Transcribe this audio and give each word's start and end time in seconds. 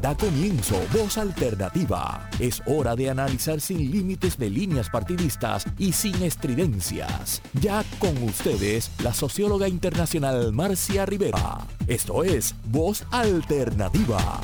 Da 0.00 0.16
comienzo 0.16 0.76
Voz 0.96 1.18
Alternativa. 1.18 2.26
Es 2.40 2.62
hora 2.64 2.96
de 2.96 3.10
analizar 3.10 3.60
sin 3.60 3.90
límites 3.90 4.38
de 4.38 4.48
líneas 4.48 4.88
partidistas 4.88 5.66
y 5.78 5.92
sin 5.92 6.22
estridencias. 6.22 7.42
Ya 7.60 7.84
con 7.98 8.16
ustedes, 8.22 8.90
la 9.04 9.12
socióloga 9.12 9.68
internacional 9.68 10.54
Marcia 10.54 11.04
Rivera. 11.04 11.58
Esto 11.86 12.24
es 12.24 12.54
Voz 12.70 13.04
Alternativa. 13.10 14.40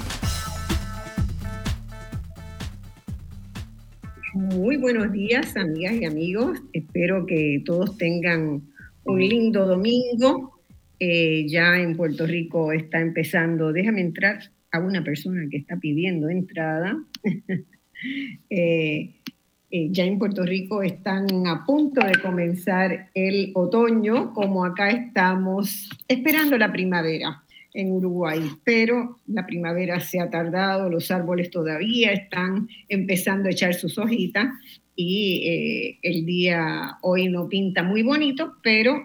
Muy 4.35 4.77
buenos 4.77 5.11
días, 5.11 5.57
amigas 5.57 5.95
y 5.95 6.05
amigos. 6.05 6.59
Espero 6.75 7.25
que 7.25 7.63
todos 7.65 7.97
tengan 7.97 8.61
un 9.05 9.19
lindo 9.19 9.65
domingo. 9.65 10.61
Eh, 11.01 11.47
ya 11.49 11.79
en 11.79 11.97
Puerto 11.97 12.27
Rico 12.27 12.73
está 12.73 13.01
empezando. 13.01 13.73
Déjame 13.73 14.03
entrar 14.03 14.55
a 14.73 14.81
una 14.81 15.03
persona 15.03 15.47
que 15.51 15.59
está 15.59 15.77
pidiendo 15.77 16.29
entrada. 16.29 16.97
Eh, 18.51 19.15
eh, 19.71 19.89
ya 19.91 20.05
en 20.05 20.19
Puerto 20.19 20.45
Rico 20.45 20.83
están 20.83 21.47
a 21.47 21.65
punto 21.65 22.05
de 22.07 22.21
comenzar 22.21 23.11
el 23.15 23.53
otoño, 23.55 24.35
como 24.35 24.67
acá 24.67 24.91
estamos 24.91 25.89
esperando 26.07 26.59
la 26.59 26.71
primavera 26.71 27.43
en 27.73 27.93
Uruguay, 27.93 28.41
pero 28.65 29.17
la 29.27 29.47
primavera 29.47 29.99
se 30.01 30.21
ha 30.21 30.29
tardado, 30.31 30.89
los 30.89 31.11
árboles 31.11 31.51
todavía 31.51 32.13
están 32.13 32.69
empezando 32.89 33.49
a 33.49 33.53
echar 33.53 33.75
sus 33.75 33.99
hojitas 33.99 34.49
y 34.95 35.43
eh, 35.47 35.99
el 36.03 36.25
día 36.25 36.99
hoy 37.03 37.29
no 37.29 37.49
pinta 37.49 37.83
muy 37.83 38.03
bonito, 38.03 38.55
pero 38.63 39.03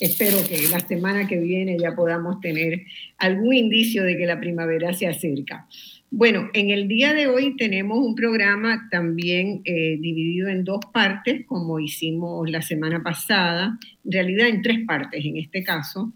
espero 0.00 0.38
que 0.48 0.68
la 0.68 0.80
semana 0.80 1.26
que 1.26 1.38
viene 1.38 1.78
ya 1.78 1.94
podamos 1.94 2.40
tener 2.40 2.82
algún 3.18 3.54
indicio 3.54 4.02
de 4.04 4.16
que 4.16 4.26
la 4.26 4.40
primavera 4.40 4.92
se 4.92 5.06
acerca. 5.06 5.66
Bueno, 6.10 6.50
en 6.54 6.70
el 6.70 6.88
día 6.88 7.14
de 7.14 7.26
hoy 7.26 7.56
tenemos 7.56 7.98
un 7.98 8.14
programa 8.14 8.88
también 8.90 9.62
eh, 9.64 9.98
dividido 10.00 10.48
en 10.48 10.64
dos 10.64 10.80
partes, 10.92 11.44
como 11.46 11.80
hicimos 11.80 12.48
la 12.48 12.62
semana 12.62 13.02
pasada, 13.02 13.78
en 14.04 14.12
realidad 14.12 14.48
en 14.48 14.62
tres 14.62 14.78
partes 14.86 15.24
en 15.24 15.36
este 15.36 15.64
caso, 15.64 16.12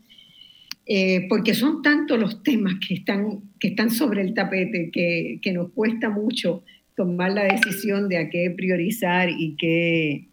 eh, 0.87 1.27
porque 1.29 1.55
son 1.55 1.83
tantos 1.83 2.19
los 2.19 2.43
temas 2.43 2.75
que 2.87 2.95
están, 2.95 3.41
que 3.59 3.69
están 3.69 3.91
sobre 3.91 4.23
el 4.23 4.33
tapete 4.33 4.91
que, 4.91 5.53
nos 5.53 5.73
cuesta 5.73 6.09
mucho 6.09 6.65
tomar 6.97 7.33
la 7.33 7.45
decisión 7.45 8.09
de 8.09 8.19
a 8.19 8.31
qué 8.31 8.51
priorizar 8.57 9.29
y 9.29 9.57
qué, 9.57 10.29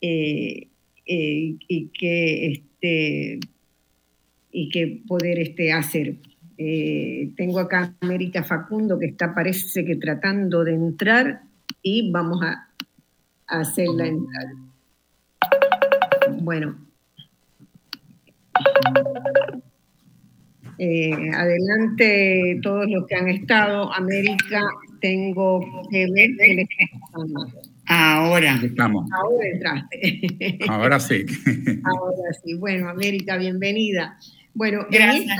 eh, 0.00 0.68
y 1.06 1.90
qué 1.98 2.62
este, 2.84 3.40
y 4.52 4.68
que 4.68 5.02
poder 5.08 5.38
este, 5.38 5.72
hacer. 5.72 6.16
Eh, 6.58 7.32
tengo 7.36 7.58
acá 7.58 7.94
a 8.00 8.06
América 8.06 8.44
Facundo 8.44 8.98
que 8.98 9.06
está, 9.06 9.34
parece 9.34 9.84
que 9.84 9.96
tratando 9.96 10.62
de 10.62 10.74
entrar 10.74 11.42
y 11.82 12.12
vamos 12.12 12.40
a, 12.42 12.68
hacerla 13.46 14.06
entrar. 14.06 14.46
Bueno. 16.40 16.76
Eh, 20.78 21.30
adelante 21.32 22.60
todos 22.62 22.88
los 22.88 23.06
que 23.06 23.14
han 23.16 23.28
estado. 23.28 23.92
América, 23.92 24.62
tengo 25.00 25.60
que 25.90 26.06
ver 26.10 26.30
que 26.36 26.54
le 26.54 26.68
Ahora. 27.86 28.60
Estamos. 28.62 29.10
Ahora 29.12 29.48
entraste. 29.48 30.58
Ahora 30.68 31.00
sí. 31.00 31.24
Ahora 31.84 32.32
sí. 32.44 32.54
Bueno, 32.54 32.88
América, 32.88 33.36
bienvenida. 33.36 34.18
Bueno, 34.54 34.86
gracias, 34.90 35.36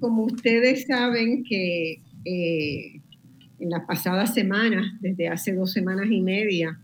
Como 0.00 0.24
ustedes 0.24 0.86
saben 0.86 1.44
que 1.44 2.02
eh, 2.24 3.00
en 3.60 3.70
las 3.70 3.84
pasadas 3.84 4.34
semanas, 4.34 4.84
desde 5.00 5.28
hace 5.28 5.54
dos 5.54 5.72
semanas 5.72 6.06
y 6.10 6.20
media, 6.20 6.78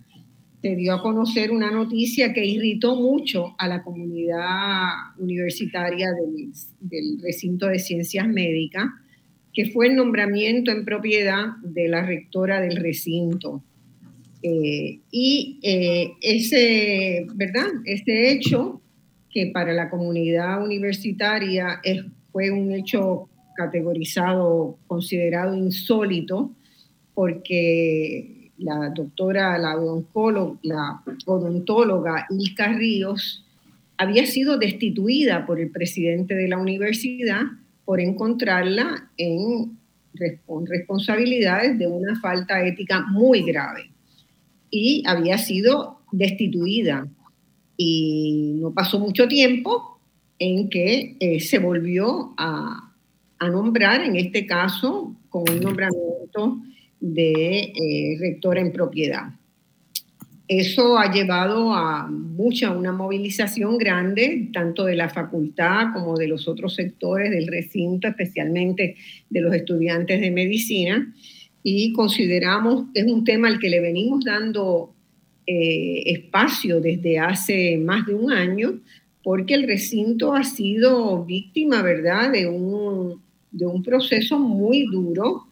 se 0.62 0.76
dio 0.76 0.94
a 0.94 1.02
conocer 1.02 1.50
una 1.50 1.70
noticia 1.70 2.32
que 2.32 2.44
irritó 2.44 2.96
mucho 2.96 3.54
a 3.58 3.68
la 3.68 3.82
comunidad 3.82 4.88
universitaria 5.18 6.08
del, 6.12 6.52
del 6.80 7.20
recinto 7.22 7.66
de 7.66 7.78
ciencias 7.78 8.26
médicas, 8.26 8.86
que 9.52 9.66
fue 9.66 9.88
el 9.88 9.96
nombramiento 9.96 10.70
en 10.70 10.84
propiedad 10.84 11.56
de 11.62 11.88
la 11.88 12.02
rectora 12.06 12.60
del 12.60 12.76
recinto, 12.76 13.62
eh, 14.46 15.00
y 15.10 15.58
eh, 15.62 16.12
ese, 16.20 17.26
¿verdad? 17.34 17.64
ese 17.86 18.30
hecho, 18.30 18.82
que 19.30 19.46
para 19.46 19.72
la 19.72 19.88
comunidad 19.88 20.62
universitaria 20.62 21.80
es, 21.82 22.04
fue 22.30 22.50
un 22.50 22.70
hecho 22.72 23.30
categorizado, 23.56 24.76
considerado 24.86 25.56
insólito, 25.56 26.50
porque 27.14 28.50
la 28.58 28.90
doctora, 28.90 29.56
la, 29.56 29.78
odontóloga, 29.78 30.58
la 30.62 31.02
odontóloga 31.24 32.26
Ilka 32.28 32.74
Ríos 32.74 33.46
había 33.96 34.26
sido 34.26 34.58
destituida 34.58 35.46
por 35.46 35.58
el 35.58 35.70
presidente 35.70 36.34
de 36.34 36.48
la 36.48 36.58
universidad 36.58 37.44
por 37.86 37.98
encontrarla 37.98 39.10
en 39.16 39.78
responsabilidades 40.66 41.78
de 41.78 41.86
una 41.86 42.20
falta 42.20 42.62
ética 42.66 43.06
muy 43.10 43.40
grave 43.42 43.93
y 44.74 45.04
había 45.06 45.38
sido 45.38 46.00
destituida. 46.10 47.06
Y 47.76 48.56
no 48.56 48.74
pasó 48.74 48.98
mucho 48.98 49.28
tiempo 49.28 50.00
en 50.40 50.68
que 50.68 51.16
eh, 51.20 51.38
se 51.38 51.60
volvió 51.60 52.34
a, 52.36 52.90
nombrar, 53.40 54.00
en 54.00 54.16
este 54.16 54.46
caso, 54.46 55.14
con 55.28 55.44
un 55.48 55.60
nombramiento 55.60 56.62
de 56.98 57.60
eh, 57.60 58.16
rectora 58.18 58.62
en 58.62 58.72
propiedad. 58.72 59.34
Eso 60.48 60.98
ha 60.98 61.12
llevado 61.12 61.74
a 61.74 62.08
mucha, 62.08 62.70
una 62.70 62.92
movilización 62.92 63.76
grande, 63.76 64.48
tanto 64.52 64.86
de 64.86 64.96
la 64.96 65.10
facultad 65.10 65.92
como 65.92 66.16
de 66.16 66.26
los 66.26 66.48
otros 66.48 66.74
sectores 66.74 67.30
del 67.30 67.46
recinto, 67.46 68.08
especialmente 68.08 68.96
de 69.28 69.40
los 69.40 69.54
estudiantes 69.54 70.20
de 70.20 70.30
medicina, 70.30 71.14
y 71.66 71.94
consideramos 71.94 72.84
que 72.92 73.00
es 73.00 73.06
un 73.10 73.24
tema 73.24 73.48
al 73.48 73.58
que 73.58 73.70
le 73.70 73.80
venimos 73.80 74.22
dando 74.22 74.94
eh, 75.46 76.02
espacio 76.04 76.78
desde 76.78 77.18
hace 77.18 77.78
más 77.78 78.06
de 78.06 78.14
un 78.14 78.30
año, 78.30 78.80
porque 79.22 79.54
el 79.54 79.66
recinto 79.66 80.34
ha 80.34 80.44
sido 80.44 81.24
víctima, 81.24 81.80
¿verdad?, 81.80 82.30
de 82.30 82.46
un, 82.46 83.22
de 83.50 83.64
un 83.64 83.82
proceso 83.82 84.38
muy 84.38 84.84
duro 84.92 85.46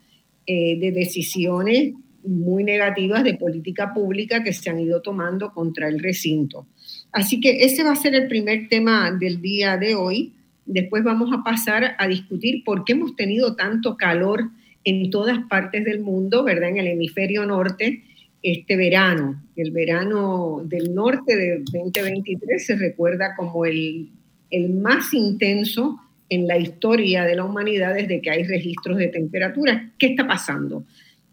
eh, 0.46 0.78
de 0.78 0.92
decisiones 0.92 1.94
muy 2.24 2.62
negativas 2.62 3.24
de 3.24 3.34
política 3.34 3.94
pública 3.94 4.44
que 4.44 4.52
se 4.52 4.68
han 4.68 4.80
ido 4.80 5.00
tomando 5.00 5.50
contra 5.52 5.88
el 5.88 5.98
recinto. 5.98 6.66
Así 7.10 7.40
que 7.40 7.64
ese 7.64 7.82
va 7.82 7.92
a 7.92 7.96
ser 7.96 8.14
el 8.14 8.28
primer 8.28 8.68
tema 8.68 9.10
del 9.10 9.40
día 9.40 9.78
de 9.78 9.94
hoy. 9.94 10.34
Después 10.66 11.02
vamos 11.02 11.32
a 11.32 11.42
pasar 11.42 11.96
a 11.98 12.06
discutir 12.06 12.62
por 12.64 12.84
qué 12.84 12.92
hemos 12.92 13.16
tenido 13.16 13.56
tanto 13.56 13.96
calor 13.96 14.50
en 14.84 15.10
todas 15.10 15.38
partes 15.48 15.84
del 15.84 16.00
mundo, 16.00 16.44
¿verdad? 16.44 16.70
En 16.70 16.78
el 16.78 16.88
hemisferio 16.88 17.46
norte, 17.46 18.02
este 18.42 18.76
verano. 18.76 19.42
El 19.56 19.70
verano 19.70 20.62
del 20.64 20.94
norte 20.94 21.36
de 21.36 21.58
2023 21.60 22.66
se 22.66 22.76
recuerda 22.76 23.36
como 23.36 23.64
el, 23.64 24.08
el 24.50 24.70
más 24.70 25.14
intenso 25.14 25.98
en 26.28 26.46
la 26.46 26.58
historia 26.58 27.24
de 27.24 27.36
la 27.36 27.44
humanidad 27.44 27.94
desde 27.94 28.20
que 28.20 28.30
hay 28.30 28.44
registros 28.44 28.96
de 28.98 29.08
temperatura. 29.08 29.92
¿Qué 29.98 30.06
está 30.06 30.26
pasando? 30.26 30.84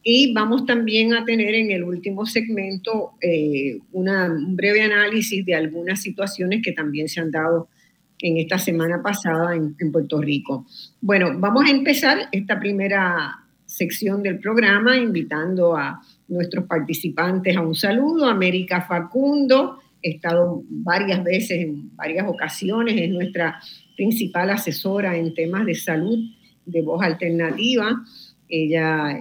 Y 0.03 0.33
vamos 0.33 0.65
también 0.65 1.13
a 1.13 1.25
tener 1.25 1.55
en 1.55 1.71
el 1.71 1.83
último 1.83 2.25
segmento 2.25 3.11
eh, 3.21 3.79
una, 3.91 4.25
un 4.25 4.55
breve 4.55 4.81
análisis 4.81 5.45
de 5.45 5.55
algunas 5.55 6.01
situaciones 6.01 6.61
que 6.63 6.71
también 6.71 7.09
se 7.09 7.19
han 7.19 7.31
dado 7.31 7.69
en 8.21 8.37
esta 8.37 8.57
semana 8.57 9.01
pasada 9.01 9.55
en, 9.55 9.91
Puerto 9.91 10.21
Rico. 10.21 10.65
Bueno, 11.01 11.31
vamos 11.37 11.65
a 11.65 11.71
empezar 11.71 12.27
esta 12.31 12.59
primera 12.59 13.35
sección 13.65 14.23
del 14.23 14.39
programa 14.39 14.97
invitando 14.97 15.75
a 15.75 16.01
nuestros 16.27 16.65
participantes 16.65 17.55
a 17.55 17.61
un 17.61 17.75
saludo. 17.75 18.25
América 18.25 18.81
Facundo, 18.81 19.79
he 20.01 20.11
estado 20.11 20.63
varias 20.69 21.23
veces, 21.23 21.61
en 21.61 21.95
varias 21.95 22.27
ocasiones, 22.27 22.95
es 22.97 23.09
nuestra 23.09 23.59
principal 23.95 24.49
asesora 24.49 25.17
en 25.17 25.33
temas 25.33 25.65
de 25.65 25.75
salud 25.75 26.19
de 26.65 26.81
voz 26.81 27.01
alternativa. 27.03 28.03
Ella 28.47 29.19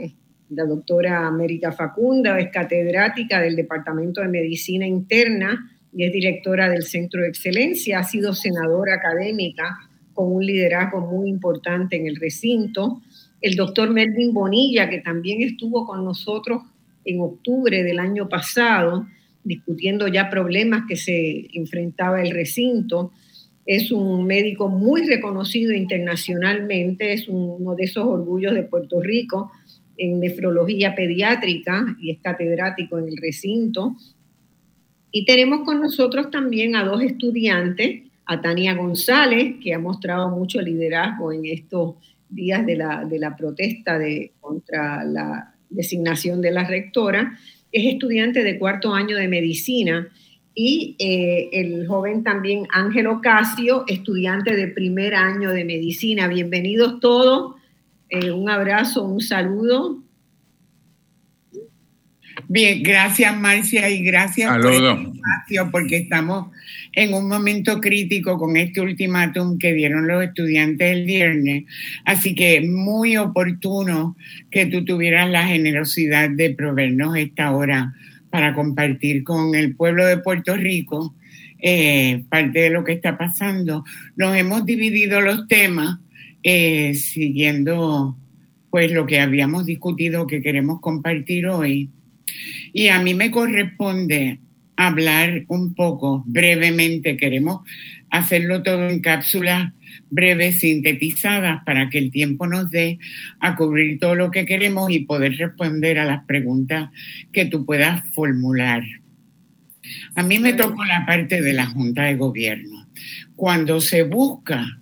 la 0.50 0.64
doctora 0.64 1.26
América 1.26 1.72
Facunda, 1.72 2.38
es 2.38 2.50
catedrática 2.50 3.40
del 3.40 3.56
Departamento 3.56 4.20
de 4.20 4.28
Medicina 4.28 4.86
Interna 4.86 5.77
y 5.92 6.04
es 6.04 6.12
directora 6.12 6.68
del 6.68 6.82
Centro 6.82 7.22
de 7.22 7.28
Excelencia, 7.28 8.00
ha 8.00 8.04
sido 8.04 8.34
senadora 8.34 8.94
académica 8.94 9.76
con 10.14 10.32
un 10.32 10.44
liderazgo 10.44 11.00
muy 11.00 11.28
importante 11.28 11.96
en 11.96 12.06
el 12.06 12.16
recinto. 12.16 13.02
El 13.40 13.54
doctor 13.54 13.90
Melvin 13.90 14.34
Bonilla, 14.34 14.88
que 14.90 14.98
también 14.98 15.42
estuvo 15.42 15.86
con 15.86 16.04
nosotros 16.04 16.62
en 17.04 17.20
octubre 17.20 17.82
del 17.82 17.98
año 17.98 18.28
pasado, 18.28 19.06
discutiendo 19.44 20.08
ya 20.08 20.28
problemas 20.28 20.82
que 20.88 20.96
se 20.96 21.48
enfrentaba 21.52 22.22
el 22.22 22.32
recinto. 22.32 23.12
es 23.64 23.92
un 23.92 24.26
médico 24.26 24.68
muy 24.68 25.06
reconocido 25.06 25.74
internacionalmente, 25.74 27.12
es 27.12 27.28
uno 27.28 27.74
de 27.74 27.84
esos 27.84 28.04
orgullos 28.04 28.54
de 28.54 28.62
Puerto 28.62 29.00
Rico 29.00 29.52
en 29.98 30.20
nefrología 30.20 30.94
pediátrica 30.94 31.96
y 32.00 32.12
es 32.12 32.18
catedrático 32.20 32.98
en 32.98 33.08
el 33.08 33.16
recinto. 33.18 33.96
Y 35.10 35.24
tenemos 35.24 35.60
con 35.64 35.80
nosotros 35.80 36.30
también 36.30 36.76
a 36.76 36.84
dos 36.84 37.02
estudiantes, 37.02 38.02
a 38.26 38.40
Tania 38.42 38.74
González, 38.74 39.56
que 39.62 39.72
ha 39.74 39.78
mostrado 39.78 40.28
mucho 40.28 40.60
liderazgo 40.60 41.32
en 41.32 41.46
estos 41.46 41.94
días 42.28 42.66
de 42.66 42.76
la, 42.76 43.36
protesta 43.36 43.98
de, 43.98 44.32
contra 44.40 45.02
la 45.04 45.54
designación 45.70 46.40
de 46.40 46.50
la 46.50 46.64
rectora, 46.64 47.38
es 47.72 47.92
estudiante 47.92 48.42
de 48.42 48.58
cuarto 48.58 48.94
año 48.94 49.16
de 49.16 49.28
medicina 49.28 50.08
y 50.54 50.96
eh, 50.98 51.48
el 51.52 51.86
joven 51.86 52.24
también 52.24 52.66
Ángel 52.72 53.06
Ocasio, 53.06 53.84
estudiante 53.86 54.56
de 54.56 54.68
primer 54.68 55.14
año 55.14 55.50
de 55.50 55.64
medicina. 55.64 56.28
Bienvenidos 56.28 57.00
todos, 57.00 57.54
eh, 58.08 58.30
un 58.32 58.50
abrazo, 58.50 59.04
un 59.04 59.20
saludo. 59.20 60.02
Bien, 62.46 62.82
gracias 62.82 63.36
Marcia 63.36 63.90
y 63.90 64.02
gracias 64.04 64.56
por 64.56 64.72
el 64.72 64.84
espacio 64.84 65.70
porque 65.70 65.96
estamos 65.96 66.46
en 66.92 67.12
un 67.12 67.28
momento 67.28 67.80
crítico 67.80 68.38
con 68.38 68.56
este 68.56 68.80
ultimátum 68.80 69.58
que 69.58 69.74
dieron 69.74 70.06
los 70.06 70.22
estudiantes 70.22 70.92
el 70.92 71.04
viernes. 71.04 71.64
Así 72.04 72.34
que 72.34 72.60
muy 72.60 73.16
oportuno 73.16 74.16
que 74.50 74.66
tú 74.66 74.84
tuvieras 74.84 75.28
la 75.30 75.46
generosidad 75.46 76.30
de 76.30 76.50
proveernos 76.50 77.16
esta 77.16 77.50
hora 77.50 77.94
para 78.30 78.54
compartir 78.54 79.24
con 79.24 79.54
el 79.54 79.74
pueblo 79.74 80.06
de 80.06 80.18
Puerto 80.18 80.54
Rico 80.54 81.14
eh, 81.60 82.24
parte 82.28 82.60
de 82.60 82.70
lo 82.70 82.84
que 82.84 82.92
está 82.92 83.18
pasando. 83.18 83.84
Nos 84.16 84.36
hemos 84.36 84.64
dividido 84.64 85.20
los 85.20 85.48
temas 85.48 85.98
eh, 86.42 86.94
siguiendo 86.94 88.16
pues 88.70 88.92
lo 88.92 89.06
que 89.06 89.20
habíamos 89.20 89.66
discutido 89.66 90.26
que 90.26 90.42
queremos 90.42 90.80
compartir 90.80 91.46
hoy. 91.46 91.90
Y 92.72 92.88
a 92.88 93.00
mí 93.00 93.14
me 93.14 93.30
corresponde 93.30 94.40
hablar 94.76 95.44
un 95.48 95.74
poco 95.74 96.22
brevemente, 96.26 97.16
queremos 97.16 97.62
hacerlo 98.10 98.62
todo 98.62 98.88
en 98.88 99.00
cápsulas 99.00 99.72
breves, 100.10 100.60
sintetizadas, 100.60 101.62
para 101.64 101.90
que 101.90 101.98
el 101.98 102.10
tiempo 102.10 102.46
nos 102.46 102.70
dé 102.70 102.98
a 103.40 103.56
cubrir 103.56 103.98
todo 103.98 104.14
lo 104.14 104.30
que 104.30 104.46
queremos 104.46 104.90
y 104.90 105.00
poder 105.00 105.36
responder 105.36 105.98
a 105.98 106.04
las 106.04 106.24
preguntas 106.24 106.90
que 107.32 107.44
tú 107.44 107.66
puedas 107.66 108.02
formular. 108.14 108.82
A 110.14 110.22
mí 110.22 110.38
me 110.38 110.52
tocó 110.54 110.84
la 110.84 111.06
parte 111.06 111.42
de 111.42 111.52
la 111.52 111.66
Junta 111.66 112.04
de 112.04 112.16
Gobierno. 112.16 112.88
Cuando 113.36 113.80
se 113.80 114.02
busca 114.02 114.80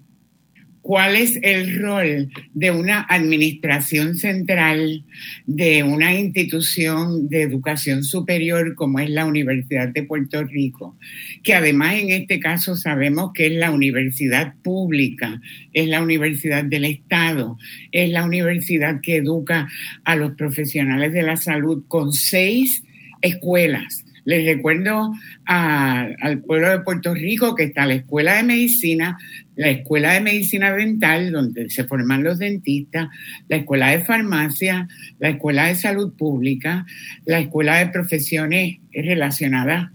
cuál 0.86 1.16
es 1.16 1.36
el 1.42 1.80
rol 1.80 2.30
de 2.54 2.70
una 2.70 3.04
administración 3.08 4.14
central 4.14 5.02
de 5.44 5.82
una 5.82 6.14
institución 6.14 7.28
de 7.28 7.42
educación 7.42 8.04
superior 8.04 8.76
como 8.76 9.00
es 9.00 9.10
la 9.10 9.26
Universidad 9.26 9.88
de 9.88 10.04
Puerto 10.04 10.44
Rico, 10.44 10.96
que 11.42 11.54
además 11.54 11.96
en 11.96 12.10
este 12.10 12.38
caso 12.38 12.76
sabemos 12.76 13.32
que 13.34 13.48
es 13.48 13.54
la 13.54 13.72
universidad 13.72 14.54
pública, 14.62 15.40
es 15.72 15.88
la 15.88 16.00
universidad 16.00 16.62
del 16.62 16.84
Estado, 16.84 17.58
es 17.90 18.08
la 18.10 18.24
universidad 18.24 19.00
que 19.00 19.16
educa 19.16 19.66
a 20.04 20.14
los 20.14 20.36
profesionales 20.36 21.12
de 21.12 21.22
la 21.24 21.36
salud 21.36 21.82
con 21.88 22.12
seis 22.12 22.84
escuelas. 23.22 24.04
Les 24.24 24.44
recuerdo 24.44 25.12
al 25.44 26.42
pueblo 26.42 26.70
de 26.70 26.80
Puerto 26.80 27.14
Rico 27.14 27.54
que 27.54 27.62
está 27.62 27.86
la 27.86 27.94
Escuela 27.94 28.34
de 28.34 28.42
Medicina, 28.42 29.16
la 29.56 29.70
Escuela 29.70 30.12
de 30.12 30.20
Medicina 30.20 30.72
Dental, 30.72 31.32
donde 31.32 31.70
se 31.70 31.84
forman 31.84 32.22
los 32.22 32.38
dentistas, 32.38 33.08
la 33.48 33.56
Escuela 33.56 33.90
de 33.90 34.04
Farmacia, 34.04 34.86
la 35.18 35.30
Escuela 35.30 35.66
de 35.66 35.74
Salud 35.74 36.12
Pública, 36.16 36.86
la 37.24 37.40
Escuela 37.40 37.78
de 37.78 37.88
Profesiones 37.88 38.76
relacionadas 38.92 39.90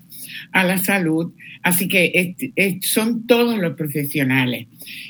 a 0.51 0.63
la 0.63 0.77
salud. 0.77 1.33
Así 1.63 1.87
que 1.87 2.35
son 2.81 3.27
todos 3.27 3.59
los 3.59 3.75
profesionales. 3.75 4.67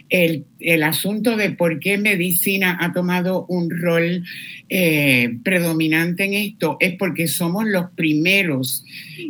El, 0.10 0.46
asunto 0.84 1.38
de 1.38 1.52
por 1.52 1.80
qué 1.80 1.98
medicina 1.98 2.78
ha 2.82 2.92
tomado 2.92 3.46
un 3.48 3.70
rol 3.70 4.24
eh, 4.68 5.38
predominante 5.44 6.26
en 6.26 6.34
esto 6.34 6.76
es 6.82 6.96
porque 6.98 7.28
somos 7.28 7.66
los 7.66 7.92
primeros 7.92 8.84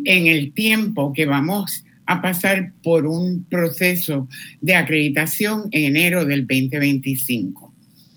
en 0.06 0.26
el 0.26 0.54
tiempo 0.54 1.14
que 1.14 1.28
vamos 1.28 1.86
a 2.06 2.22
pasar 2.22 2.74
por 2.84 3.06
un 3.06 3.46
proceso 3.46 4.28
de 4.60 4.76
acreditación 4.76 5.70
en 5.72 5.96
enero 5.96 6.26
del 6.26 6.48
2025. 6.48 7.72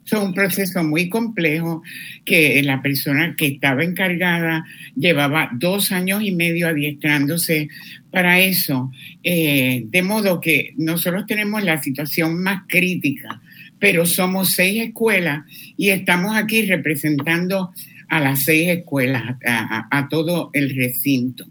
Es 0.04 0.12
un 0.12 0.34
proceso 0.34 0.84
muy 0.84 1.08
complejo 1.08 1.82
que 2.25 2.62
la 2.62 2.82
persona 2.82 3.34
que 3.36 3.46
estaba 3.46 3.84
encargada 3.84 4.64
llevaba 4.94 5.50
dos 5.54 5.92
años 5.92 6.22
y 6.22 6.32
medio 6.32 6.69
adiestrándose 6.69 7.69
para 8.10 8.38
eso. 8.38 8.90
Eh, 9.22 9.84
de 9.87 10.02
modo 10.02 10.40
que 10.40 10.75
nosotros 10.76 11.25
tenemos 11.26 11.64
la 11.64 11.82
situación 11.82 12.42
más 12.42 12.64
crítica, 12.69 13.40
pero 13.78 14.04
somos 14.04 14.52
seis 14.52 14.82
escuelas 14.82 15.44
y 15.76 15.88
estamos 15.88 16.37
aquí 16.37 16.66
representando 16.66 17.72
a 18.08 18.20
las 18.20 18.42
seis 18.42 18.69
escuelas, 18.69 19.37
a, 19.46 19.88
a 19.90 20.08
todo 20.08 20.50
el 20.52 20.76
recinto. 20.76 21.46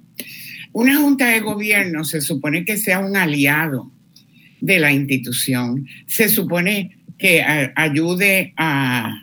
Una 0.73 0.97
junta 0.97 1.27
de 1.29 1.39
gobierno 1.39 2.03
se 2.03 2.19
supone 2.19 2.65
que 2.65 2.77
sea 2.77 2.99
un 2.99 3.15
aliado 3.15 3.91
de 4.59 4.79
la 4.79 4.91
institución. 4.91 5.87
Se 6.07 6.29
supone 6.29 6.97
que 7.17 7.43
ayude 7.75 8.53
a, 8.57 9.19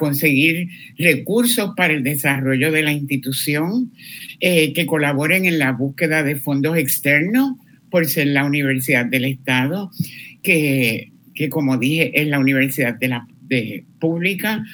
conseguir 0.00 0.68
recursos 0.98 1.74
para 1.76 1.92
el 1.92 2.02
desarrollo 2.02 2.72
de 2.72 2.82
la 2.82 2.90
institución, 2.90 3.92
eh, 4.40 4.72
que 4.72 4.84
colaboren 4.84 5.44
en 5.44 5.60
la 5.60 5.70
búsqueda 5.70 6.24
de 6.24 6.34
fondos 6.34 6.76
externos 6.76 7.52
por 7.88 8.04
ser 8.06 8.26
la 8.28 8.44
Universidad 8.44 9.06
del 9.06 9.26
Estado, 9.26 9.92
que, 10.42 11.12
como 11.50 11.78
dije 11.78 12.10
es 12.20 12.26
la 12.26 12.40
Universidad 12.40 12.94
de 12.94 13.08
la 13.08 13.28
Pública, 14.00 14.64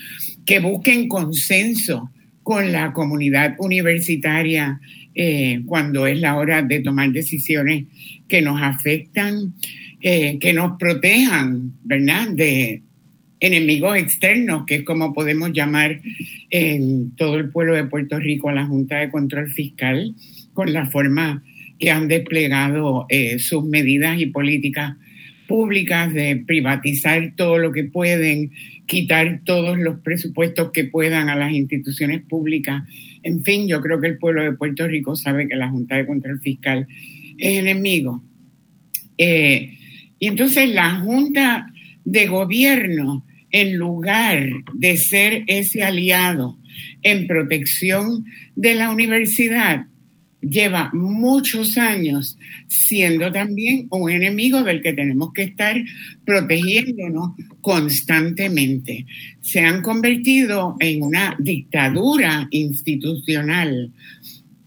que 0.46 0.60
busquen 0.60 1.08
consenso 1.08 2.10
con 2.42 2.72
la 2.72 2.94
comunidad 2.94 3.54
universitaria 3.58 4.80
eh, 5.14 5.62
cuando 5.66 6.06
es 6.06 6.18
la 6.20 6.36
hora 6.36 6.62
de 6.62 6.80
tomar 6.80 7.10
decisiones 7.12 7.84
que 8.28 8.42
nos 8.42 8.60
afectan 8.62 9.54
eh, 10.04 10.40
que 10.40 10.52
nos 10.52 10.78
protejan, 10.78 11.74
¿verdad? 11.84 12.26
De 12.30 12.82
enemigos 13.38 13.96
externos, 13.96 14.64
que 14.66 14.74
es 14.76 14.82
como 14.82 15.14
podemos 15.14 15.52
llamar 15.52 16.00
en 16.50 17.14
todo 17.14 17.36
el 17.36 17.50
pueblo 17.50 17.76
de 17.76 17.84
Puerto 17.84 18.18
Rico 18.18 18.48
a 18.48 18.52
la 18.52 18.66
Junta 18.66 18.96
de 18.96 19.10
Control 19.10 19.48
Fiscal, 19.48 20.12
con 20.54 20.72
la 20.72 20.86
forma 20.86 21.44
que 21.78 21.92
han 21.92 22.08
desplegado 22.08 23.06
eh, 23.10 23.38
sus 23.38 23.64
medidas 23.64 24.20
y 24.20 24.26
políticas 24.26 24.96
públicas 25.46 26.12
de 26.12 26.34
privatizar 26.34 27.34
todo 27.36 27.58
lo 27.58 27.70
que 27.70 27.84
pueden, 27.84 28.50
quitar 28.86 29.42
todos 29.44 29.78
los 29.78 30.00
presupuestos 30.00 30.72
que 30.72 30.82
puedan 30.82 31.28
a 31.28 31.36
las 31.36 31.52
instituciones 31.52 32.22
públicas. 32.22 32.82
En 33.22 33.42
fin, 33.42 33.68
yo 33.68 33.80
creo 33.80 34.00
que 34.00 34.08
el 34.08 34.18
pueblo 34.18 34.42
de 34.42 34.52
Puerto 34.52 34.86
Rico 34.86 35.16
sabe 35.16 35.48
que 35.48 35.56
la 35.56 35.68
Junta 35.68 35.96
de 35.96 36.06
Control 36.06 36.40
Fiscal 36.40 36.86
es 37.38 37.58
enemigo. 37.58 38.22
Eh, 39.18 39.78
y 40.18 40.26
entonces 40.26 40.72
la 40.72 40.96
Junta 41.00 41.72
de 42.04 42.26
Gobierno, 42.26 43.24
en 43.50 43.76
lugar 43.76 44.48
de 44.74 44.96
ser 44.96 45.44
ese 45.46 45.82
aliado 45.82 46.58
en 47.02 47.26
protección 47.26 48.24
de 48.56 48.74
la 48.74 48.90
universidad, 48.90 49.86
lleva 50.42 50.90
muchos 50.92 51.78
años 51.78 52.36
siendo 52.66 53.30
también 53.32 53.86
un 53.90 54.10
enemigo 54.10 54.62
del 54.62 54.82
que 54.82 54.92
tenemos 54.92 55.32
que 55.32 55.44
estar 55.44 55.82
protegiéndonos 56.24 57.30
constantemente. 57.60 59.06
Se 59.40 59.60
han 59.60 59.82
convertido 59.82 60.76
en 60.80 61.02
una 61.02 61.36
dictadura 61.38 62.48
institucional 62.50 63.90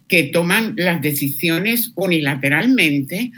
que 0.08 0.24
toman 0.24 0.74
las 0.77 1.01
decisiones 1.01 1.91
unilateralmente 1.96 3.32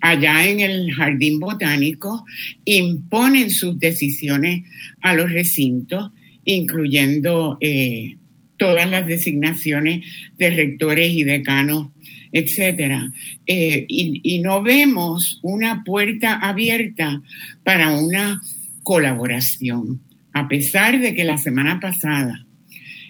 allá 0.00 0.46
en 0.48 0.60
el 0.60 0.92
jardín 0.92 1.40
botánico 1.40 2.24
imponen 2.64 3.50
sus 3.50 3.78
decisiones 3.78 4.64
a 5.00 5.14
los 5.14 5.32
recintos, 5.32 6.12
incluyendo 6.44 7.58
eh, 7.60 8.16
todas 8.56 8.88
las 8.90 9.06
designaciones 9.06 10.04
de 10.38 10.50
rectores 10.50 11.12
y 11.12 11.24
decanos, 11.24 11.88
etcétera. 12.32 13.12
Eh, 13.46 13.86
y, 13.88 14.38
no 14.40 14.62
vemos 14.62 15.40
una 15.42 15.84
puerta 15.84 16.34
abierta 16.34 17.22
para 17.64 17.96
una 17.96 18.42
colaboración, 18.82 20.00
a 20.32 20.48
pesar 20.48 21.00
de 21.00 21.14
que 21.14 21.24
la 21.24 21.38
semana 21.38 21.80
pasada 21.80 22.46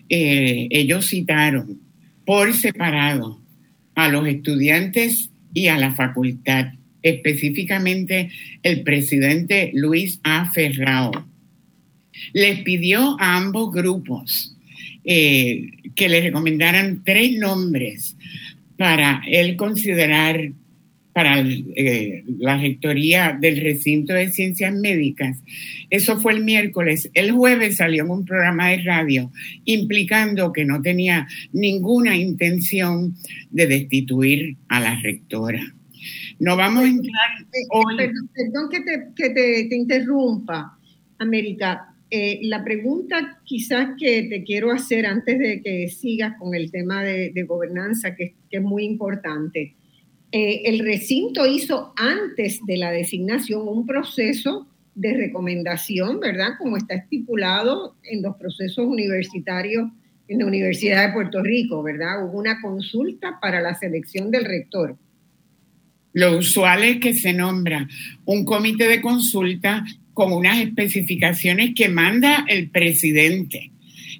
eh, 0.08 0.68
ellos 0.70 1.08
citaron 1.08 1.80
por 2.24 2.54
separado 2.54 3.40
a 3.94 4.08
los 4.08 4.26
estudiantes 4.26 5.30
y 5.52 5.68
a 5.68 5.78
la 5.78 5.92
facultad 5.94 6.68
específicamente 7.06 8.30
el 8.62 8.82
presidente 8.82 9.70
Luis 9.74 10.18
A. 10.24 10.50
Ferrao, 10.52 11.12
les 12.32 12.60
pidió 12.60 13.16
a 13.20 13.36
ambos 13.36 13.72
grupos 13.72 14.55
eh, 15.06 15.70
que 15.94 16.08
le 16.08 16.20
recomendaran 16.20 17.02
tres 17.04 17.38
nombres 17.38 18.16
para 18.76 19.22
él 19.26 19.56
considerar 19.56 20.50
para 21.16 21.40
eh, 21.40 22.24
la 22.38 22.58
rectoría 22.58 23.38
del 23.40 23.62
recinto 23.62 24.12
de 24.12 24.28
ciencias 24.28 24.74
médicas. 24.74 25.38
Eso 25.88 26.20
fue 26.20 26.34
el 26.34 26.44
miércoles. 26.44 27.10
El 27.14 27.32
jueves 27.32 27.76
salió 27.76 28.04
en 28.04 28.10
un 28.10 28.26
programa 28.26 28.68
de 28.68 28.82
radio 28.82 29.32
implicando 29.64 30.52
que 30.52 30.66
no 30.66 30.82
tenía 30.82 31.26
ninguna 31.54 32.18
intención 32.18 33.14
de 33.50 33.66
destituir 33.66 34.56
a 34.68 34.78
la 34.78 35.00
rectora. 35.00 35.62
No 36.38 36.54
vamos 36.54 36.84
a 36.84 36.88
entrar 36.88 37.30
hoy. 37.70 37.96
Perdón, 37.96 38.68
que, 39.16 39.30
te, 39.30 39.74
interrumpa, 39.74 40.78
América. 41.16 41.94
Eh, 42.10 42.40
la 42.42 42.62
pregunta 42.62 43.40
quizás 43.44 43.90
que 43.98 44.22
te 44.24 44.44
quiero 44.44 44.70
hacer 44.70 45.06
antes 45.06 45.38
de 45.38 45.60
que 45.60 45.88
sigas 45.88 46.38
con 46.38 46.54
el 46.54 46.70
tema 46.70 47.02
de, 47.02 47.42
gobernanza, 47.42 48.14
que, 48.14 48.34
es 48.48 48.62
muy 48.62 48.84
importante 48.84 49.74
eh, 50.32 50.62
el 50.64 50.80
recinto 50.80 51.46
hizo 51.46 51.92
antes 51.96 52.60
de 52.66 52.76
la 52.76 52.90
designación 52.90 53.66
un 53.68 53.86
proceso 53.86 54.66
de 54.94 55.14
recomendación, 55.14 56.20
¿verdad? 56.20 56.54
Como 56.58 56.76
está 56.76 56.94
estipulado 56.94 57.96
en 58.02 58.22
los 58.22 58.36
procesos 58.36 58.86
universitarios 58.86 59.88
en 60.28 60.40
la 60.40 60.46
Universidad 60.46 61.06
de 61.06 61.12
Puerto 61.12 61.42
Rico, 61.42 61.82
¿verdad? 61.82 62.24
Hubo 62.24 62.38
una 62.38 62.60
consulta 62.60 63.38
para 63.40 63.60
la 63.60 63.74
selección 63.74 64.30
del 64.30 64.44
rector. 64.44 64.96
Lo 66.12 66.38
usual 66.38 66.82
es 66.82 66.98
que 66.98 67.14
se 67.14 67.32
nombra 67.32 67.86
un 68.24 68.44
comité 68.44 68.88
de 68.88 69.00
consulta 69.00 69.84
con 70.16 70.32
unas 70.32 70.60
especificaciones 70.60 71.74
que 71.74 71.90
manda 71.90 72.46
el 72.48 72.70
presidente. 72.70 73.70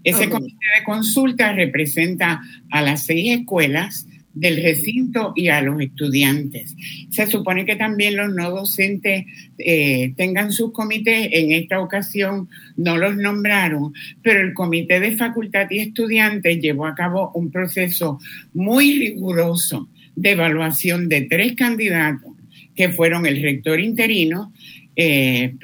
Ese 0.04 0.28
comité 0.28 0.66
de 0.78 0.84
consulta 0.84 1.54
representa 1.54 2.42
a 2.70 2.82
las 2.82 3.06
seis 3.06 3.38
escuelas 3.38 4.06
del 4.34 4.62
recinto 4.62 5.32
y 5.34 5.48
a 5.48 5.62
los 5.62 5.80
estudiantes. 5.80 6.76
Se 7.08 7.26
supone 7.26 7.64
que 7.64 7.76
también 7.76 8.14
los 8.14 8.30
no 8.34 8.50
docentes 8.50 9.24
eh, 9.56 10.12
tengan 10.18 10.52
sus 10.52 10.70
comités. 10.70 11.30
En 11.32 11.52
esta 11.52 11.80
ocasión 11.80 12.50
no 12.76 12.98
los 12.98 13.16
nombraron, 13.16 13.94
pero 14.20 14.42
el 14.42 14.52
comité 14.52 15.00
de 15.00 15.16
facultad 15.16 15.66
y 15.70 15.78
estudiantes 15.78 16.60
llevó 16.60 16.84
a 16.84 16.94
cabo 16.94 17.32
un 17.34 17.50
proceso 17.50 18.18
muy 18.52 18.98
riguroso 18.98 19.88
de 20.14 20.32
evaluación 20.32 21.08
de 21.08 21.22
tres 21.22 21.54
candidatos 21.54 22.36
que 22.76 22.90
fueron 22.90 23.26
el 23.26 23.42
rector 23.42 23.80
interino, 23.80 24.52
eh, 24.96 25.54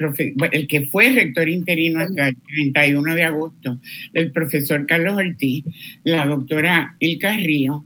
el 0.51 0.67
que 0.67 0.85
fue 0.85 1.11
rector 1.11 1.49
interino 1.49 1.99
hasta 1.99 2.29
el 2.29 2.37
31 2.37 3.15
de 3.15 3.23
agosto, 3.23 3.79
el 4.13 4.31
profesor 4.31 4.85
Carlos 4.85 5.15
Ortiz, 5.15 5.65
la 6.03 6.25
doctora 6.27 6.95
Ilka 6.99 7.35
Río, 7.37 7.83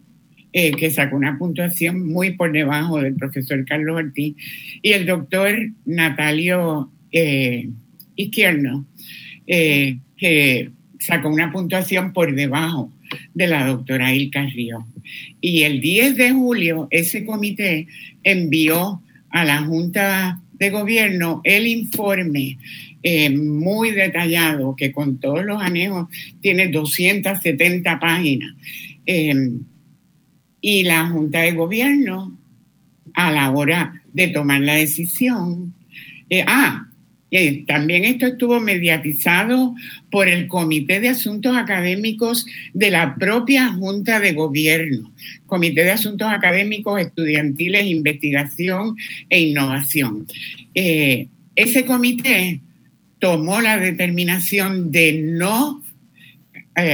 eh, 0.52 0.72
que 0.72 0.90
sacó 0.92 1.16
una 1.16 1.38
puntuación 1.38 2.06
muy 2.06 2.32
por 2.32 2.52
debajo 2.52 3.00
del 3.02 3.16
profesor 3.16 3.64
Carlos 3.66 3.96
Ortiz, 3.96 4.36
y 4.82 4.92
el 4.92 5.06
doctor 5.06 5.56
Natalio 5.86 6.92
eh, 7.12 7.70
Izquierdo, 8.16 8.86
eh, 9.46 10.00
que 10.18 10.72
sacó 11.00 11.30
una 11.30 11.52
puntuación 11.52 12.12
por 12.12 12.36
debajo 12.36 12.92
de 13.34 13.48
la 13.48 13.68
doctora 13.68 14.14
Ilka 14.14 14.46
Río. 14.48 14.86
Y 15.40 15.64
el 15.64 15.80
10 15.80 16.18
de 16.18 16.32
julio 16.32 16.88
ese 16.92 17.24
comité 17.24 17.88
envió 18.24 19.02
a 19.30 19.46
la 19.46 19.62
Junta 19.62 20.42
de 20.58 20.70
Gobierno 20.70 21.42
el 21.44 21.68
informe 21.68 22.58
muy 23.32 23.92
detallado, 23.92 24.76
que 24.76 24.92
con 24.92 25.20
todos 25.20 25.46
los 25.46 25.62
anejos 25.62 26.10
tiene 26.42 26.68
270 26.68 28.00
páginas, 28.00 28.54
y 30.60 30.84
la 30.84 31.08
Junta 31.08 31.42
de 31.42 31.54
Gobierno 31.54 32.38
a 33.14 33.32
la 33.32 33.50
hora 33.52 34.02
de 34.14 34.28
tomar 34.28 34.62
la 34.62 34.76
decisión. 34.76 35.74
Eh, 36.30 36.44
ah, 36.46 36.88
eh, 37.30 37.66
también 37.68 38.06
esto 38.06 38.26
estuvo 38.26 38.60
mediatizado 38.60 39.76
por 40.10 40.30
el 40.30 40.48
Comité 40.48 41.00
de 41.00 41.10
Asuntos 41.10 41.58
Académicos 41.58 42.46
de 42.74 42.90
la 42.90 43.16
propia 43.16 43.68
Junta 43.74 44.20
de 44.20 44.34
Gobierno, 44.34 45.12
Comité 45.46 45.84
de 45.84 45.92
Asuntos 45.92 46.30
Académicos 46.30 47.02
Estudiantiles, 47.02 47.86
Investigación 47.86 48.96
e 49.30 49.42
Innovación. 49.42 50.26
Eh, 50.74 51.28
ese 51.56 51.86
comité 51.86 52.62
tomó 53.20 53.62
la 53.62 53.78
determinación 53.78 54.92
de 54.92 55.14
no 55.14 55.82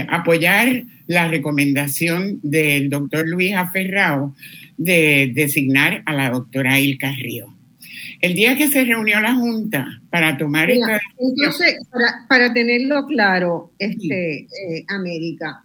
apoyar 0.08 0.86
la 1.08 1.28
recomendación 1.28 2.40
del 2.42 2.90
doctor 2.90 3.28
Luis 3.28 3.54
Aferrao 3.54 4.34
de 4.78 5.32
designar 5.34 6.02
a 6.06 6.14
la 6.14 6.30
doctora 6.30 6.80
Ilka 6.80 7.12
Río. 7.12 7.53
El 8.22 8.34
día 8.36 8.58
que 8.58 8.68
se 8.68 8.84
reunió 8.86 9.20
la 9.20 9.34
Junta 9.34 9.86
para 10.10 10.38
tomar 10.38 10.70
esta 10.70 11.00
Entonces, 11.18 11.78
para, 12.28 12.54
tenerlo 12.54 13.06
claro, 13.06 13.72
este, 13.80 14.42
eh, 14.42 14.86
América, 14.88 15.64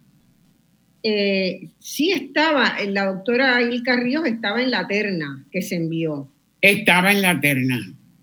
eh, 1.02 1.68
sí 1.78 2.10
estaba, 2.10 2.74
la 2.86 3.06
doctora 3.06 3.62
Ilka 3.62 3.96
Ríos 3.96 4.26
estaba 4.26 4.62
en 4.62 4.70
la 4.70 4.86
terna 4.86 5.46
que 5.50 5.62
se 5.62 5.76
envió. 5.76 6.30
Estaba 6.60 7.12
en 7.12 7.22
la 7.22 7.40
terna. 7.40 7.78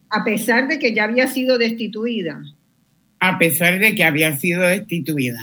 A 0.10 0.24
pesar 0.24 0.68
de 0.68 0.80
que 0.80 0.94
ya 0.94 1.06
había 1.06 1.28
sido 1.28 1.58
destituida. 1.58 2.42
A 3.20 3.38
pesar 3.38 3.80
de 3.80 3.96
que 3.96 4.04
había 4.04 4.36
sido 4.38 4.62
destituida. 4.62 5.40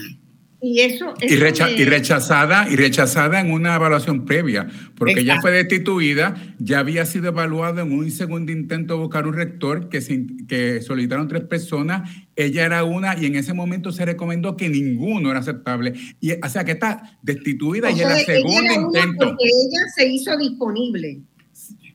Y, 0.64 0.80
eso, 0.80 1.12
y, 1.20 1.34
rechazada 1.34 2.68
y 2.70 2.76
rechazada 2.76 3.40
en 3.40 3.50
una 3.50 3.74
evaluación 3.74 4.24
previa, 4.24 4.68
porque 4.94 5.22
ella 5.22 5.40
fue 5.40 5.50
destituida, 5.50 6.36
ya 6.60 6.78
había 6.78 7.04
sido 7.04 7.28
evaluada 7.28 7.82
en 7.82 7.90
un 7.90 8.08
segundo 8.12 8.52
intento 8.52 8.94
de 8.94 9.00
buscar 9.00 9.26
un 9.26 9.34
rector 9.34 9.88
que, 9.88 9.98
que 10.46 10.80
solicitaron 10.80 11.26
tres 11.26 11.42
personas, 11.42 12.08
ella 12.36 12.64
era 12.64 12.84
una 12.84 13.20
y 13.20 13.26
en 13.26 13.34
ese 13.34 13.52
momento 13.54 13.90
se 13.90 14.04
recomendó 14.04 14.56
que 14.56 14.68
ninguno 14.68 15.30
era 15.30 15.40
aceptable. 15.40 15.94
Y, 16.20 16.30
o 16.32 16.48
sea 16.48 16.64
que 16.64 16.72
está 16.72 17.18
destituida 17.22 17.90
y 17.90 18.00
era 18.00 18.20
el 18.20 18.24
segundo 18.24 18.72
intento. 18.72 19.30
Porque 19.30 19.44
ella 19.44 19.80
se 19.96 20.06
hizo 20.06 20.36
disponible. 20.36 21.22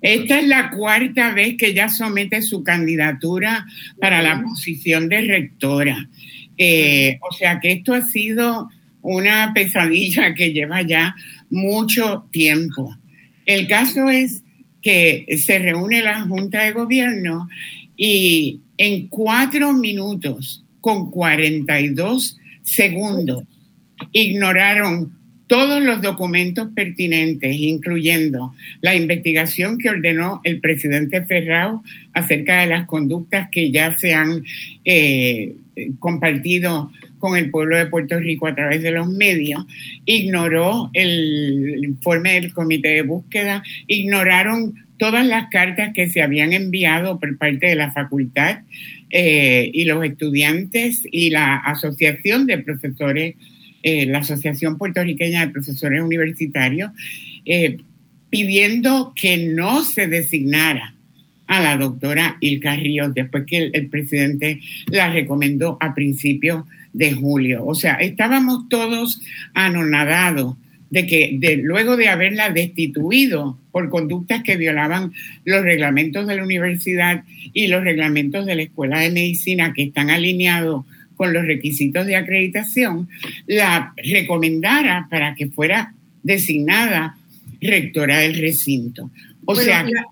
Esta 0.02 0.40
es 0.40 0.48
la 0.48 0.70
cuarta 0.72 1.34
vez 1.34 1.56
que 1.58 1.68
ella 1.68 1.90
somete 1.90 2.42
su 2.42 2.64
candidatura 2.64 3.66
para 4.00 4.22
la 4.22 4.44
posición 4.44 5.10
de 5.10 5.22
rectora. 5.22 6.08
Eh, 6.58 7.20
o 7.22 7.34
sea 7.34 7.60
que 7.60 7.72
esto 7.74 7.94
ha 7.94 8.02
sido 8.02 8.70
una 9.02 9.52
pesadilla 9.54 10.34
que 10.34 10.52
lleva 10.52 10.82
ya 10.82 11.16
mucho 11.50 12.28
tiempo. 12.32 12.96
El 13.46 13.68
caso 13.68 14.10
es 14.10 14.44
que 14.82 15.26
se 15.44 15.60
reúne 15.60 16.02
la 16.02 16.22
Junta 16.22 16.64
de 16.64 16.72
Gobierno 16.72 17.48
y 17.96 18.62
en 18.78 19.08
cuatro 19.08 19.74
minutos 19.74 20.64
con 20.82 21.12
42 21.12 22.38
segundos 22.62 23.44
ignoraron 24.12 25.18
todos 25.48 25.82
los 25.82 26.02
documentos 26.02 26.68
pertinentes, 26.76 27.56
incluyendo 27.56 28.54
la 28.82 28.96
investigación 28.96 29.78
que 29.78 29.90
ordenó 29.90 30.42
el 30.44 30.60
presidente 30.60 31.26
Ferrao 31.26 31.84
acerca 32.14 32.62
de 32.62 32.68
las 32.68 32.86
conductas 32.86 33.48
que 33.50 33.72
ya 33.72 33.98
se 33.98 34.14
han 34.14 34.44
eh, 34.84 35.56
compartido 36.00 36.92
con 37.20 37.38
el 37.38 37.50
pueblo 37.50 37.78
de 37.78 37.88
Puerto 37.88 38.20
Rico 38.20 38.48
a 38.48 38.56
través 38.56 38.82
de 38.82 38.92
los 38.92 39.08
medios, 39.08 39.66
ignoró 40.06 40.90
el 40.94 41.82
informe 41.84 42.34
del 42.34 42.54
comité 42.54 42.90
de 42.90 43.02
búsqueda, 43.02 43.64
ignoraron 43.88 44.76
todas 44.98 45.26
las 45.26 45.50
cartas 45.50 45.94
que 45.94 46.10
se 46.10 46.22
habían 46.22 46.54
enviado 46.54 47.20
por 47.20 47.38
parte 47.38 47.68
de 47.68 47.76
la 47.76 47.92
facultad 47.92 48.62
eh, 49.10 49.70
y 49.74 49.86
los 49.86 50.04
estudiantes 50.04 51.02
y 51.12 51.30
la 51.30 51.56
asociación 51.58 52.46
de 52.46 52.58
profesores, 52.58 53.36
eh, 53.84 54.06
la 54.06 54.20
Asociación 54.20 54.78
Puertorriqueña 54.78 55.46
de 55.46 55.54
Profesores 55.54 56.02
Universitarios, 56.02 56.92
eh, 57.46 57.78
pidiendo 58.30 59.14
que 59.16 59.38
no 59.38 59.84
se 59.84 60.08
designara 60.08 60.97
a 61.48 61.62
la 61.62 61.78
doctora 61.78 62.38
Ilka 62.42 62.76
Ríos 62.76 63.14
después 63.14 63.46
que 63.46 63.72
el, 63.74 63.88
presidente 63.88 64.60
la 64.88 65.10
recomendó 65.12 65.78
a 65.80 65.96
principios 65.96 66.66
de 66.94 67.14
julio. 67.14 67.66
O 67.66 67.74
sea, 67.74 67.96
estábamos 67.96 68.68
todos 68.70 69.22
anonadados 69.54 70.56
de 70.90 71.06
que 71.06 71.38
de, 71.40 71.58
luego 71.58 71.98
de 71.98 72.10
haberla 72.10 72.50
destituido 72.50 73.58
por 73.72 73.90
conductas 73.90 74.44
que 74.44 74.58
violaban 74.58 75.14
los 75.44 75.64
reglamentos 75.64 76.28
de 76.28 76.36
la 76.36 76.44
universidad 76.44 77.24
y 77.54 77.68
los 77.68 77.84
reglamentos 77.84 78.46
de 78.46 78.56
la 78.56 78.62
Escuela 78.64 79.00
de 79.00 79.12
Medicina 79.12 79.74
que 79.74 79.84
están 79.84 80.10
alineados 80.10 80.86
con 81.16 81.34
los 81.34 81.46
requisitos 81.46 82.06
de 82.06 82.16
acreditación, 82.16 83.10
la 83.48 83.94
recomendara 83.98 85.08
para 85.10 85.34
que 85.34 85.48
fuera 85.48 85.94
designada 86.24 87.18
rectora 87.60 88.20
del 88.20 88.38
recinto. 88.38 89.10
O 89.46 89.56
sea, 89.56 89.84
la, 89.84 90.06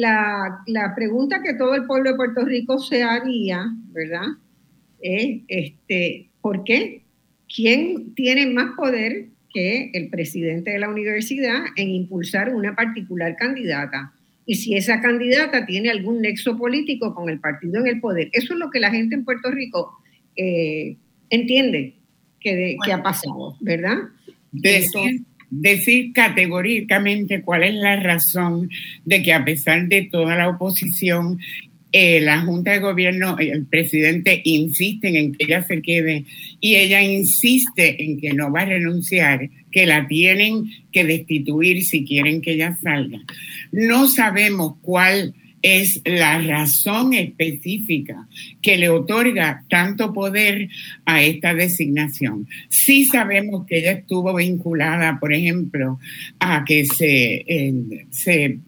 la, 0.00 0.92
pregunta 0.94 1.42
que 1.42 1.54
todo 1.54 1.74
el 1.74 1.86
pueblo 1.86 2.10
de 2.10 2.16
Puerto 2.16 2.44
Rico 2.44 2.78
se 2.78 3.02
haría, 3.02 3.66
¿verdad? 3.92 4.26
Es, 5.00 5.40
este, 5.48 6.30
¿por 6.40 6.64
qué? 6.64 7.02
¿Quién 7.54 8.14
tiene 8.14 8.46
más 8.46 8.74
poder 8.76 9.28
que 9.52 9.90
el 9.94 10.08
presidente 10.10 10.70
de 10.70 10.78
la 10.78 10.88
universidad 10.88 11.60
en 11.76 11.90
impulsar 11.90 12.54
una 12.54 12.74
particular 12.74 13.36
candidata? 13.36 14.12
Y 14.46 14.56
si 14.56 14.74
esa 14.76 15.00
candidata 15.00 15.66
tiene 15.66 15.90
algún 15.90 16.22
nexo 16.22 16.56
político 16.56 17.14
con 17.14 17.28
el 17.28 17.38
partido 17.38 17.80
en 17.80 17.86
el 17.86 18.00
poder. 18.00 18.30
Eso 18.32 18.54
es 18.54 18.58
lo 18.58 18.70
que 18.70 18.80
la 18.80 18.90
gente 18.90 19.14
en 19.14 19.24
Puerto 19.24 19.50
Rico 19.50 19.98
eh, 20.36 20.96
entiende 21.28 21.94
que, 22.40 22.76
que, 22.82 22.92
ha 22.92 23.02
pasado, 23.02 23.56
¿verdad? 23.60 23.98
decir 24.52 25.22
categóricamente 26.14 27.42
cuál 27.42 27.64
es 27.64 27.74
la 27.74 27.96
razón 27.96 28.70
de 29.04 29.22
que 29.22 29.32
a 29.32 29.44
pesar 29.44 29.88
de 29.88 30.02
toda 30.02 30.36
la 30.36 30.48
oposición, 30.48 31.38
eh, 31.90 32.20
la 32.20 32.42
Junta 32.42 32.72
de 32.72 32.80
Gobierno, 32.80 33.38
el 33.38 33.64
presidente 33.64 34.42
insisten 34.44 35.16
en 35.16 35.32
que 35.32 35.44
ella 35.44 35.62
se 35.62 35.80
quede 35.80 36.24
y 36.60 36.76
ella 36.76 37.02
insiste 37.02 38.02
en 38.04 38.20
que 38.20 38.34
no 38.34 38.52
va 38.52 38.62
a 38.62 38.66
renunciar, 38.66 39.48
que 39.70 39.86
la 39.86 40.06
tienen 40.06 40.70
que 40.92 41.04
destituir 41.04 41.82
si 41.84 42.04
quieren 42.04 42.42
que 42.42 42.52
ella 42.52 42.76
salga. 42.82 43.20
No 43.72 44.06
sabemos 44.06 44.74
cuál 44.82 45.34
es 45.62 46.00
la 46.04 46.40
razón 46.40 47.14
específica 47.14 48.26
que 48.62 48.76
le 48.76 48.88
otorga 48.88 49.64
tanto 49.68 50.12
poder 50.12 50.68
a 51.04 51.22
esta 51.22 51.54
designación. 51.54 52.46
Sí 52.68 53.06
sabemos 53.06 53.66
que 53.66 53.78
ella 53.78 53.92
estuvo 53.92 54.34
vinculada, 54.34 55.18
por 55.18 55.32
ejemplo, 55.32 55.98
a 56.38 56.64
que 56.64 56.84
se, 56.86 57.44
se 58.10 58.58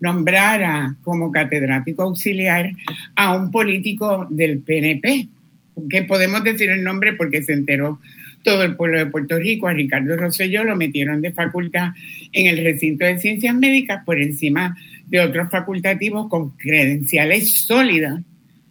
nombrara 0.00 0.96
como 1.02 1.30
catedrático 1.30 2.02
auxiliar 2.02 2.72
a 3.14 3.36
un 3.36 3.50
político 3.50 4.26
del 4.30 4.60
PNP, 4.60 5.28
que 5.88 6.02
podemos 6.02 6.42
decir 6.44 6.70
el 6.70 6.82
nombre 6.82 7.12
porque 7.14 7.42
se 7.42 7.52
enteró 7.52 8.00
todo 8.42 8.62
el 8.62 8.76
pueblo 8.76 8.98
de 8.98 9.06
Puerto 9.06 9.36
Rico, 9.38 9.68
a 9.68 9.74
Ricardo 9.74 10.16
Rosselló 10.16 10.64
lo 10.64 10.76
metieron 10.76 11.20
de 11.20 11.32
facultad 11.32 11.90
en 12.32 12.46
el 12.46 12.64
recinto 12.64 13.04
de 13.04 13.18
ciencias 13.18 13.54
médicas 13.54 14.04
por 14.04 14.20
encima 14.20 14.74
de 14.74 14.78
otros 15.16 15.50
facultativos 15.50 16.28
con 16.28 16.50
credenciales 16.50 17.62
sólidas, 17.62 18.20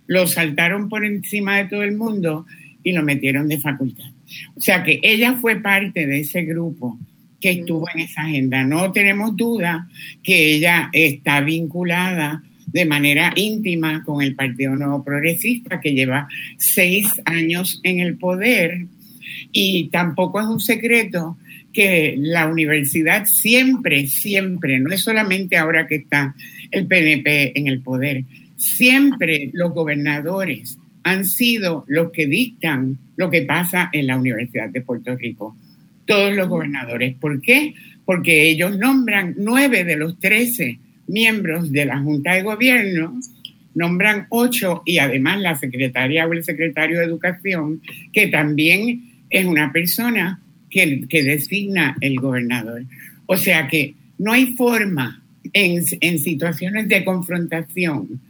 lo 0.05 0.27
saltaron 0.27 0.89
por 0.89 1.05
encima 1.05 1.57
de 1.57 1.65
todo 1.65 1.83
el 1.83 1.97
mundo 1.97 2.45
y 2.83 2.91
lo 2.91 3.03
metieron 3.03 3.47
de 3.47 3.57
facultad. 3.57 4.11
O 4.55 4.61
sea 4.61 4.83
que 4.83 4.99
ella 5.03 5.33
fue 5.33 5.57
parte 5.57 6.05
de 6.05 6.19
ese 6.19 6.43
grupo 6.43 6.97
que 7.39 7.51
estuvo 7.51 7.87
en 7.93 8.01
esa 8.01 8.21
agenda. 8.21 8.63
No 8.63 8.91
tenemos 8.91 9.35
duda 9.35 9.87
que 10.23 10.55
ella 10.55 10.89
está 10.93 11.41
vinculada 11.41 12.43
de 12.67 12.85
manera 12.85 13.31
íntima 13.35 14.03
con 14.03 14.21
el 14.21 14.35
Partido 14.35 14.75
Nuevo 14.75 15.03
Progresista, 15.03 15.79
que 15.79 15.93
lleva 15.93 16.27
seis 16.57 17.07
años 17.25 17.79
en 17.83 17.99
el 17.99 18.17
poder. 18.17 18.85
Y 19.51 19.89
tampoco 19.89 20.39
es 20.39 20.47
un 20.47 20.59
secreto 20.59 21.37
que 21.77 22.15
la 22.17 22.47
universidad 22.47 23.27
siempre, 23.27 24.07
siempre, 24.07 24.79
no 24.79 24.91
es 24.91 25.01
solamente 25.01 25.57
ahora 25.57 25.85
que 25.85 25.97
está 25.97 26.33
el 26.71 26.87
PNP 26.87 27.51
en 27.53 27.67
el 27.67 27.81
poder, 27.81 28.23
siempre 28.55 29.51
los 29.53 29.75
gobernadores 29.75 30.79
han 31.03 31.23
sido 31.23 31.85
los 31.87 32.11
que 32.11 32.25
dictan 32.25 32.97
lo 33.15 33.29
que 33.29 33.43
pasa 33.43 33.91
en 33.93 34.07
la 34.07 34.17
Universidad 34.17 34.69
de 34.69 34.81
Puerto 34.81 35.15
Rico. 35.15 35.55
Todos 36.07 36.35
los 36.35 36.49
gobernadores. 36.49 37.13
¿Por 37.13 37.39
qué? 37.41 37.75
Porque 38.05 38.49
ellos 38.49 38.75
nombran 38.75 39.35
nueve 39.37 39.83
de 39.83 39.97
los 39.97 40.17
trece 40.17 40.79
miembros 41.05 41.71
de 41.71 41.85
la 41.85 41.99
Junta 41.99 42.33
de 42.33 42.41
Gobierno, 42.41 43.19
nombran 43.75 44.25
ocho 44.29 44.81
y 44.83 44.97
además 44.97 45.41
la 45.41 45.53
secretaria 45.53 46.25
o 46.25 46.33
el 46.33 46.43
secretario 46.43 46.97
de 46.97 47.05
Educación, 47.05 47.83
que 48.11 48.25
también 48.25 49.11
es 49.29 49.45
una 49.45 49.71
persona 49.71 50.41
que, 50.69 51.23
designa 51.23 51.97
el 52.01 52.19
gobernador. 52.19 52.83
O 53.25 53.37
sea 53.37 53.67
que 53.67 53.95
no 54.17 54.31
hay 54.31 54.53
forma 54.55 55.21
en, 55.53 55.83
situaciones 56.19 56.87
de 56.87 57.03
confrontación 57.03 58.21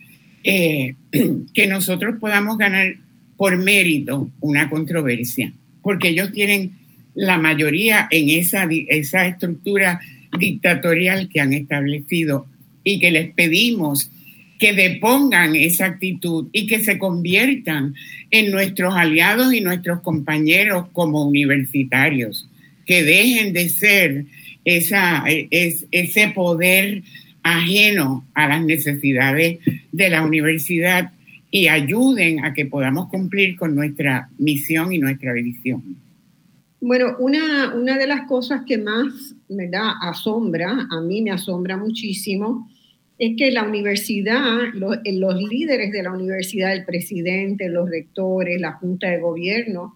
eh, 0.44 0.96
que 1.54 1.68
nosotros 1.68 2.16
podamos 2.20 2.58
ganar 2.58 2.96
por 3.36 3.58
mérito 3.58 4.30
una 4.40 4.70
controversia, 4.70 5.52
porque 5.82 6.10
ellos 6.10 6.32
tienen 6.32 6.72
la 7.14 7.38
mayoría 7.38 8.08
en 8.12 8.30
esa, 8.30 8.68
esa 8.70 9.28
estructura 9.28 10.00
dictatorial 10.38 11.30
que 11.30 11.40
han 11.40 11.54
establecido 11.54 12.48
y 12.84 13.00
que 13.00 13.12
les 13.12 13.34
pedimos 13.34 14.12
que 14.60 14.74
depongan 14.74 15.56
esa 15.56 15.86
actitud 15.86 16.48
y 16.52 16.68
que 16.68 16.80
se 16.80 16.98
conviertan 16.98 17.94
en 18.32 18.52
nuestros 18.52 18.96
aliados 18.96 19.54
y 19.54 19.62
nuestros 19.62 20.02
compañeros 20.02 20.88
como 20.94 21.26
universitarios, 21.26 22.50
que 22.86 23.04
dejen 23.04 23.54
de 23.54 23.70
ser 23.70 24.26
esa, 24.66 25.24
ese 25.28 26.30
poder 26.30 27.04
ajeno 27.44 28.26
a 28.34 28.48
las 28.48 28.64
necesidades 28.64 29.60
de 29.92 30.10
la 30.10 30.24
universidad 30.24 31.12
y 31.50 31.68
ayuden 31.68 32.44
a 32.44 32.54
que 32.54 32.66
podamos 32.66 33.08
cumplir 33.10 33.56
con 33.56 33.74
nuestra 33.74 34.30
misión 34.38 34.92
y 34.92 35.00
nuestra 35.00 35.34
visión. 35.34 35.82
Bueno, 36.80 37.16
una, 37.20 37.74
una 37.74 37.98
de 37.98 38.06
las 38.06 38.28
cosas 38.28 38.62
que 38.68 38.78
más 38.78 39.34
me 39.50 39.68
da 39.68 39.96
asombra, 40.02 40.88
a 40.92 41.02
mí 41.02 41.22
me 41.22 41.32
asombra 41.32 41.78
muchísimo, 41.78 42.70
es 43.20 43.36
que 43.38 43.52
la 43.52 43.64
universidad, 43.64 44.68
eh, 45.04 45.14
los, 45.14 45.42
líderes 45.42 45.92
de 45.92 46.04
la 46.04 46.12
universidad, 46.12 46.74
el 46.74 46.86
presidente, 46.86 47.70
los 47.70 47.90
rectores, 47.90 48.62
la 48.62 48.74
junta 48.74 49.10
de 49.10 49.20
gobierno, 49.20 49.96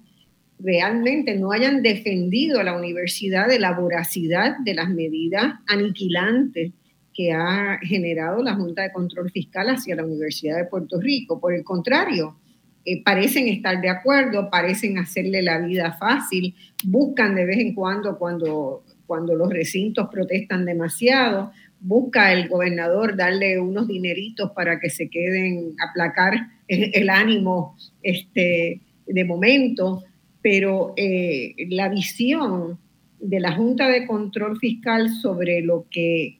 realmente 0.59 1.35
no 1.35 1.51
hayan 1.51 1.81
defendido 1.81 2.59
a 2.59 2.63
la 2.63 2.77
universidad 2.77 3.47
de 3.47 3.59
la 3.59 3.73
voracidad 3.73 4.57
de 4.59 4.73
las 4.73 4.89
medidas 4.89 5.55
aniquilantes 5.67 6.71
que 7.13 7.31
ha 7.31 7.79
generado 7.81 8.41
la 8.41 8.55
Junta 8.55 8.83
de 8.83 8.91
Control 8.91 9.29
Fiscal 9.31 9.69
hacia 9.69 9.95
la 9.95 10.05
Universidad 10.05 10.57
de 10.57 10.65
Puerto 10.65 10.99
Rico. 10.99 11.39
Por 11.41 11.53
el 11.53 11.63
contrario, 11.63 12.37
eh, 12.85 13.03
parecen 13.03 13.47
estar 13.47 13.81
de 13.81 13.89
acuerdo, 13.89 14.49
parecen 14.49 14.97
hacerle 14.97 15.41
la 15.41 15.59
vida 15.59 15.93
fácil, 15.93 16.55
buscan 16.85 17.35
de 17.35 17.45
vez 17.45 17.59
en 17.59 17.75
cuando, 17.75 18.17
cuando, 18.17 18.83
cuando 19.05 19.35
los 19.35 19.49
recintos 19.49 20.07
protestan 20.09 20.65
demasiado, 20.65 21.51
busca 21.81 22.31
el 22.31 22.47
gobernador 22.47 23.17
darle 23.17 23.59
unos 23.59 23.87
dineritos 23.87 24.51
para 24.51 24.79
que 24.79 24.89
se 24.89 25.09
queden, 25.09 25.75
aplacar 25.79 26.35
el, 26.67 27.09
ánimo 27.09 27.75
este, 28.01 28.79
de 29.05 29.25
momento, 29.25 30.03
pero 30.41 30.93
eh, 30.95 31.55
la 31.69 31.89
visión 31.89 32.79
de 33.19 33.39
la 33.39 33.53
Junta 33.53 33.87
de 33.87 34.05
Control 34.05 34.57
Fiscal 34.59 35.09
sobre 35.09 35.61
lo 35.61 35.85
que 35.89 36.39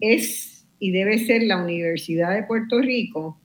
es 0.00 0.66
y 0.78 0.90
debe 0.90 1.18
ser 1.18 1.44
la 1.44 1.62
Universidad 1.62 2.34
de 2.34 2.42
Puerto 2.42 2.80
Rico 2.80 3.40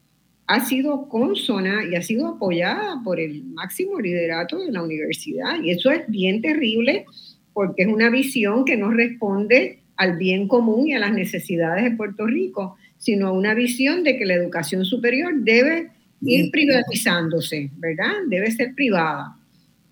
ha 0.46 0.64
sido 0.64 1.08
consona 1.08 1.84
y 1.88 1.94
ha 1.94 2.02
sido 2.02 2.26
apoyada 2.26 3.00
por 3.04 3.20
el 3.20 3.44
máximo 3.44 4.00
liderato 4.00 4.58
de 4.58 4.72
la 4.72 4.82
universidad. 4.82 5.62
Y 5.62 5.70
eso 5.70 5.92
es 5.92 6.02
bien 6.08 6.42
terrible 6.42 7.06
porque 7.52 7.82
es 7.82 7.88
una 7.88 8.10
visión 8.10 8.64
que 8.64 8.76
no 8.76 8.90
responde 8.90 9.79
al 10.00 10.16
bien 10.16 10.48
común 10.48 10.88
y 10.88 10.94
a 10.94 10.98
las 10.98 11.12
necesidades 11.12 11.84
de 11.84 11.90
Puerto 11.90 12.26
Rico, 12.26 12.78
sino 12.96 13.28
a 13.28 13.32
una 13.32 13.52
visión 13.52 14.02
de 14.02 14.16
que 14.16 14.24
la 14.24 14.32
educación 14.32 14.86
superior 14.86 15.34
debe 15.36 15.90
ir 16.22 16.50
privatizándose, 16.50 17.68
¿verdad? 17.76 18.12
Debe 18.26 18.50
ser 18.50 18.74
privada. 18.74 19.36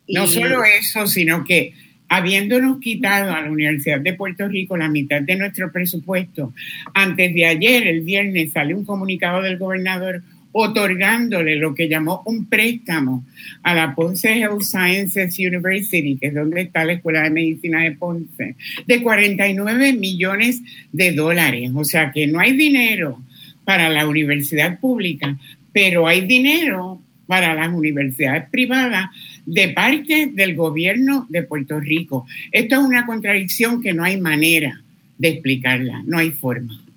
No 0.08 0.26
solo 0.26 0.64
eso, 0.64 1.06
sino 1.06 1.44
que 1.44 1.74
habiéndonos 2.08 2.80
quitado 2.80 3.34
a 3.34 3.42
la 3.42 3.50
Universidad 3.50 4.00
de 4.00 4.14
Puerto 4.14 4.48
Rico 4.48 4.78
la 4.78 4.88
mitad 4.88 5.20
de 5.20 5.36
nuestro 5.36 5.70
presupuesto, 5.70 6.54
antes 6.94 7.34
de 7.34 7.44
ayer, 7.44 7.86
el 7.86 8.00
viernes, 8.00 8.52
salió 8.52 8.78
un 8.78 8.86
comunicado 8.86 9.42
del 9.42 9.58
gobernador 9.58 10.22
otorgándole 10.52 11.56
lo 11.56 11.74
que 11.74 11.88
llamó 11.88 12.22
un 12.26 12.46
préstamo 12.46 13.24
a 13.62 13.74
la 13.74 13.94
Ponce 13.94 14.38
Health 14.38 14.62
Sciences 14.62 15.38
University, 15.38 16.16
que 16.16 16.28
es 16.28 16.34
donde 16.34 16.62
está 16.62 16.84
la 16.84 16.94
Escuela 16.94 17.22
de 17.22 17.30
Medicina 17.30 17.82
de 17.82 17.92
Ponce, 17.92 18.56
de 18.87 19.02
49 19.02 19.92
millones 19.92 20.62
de 20.92 21.12
dólares. 21.12 21.70
O 21.74 21.84
sea 21.84 22.11
que 22.12 22.26
no 22.26 22.40
hay 22.40 22.56
dinero 22.56 23.20
para 23.64 23.88
la 23.88 24.06
universidad 24.06 24.80
pública, 24.80 25.38
pero 25.72 26.06
hay 26.06 26.22
dinero 26.22 27.00
para 27.26 27.54
las 27.54 27.68
universidades 27.68 28.48
privadas 28.50 29.11
de 29.44 29.68
parte 29.68 30.30
del 30.32 30.56
gobierno 30.56 31.26
de 31.28 31.42
Puerto 31.42 31.78
Rico. 31.78 32.26
Esto 32.50 32.76
es 32.76 32.80
una 32.80 33.04
contradicción 33.04 33.82
que 33.82 33.92
no 33.92 34.02
hay 34.02 34.18
manera 34.18 34.80
de 35.18 35.28
explicarla, 35.28 36.02
no 36.06 36.18
hay 36.18 36.30
forma. 36.30 36.88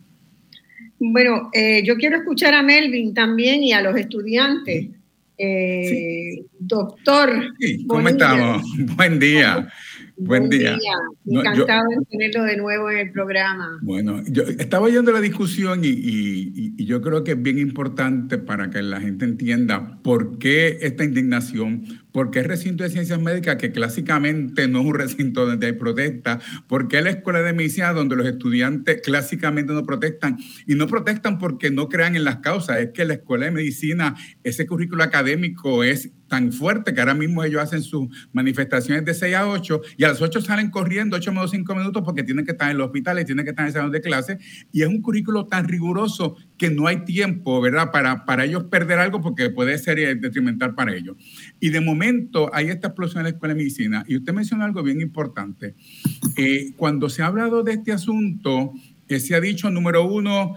Bueno, 1.04 1.50
eh, 1.52 1.82
yo 1.84 1.96
quiero 1.98 2.18
escuchar 2.18 2.54
a 2.54 2.62
Melvin 2.62 3.12
también 3.16 3.64
y 3.64 3.74
a 3.74 3.82
los 3.82 3.98
estudiantes. 3.98 4.88
Eh, 5.36 6.44
doctor. 6.60 7.56
¿Cómo 7.88 8.08
estamos? 8.08 8.62
Buen 8.96 9.20
día. 9.20 9.68
Buen, 10.24 10.50
día. 10.50 10.78
Encantado 11.26 11.84
de 11.90 12.06
tenerlo 12.06 12.44
de 12.44 12.58
nuevo 12.58 12.92
en 12.92 12.98
el 13.00 13.12
programa. 13.12 13.80
Bueno, 13.82 14.22
yo 14.28 14.44
estaba 14.44 14.86
oyendo 14.86 15.12
la 15.12 15.20
discusión 15.20 15.82
y, 15.84 16.86
yo 16.86 17.02
creo 17.02 17.24
que 17.24 17.32
es 17.32 17.42
bien 17.42 17.58
importante 17.58 18.38
para 18.38 18.70
que 18.70 18.82
la 18.84 19.02
gente 19.02 19.26
entienda 19.26 20.00
por 20.04 20.38
qué 20.38 20.78
esta 20.82 21.04
indignación, 21.04 21.86
por 22.12 22.30
qué 22.30 22.40
el 22.40 22.46
recinto 22.46 22.84
de 22.84 22.92
ciencias 22.92 23.20
médicas, 23.20 23.56
que 23.56 23.72
clásicamente 23.72 24.68
no 24.68 24.82
es 24.82 24.86
un 24.86 24.94
recinto 24.94 25.46
donde 25.46 25.68
hay 25.68 25.74
protesta, 25.74 26.40
por 26.68 26.88
qué 26.88 27.02
la 27.02 27.10
escuela 27.10 27.42
de 27.42 27.54
medicina 27.54 27.94
donde 27.94 28.16
los 28.16 28.28
estudiantes 28.28 29.02
clásicamente 29.02 29.74
no 29.74 29.84
protestan 29.84 30.38
y 30.68 30.76
no 30.76 30.86
protestan 30.88 31.40
porque 31.40 31.72
no 31.72 31.90
crean 31.90 32.16
en 32.16 32.26
las 32.26 32.38
causas, 32.38 32.80
es 32.80 32.90
que 32.92 33.06
la 33.06 33.16
escuela 33.16 33.46
de 33.46 33.52
medicina, 33.52 34.16
ese 34.44 34.68
currículo 34.68 35.04
académico 35.04 35.84
es 35.84 36.12
tan 36.32 36.54
fuerte 36.54 36.94
que 36.94 37.02
ahora 37.02 37.14
mismo 37.14 37.44
ellos 37.44 37.62
hacen 37.62 37.84
sus 37.84 38.08
manifestaciones 38.32 39.04
de 39.04 39.14
6 39.14 39.36
a 39.36 39.50
8 39.50 39.82
y 39.98 40.06
a 40.06 40.08
las 40.08 40.22
8 40.22 40.40
salen 40.40 40.70
corriendo 40.70 41.18
8 41.18 41.30
menos 41.34 41.52
5 41.52 41.76
minutos 41.76 42.04
porque 42.06 42.24
tienen 42.24 42.46
que 42.46 42.54
estar 42.54 42.72
en 42.72 42.78
el 42.78 42.82
hospital 42.82 43.20
y 43.20 43.26
tienen 43.26 43.44
que 43.44 43.50
estar 43.50 43.66
en 43.66 43.68
el 43.68 43.74
salón 43.74 43.92
de 43.92 44.00
clase 44.00 44.38
y 44.72 44.82
es 44.82 44.88
un 44.88 45.02
currículo 45.02 45.46
tan 45.48 45.68
riguroso 45.68 46.38
que 46.58 46.70
no 46.70 46.88
hay 46.88 47.04
tiempo, 47.04 47.60
¿verdad? 47.60 47.92
Para, 47.92 48.24
para 48.24 48.46
ellos 48.46 48.64
perder 48.64 49.00
algo 49.00 49.20
porque 49.20 49.50
puede 49.50 49.78
ser 49.78 50.00
eh, 50.00 50.16
detrimental 50.16 50.74
para 50.74 50.96
ellos. 50.96 51.18
Y 51.60 51.68
de 51.68 51.82
momento 51.82 52.50
hay 52.54 52.70
esta 52.70 52.88
explosión 52.88 53.20
en 53.20 53.24
la 53.26 53.30
escuela 53.32 53.54
de 53.54 53.58
medicina 53.58 54.06
y 54.08 54.16
usted 54.16 54.32
mencionó 54.32 54.64
algo 54.64 54.82
bien 54.84 55.02
importante. 55.02 55.76
Eh, 56.38 56.72
cuando 56.78 57.10
se 57.10 57.24
ha 57.24 57.26
hablado 57.26 57.62
de 57.62 57.74
este 57.74 57.92
asunto, 57.92 58.72
que 59.06 59.20
se 59.20 59.36
ha 59.36 59.42
dicho, 59.42 59.70
número 59.70 60.06
uno, 60.06 60.56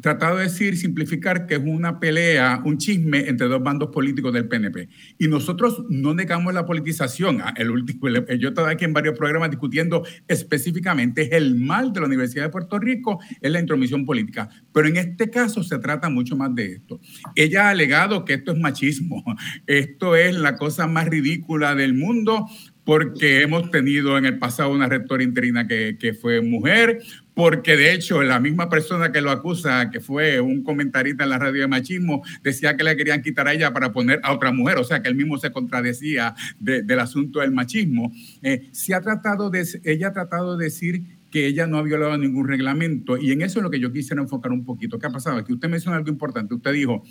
tratado 0.00 0.36
de 0.36 0.44
decir, 0.44 0.76
simplificar 0.76 1.46
que 1.46 1.54
es 1.54 1.60
una 1.64 1.98
pelea, 1.98 2.60
un 2.64 2.78
chisme 2.78 3.28
entre 3.28 3.48
dos 3.48 3.62
bandos 3.62 3.88
políticos 3.88 4.32
del 4.32 4.48
PNP. 4.48 4.88
Y 5.18 5.28
nosotros 5.28 5.84
no 5.88 6.14
negamos 6.14 6.52
la 6.54 6.66
politización. 6.66 7.40
Ah, 7.42 7.54
el 7.56 7.70
último, 7.70 8.08
yo 8.38 8.48
estaba 8.48 8.70
aquí 8.70 8.84
en 8.84 8.92
varios 8.92 9.16
programas 9.16 9.50
discutiendo 9.50 10.04
específicamente 10.28 11.36
el 11.36 11.56
mal 11.56 11.92
de 11.92 12.00
la 12.00 12.06
Universidad 12.06 12.44
de 12.44 12.50
Puerto 12.50 12.78
Rico 12.78 13.20
es 13.40 13.50
la 13.50 13.60
intromisión 13.60 14.04
política. 14.04 14.48
Pero 14.72 14.88
en 14.88 14.96
este 14.96 15.30
caso 15.30 15.62
se 15.62 15.78
trata 15.78 16.08
mucho 16.08 16.36
más 16.36 16.54
de 16.54 16.72
esto. 16.72 17.00
Ella 17.34 17.66
ha 17.66 17.70
alegado 17.70 18.24
que 18.24 18.34
esto 18.34 18.52
es 18.52 18.58
machismo. 18.58 19.24
Esto 19.66 20.16
es 20.16 20.34
la 20.34 20.56
cosa 20.56 20.86
más 20.86 21.06
ridícula 21.06 21.74
del 21.74 21.94
mundo 21.94 22.46
porque 22.84 23.42
hemos 23.42 23.70
tenido 23.70 24.16
en 24.16 24.26
el 24.26 24.38
pasado 24.38 24.70
una 24.70 24.88
rectora 24.88 25.24
interina 25.24 25.66
que, 25.66 25.96
que, 25.98 26.14
fue 26.14 26.40
mujer, 26.40 27.00
porque 27.36 27.76
de 27.76 27.92
hecho 27.92 28.22
la 28.22 28.40
misma 28.40 28.70
persona 28.70 29.12
que 29.12 29.20
lo 29.20 29.30
acusa, 29.30 29.90
que 29.90 30.00
fue 30.00 30.40
un 30.40 30.62
comentarista 30.62 31.24
en 31.24 31.28
la 31.28 31.38
radio 31.38 31.60
de 31.60 31.68
machismo, 31.68 32.22
decía 32.42 32.78
que 32.78 32.82
le 32.82 32.96
querían 32.96 33.20
quitar 33.20 33.46
a 33.46 33.52
ella 33.52 33.74
para 33.74 33.92
poner 33.92 34.20
a 34.22 34.32
otra 34.32 34.52
mujer, 34.52 34.78
o 34.78 34.84
sea 34.84 35.02
que 35.02 35.10
él 35.10 35.16
mismo 35.16 35.36
se 35.36 35.52
contradecía 35.52 36.34
del 36.58 36.98
asunto 36.98 37.40
del 37.40 37.52
machismo. 37.52 38.10
Eh, 38.40 38.70
se 38.72 38.94
ha 38.94 39.02
tratado 39.02 39.52
ella 39.84 40.08
ha 40.08 40.12
tratado 40.14 40.56
de 40.56 40.64
decir 40.64 41.18
que 41.30 41.46
ella 41.46 41.66
no 41.66 41.76
ha 41.76 41.82
violado 41.82 42.16
ningún 42.16 42.48
reglamento 42.48 43.18
y 43.18 43.32
en 43.32 43.42
eso 43.42 43.58
es 43.58 43.62
lo 43.64 43.70
que 43.70 43.80
yo 43.80 43.92
quisiera 43.92 44.22
enfocar 44.22 44.50
un 44.50 44.64
poquito. 44.64 44.98
¿Qué 44.98 45.06
ha 45.06 45.10
pasado? 45.10 45.36
Aquí 45.36 45.52
usted 45.52 45.68
mencionó 45.68 45.98
algo 45.98 46.08
importante. 46.08 46.54
Usted 46.54 46.72
dijo, 46.72 47.02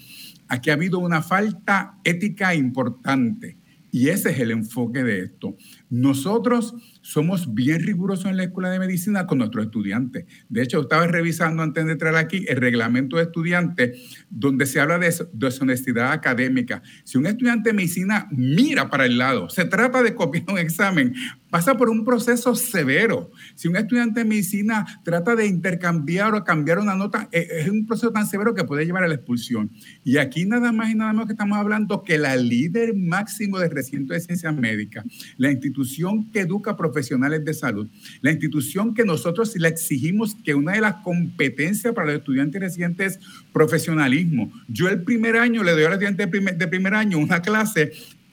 aquí 0.47 0.71
ha 0.71 0.73
habido 0.73 0.97
una 0.97 1.21
falta 1.21 1.99
ética 2.03 2.55
importante 2.55 3.59
y 3.95 4.09
ese 4.09 4.31
es 4.31 4.39
el 4.39 4.51
enfoque 4.51 5.03
de 5.05 5.19
esto. 5.19 5.55
Nosotros 5.89 6.73
somos 7.05 7.53
bien 7.53 7.81
rigurosos 7.81 8.25
en 8.25 8.35
la 8.37 8.45
escuela 8.45 8.71
de 8.71 8.79
medicina 8.79 9.27
con 9.27 9.37
nuestros 9.37 9.65
estudiantes. 9.65 10.25
De 10.49 10.63
hecho, 10.63 10.81
estaba 10.81 11.05
revisando 11.05 11.61
antes 11.61 11.85
de 11.85 11.91
entrar 11.91 12.15
aquí 12.15 12.45
el 12.47 12.57
reglamento 12.57 13.17
de 13.17 13.23
estudiantes 13.23 14.25
donde 14.31 14.65
se 14.65 14.79
habla 14.79 14.97
de 14.97 15.13
deshonestidad 15.31 16.11
académica. 16.11 16.81
Si 17.03 17.19
un 17.19 17.27
estudiante 17.27 17.69
de 17.69 17.75
medicina 17.75 18.27
mira 18.31 18.89
para 18.89 19.05
el 19.05 19.19
lado, 19.19 19.49
se 19.49 19.65
trata 19.65 20.01
de 20.01 20.15
copiar 20.15 20.45
un 20.49 20.57
examen, 20.57 21.13
pasa 21.51 21.77
por 21.77 21.89
un 21.89 22.03
proceso 22.03 22.55
severo. 22.55 23.29
Si 23.53 23.67
un 23.67 23.75
estudiante 23.75 24.21
de 24.21 24.25
medicina 24.25 24.85
trata 25.03 25.35
de 25.35 25.45
intercambiar 25.45 26.33
o 26.33 26.43
cambiar 26.43 26.79
una 26.79 26.95
nota, 26.95 27.29
e, 27.31 27.47
es 27.59 27.69
un 27.69 27.85
proceso 27.85 28.11
tan 28.11 28.25
severo 28.25 28.55
que 28.55 28.63
puede 28.63 28.83
llevar 28.83 29.03
a 29.03 29.07
la 29.07 29.15
expulsión. 29.15 29.71
Y 30.03 30.17
aquí 30.17 30.45
nada 30.45 30.71
más 30.71 30.89
y 30.89 30.95
nada 30.95 31.13
menos 31.13 31.27
que 31.27 31.33
estamos 31.33 31.57
hablando 31.59 32.01
que 32.01 32.17
la 32.17 32.35
líder 32.35 32.95
máximo 32.95 33.59
del 33.59 33.69
recinto 33.69 34.13
de 34.13 34.21
ciencias 34.21 34.55
médicas, 34.55 35.05
la 35.37 35.51
institución 35.51 36.31
que 36.31 36.41
educa 36.41 36.75
profesionales 36.95 37.43
de 37.43 37.53
salud, 37.53 37.87
la 38.21 38.31
institución 38.31 38.93
que 38.93 39.03
nosotros 39.03 39.53
le 39.57 39.67
exigimos 39.67 40.35
que 40.45 40.55
una 40.55 40.73
de 40.73 40.81
las 40.81 40.95
competencias 41.03 41.93
para 41.93 42.07
los 42.07 42.19
estudiantes 42.19 42.61
residentes 42.61 43.17
es 43.17 43.19
profesionalismo. 43.51 44.51
Yo 44.69 44.87
el 44.87 45.03
primer 45.03 45.35
año 45.35 45.61
le 45.61 45.73
doy 45.73 45.83
a 45.83 45.89
los 45.89 45.93
estudiantes 45.95 46.25
de 46.25 46.31
primer, 46.31 46.57
de 46.57 46.67
primer 46.67 46.93
año 46.93 47.17
una 47.17 47.41
clase 47.41 47.91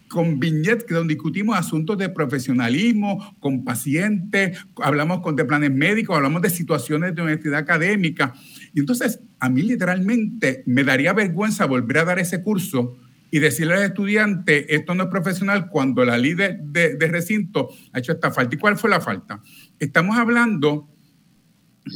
con 0.09 0.39
viñetes 0.39 0.87
donde 0.89 1.15
discutimos 1.15 1.57
asuntos 1.57 1.99
de 1.99 2.09
profesionalismo, 2.09 3.35
con 3.41 3.65
pacientes, 3.65 4.59
hablamos 4.77 5.23
con 5.23 5.35
de 5.35 5.45
planes 5.45 5.73
médicos, 5.73 6.17
hablamos 6.17 6.43
de 6.43 6.51
situaciones 6.51 7.15
de 7.15 7.23
universidad 7.23 7.59
académica. 7.59 8.35
Y 8.75 8.81
entonces 8.81 9.21
a 9.41 9.49
mí 9.49 9.63
literalmente 9.63 10.63
me 10.67 10.85
daría 10.85 11.13
vergüenza 11.15 11.65
volver 11.65 11.99
a 11.99 12.05
dar 12.05 12.19
ese 12.21 12.43
curso 12.43 12.97
y 13.35 13.39
decirle 13.39 13.73
al 13.73 13.83
estudiante, 13.85 14.75
esto 14.75 14.95
no 14.95 15.05
es 15.05 15.09
profesional, 15.09 15.71
cuando 15.71 16.05
la 16.05 16.19
líder 16.19 16.59
de, 16.61 16.95
recinto 17.09 17.71
ha 17.91 17.99
hecho 17.99 18.13
esta 18.13 18.31
falta. 18.31 18.55
¿Y 18.55 18.59
cuál 18.59 18.77
fue 18.77 18.91
la 18.91 19.01
falta? 19.01 19.41
Estamos 19.79 20.19
hablando 20.19 20.91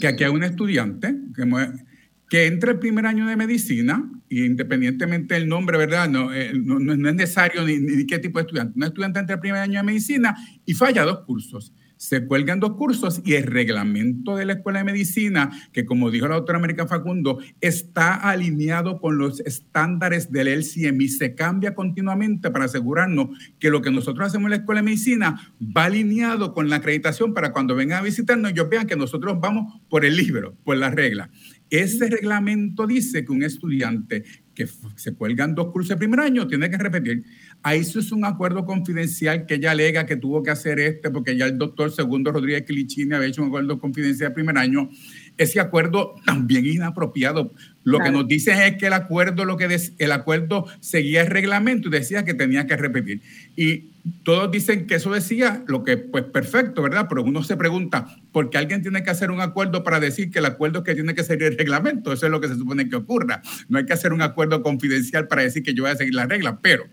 que 0.01 0.09
aquí 0.09 0.25
hay 0.25 0.31
un 0.31 0.43
estudiante 0.43 1.15
que, 2.31 2.47
entra 2.47 2.73
el 2.73 2.79
primer 2.79 3.05
año 3.05 3.27
de 3.27 3.37
medicina, 3.37 4.11
independientemente 4.31 5.35
del 5.35 5.47
nombre, 5.47 5.77
¿verdad? 5.77 6.09
No, 6.09 6.33
eh, 6.33 6.53
no, 6.55 6.91
es 6.91 6.99
necesario 6.99 7.67
ni, 7.67 7.81
ni, 7.81 8.07
qué 8.07 8.19
tipo 8.19 8.39
de 8.39 8.45
estudiante. 8.45 8.73
Un 8.75 8.85
estudiante 8.85 9.21
entra 9.21 9.35
el 9.35 9.41
primer 9.41 9.61
año 9.61 9.79
de 9.81 9.85
medicina 9.85 10.35
y 10.65 10.73
falla 10.73 11.05
dos 11.05 11.21
cursos 11.27 11.75
se 11.97 12.27
cuelgan 12.27 12.61
dos 12.61 12.77
cursos 12.77 13.23
y 13.25 13.35
el 13.35 13.45
reglamento 13.45 14.37
de 14.37 14.45
la 14.45 14.55
Escuela 14.55 14.81
de 14.81 14.85
Medicina, 14.85 15.51
que 15.73 15.85
como 15.85 16.11
dijo 16.11 16.29
la 16.29 16.37
doctora 16.37 16.59
América 16.59 16.87
Facundo, 16.87 17.39
está 17.61 18.15
alineado 18.15 19.01
con 19.01 19.19
los 19.19 19.41
estándares 19.41 20.31
del 20.31 20.49
LCM 20.49 21.01
y 21.01 21.09
se 21.09 21.35
cambia 21.35 21.75
continuamente 21.75 22.51
para 22.51 22.67
asegurarnos 22.67 23.29
que 23.59 23.71
lo 23.71 23.83
que 23.83 23.91
nosotros 23.91 24.27
hacemos 24.27 24.47
en 24.47 24.51
la 24.51 24.57
Escuela 24.57 24.81
de 24.81 24.87
Medicina 24.87 25.53
va 25.61 25.85
alineado 25.85 26.53
con 26.53 26.69
la 26.69 26.77
acreditación 26.77 27.35
para 27.35 27.53
cuando 27.53 27.75
vengan 27.75 28.01
a 28.01 28.03
visitarnos 28.03 28.51
ellos 28.51 28.69
vean 28.69 28.87
que 28.87 28.97
nosotros 28.97 29.39
vamos 29.41 29.81
por 29.89 30.05
el 30.05 30.17
libro, 30.17 30.57
por 30.65 30.77
la 30.77 30.91
regla. 30.91 31.31
Ese 31.71 32.09
reglamento 32.09 32.87
dice 32.87 33.25
que 33.25 33.33
un 33.33 33.43
estudiante 33.43 34.25
que 34.57 34.67
se 34.97 35.15
cuelgan 35.15 35.55
dos 35.55 35.71
cursos 35.71 35.91
de 35.91 35.97
primer 35.97 36.19
año 36.19 36.49
tiene 36.49 36.69
que 36.69 36.79
repetir. 36.79 37.25
Ahí 37.63 37.81
eso 37.81 38.01
es 38.01 38.11
un 38.11 38.25
acuerdo 38.25 38.65
confidencial 38.65 39.47
que 39.47 39.55
ella 39.55 39.71
alega 39.71 40.07
que 40.07 40.17
tuvo 40.17 40.43
que 40.43 40.51
hacer 40.51 40.81
este 40.81 41.11
porque 41.11 41.37
ya 41.37 41.47
el 41.47 41.59
doctor 41.59 41.93
Segundo 41.93 42.33
Rodríguez 42.33 42.65
Quilichini 42.65 43.15
había 43.15 43.29
hecho 43.29 43.43
un 43.43 43.49
acuerdo 43.49 43.79
confidencial 43.79 44.31
de 44.31 44.35
primer 44.35 44.59
año. 44.59 44.89
Ese 45.37 45.61
acuerdo 45.61 46.15
también 46.25 46.67
es 46.67 46.75
inapropiado. 46.75 47.53
Lo 47.85 48.01
que 48.01 48.11
nos 48.11 48.27
dicen 48.27 48.59
es 48.61 48.79
que 48.79 48.87
el 48.87 48.95
acuerdo, 48.95 49.45
lo 49.45 49.57
que 49.57 49.79
el 49.99 50.13
acuerdo 50.13 50.67
seguía 50.81 51.21
el 51.21 51.29
reglamento 51.29 51.89
y 51.89 51.93
decía 51.93 52.25
que 52.25 52.35
tenía 52.35 52.67
que 52.67 52.77
repetir. 52.77 53.21
Y 53.55 53.91
todos 54.23 54.51
dicen 54.51 54.87
que 54.87 54.97
eso 54.97 55.13
decía 55.13 55.65
lo 55.67 55.83
que, 55.83 55.97
pues 55.97 56.25
perfecto, 56.25 56.83
¿verdad? 56.83 57.07
Pero 57.09 57.25
uno 57.25 57.43
se 57.43 57.57
pregunta, 57.57 58.07
¿por 58.31 58.51
qué 58.51 58.59
alguien 58.59 58.83
tiene 58.83 59.03
que 59.03 59.11
hacer 59.11 59.31
un 59.31 59.41
acuerdo 59.41 59.83
para 59.83 59.99
decir 59.99 60.31
que 60.31 60.39
el 60.39 60.47
acuerdo 60.47 60.79
es 60.79 60.85
que 60.85 60.95
tiene 60.95 61.15
que 61.15 61.25
seguir 61.25 61.45
el 61.45 61.59
reglamento? 61.59 62.13
Eso 62.13 62.27
es 62.27 62.33
lo 62.33 62.41
que 62.41 62.49
se 62.49 62.55
supone 62.55 62.89
que 62.89 62.97
ocurra. 62.97 63.43
No 63.69 63.79
hay 63.79 63.87
que 63.87 63.93
hacer 63.93 64.13
un 64.13 64.23
acuerdo 64.23 64.63
confidencial 64.63 65.27
para 65.27 65.43
decir 65.43 65.63
que 65.63 65.75
yo 65.75 65.83
voy 65.83 65.93
a 65.93 65.97
seguir 65.97 66.15
la 66.15 66.27
regla, 66.27 66.61
pero 66.61 66.85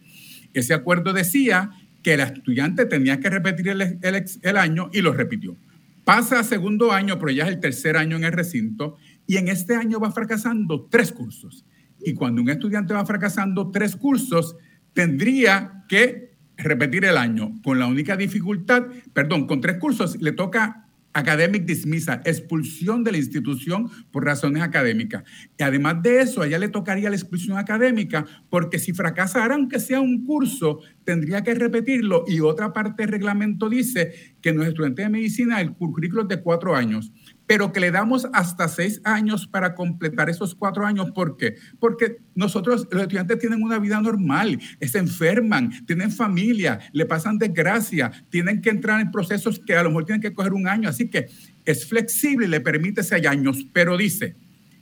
ese 0.54 0.74
acuerdo 0.74 1.14
decía 1.14 1.72
que 2.02 2.16
el 2.16 2.22
estudiante 2.22 2.86
tenía 2.86 3.20
que 3.20 3.30
repetir 3.30 3.70
el, 3.70 4.58
año 4.58 4.90
y 4.92 5.02
lo 5.02 5.14
repitió. 5.14 5.56
Pasa 6.04 6.40
a 6.40 6.44
segundo 6.44 6.92
año, 6.92 7.20
pero 7.20 7.32
ya 7.32 7.44
es 7.44 7.50
el 7.50 7.60
tercer 7.60 7.96
año 7.96 8.18
en 8.18 8.24
el 8.24 8.34
recinto 8.34 8.98
y 9.28 9.38
en 9.38 9.48
este 9.48 9.76
año 9.76 10.00
va 10.00 10.12
fracasando 10.12 10.88
tres 10.90 11.12
cursos. 11.12 11.66
Y 12.00 12.14
cuando 12.14 12.42
un 12.42 12.50
estudiante 12.50 12.94
va 12.94 13.06
fracasando 13.06 13.72
tres 13.72 13.96
cursos, 13.96 14.58
tendría 14.94 15.86
que 15.88 16.33
repetir 16.64 17.06
el 17.06 17.18
año 17.18 17.54
con 17.64 17.80
la 17.80 17.88
única 17.88 18.16
dificultad, 18.16 18.84
perdón, 19.14 19.48
con 19.48 19.62
tres 19.62 19.78
cursos 19.78 20.22
le 20.22 20.32
toca 20.32 20.84
academic 21.14 21.66
dismissal, 21.66 22.22
expulsión 22.26 23.04
de 23.04 23.12
la 23.12 23.18
institución 23.18 23.90
por 24.12 24.26
razones 24.26 24.64
académicas. 24.64 25.24
Y 25.58 25.64
además 25.64 26.02
de 26.02 26.22
eso, 26.22 26.42
a 26.42 26.48
ella 26.48 26.58
le 26.58 26.70
tocaría 26.70 27.10
la 27.10 27.16
expulsión 27.16 27.58
académica 27.58 28.26
porque 28.50 28.80
si 28.80 28.94
fracasara, 28.94 29.56
aunque 29.56 29.80
sea 29.80 30.02
un 30.02 30.26
curso, 30.26 30.80
tendría 31.04 31.44
que 31.44 31.54
repetirlo. 31.54 32.26
Y 32.28 32.40
otra 32.40 32.74
parte 32.74 33.04
del 33.04 33.12
reglamento 33.12 33.70
dice 33.70 34.36
que 34.42 34.54
los 34.54 34.66
estudiantes 34.66 35.06
de 35.06 35.10
medicina 35.12 35.62
el 35.62 35.74
currículo 35.74 36.24
es 36.24 36.30
de 36.30 36.42
cuatro 36.42 36.76
años 36.76 37.12
pero 37.54 37.72
que 37.72 37.80
le 37.80 37.92
damos 37.92 38.28
hasta 38.34 38.68
seis 38.68 39.00
años 39.04 39.46
para 39.46 39.76
completar 39.76 40.28
esos 40.28 40.56
cuatro 40.56 40.88
años. 40.88 41.12
¿Por 41.12 41.38
qué? 41.38 41.54
Porque 41.80 42.18
nosotros, 42.34 42.88
los 42.90 43.04
estudiantes 43.04 43.38
tienen 43.38 43.62
una 43.62 43.78
vida 43.78 44.02
normal, 44.02 44.60
se 44.82 44.98
enferman, 44.98 45.86
tienen 45.86 46.10
familia, 46.10 46.80
le 46.94 47.06
pasan 47.06 47.38
desgracia, 47.38 48.12
tienen 48.32 48.60
que 48.60 48.72
entrar 48.72 49.02
en 49.02 49.12
procesos 49.12 49.62
que 49.64 49.76
a 49.76 49.84
lo 49.84 49.90
mejor 49.90 50.06
tienen 50.06 50.22
que 50.24 50.34
coger 50.34 50.54
un 50.54 50.68
año. 50.68 50.90
Así 50.90 51.12
que 51.12 51.28
es 51.64 51.88
flexible, 51.88 52.48
le 52.48 52.60
permite 52.60 53.04
seis 53.04 53.28
años, 53.28 53.68
pero 53.72 53.98
dice 53.98 54.36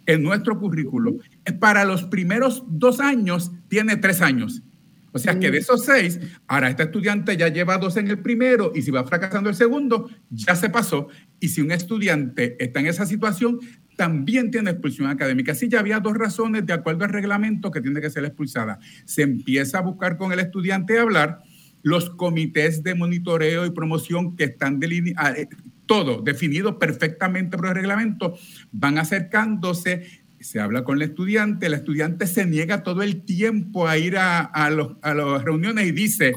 en 0.06 0.24
nuestro 0.24 0.58
currículo, 0.58 1.18
para 1.60 1.84
los 1.84 2.06
primeros 2.06 2.64
dos 2.68 3.02
años 3.02 3.52
tiene 3.68 3.98
tres 3.98 4.22
años. 4.22 4.64
O 5.14 5.20
sea 5.20 5.38
que 5.40 5.52
de 5.52 5.58
esos 5.58 5.86
seis, 5.86 6.20
ahora 6.48 6.70
este 6.70 6.84
estudiante 6.84 7.36
ya 7.36 7.50
lleva 7.50 7.78
dos 7.78 7.98
en 7.98 8.08
el 8.08 8.20
primero 8.20 8.72
y 8.74 8.82
si 8.82 8.92
va 8.92 9.06
fracasando 9.06 9.50
el 9.50 9.56
segundo, 9.56 10.10
ya 10.30 10.56
se 10.56 10.70
pasó. 10.70 11.08
Y 11.40 11.50
si 11.50 11.62
un 11.62 11.72
estudiante 11.72 12.56
está 12.64 12.80
en 12.80 12.88
esa 12.88 13.06
situación, 13.06 13.60
también 13.98 14.52
tiene 14.52 14.72
expulsión 14.72 15.10
académica. 15.10 15.54
Sí, 15.54 15.68
ya 15.70 15.80
había 15.80 16.00
dos 16.00 16.18
razones 16.18 16.66
de 16.66 16.74
acuerdo 16.74 17.04
al 17.04 17.12
reglamento 17.12 17.72
que 17.72 17.82
tiene 17.82 18.02
que 18.02 18.10
ser 18.10 18.26
expulsada. 18.26 18.80
Se 19.06 19.22
empieza 19.22 19.80
a 19.80 19.82
buscar 19.82 20.18
con 20.18 20.32
el 20.32 20.40
estudiante 20.40 20.98
a 20.98 21.02
hablar 21.02 21.42
los 21.84 22.12
comités 22.12 22.84
de 22.84 22.96
monitoreo 22.96 23.66
y 23.66 23.72
promoción 23.72 24.36
que 24.36 24.46
están 24.46 24.80
delineados, 24.80 25.24
ah, 25.24 25.34
eh, 25.38 25.48
todo 25.86 26.22
definido 26.22 26.80
perfectamente 26.80 27.58
por 27.58 27.68
el 27.68 27.76
reglamento, 27.76 28.38
van 28.72 28.98
acercándose 28.98 30.21
se 30.44 30.60
habla 30.60 30.84
con 30.84 30.98
el 30.98 31.04
estudiante, 31.04 31.68
el 31.68 31.74
estudiante 31.74 32.28
se 32.28 32.46
niega 32.46 32.84
todo 32.84 33.02
el 33.04 33.24
tiempo 33.24 33.88
a 33.88 33.98
ir 33.98 34.18
a, 34.18 34.42
a, 34.42 34.70
los, 34.70 34.98
a 35.02 35.14
las 35.14 35.44
reuniones 35.44 35.88
y 35.88 35.92
dice, 35.92 36.34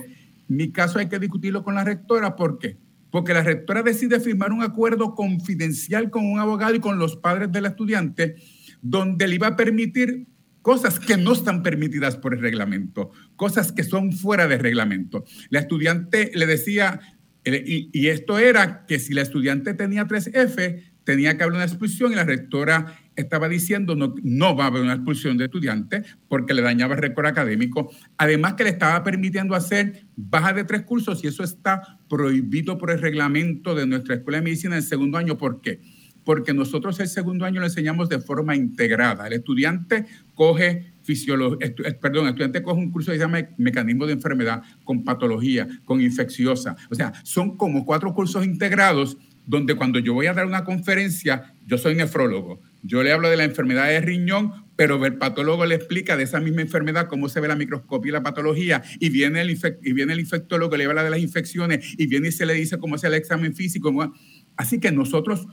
mi 0.48 0.70
caso 0.70 0.98
hay 0.98 1.08
que 1.08 1.18
discutirlo 1.18 1.62
con 1.62 1.74
la 1.74 1.84
rectora, 1.84 2.36
¿por 2.36 2.58
qué? 2.58 2.76
Porque 3.10 3.32
la 3.32 3.42
rectora 3.42 3.82
decide 3.82 4.20
firmar 4.20 4.52
un 4.52 4.62
acuerdo 4.62 5.14
confidencial 5.14 6.10
con 6.10 6.26
un 6.26 6.38
abogado 6.38 6.74
y 6.74 6.80
con 6.80 6.98
los 6.98 7.16
padres 7.16 7.52
del 7.52 7.66
estudiante, 7.66 8.36
donde 8.82 9.28
le 9.28 9.36
iba 9.36 9.48
a 9.48 9.56
permitir 9.56 10.26
cosas 10.62 10.98
que 10.98 11.16
no 11.16 11.32
están 11.32 11.62
permitidas 11.62 12.16
por 12.16 12.34
el 12.34 12.40
reglamento, 12.40 13.10
cosas 13.36 13.70
que 13.70 13.84
son 13.84 14.12
fuera 14.12 14.48
del 14.48 14.60
reglamento. 14.60 15.24
La 15.50 15.60
estudiante 15.60 16.30
le 16.34 16.46
decía, 16.46 17.00
eh, 17.44 17.62
y, 17.66 17.90
y 17.92 18.08
esto 18.08 18.38
era 18.38 18.86
que 18.86 18.98
si 18.98 19.12
la 19.12 19.22
estudiante 19.22 19.74
tenía 19.74 20.08
3F, 20.08 20.94
tenía 21.04 21.36
que 21.36 21.44
haber 21.44 21.54
una 21.54 21.64
expulsión 21.64 22.12
y 22.12 22.16
la 22.16 22.24
rectora 22.24 22.98
estaba 23.16 23.48
diciendo 23.48 23.94
no, 23.94 24.14
no 24.22 24.57
va 24.57 24.64
a 24.64 24.66
haber 24.68 24.83
una 24.83 24.94
expulsión 24.94 25.37
de 25.38 25.44
estudiantes 25.46 26.16
porque 26.29 26.55
le 26.55 26.62
dañaba 26.62 26.94
el 26.94 27.00
récord 27.00 27.27
académico. 27.27 27.90
Además 28.16 28.55
que 28.55 28.64
le 28.64 28.70
estaba 28.70 29.03
permitiendo 29.03 29.55
hacer 29.55 30.07
baja 30.16 30.53
de 30.53 30.64
tres 30.64 30.83
cursos 30.83 31.22
y 31.24 31.29
eso 31.29 31.42
está 31.42 31.98
prohibido 32.09 32.79
por 32.79 32.90
el 32.90 33.00
reglamento 33.00 33.74
de 33.74 33.87
nuestra 33.87 34.16
Escuela 34.16 34.38
de 34.38 34.44
Medicina 34.44 34.74
en 34.74 34.83
el 34.83 34.88
segundo 34.88 35.18
año. 35.18 35.38
¿Por 35.38 35.61
qué? 35.61 35.81
Porque 36.24 36.55
nosotros 36.55 36.98
el 37.00 37.09
segundo 37.09 37.44
año 37.44 37.61
lo 37.61 37.66
enseñamos 37.66 38.09
de 38.09 38.18
forma 38.18 38.57
integrada. 38.57 39.27
El 39.27 39.35
estudiante 39.35 40.07
coge 40.35 40.94
fisiología, 41.03 41.66
eh, 41.66 41.92
perdón, 42.00 42.24
el 42.24 42.31
estudiante 42.31 42.62
coge 42.62 42.81
un 42.81 42.90
curso 42.90 43.12
que 43.12 43.18
se 43.18 43.24
llama 43.24 43.46
mecanismo 43.59 44.07
de 44.07 44.14
enfermedad 44.14 44.62
con 44.85 45.05
patología, 45.05 45.68
con 45.85 46.00
infecciosa. 46.00 46.77
O 46.90 46.94
sea, 46.94 47.12
son 47.24 47.57
como 47.57 47.85
cuatro 47.85 48.14
cursos 48.14 48.44
integrados 48.44 49.18
donde 49.46 49.74
cuando 49.74 49.98
yo 49.98 50.14
voy 50.14 50.27
a 50.27 50.33
dar 50.33 50.46
una 50.46 50.64
conferencia, 50.64 51.53
yo 51.66 51.77
soy 51.77 51.94
nefrólogo, 51.94 52.61
yo 52.87 53.03
le 53.03 53.12
hablo 53.12 53.31
de 53.31 53.37
la 53.38 53.44
enfermedad 53.44 53.88
de 53.88 54.01
riñón, 54.01 54.53
pero 54.77 55.05
el 55.07 55.16
patólogo 55.16 55.64
le 55.64 55.75
explica 55.75 56.18
de 56.18 56.25
esa 56.25 56.38
misma 56.38 56.61
enfermedad 56.61 57.09
cómo 57.09 57.31
se 57.31 57.40
ve 57.40 57.49
la 57.49 57.57
microscopia 57.57 58.11
y 58.11 58.12
la 58.12 58.23
patología, 58.23 58.83
y 59.01 59.09
viene 59.09 59.40
el, 59.40 59.59
y 59.83 59.92
viene 59.94 60.12
el 60.12 60.20
infectólogo, 60.20 60.77
le 60.77 60.85
habla 60.85 61.03
de 61.03 61.11
las 61.11 61.20
infecciones, 61.20 61.94
y 61.99 62.07
viene 62.07 62.29
y 62.29 62.33
se 62.33 62.44
le 62.44 62.53
dice 62.53 62.79
cómo 62.79 62.97
es 62.97 63.05
el 63.05 63.14
examen 63.14 63.55
físico. 63.55 64.12
Así 64.57 64.81
que 64.81 64.92
nosotros, 64.92 65.47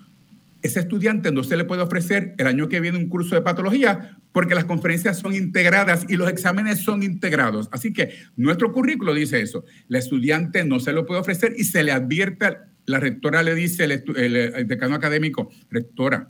ese 0.62 0.82
estudiante 0.82 1.32
no 1.32 1.44
se 1.44 1.56
le 1.56 1.63
puede 1.63 1.82
ofrecer 1.82 2.36
el 2.38 2.48
año 2.48 2.67
que 2.67 2.82
viene 2.82 2.98
un 2.98 3.08
curso 3.08 3.34
de 3.36 3.41
patología 3.41 4.17
porque 4.34 4.54
las 4.54 4.65
conferencias 4.65 5.17
son 5.17 5.34
integradas 5.34 6.06
y 6.10 6.17
los 6.17 6.30
exámenes 6.30 6.80
son 6.80 7.02
integrados. 7.02 7.70
Así 7.72 7.94
que 7.94 8.13
nuestro 8.36 8.74
currículo 8.74 9.13
dice 9.13 9.41
eso. 9.41 9.63
La 9.88 10.00
estudiante 10.00 10.65
no 10.65 10.80
se 10.80 10.91
lo 10.91 11.06
puede 11.06 11.22
ofrecer 11.22 11.54
y 11.58 11.63
se 11.63 11.84
le 11.84 11.91
advierte 11.91 12.58
la 12.86 13.00
rectora 13.00 13.44
le 13.44 13.56
dice, 13.56 13.86
el, 13.86 14.67
decano 14.67 14.96
académico, 14.96 15.50
rectora, 15.70 16.30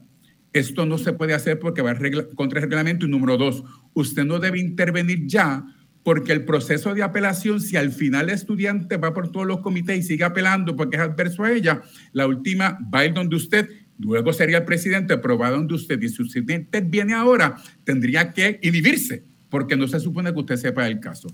esto 0.53 0.85
no 0.85 0.97
se 0.97 1.13
puede 1.13 1.33
hacer 1.33 1.59
porque 1.59 1.81
va 1.81 1.95
contra 2.35 2.59
el 2.59 2.63
reglamento. 2.63 3.05
Y 3.05 3.09
número 3.09 3.37
dos, 3.37 3.63
usted 3.93 4.25
no 4.25 4.39
debe 4.39 4.59
intervenir 4.59 5.25
ya 5.27 5.63
porque 6.03 6.33
el 6.33 6.45
proceso 6.45 6.93
de 6.93 7.03
apelación, 7.03 7.61
si 7.61 7.77
al 7.77 7.91
final 7.91 8.29
el 8.29 8.35
estudiante 8.35 8.97
va 8.97 9.13
por 9.13 9.31
todos 9.31 9.45
los 9.45 9.59
comités 9.59 9.99
y 9.99 10.03
sigue 10.03 10.23
apelando 10.23 10.75
porque 10.75 10.97
es 10.97 11.03
adverso 11.03 11.43
a 11.43 11.51
ella, 11.51 11.81
la 12.11 12.27
última 12.27 12.79
va 12.93 12.99
a 12.99 13.05
ir 13.05 13.13
donde 13.13 13.35
usted, 13.35 13.69
luego 13.99 14.33
sería 14.33 14.59
el 14.59 14.65
presidente, 14.65 15.17
pero 15.17 15.37
va 15.37 15.51
donde 15.51 15.75
usted. 15.75 16.01
Y 16.01 16.09
si 16.09 16.23
usted 16.23 16.65
viene 16.85 17.13
ahora, 17.13 17.55
tendría 17.83 18.33
que 18.33 18.59
inhibirse 18.63 19.23
porque 19.49 19.75
no 19.75 19.87
se 19.87 19.99
supone 19.99 20.33
que 20.33 20.39
usted 20.39 20.55
sepa 20.55 20.87
el 20.87 20.99
caso. 20.99 21.27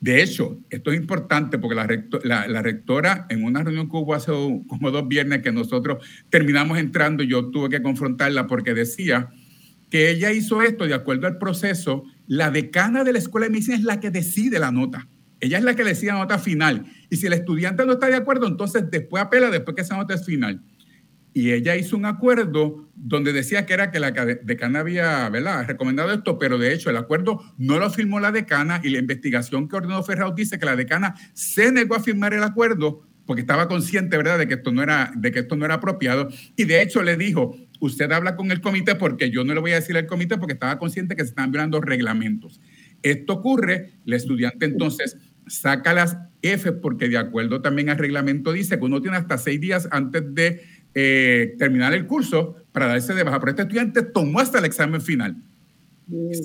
De 0.00 0.22
hecho, 0.22 0.58
esto 0.70 0.92
es 0.92 0.98
importante 0.98 1.58
porque 1.58 1.74
la, 1.74 2.62
rectora, 2.62 3.26
en 3.30 3.44
una 3.44 3.62
reunión 3.62 3.88
que 3.88 3.96
hubo 3.96 4.14
hace 4.14 4.30
como 4.66 4.90
dos 4.90 5.08
viernes 5.08 5.42
que 5.42 5.52
nosotros 5.52 6.04
terminamos 6.28 6.78
entrando, 6.78 7.22
yo 7.22 7.50
tuve 7.50 7.70
que 7.70 7.82
confrontarla 7.82 8.46
porque 8.46 8.74
decía 8.74 9.30
que 9.90 10.10
ella 10.10 10.32
hizo 10.32 10.62
esto 10.62 10.86
de 10.86 10.94
acuerdo 10.94 11.26
al 11.26 11.38
proceso. 11.38 12.04
La 12.26 12.50
decana 12.50 13.04
de 13.04 13.12
la 13.12 13.18
escuela 13.18 13.46
de 13.46 13.52
medicina 13.52 13.76
es 13.76 13.84
la 13.84 14.00
que 14.00 14.10
decide 14.10 14.58
la 14.58 14.70
nota. 14.70 15.08
Ella 15.40 15.58
es 15.58 15.64
la 15.64 15.74
que 15.74 15.84
decide 15.84 16.12
la 16.12 16.18
nota 16.18 16.38
final. 16.38 16.86
Y 17.08 17.16
si 17.16 17.26
el 17.26 17.32
estudiante 17.32 17.86
no 17.86 17.92
está 17.92 18.08
de 18.08 18.16
acuerdo, 18.16 18.46
entonces 18.46 18.90
después 18.90 19.22
apela 19.22 19.50
después 19.50 19.74
que 19.74 19.82
esa 19.82 19.96
nota 19.96 20.14
es 20.14 20.24
final 20.24 20.62
y 21.36 21.52
ella 21.52 21.76
hizo 21.76 21.98
un 21.98 22.06
acuerdo 22.06 22.88
donde 22.94 23.34
decía 23.34 23.66
que 23.66 23.74
era 23.74 23.90
que 23.90 24.00
la 24.00 24.10
decana 24.10 24.78
había 24.78 25.28
¿verdad? 25.28 25.66
recomendado 25.66 26.10
esto, 26.10 26.38
pero 26.38 26.56
de 26.56 26.72
hecho 26.72 26.88
el 26.88 26.96
acuerdo 26.96 27.42
no 27.58 27.78
lo 27.78 27.90
firmó 27.90 28.20
la 28.20 28.32
decana 28.32 28.80
y 28.82 28.88
la 28.88 29.00
investigación 29.00 29.68
que 29.68 29.76
ordenó 29.76 30.02
Ferraud 30.02 30.32
dice 30.32 30.58
que 30.58 30.64
la 30.64 30.76
decana 30.76 31.14
se 31.34 31.70
negó 31.72 31.94
a 31.94 32.00
firmar 32.00 32.32
el 32.32 32.42
acuerdo 32.42 33.02
porque 33.26 33.42
estaba 33.42 33.68
consciente, 33.68 34.16
¿verdad?, 34.16 34.38
de 34.38 34.48
que 34.48 34.54
esto 34.54 34.72
no 34.72 34.82
era, 34.82 35.12
de 35.14 35.30
que 35.30 35.40
esto 35.40 35.56
no 35.56 35.66
era 35.66 35.74
apropiado. 35.74 36.28
Y 36.56 36.64
de 36.64 36.80
hecho 36.80 37.02
le 37.02 37.18
dijo, 37.18 37.54
usted 37.80 38.10
habla 38.12 38.34
con 38.34 38.50
el 38.50 38.62
comité 38.62 38.94
porque 38.94 39.30
yo 39.30 39.44
no 39.44 39.52
le 39.52 39.60
voy 39.60 39.72
a 39.72 39.74
decir 39.74 39.94
al 39.98 40.06
comité 40.06 40.38
porque 40.38 40.54
estaba 40.54 40.78
consciente 40.78 41.16
que 41.16 41.22
se 41.24 41.30
están 41.30 41.52
violando 41.52 41.82
reglamentos. 41.82 42.62
Esto 43.02 43.34
ocurre, 43.34 43.90
el 44.06 44.14
estudiante 44.14 44.64
entonces 44.64 45.18
saca 45.48 45.92
las 45.92 46.16
F 46.42 46.72
porque 46.72 47.08
de 47.08 47.18
acuerdo 47.18 47.62
también 47.62 47.88
al 47.88 47.98
reglamento 47.98 48.52
dice 48.52 48.78
que 48.78 48.84
uno 48.84 49.00
tiene 49.00 49.16
hasta 49.16 49.38
seis 49.38 49.60
días 49.60 49.88
antes 49.90 50.22
de 50.34 50.62
eh, 50.98 51.56
terminar 51.58 51.92
el 51.92 52.06
curso 52.06 52.56
para 52.72 52.86
darse 52.86 53.12
de 53.12 53.22
baja. 53.22 53.38
Pero 53.38 53.50
este 53.50 53.62
estudiante 53.62 54.00
tomó 54.00 54.40
hasta 54.40 54.60
el 54.60 54.64
examen 54.64 55.02
final. 55.02 55.36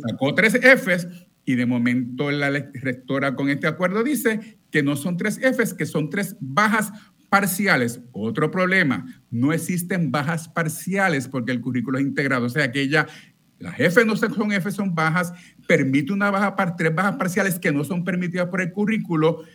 Sacó 0.06 0.36
tres 0.36 0.56
Fs 0.56 1.08
y 1.46 1.56
de 1.56 1.66
momento 1.66 2.30
la 2.32 2.50
rectora 2.50 3.34
con 3.34 3.50
este 3.50 3.68
acuerdo 3.68 4.04
dice 4.04 4.58
que 4.70 4.84
no 4.84 4.98
son 4.98 5.16
tres 5.16 5.40
Fs, 5.42 5.74
que 5.74 5.86
son 5.86 6.10
tres 6.10 6.36
bajas 6.42 6.92
parciales. 7.30 8.02
Otro 8.12 8.52
problema, 8.52 9.06
no 9.30 9.54
existen 9.54 10.12
bajas 10.12 10.50
parciales 10.50 11.30
porque 11.30 11.54
el 11.54 11.62
currículo 11.62 11.98
es 11.98 12.04
integrado. 12.04 12.48
O 12.48 12.50
sea 12.50 12.74
que 12.74 12.82
ella, 12.82 13.08
las 13.58 13.80
F 13.80 14.04
no 14.04 14.18
son 14.18 14.52
F, 14.52 14.70
son 14.72 14.94
bajas, 14.94 15.32
permite 15.66 16.12
una 16.12 16.30
baja, 16.30 16.76
tres 16.76 16.94
bajas 16.94 17.16
parciales 17.16 17.58
que 17.58 17.72
no 17.72 17.86
son 17.86 18.04
permitidas 18.04 18.48
por 18.48 18.60
el 18.60 18.74
currículo. 18.74 19.46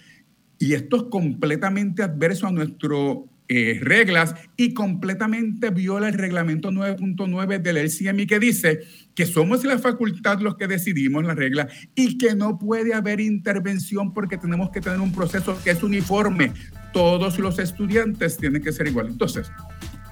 Y 0.58 0.72
esto 0.72 0.96
es 0.96 1.02
completamente 1.10 2.02
adverso 2.02 2.46
a 2.46 2.50
nuestro 2.50 3.28
eh, 3.48 3.78
reglas 3.80 4.34
y 4.56 4.74
completamente 4.74 5.70
viola 5.70 6.08
el 6.08 6.14
reglamento 6.14 6.70
9.9 6.70 7.60
del 7.62 7.76
LCMI 7.76 8.26
que 8.26 8.40
dice 8.40 8.80
que 9.14 9.24
somos 9.24 9.64
la 9.64 9.78
facultad 9.78 10.40
los 10.40 10.56
que 10.56 10.66
decidimos 10.66 11.24
la 11.24 11.34
regla 11.34 11.68
y 11.94 12.18
que 12.18 12.34
no 12.34 12.58
puede 12.58 12.92
haber 12.92 13.20
intervención 13.20 14.12
porque 14.12 14.36
tenemos 14.36 14.70
que 14.70 14.80
tener 14.80 15.00
un 15.00 15.12
proceso 15.12 15.56
que 15.62 15.70
es 15.70 15.82
uniforme. 15.82 16.52
Todos 16.92 17.38
los 17.38 17.58
estudiantes 17.58 18.36
tienen 18.36 18.62
que 18.62 18.72
ser 18.72 18.88
iguales. 18.88 19.12
Entonces, 19.12 19.50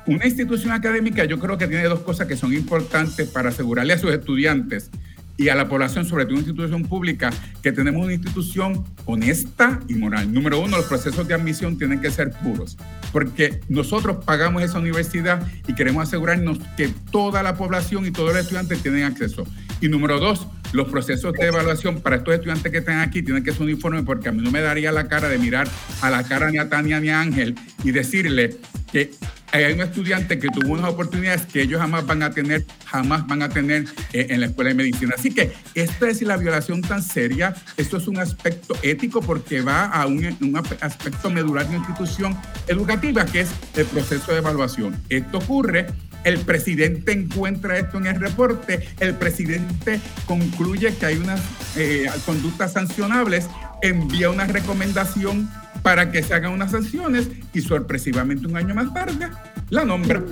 una 0.06 0.26
institución 0.26 0.72
académica 0.72 1.24
yo 1.24 1.38
creo 1.38 1.58
que 1.58 1.66
tiene 1.66 1.84
dos 1.84 2.00
cosas 2.00 2.28
que 2.28 2.36
son 2.36 2.52
importantes 2.52 3.28
para 3.28 3.48
asegurarle 3.48 3.94
a 3.94 3.98
sus 3.98 4.12
estudiantes 4.12 4.90
y 5.36 5.48
a 5.48 5.54
la 5.54 5.68
población, 5.68 6.04
sobre 6.04 6.24
todo 6.24 6.34
una 6.34 6.42
institución 6.42 6.84
pública, 6.84 7.30
que 7.62 7.72
tenemos 7.72 8.04
una 8.04 8.14
institución 8.14 8.84
honesta 9.04 9.80
y 9.88 9.94
moral. 9.94 10.32
Número 10.32 10.60
uno, 10.60 10.76
los 10.76 10.86
procesos 10.86 11.26
de 11.26 11.34
admisión 11.34 11.76
tienen 11.78 12.00
que 12.00 12.10
ser 12.10 12.30
puros, 12.30 12.76
porque 13.12 13.60
nosotros 13.68 14.24
pagamos 14.24 14.62
esa 14.62 14.78
universidad 14.78 15.46
y 15.66 15.74
queremos 15.74 16.08
asegurarnos 16.08 16.58
que 16.76 16.88
toda 17.10 17.42
la 17.42 17.54
población 17.56 18.06
y 18.06 18.10
todos 18.10 18.32
los 18.32 18.42
estudiantes 18.42 18.82
tienen 18.82 19.04
acceso. 19.04 19.44
Y 19.84 19.88
número 19.90 20.18
dos, 20.18 20.46
los 20.72 20.88
procesos 20.88 21.34
de 21.34 21.44
evaluación 21.44 22.00
para 22.00 22.16
estos 22.16 22.32
estudiantes 22.32 22.72
que 22.72 22.78
están 22.78 23.00
aquí 23.00 23.22
tienen 23.22 23.44
que 23.44 23.52
ser 23.52 23.60
uniformes, 23.60 24.02
porque 24.06 24.30
a 24.30 24.32
mí 24.32 24.42
no 24.42 24.50
me 24.50 24.62
daría 24.62 24.90
la 24.92 25.08
cara 25.08 25.28
de 25.28 25.36
mirar 25.36 25.68
a 26.00 26.08
la 26.08 26.22
cara 26.24 26.50
ni 26.50 26.56
a 26.56 26.70
Tania 26.70 27.00
ni 27.00 27.10
a 27.10 27.20
Ángel 27.20 27.54
y 27.82 27.90
decirle 27.90 28.56
que 28.90 29.10
hay 29.52 29.74
un 29.74 29.82
estudiante 29.82 30.38
que 30.38 30.48
tuvo 30.48 30.72
unas 30.72 30.88
oportunidades 30.88 31.42
que 31.42 31.60
ellos 31.60 31.82
jamás 31.82 32.06
van 32.06 32.22
a 32.22 32.30
tener, 32.30 32.64
jamás 32.86 33.26
van 33.26 33.42
a 33.42 33.50
tener 33.50 33.84
eh, 34.14 34.28
en 34.30 34.40
la 34.40 34.46
escuela 34.46 34.70
de 34.70 34.76
medicina. 34.76 35.16
Así 35.18 35.34
que 35.34 35.52
esta 35.74 36.08
es 36.08 36.22
la 36.22 36.38
violación 36.38 36.80
tan 36.80 37.02
seria, 37.02 37.54
esto 37.76 37.98
es 37.98 38.08
un 38.08 38.16
aspecto 38.16 38.74
ético 38.82 39.20
porque 39.20 39.60
va 39.60 39.84
a 39.84 40.06
un, 40.06 40.34
un 40.40 40.56
aspecto 40.80 41.28
medular 41.28 41.68
de 41.68 41.76
una 41.76 41.86
institución 41.86 42.34
educativa 42.68 43.26
que 43.26 43.40
es 43.40 43.50
el 43.76 43.84
proceso 43.84 44.32
de 44.32 44.38
evaluación. 44.38 44.96
Esto 45.10 45.36
ocurre 45.36 45.88
el 46.24 46.40
presidente 46.40 47.12
encuentra 47.12 47.78
esto 47.78 47.98
en 47.98 48.06
el 48.06 48.18
reporte, 48.18 48.88
el 49.00 49.14
presidente 49.14 50.00
concluye 50.26 50.94
que 50.96 51.06
hay 51.06 51.16
unas 51.16 51.40
eh, 51.76 52.06
conductas 52.24 52.72
sancionables, 52.72 53.48
envía 53.82 54.30
una 54.30 54.46
recomendación 54.46 55.50
para 55.82 56.10
que 56.10 56.22
se 56.22 56.32
hagan 56.34 56.52
unas 56.52 56.70
sanciones 56.70 57.28
y 57.52 57.60
sorpresivamente 57.60 58.46
un 58.46 58.56
año 58.56 58.74
más 58.74 58.92
tarde 58.94 59.28
la 59.70 59.84
nombra. 59.84 60.22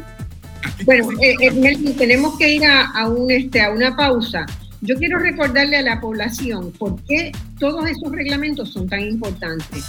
bueno, 0.85 1.11
eh, 1.21 1.37
eh, 1.41 1.95
tenemos 1.99 2.39
que 2.39 2.55
ir 2.55 2.65
a, 2.65 3.09
un, 3.09 3.31
este, 3.31 3.61
a 3.61 3.71
una 3.71 3.95
pausa. 3.95 4.47
Yo 4.81 4.97
quiero 4.97 5.19
recordarle 5.19 5.77
a 5.77 5.83
la 5.83 6.01
población 6.01 6.73
por 6.73 7.01
qué 7.05 7.33
todos 7.59 7.89
esos 7.89 8.11
reglamentos 8.11 8.73
son 8.73 8.89
tan 8.89 9.01
importantes. 9.01 9.85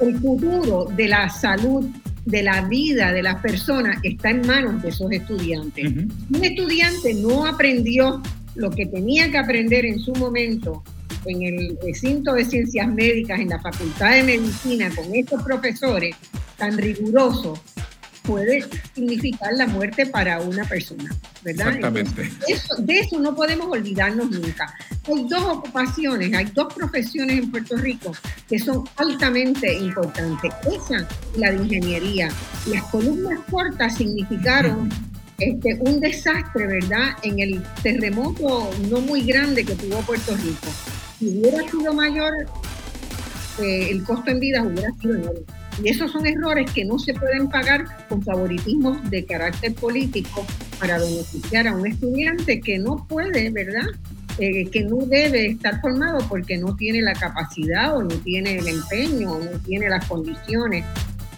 El 0.00 0.18
futuro 0.18 0.86
de 0.96 1.08
la 1.08 1.28
salud, 1.28 1.84
de 2.24 2.42
la 2.42 2.62
vida 2.62 3.12
de 3.12 3.22
las 3.22 3.40
personas 3.40 3.98
está 4.02 4.30
en 4.30 4.46
manos 4.46 4.82
de 4.82 4.90
esos 4.90 5.10
estudiantes. 5.10 5.86
Un 5.86 6.44
estudiante 6.44 7.14
no 7.14 7.46
aprendió 7.46 8.22
lo 8.54 8.70
que 8.70 8.86
tenía 8.86 9.30
que 9.30 9.38
aprender 9.38 9.84
en 9.86 9.98
su 9.98 10.12
momento 10.12 10.82
en 11.26 11.42
el 11.42 11.78
recinto 11.82 12.34
de 12.34 12.44
ciencias 12.44 12.88
médicas, 12.88 13.40
en 13.40 13.50
la 13.50 13.60
Facultad 13.60 14.12
de 14.12 14.22
Medicina, 14.22 14.90
con 14.94 15.14
estos 15.14 15.42
profesores 15.42 16.16
tan 16.56 16.76
rigurosos, 16.78 17.60
puede 18.22 18.64
significar 18.94 19.52
la 19.54 19.66
muerte 19.66 20.06
para 20.06 20.40
una 20.40 20.64
persona, 20.64 21.14
¿verdad? 21.42 21.68
Exactamente. 21.68 22.30
de 22.78 22.98
eso 22.98 23.18
no 23.18 23.34
podemos 23.34 23.68
olvidarnos 23.68 24.30
nunca. 24.30 24.72
Hay 25.06 25.26
dos 25.28 25.42
ocupaciones, 25.42 26.34
hay 26.34 26.46
dos 26.46 26.72
profesiones 26.74 27.38
en 27.38 27.50
Puerto 27.50 27.76
Rico 27.76 28.12
que 28.48 28.58
son 28.58 28.84
altamente 28.96 29.72
importantes. 29.78 30.52
Esa 30.66 31.06
la 31.36 31.50
de 31.50 31.56
ingeniería. 31.56 32.28
Las 32.66 32.84
columnas 32.84 33.40
cortas 33.50 33.96
significaron 33.96 34.90
este, 35.38 35.78
un 35.80 36.00
desastre, 36.00 36.66
¿verdad? 36.66 37.16
En 37.22 37.40
el 37.40 37.62
terremoto 37.82 38.70
no 38.90 39.00
muy 39.00 39.22
grande 39.22 39.64
que 39.64 39.74
tuvo 39.74 40.00
Puerto 40.02 40.36
Rico. 40.36 40.68
Si 41.18 41.28
hubiera 41.28 41.68
sido 41.70 41.94
mayor, 41.94 42.32
eh, 43.58 43.88
el 43.90 44.04
costo 44.04 44.30
en 44.30 44.40
vidas 44.40 44.66
hubiera 44.66 44.90
sido 45.00 45.14
enorme. 45.16 45.59
Y 45.82 45.88
esos 45.88 46.12
son 46.12 46.26
errores 46.26 46.70
que 46.72 46.84
no 46.84 46.98
se 46.98 47.14
pueden 47.14 47.48
pagar 47.48 47.84
con 48.08 48.22
favoritismos 48.22 49.10
de 49.10 49.24
carácter 49.24 49.74
político 49.74 50.46
para 50.78 50.98
beneficiar 50.98 51.68
a 51.68 51.74
un 51.74 51.86
estudiante 51.86 52.60
que 52.60 52.78
no 52.78 53.06
puede, 53.08 53.50
¿verdad? 53.50 53.86
Eh, 54.38 54.66
que 54.70 54.84
no 54.84 54.96
debe 55.06 55.46
estar 55.46 55.80
formado 55.80 56.18
porque 56.28 56.56
no 56.56 56.74
tiene 56.76 57.02
la 57.02 57.12
capacidad 57.12 57.96
o 57.96 58.02
no 58.02 58.14
tiene 58.16 58.58
el 58.58 58.68
empeño 58.68 59.32
o 59.32 59.38
no 59.44 59.58
tiene 59.66 59.88
las 59.88 60.04
condiciones 60.06 60.84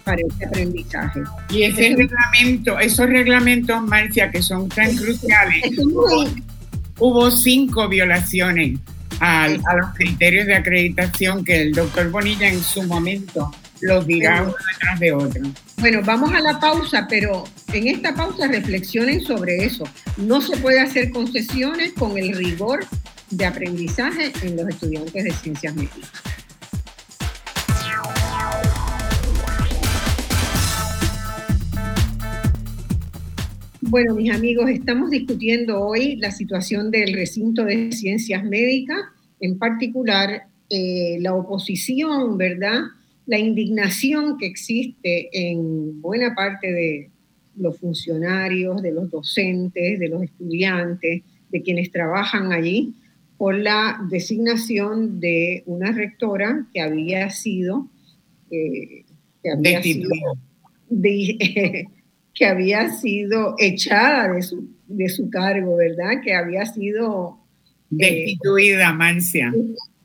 para 0.03 0.21
ese 0.21 0.45
aprendizaje. 0.45 1.21
Y 1.49 1.63
ese 1.63 1.95
reglamento, 1.95 2.79
esos 2.79 3.07
reglamentos, 3.07 3.81
Marcia, 3.81 4.31
que 4.31 4.41
son 4.41 4.69
tan 4.69 4.95
cruciales, 4.95 5.63
hubo 6.99 7.31
cinco 7.31 7.87
violaciones 7.87 8.79
a, 9.19 9.47
los 9.49 9.93
criterios 9.95 10.47
de 10.47 10.55
acreditación 10.55 11.43
que 11.43 11.61
el 11.61 11.73
doctor 11.73 12.09
Bonilla 12.09 12.47
en 12.47 12.61
su 12.61 12.83
momento 12.83 13.51
los 13.83 14.07
dirá 14.07 14.43
uno 14.43 14.55
detrás 14.73 14.99
de 14.99 15.13
otro. 15.13 15.41
Bueno, 15.79 16.01
vamos 16.05 16.33
a 16.33 16.39
la 16.39 16.59
pausa, 16.59 17.05
pero 17.09 17.43
en 17.73 17.87
esta 17.87 18.15
pausa 18.15 18.47
reflexionen 18.47 19.21
sobre 19.21 19.65
eso. 19.65 19.83
No 20.17 20.41
se 20.41 20.57
puede 20.57 20.79
hacer 20.79 21.11
concesiones 21.11 21.93
con 21.93 22.17
el 22.17 22.35
rigor 22.35 22.85
de 23.29 23.45
aprendizaje 23.45 24.31
en 24.43 24.55
los 24.55 24.69
estudiantes 24.69 25.23
de 25.23 25.31
ciencias 25.31 25.75
médicas. 25.75 26.11
Bueno, 33.81 34.15
mis 34.15 34.33
amigos, 34.33 34.69
estamos 34.69 35.11
discutiendo 35.11 35.79
hoy 35.79 36.15
la 36.15 36.31
situación 36.31 36.89
del 36.89 37.13
recinto 37.13 37.65
de 37.65 37.91
ciencias 37.91 38.43
médicas, 38.43 38.97
en 39.39 39.59
particular 39.59 40.47
eh, 40.69 41.17
la 41.19 41.35
oposición, 41.35 42.37
¿verdad? 42.37 42.85
La 43.25 43.39
indignación 43.39 44.37
que 44.37 44.45
existe 44.45 45.29
en 45.31 46.01
buena 46.01 46.35
parte 46.35 46.71
de 46.71 47.09
los 47.55 47.77
funcionarios, 47.79 48.81
de 48.81 48.91
los 48.91 49.09
docentes, 49.09 49.99
de 49.99 50.07
los 50.09 50.23
estudiantes, 50.23 51.23
de 51.49 51.61
quienes 51.61 51.91
trabajan 51.91 52.51
allí, 52.51 52.93
por 53.37 53.55
la 53.55 53.99
designación 54.09 55.19
de 55.19 55.63
una 55.65 55.91
rectora 55.91 56.67
que 56.73 56.81
había 56.81 57.29
sido, 57.29 57.89
eh, 58.49 59.05
que, 59.41 59.51
había 59.51 59.81
sido 59.81 60.09
que 62.33 62.45
había 62.45 62.89
sido 62.89 63.55
echada 63.59 64.33
de 64.33 64.41
su, 64.41 64.69
de 64.87 65.09
su 65.09 65.29
cargo, 65.29 65.75
¿verdad? 65.75 66.21
Que 66.23 66.33
había 66.33 66.65
sido... 66.65 67.39
Eh, 67.99 68.25
destituida, 68.25 68.93
Mancia. 68.93 69.53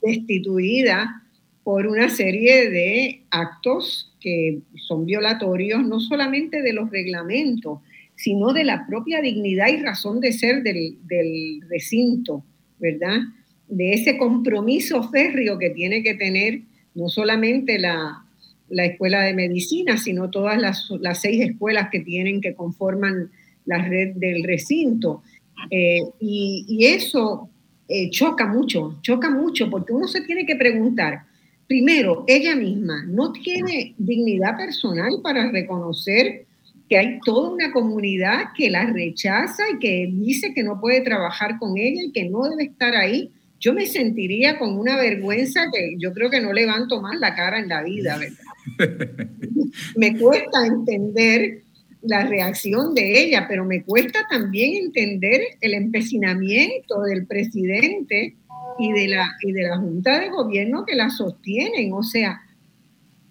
Destituida 0.01 1.23
por 1.69 1.85
una 1.85 2.09
serie 2.09 2.67
de 2.71 3.21
actos 3.29 4.11
que 4.19 4.57
son 4.87 5.05
violatorios 5.05 5.85
no 5.85 5.99
solamente 5.99 6.63
de 6.63 6.73
los 6.73 6.89
reglamentos, 6.89 7.81
sino 8.15 8.53
de 8.53 8.63
la 8.63 8.87
propia 8.87 9.21
dignidad 9.21 9.67
y 9.67 9.77
razón 9.77 10.19
de 10.19 10.31
ser 10.31 10.63
del, 10.63 11.61
recinto, 11.69 12.43
¿verdad? 12.79 13.19
De 13.67 13.93
ese 13.93 14.17
compromiso 14.17 15.03
férreo 15.11 15.59
que 15.59 15.69
tiene 15.69 16.01
que 16.01 16.15
tener 16.15 16.61
no 16.95 17.07
solamente 17.07 17.77
la, 17.77 18.25
escuela 18.71 19.21
de 19.21 19.35
medicina, 19.35 19.97
sino 19.97 20.31
todas 20.31 20.59
las, 20.59 20.89
seis 21.21 21.51
escuelas 21.51 21.89
que 21.91 21.99
tienen, 21.99 22.41
que 22.41 22.55
conforman 22.55 23.29
la 23.65 23.77
red 23.77 24.15
del 24.15 24.43
recinto. 24.43 25.21
Eh, 25.69 26.01
y, 26.19 26.83
eso 26.83 27.47
eh, 27.87 28.09
choca 28.09 28.47
mucho, 28.47 28.97
choca 29.03 29.29
mucho, 29.29 29.69
porque 29.69 29.93
uno 29.93 30.07
se 30.07 30.21
tiene 30.21 30.47
que 30.47 30.55
preguntar, 30.55 31.28
primero, 31.69 32.25
ella 32.27 32.55
misma 32.55 33.05
no 33.07 33.31
tiene 33.31 33.93
dignidad 33.99 34.57
personal 34.57 35.21
para 35.21 35.51
reconocer 35.51 36.45
que 36.89 36.97
hay 36.97 37.19
toda 37.23 37.51
una 37.51 37.71
comunidad 37.71 38.47
que 38.57 38.71
la 38.71 38.87
rechaza 38.87 39.61
y 39.71 39.77
que 39.77 40.09
dice 40.11 40.51
que 40.55 40.63
no 40.63 40.81
puede 40.81 41.01
trabajar 41.01 41.59
con 41.59 41.77
ella 41.77 42.01
y 42.03 42.11
que 42.11 42.27
no 42.27 42.49
debe 42.49 42.63
estar 42.63 42.95
ahí. 42.95 43.29
Yo 43.59 43.73
me 43.73 43.85
sentiría 43.85 44.57
con 44.57 44.79
una 44.79 44.97
vergüenza 44.97 45.69
que 45.71 45.95
yo 45.99 46.11
creo 46.11 46.31
que 46.31 46.41
no 46.41 46.53
levanto 46.53 47.01
más 47.01 47.19
la 47.19 47.35
cara 47.35 47.59
en 47.59 47.69
la 47.69 47.83
vida, 47.83 48.17
¿verdad? 48.17 49.29
me 49.95 50.17
cuesta 50.17 50.65
entender 50.65 51.61
la 52.01 52.25
reacción 52.25 52.95
de 52.95 53.21
ella, 53.21 53.45
pero 53.47 53.63
me 53.63 53.83
cuesta 53.83 54.25
también 54.27 54.85
entender 54.85 55.41
el 55.61 55.75
empecinamiento 55.75 57.03
del 57.03 57.27
presidente 57.27 58.35
y 58.79 58.91
de, 58.93 59.07
la, 59.09 59.35
y 59.41 59.51
de 59.51 59.63
la 59.63 59.77
Junta 59.77 60.19
de 60.19 60.29
Gobierno 60.29 60.85
que 60.85 60.95
la 60.95 61.09
sostienen. 61.09 61.93
O 61.93 62.03
sea, 62.03 62.41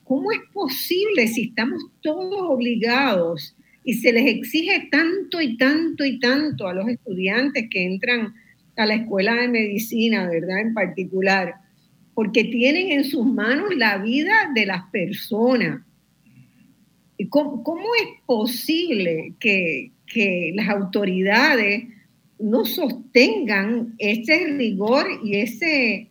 ¿cómo 0.05 0.31
es 0.33 0.41
posible 0.53 1.27
si 1.29 1.49
estamos 1.49 1.83
todos 2.03 2.41
obligados 2.43 3.57
y 3.85 3.95
se 3.95 4.13
les 4.13 4.27
exige 4.27 4.89
tanto 4.91 5.41
y 5.41 5.57
tanto 5.57 6.05
y 6.05 6.19
tanto 6.21 6.69
a 6.69 6.75
los 6.75 6.89
estudiantes 6.89 7.69
que 7.71 7.85
entran 7.85 8.35
a 8.77 8.87
la 8.87 8.95
escuela 8.95 9.35
de 9.35 9.49
medicina, 9.49 10.29
¿verdad? 10.29 10.61
En 10.61 10.75
particular, 10.75 11.55
porque 12.15 12.45
tienen 12.45 12.93
en 12.93 13.05
sus 13.05 13.27
manos 13.27 13.75
la 13.77 13.99
vida 13.99 14.51
de 14.55 14.67
las 14.67 14.85
personas. 14.91 15.83
¿Cómo, 17.31 17.65
cómo 17.65 17.87
es 18.01 18.09
posible 18.27 19.35
que, 19.41 19.91
que 20.07 20.53
las 20.55 20.69
autoridades 20.69 21.85
no 22.39 22.65
sostengan 22.65 23.95
ese 23.99 24.55
rigor 24.57 25.07
y 25.25 25.37
ese, 25.37 26.09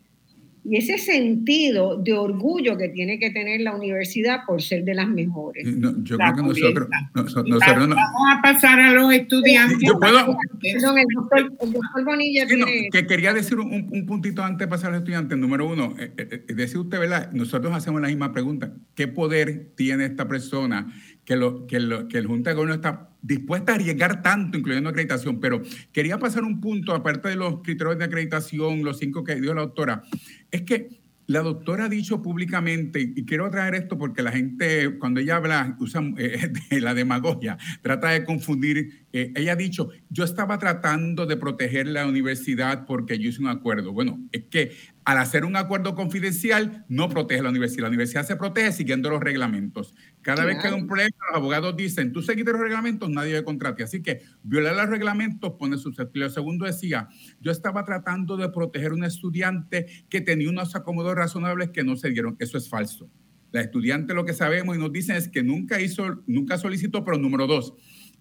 y 0.64 0.76
ese 0.76 0.98
sentido 0.98 1.96
de 1.96 2.12
orgullo 2.12 2.76
que 2.76 2.88
tiene 2.90 3.18
que 3.18 3.30
tener 3.30 3.62
la 3.62 3.74
universidad 3.74 4.40
por 4.46 4.60
ser 4.60 4.84
de 4.84 4.94
las 4.94 5.08
mejores. 5.08 5.66
yo 6.02 6.18
creo 6.18 6.34
que 6.34 6.42
nosotros, 6.42 6.88
nosotros 7.14 7.60
Vamos 7.60 8.28
a 8.36 8.42
pasar 8.42 8.78
a 8.78 8.92
los 8.92 9.12
estudiantes. 9.12 9.78
Yo 9.80 9.98
puedo. 9.98 10.36
el 10.62 11.06
doctor, 11.14 12.04
Bonilla 12.04 12.46
que 12.92 13.06
quería 13.06 13.32
decir 13.32 13.58
un, 13.58 13.88
un, 13.90 14.06
puntito 14.06 14.42
antes 14.42 14.66
de 14.66 14.68
pasar 14.68 14.88
a 14.88 14.92
los 14.92 15.00
estudiantes. 15.00 15.38
Número 15.38 15.66
uno, 15.66 15.94
eh, 15.98 16.12
eh, 16.16 16.44
eh 16.46 16.54
decir 16.54 16.78
usted, 16.78 16.98
¿verdad? 16.98 17.32
Nosotros 17.32 17.72
hacemos 17.74 18.02
la 18.02 18.08
misma 18.08 18.32
pregunta. 18.32 18.72
¿Qué 18.94 19.08
poder 19.08 19.70
tiene 19.76 20.04
esta 20.04 20.28
persona 20.28 20.92
que, 21.28 21.36
lo, 21.36 21.66
que, 21.66 21.78
lo, 21.78 22.08
que 22.08 22.16
el 22.16 22.26
Junta 22.26 22.48
de 22.48 22.56
Gobierno 22.56 22.76
está 22.76 23.10
dispuesta 23.20 23.72
a 23.72 23.74
arriesgar 23.74 24.22
tanto, 24.22 24.56
incluyendo 24.56 24.88
acreditación, 24.88 25.40
pero 25.40 25.60
quería 25.92 26.16
pasar 26.18 26.42
un 26.42 26.58
punto, 26.58 26.94
aparte 26.94 27.28
de 27.28 27.36
los 27.36 27.60
criterios 27.60 27.98
de 27.98 28.06
acreditación, 28.06 28.82
los 28.82 28.98
cinco 28.98 29.24
que 29.24 29.38
dio 29.38 29.52
la 29.52 29.60
doctora, 29.60 30.04
es 30.50 30.62
que 30.62 30.88
la 31.26 31.40
doctora 31.40 31.84
ha 31.84 31.88
dicho 31.90 32.22
públicamente, 32.22 33.12
y 33.14 33.26
quiero 33.26 33.50
traer 33.50 33.74
esto 33.74 33.98
porque 33.98 34.22
la 34.22 34.32
gente, 34.32 34.98
cuando 34.98 35.20
ella 35.20 35.36
habla, 35.36 35.76
usa 35.78 36.02
eh, 36.16 36.50
la 36.80 36.94
demagogia, 36.94 37.58
trata 37.82 38.08
de 38.08 38.24
confundir. 38.24 39.06
Eh, 39.12 39.30
ella 39.36 39.52
ha 39.52 39.56
dicho, 39.56 39.90
yo 40.08 40.24
estaba 40.24 40.58
tratando 40.58 41.26
de 41.26 41.36
proteger 41.36 41.86
la 41.88 42.06
universidad 42.06 42.86
porque 42.86 43.18
yo 43.18 43.28
hice 43.28 43.42
un 43.42 43.48
acuerdo. 43.48 43.92
Bueno, 43.92 44.18
es 44.32 44.44
que 44.44 44.72
al 45.04 45.18
hacer 45.18 45.44
un 45.44 45.56
acuerdo 45.56 45.94
confidencial, 45.94 46.86
no 46.88 47.10
protege 47.10 47.42
la 47.42 47.50
universidad. 47.50 47.82
La 47.82 47.88
universidad 47.88 48.26
se 48.26 48.36
protege 48.36 48.72
siguiendo 48.72 49.10
los 49.10 49.20
reglamentos. 49.20 49.94
Cada 50.22 50.44
vez 50.44 50.58
que 50.58 50.68
hay 50.68 50.74
un 50.74 50.86
problema, 50.86 51.10
los 51.30 51.36
abogados 51.36 51.76
dicen, 51.76 52.12
tú 52.12 52.22
seguiste 52.22 52.52
los 52.52 52.60
reglamentos, 52.60 53.08
nadie 53.08 53.32
debe 53.32 53.44
contratar. 53.44 53.84
Así 53.84 54.02
que 54.02 54.22
violar 54.42 54.76
los 54.76 54.88
reglamentos 54.88 55.54
pone 55.58 55.78
susceptible. 55.78 56.28
Segundo 56.30 56.66
decía, 56.66 57.08
yo 57.40 57.50
estaba 57.50 57.84
tratando 57.84 58.36
de 58.36 58.48
proteger 58.50 58.90
a 58.90 58.94
un 58.94 59.04
estudiante 59.04 59.86
que 60.08 60.20
tenía 60.20 60.50
unos 60.50 60.74
acomodos 60.74 61.14
razonables 61.14 61.70
que 61.70 61.84
no 61.84 61.96
se 61.96 62.10
dieron. 62.10 62.36
Eso 62.38 62.58
es 62.58 62.68
falso. 62.68 63.10
La 63.52 63.62
estudiante 63.62 64.12
lo 64.12 64.24
que 64.24 64.34
sabemos 64.34 64.76
y 64.76 64.80
nos 64.80 64.92
dicen 64.92 65.16
es 65.16 65.28
que 65.28 65.42
nunca 65.42 65.80
hizo, 65.80 66.22
nunca 66.26 66.58
solicitó, 66.58 67.04
pero 67.04 67.16
número 67.16 67.46
dos, 67.46 67.74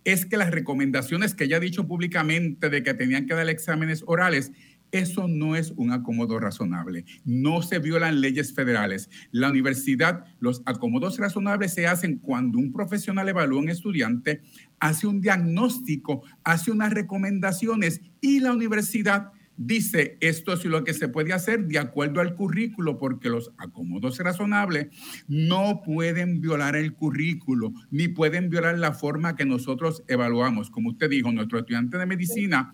es 0.05 0.25
que 0.25 0.37
las 0.37 0.51
recomendaciones 0.51 1.35
que 1.35 1.45
ella 1.45 1.57
ha 1.57 1.59
dicho 1.59 1.85
públicamente 1.85 2.69
de 2.69 2.81
que 2.81 2.93
tenían 2.93 3.25
que 3.25 3.33
dar 3.33 3.49
exámenes 3.49 4.03
orales 4.07 4.53
Eso 4.91 5.27
no 5.27 5.55
es 5.55 5.71
un 5.75 5.91
acomodo 5.91 6.39
razonable. 6.39 7.05
No 7.25 7.61
se 7.61 7.79
violan 7.79 8.21
leyes 8.21 8.53
federales. 8.53 9.09
La 9.31 9.49
universidad, 9.49 10.25
los 10.39 10.61
acomodos 10.65 11.17
razonables 11.17 11.73
se 11.73 11.87
hacen 11.87 12.17
cuando 12.17 12.57
un 12.57 12.71
profesional 12.71 13.27
evalúa 13.27 13.59
a 13.59 13.63
un 13.63 13.69
estudiante, 13.69 14.41
hace 14.79 15.07
un 15.07 15.21
diagnóstico, 15.21 16.23
hace 16.43 16.71
unas 16.71 16.93
recomendaciones 16.93 18.01
y 18.21 18.39
la 18.39 18.53
universidad 18.53 19.31
dice 19.57 20.17
esto 20.21 20.53
es 20.53 20.63
lo 20.65 20.83
que 20.83 20.93
se 20.93 21.09
puede 21.09 21.33
hacer 21.33 21.65
de 21.65 21.79
acuerdo 21.79 22.21
al 22.21 22.35
currículo, 22.35 22.97
porque 22.97 23.29
los 23.29 23.51
acomodos 23.57 24.17
razonables 24.19 24.87
no 25.27 25.81
pueden 25.83 26.39
violar 26.39 26.75
el 26.75 26.93
currículo, 26.93 27.73
ni 27.89 28.07
pueden 28.07 28.49
violar 28.49 28.77
la 28.77 28.93
forma 28.93 29.35
que 29.35 29.45
nosotros 29.45 30.03
evaluamos. 30.07 30.69
Como 30.69 30.89
usted 30.89 31.09
dijo, 31.09 31.31
nuestro 31.31 31.59
estudiante 31.59 31.97
de 31.97 32.05
medicina 32.05 32.71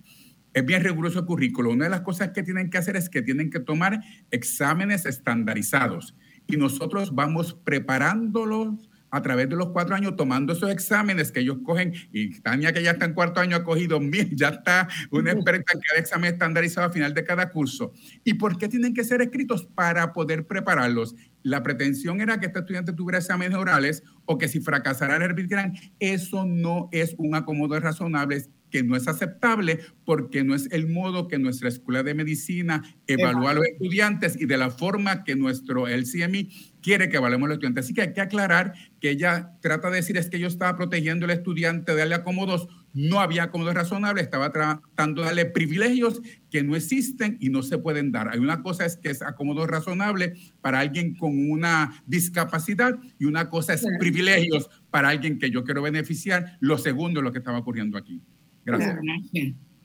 es 0.53 0.65
bien 0.65 0.83
riguroso 0.83 1.19
el 1.19 1.25
currículo. 1.25 1.71
Una 1.71 1.85
de 1.85 1.91
las 1.91 2.01
cosas 2.01 2.29
que 2.29 2.43
tienen 2.43 2.69
que 2.69 2.77
hacer 2.77 2.95
es 2.95 3.09
que 3.09 3.21
tienen 3.21 3.49
que 3.49 3.59
tomar 3.59 4.01
exámenes 4.31 5.05
estandarizados 5.05 6.15
y 6.47 6.57
nosotros 6.57 7.15
vamos 7.15 7.53
preparándolos 7.63 8.89
a 9.13 9.21
través 9.21 9.47
de 9.47 9.55
los 9.55 9.69
cuatro 9.69 9.95
años 9.95 10.15
tomando 10.15 10.53
esos 10.53 10.71
exámenes 10.71 11.31
que 11.31 11.41
ellos 11.41 11.59
cogen, 11.63 11.93
y 12.11 12.39
Tania 12.41 12.73
que 12.73 12.81
ya 12.81 12.91
está 12.91 13.05
en 13.05 13.13
cuarto 13.13 13.41
año 13.41 13.55
ha 13.55 13.63
cogido 13.63 13.99
mil, 13.99 14.35
ya 14.35 14.49
está 14.49 14.87
una 15.11 15.31
experta 15.33 15.73
en 15.73 15.79
cada 15.81 15.99
examen 15.99 16.33
estandarizado 16.33 16.87
al 16.87 16.93
final 16.93 17.13
de 17.13 17.23
cada 17.23 17.51
curso. 17.51 17.93
¿Y 18.23 18.33
por 18.33 18.57
qué 18.57 18.67
tienen 18.67 18.95
que 18.95 19.03
ser 19.03 19.21
escritos? 19.21 19.65
Para 19.65 20.13
poder 20.13 20.47
prepararlos. 20.47 21.15
La 21.43 21.61
pretensión 21.61 22.21
era 22.21 22.39
que 22.39 22.47
este 22.47 22.59
estudiante 22.59 22.91
tuviera 22.91 23.19
exámenes 23.19 23.55
orales 23.55 24.01
o 24.25 24.39
que 24.39 24.47
si 24.47 24.61
fracasara 24.61 25.19
repitieran. 25.19 25.73
Eso 25.99 26.45
no 26.47 26.89
es 26.91 27.13
un 27.19 27.35
acomodo 27.35 27.79
razonable 27.79 28.45
que 28.73 28.81
no 28.81 28.95
es 28.95 29.07
aceptable 29.07 29.81
porque 30.03 30.43
no 30.43 30.55
es 30.55 30.67
el 30.71 30.89
modo 30.89 31.27
que 31.27 31.37
nuestra 31.37 31.69
escuela 31.69 32.01
de 32.01 32.15
medicina 32.15 32.81
evalúa 33.05 33.51
a 33.51 33.53
los 33.53 33.67
estudiantes 33.67 34.35
y 34.41 34.47
de 34.47 34.57
la 34.57 34.71
forma 34.71 35.23
que 35.23 35.35
nuestro 35.35 35.87
LCMI 35.87 36.73
quiere 36.81 37.07
que 37.07 37.17
evaluemos 37.17 37.45
a 37.45 37.49
los 37.49 37.55
estudiantes. 37.57 37.85
Así 37.85 37.93
que 37.93 38.01
hay 38.01 38.13
que 38.13 38.21
aclarar 38.21 38.73
que 38.99 39.11
ella 39.11 39.51
trata 39.61 39.91
de 39.91 39.97
decir 39.97 40.17
es 40.17 40.27
que 40.27 40.39
yo 40.39 40.47
estaba 40.47 40.75
protegiendo 40.75 41.25
al 41.25 41.31
estudiante 41.31 41.91
de 41.91 41.99
darle 41.99 42.15
acomodos. 42.15 42.67
No 42.93 43.19
había 43.19 43.43
acomodos 43.43 43.75
razonables, 43.75 44.23
estaba 44.23 44.51
tratando 44.51 45.21
de 45.21 45.27
darle 45.27 45.45
privilegios 45.45 46.21
que 46.49 46.63
no 46.63 46.75
existen 46.75 47.37
y 47.39 47.49
no 47.49 47.61
se 47.61 47.77
pueden 47.77 48.11
dar. 48.11 48.29
Hay 48.29 48.39
una 48.39 48.63
cosa 48.63 48.85
es 48.85 48.97
que 48.97 49.11
es 49.11 49.21
acomodo 49.21 49.67
razonable 49.67 50.33
para 50.61 50.79
alguien 50.79 51.15
con 51.15 51.51
una 51.51 52.03
discapacidad 52.07 52.97
y 53.19 53.25
una 53.25 53.51
cosa 53.51 53.75
es 53.75 53.85
privilegios 53.99 54.67
para 54.89 55.09
alguien 55.09 55.37
que 55.37 55.51
yo 55.51 55.63
quiero 55.63 55.83
beneficiar. 55.83 56.57
Lo 56.59 56.79
segundo 56.79 57.19
es 57.19 57.23
lo 57.23 57.31
que 57.31 57.37
estaba 57.37 57.59
ocurriendo 57.59 57.99
aquí. 57.99 58.19
Gracias. 58.65 58.99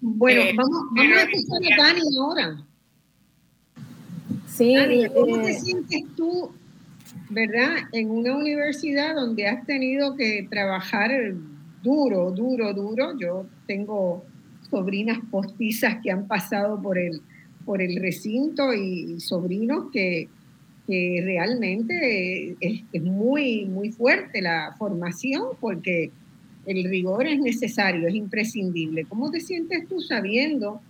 Bueno, 0.01 0.41
eh, 0.43 0.53
vamos, 0.57 0.79
vamos 0.93 1.17
a 1.17 1.23
escuchar 1.23 1.73
a 1.73 1.83
Dani 1.83 2.01
ahora. 2.19 2.65
Sí. 4.47 4.75
¿cómo 5.15 5.43
te 5.43 5.51
eh, 5.51 5.55
sientes 5.55 6.03
tú, 6.17 6.51
verdad, 7.31 7.77
en 7.93 8.11
una 8.11 8.37
universidad 8.37 9.15
donde 9.15 9.47
has 9.47 9.65
tenido 9.67 10.17
que 10.17 10.47
trabajar 10.51 11.11
duro, 11.83 12.31
duro, 12.31 12.73
duro? 12.75 13.17
Yo 13.19 13.47
tengo 13.67 14.25
sobrinas 14.71 15.19
postizas 15.31 15.99
que 16.03 16.11
han 16.11 16.27
pasado 16.27 16.81
por 16.81 16.99
el, 16.99 17.21
por 17.65 17.83
el 17.83 17.97
recinto 18.01 18.73
y, 18.73 19.21
sobrinos 19.21 19.91
que, 19.93 20.29
que 20.87 21.23
realmente 21.25 22.57
es, 22.61 22.83
es, 22.93 23.03
muy, 23.03 23.67
muy 23.67 23.93
fuerte 23.93 24.43
la 24.43 24.75
formación 24.79 25.49
porque 25.61 26.11
el 26.69 26.85
rigor 26.85 27.27
es 27.27 27.41
necesario, 27.41 28.07
es 28.07 28.15
imprescindible. 28.15 29.07
¿Cómo 29.07 29.31
te 29.31 29.41
sientes 29.41 29.89
tú 29.89 30.01
sabiendo 30.01 30.83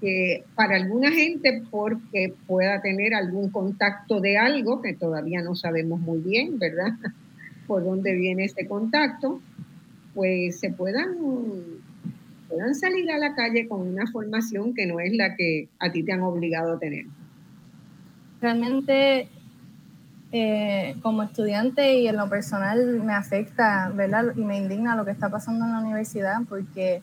que 0.00 0.44
para 0.54 0.76
alguna 0.76 1.10
gente, 1.10 1.62
porque 1.70 2.32
pueda 2.46 2.80
tener 2.80 3.12
algún 3.12 3.50
contacto 3.50 4.20
de 4.20 4.38
algo, 4.38 4.80
que 4.80 4.94
todavía 4.94 5.42
no 5.42 5.56
sabemos 5.56 5.98
muy 6.00 6.20
bien, 6.20 6.58
¿verdad? 6.58 6.92
Por 7.66 7.84
dónde 7.84 8.14
viene 8.14 8.44
ese 8.44 8.66
contacto, 8.68 9.40
pues 10.14 10.60
se 10.60 10.70
puedan, 10.70 11.16
puedan 12.48 12.74
salir 12.76 13.10
a 13.10 13.18
la 13.18 13.34
calle 13.34 13.66
con 13.66 13.80
una 13.80 14.06
formación 14.06 14.74
que 14.74 14.86
no 14.86 15.00
es 15.00 15.12
la 15.12 15.34
que 15.34 15.68
a 15.80 15.90
ti 15.90 16.04
te 16.04 16.12
han 16.12 16.22
obligado 16.22 16.74
a 16.74 16.78
tener. 16.78 17.06
Realmente 18.40 19.28
eh, 20.32 20.96
como 21.02 21.22
estudiante 21.22 22.00
y 22.00 22.08
en 22.08 22.16
lo 22.16 22.28
personal 22.28 23.00
me 23.04 23.14
afecta, 23.14 23.90
¿verdad? 23.94 24.32
Y 24.36 24.40
me 24.40 24.58
indigna 24.58 24.96
lo 24.96 25.04
que 25.04 25.12
está 25.12 25.28
pasando 25.28 25.64
en 25.64 25.72
la 25.72 25.78
universidad 25.78 26.40
porque 26.48 27.00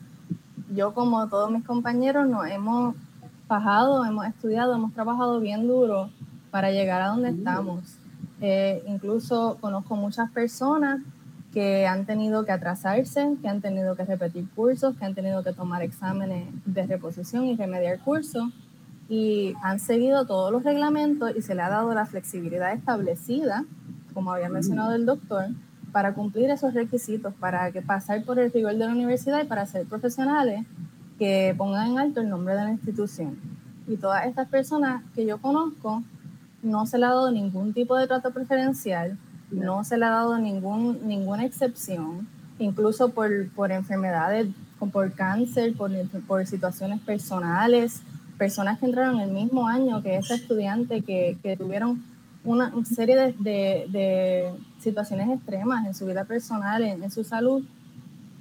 yo 0.74 0.92
como 0.92 1.28
todos 1.28 1.50
mis 1.50 1.64
compañeros 1.64 2.28
nos 2.28 2.46
hemos 2.46 2.94
bajado, 3.48 4.04
hemos 4.04 4.26
estudiado, 4.26 4.74
hemos 4.74 4.92
trabajado 4.92 5.40
bien 5.40 5.66
duro 5.66 6.10
para 6.50 6.70
llegar 6.70 7.00
a 7.00 7.08
donde 7.08 7.30
estamos. 7.30 7.96
Eh, 8.40 8.82
incluso 8.86 9.56
conozco 9.60 9.96
muchas 9.96 10.30
personas 10.30 11.00
que 11.52 11.86
han 11.86 12.04
tenido 12.04 12.44
que 12.44 12.52
atrasarse, 12.52 13.36
que 13.40 13.48
han 13.48 13.60
tenido 13.60 13.96
que 13.96 14.04
repetir 14.04 14.46
cursos, 14.54 14.96
que 14.96 15.04
han 15.04 15.14
tenido 15.14 15.42
que 15.42 15.52
tomar 15.52 15.82
exámenes 15.82 16.48
de 16.66 16.86
reposición 16.86 17.44
y 17.46 17.56
remediar 17.56 18.00
cursos 18.00 18.50
y 19.08 19.54
han 19.62 19.78
seguido 19.80 20.26
todos 20.26 20.50
los 20.50 20.62
reglamentos 20.62 21.32
y 21.36 21.42
se 21.42 21.54
le 21.54 21.62
ha 21.62 21.68
dado 21.68 21.92
la 21.94 22.06
flexibilidad 22.06 22.72
establecida, 22.72 23.64
como 24.12 24.32
había 24.32 24.48
mencionado 24.48 24.94
el 24.94 25.06
doctor, 25.06 25.46
para 25.92 26.14
cumplir 26.14 26.50
esos 26.50 26.74
requisitos, 26.74 27.34
para 27.34 27.70
que 27.70 27.82
pasar 27.82 28.24
por 28.24 28.38
el 28.38 28.52
rigor 28.52 28.72
de 28.72 28.86
la 28.86 28.92
universidad 28.92 29.42
y 29.42 29.46
para 29.46 29.66
ser 29.66 29.86
profesionales 29.86 30.64
que 31.18 31.54
pongan 31.56 31.92
en 31.92 31.98
alto 31.98 32.20
el 32.20 32.28
nombre 32.28 32.54
de 32.54 32.64
la 32.64 32.70
institución. 32.70 33.38
Y 33.86 33.96
todas 33.96 34.26
estas 34.26 34.48
personas 34.48 35.02
que 35.14 35.26
yo 35.26 35.38
conozco, 35.38 36.02
no 36.62 36.86
se 36.86 36.98
le 36.98 37.04
ha 37.04 37.10
dado 37.10 37.30
ningún 37.30 37.74
tipo 37.74 37.96
de 37.96 38.06
trato 38.06 38.32
preferencial, 38.32 39.18
no 39.50 39.84
se 39.84 39.98
le 39.98 40.06
ha 40.06 40.10
dado 40.10 40.38
ningún, 40.38 41.06
ninguna 41.06 41.44
excepción, 41.44 42.26
incluso 42.58 43.10
por, 43.10 43.48
por 43.50 43.70
enfermedades, 43.70 44.48
por 44.92 45.12
cáncer, 45.12 45.74
por, 45.74 45.90
por 46.26 46.46
situaciones 46.46 47.00
personales, 47.00 48.02
personas 48.38 48.78
que 48.78 48.86
entraron 48.86 49.20
el 49.20 49.30
mismo 49.30 49.66
año 49.66 50.02
que 50.02 50.16
ese 50.16 50.34
estudiante, 50.34 51.02
que, 51.02 51.36
que 51.42 51.56
tuvieron 51.56 52.02
una 52.44 52.72
serie 52.84 53.16
de, 53.16 53.86
de, 53.88 54.50
situaciones 54.80 55.30
extremas 55.30 55.86
en 55.86 55.94
su 55.94 56.06
vida 56.06 56.24
personal, 56.24 56.82
en, 56.82 57.10
su 57.10 57.24
salud, 57.24 57.64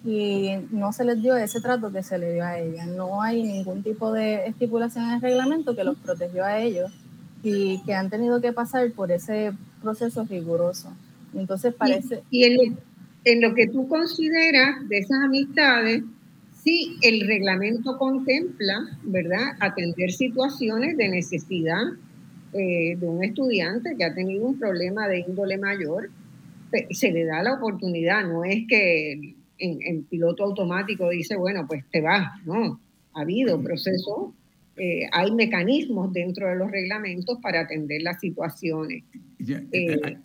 y 0.06 0.50
no 0.72 0.92
se 0.92 1.06
les 1.06 1.22
dio 1.22 1.38
ese 1.38 1.62
trato 1.62 1.92
que 1.92 2.04
se 2.04 2.18
le 2.18 2.34
dio 2.34 2.44
a 2.44 2.60
ella. 2.60 2.86
No 2.86 3.22
hay 3.22 3.44
ningún 3.44 3.82
tipo 3.82 4.12
de 4.12 4.48
estipulación 4.48 5.06
en 5.06 5.12
el 5.12 5.22
reglamento 5.22 5.76
que 5.76 5.86
los 5.86 5.98
protegió 5.98 6.44
a 6.44 6.60
ellos 6.60 6.92
y 7.44 7.82
que 7.84 7.94
han 7.94 8.10
tenido 8.10 8.42
que 8.42 8.52
pasar 8.52 8.92
por 8.92 9.12
ese 9.12 9.54
proceso 9.82 10.26
riguroso. 10.26 10.90
Entonces 11.34 11.74
parece... 11.74 12.24
Y, 12.30 12.44
en, 12.44 12.78
en 13.26 13.42
lo 13.42 13.54
que 13.56 13.68
tú 13.68 13.88
consideras 13.88 14.88
de 14.90 14.98
esas 14.98 15.24
amistades, 15.24 16.04
Sí, 16.64 16.98
el 17.02 17.28
reglamento 17.28 17.98
contempla, 17.98 18.98
¿verdad?, 19.04 19.58
atender 19.60 20.12
situaciones 20.12 20.96
de 20.96 21.10
necesidad 21.10 21.82
eh, 22.54 22.96
de 22.98 23.06
un 23.06 23.22
estudiante 23.22 23.96
que 23.98 24.06
ha 24.06 24.14
tenido 24.14 24.46
un 24.46 24.58
problema 24.58 25.08
de 25.10 25.26
índole 25.28 25.58
mayor. 25.58 26.10
Se 26.92 27.12
le 27.12 27.26
da 27.26 27.44
la 27.44 27.56
oportunidad, 27.56 28.26
no 28.26 28.46
es 28.46 28.66
que 28.68 29.36
en, 29.58 30.04
piloto 30.06 30.46
automático 30.46 31.10
dice, 31.10 31.36
bueno, 31.36 31.66
pues 31.68 31.84
te 31.92 32.02
vas, 32.02 32.28
no. 32.46 32.80
Ha 33.14 33.22
habido 33.22 33.62
procesos, 33.62 34.34
eh, 34.78 35.08
hay 35.12 35.32
mecanismos 35.32 36.14
dentro 36.14 36.48
de 36.48 36.56
los 36.56 36.72
reglamentos 36.72 37.40
para 37.42 37.62
atender 37.62 38.02
las 38.02 38.20
situaciones. 38.22 39.04
Eh, 39.72 40.18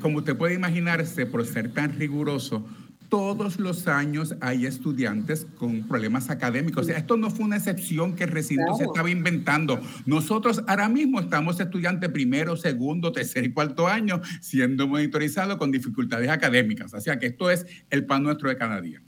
como 0.00 0.18
usted 0.18 0.36
puede 0.36 0.54
imaginarse, 0.54 1.26
por 1.26 1.46
ser 1.46 1.72
tan 1.72 1.98
riguroso, 1.98 2.66
todos 3.10 3.58
los 3.58 3.88
años 3.88 4.36
hay 4.40 4.64
estudiantes 4.64 5.46
con 5.58 5.86
problemas 5.86 6.30
académicos. 6.30 6.84
O 6.84 6.86
sea, 6.86 6.96
esto 6.96 7.16
no 7.16 7.28
fue 7.28 7.44
una 7.44 7.56
excepción 7.56 8.14
que 8.14 8.24
el 8.24 8.30
recinto 8.30 8.74
se 8.76 8.84
estaba 8.84 9.10
inventando. 9.10 9.80
Nosotros 10.06 10.62
ahora 10.68 10.88
mismo 10.88 11.20
estamos 11.20 11.60
estudiantes 11.60 12.08
primero, 12.10 12.56
segundo, 12.56 13.12
tercer 13.12 13.44
y 13.44 13.52
cuarto 13.52 13.88
año 13.88 14.22
siendo 14.40 14.86
monitorizados 14.86 15.56
con 15.56 15.72
dificultades 15.72 16.30
académicas. 16.30 16.94
O 16.94 17.00
sea, 17.00 17.18
que 17.18 17.26
esto 17.26 17.50
es 17.50 17.66
el 17.90 18.06
pan 18.06 18.22
nuestro 18.22 18.48
de 18.48 18.56
cada 18.56 18.80
día. 18.80 19.02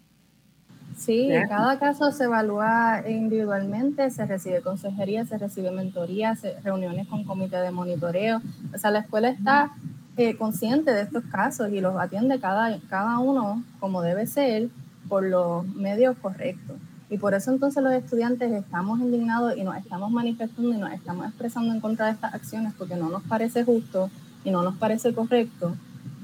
Sí, 0.96 1.30
cada 1.48 1.78
caso 1.78 2.12
se 2.12 2.24
evalúa 2.24 3.02
individualmente, 3.08 4.10
se 4.10 4.26
recibe 4.26 4.60
consejería, 4.60 5.24
se 5.24 5.38
recibe 5.38 5.70
mentoría, 5.70 6.36
reuniones 6.62 7.08
con 7.08 7.24
comité 7.24 7.56
de 7.56 7.70
monitoreo. 7.70 8.42
O 8.74 8.78
sea, 8.78 8.90
la 8.90 9.00
escuela 9.00 9.30
está 9.30 9.72
eh, 10.16 10.36
consciente 10.36 10.92
de 10.92 11.02
estos 11.02 11.24
casos 11.24 11.70
y 11.72 11.80
los 11.80 11.96
atiende 11.96 12.38
cada, 12.38 12.78
cada 12.88 13.18
uno 13.18 13.62
como 13.80 14.02
debe 14.02 14.26
ser 14.26 14.68
por 15.08 15.24
los 15.24 15.66
medios 15.66 16.16
correctos. 16.18 16.76
Y 17.08 17.18
por 17.18 17.34
eso 17.34 17.50
entonces 17.50 17.82
los 17.82 17.92
estudiantes 17.92 18.50
estamos 18.52 19.00
indignados 19.00 19.56
y 19.56 19.64
nos 19.64 19.76
estamos 19.76 20.10
manifestando 20.10 20.72
y 20.72 20.78
nos 20.78 20.92
estamos 20.92 21.26
expresando 21.26 21.74
en 21.74 21.80
contra 21.80 22.06
de 22.06 22.12
estas 22.12 22.32
acciones 22.34 22.72
porque 22.78 22.96
no 22.96 23.10
nos 23.10 23.22
parece 23.24 23.64
justo 23.64 24.10
y 24.44 24.50
no 24.50 24.62
nos 24.62 24.76
parece 24.76 25.12
correcto 25.12 25.76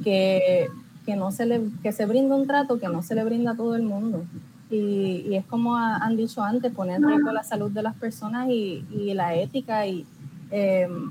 que, 0.03 0.69
que, 1.05 1.17
no 1.17 1.31
se, 1.31 1.47
le, 1.47 1.63
que 1.83 1.93
se 1.93 2.07
brinda 2.07 2.37
un 2.37 2.47
trato 2.47 2.79
que 2.79 2.89
no 2.89 3.03
se 3.03 3.15
le 3.15 3.25
brinda 3.25 3.53
a 3.53 3.57
todo 3.57 3.75
el 3.75 3.83
mundo. 3.83 4.25
Y, 4.71 5.35
es 5.35 5.45
como 5.47 5.77
han 5.77 6.17
dicho 6.17 6.43
antes, 6.43 6.73
poner 6.73 6.97
en 6.97 7.09
riesgo 7.09 7.33
la 7.33 7.43
salud 7.43 7.71
de 7.71 7.83
las 7.83 7.95
personas 7.95 8.49
y, 8.51 8.83
la 9.15 9.35
ética 9.35 9.87
y 9.87 10.07
em, 10.51 11.11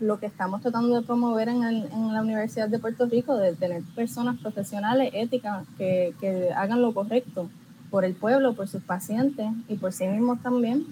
lo 0.00 0.18
que 0.18 0.26
estamos 0.26 0.60
tratando 0.60 0.94
de 0.94 1.06
promover 1.06 1.48
en, 1.48 1.60
la 2.12 2.20
Universidad 2.20 2.68
de 2.68 2.78
Puerto 2.78 3.06
Rico, 3.06 3.36
de 3.36 3.54
tener 3.54 3.82
personas 3.94 4.38
profesionales, 4.38 5.10
éticas, 5.14 5.66
que, 5.78 6.14
que 6.20 6.50
hagan 6.54 6.82
lo 6.82 6.92
correcto 6.92 7.48
por 7.90 8.04
el 8.04 8.14
pueblo, 8.14 8.54
por 8.54 8.68
sus 8.68 8.82
pacientes 8.82 9.46
y 9.68 9.76
por 9.76 9.92
sí 9.92 10.06
mismos 10.06 10.42
también. 10.42 10.84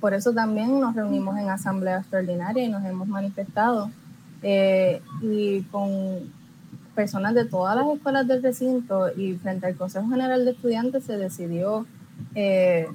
Por 0.00 0.14
eso 0.14 0.32
también 0.32 0.80
nos 0.80 0.94
reunimos 0.94 1.38
en 1.38 1.48
asamblea 1.48 1.98
extraordinaria 1.98 2.64
y 2.64 2.68
nos 2.68 2.84
hemos 2.84 3.06
manifestado. 3.06 3.90
Eh, 4.42 5.00
y 5.22 5.62
con 5.70 6.32
personas 6.96 7.34
de 7.34 7.44
todas 7.44 7.76
las 7.76 7.86
escuelas 7.94 8.26
del 8.26 8.42
recinto 8.42 9.08
y 9.16 9.34
frente 9.34 9.66
al 9.66 9.76
Consejo 9.76 10.08
General 10.08 10.44
de 10.44 10.50
Estudiantes 10.50 11.04
se 11.04 11.16
decidió 11.16 11.86
eh, 12.34 12.88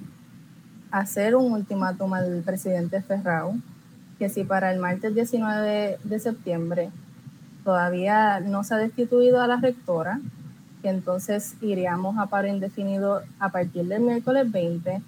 hacer 0.92 1.36
un 1.36 1.54
ultimátum 1.54 2.14
al 2.14 2.42
presidente 2.46 3.02
Ferrao, 3.02 3.56
que 4.20 4.30
si 4.30 4.44
para 4.44 4.72
el 4.72 4.80
martes 4.80 5.14
19 5.14 5.98
de 6.04 6.20
septiembre 6.20 6.90
todavía 7.64 8.40
no 8.40 8.64
se 8.64 8.74
ha 8.74 8.78
destituido 8.78 9.42
a 9.42 9.48
la 9.48 9.58
rectora, 9.58 10.20
que 10.82 10.90
entonces 10.90 11.56
iríamos 11.62 12.18
a 12.18 12.28
paro 12.28 12.48
indefinido 12.48 13.22
a 13.40 13.50
partir 13.50 13.86
del 13.86 14.02
miércoles 14.02 14.50
20, 14.52 15.02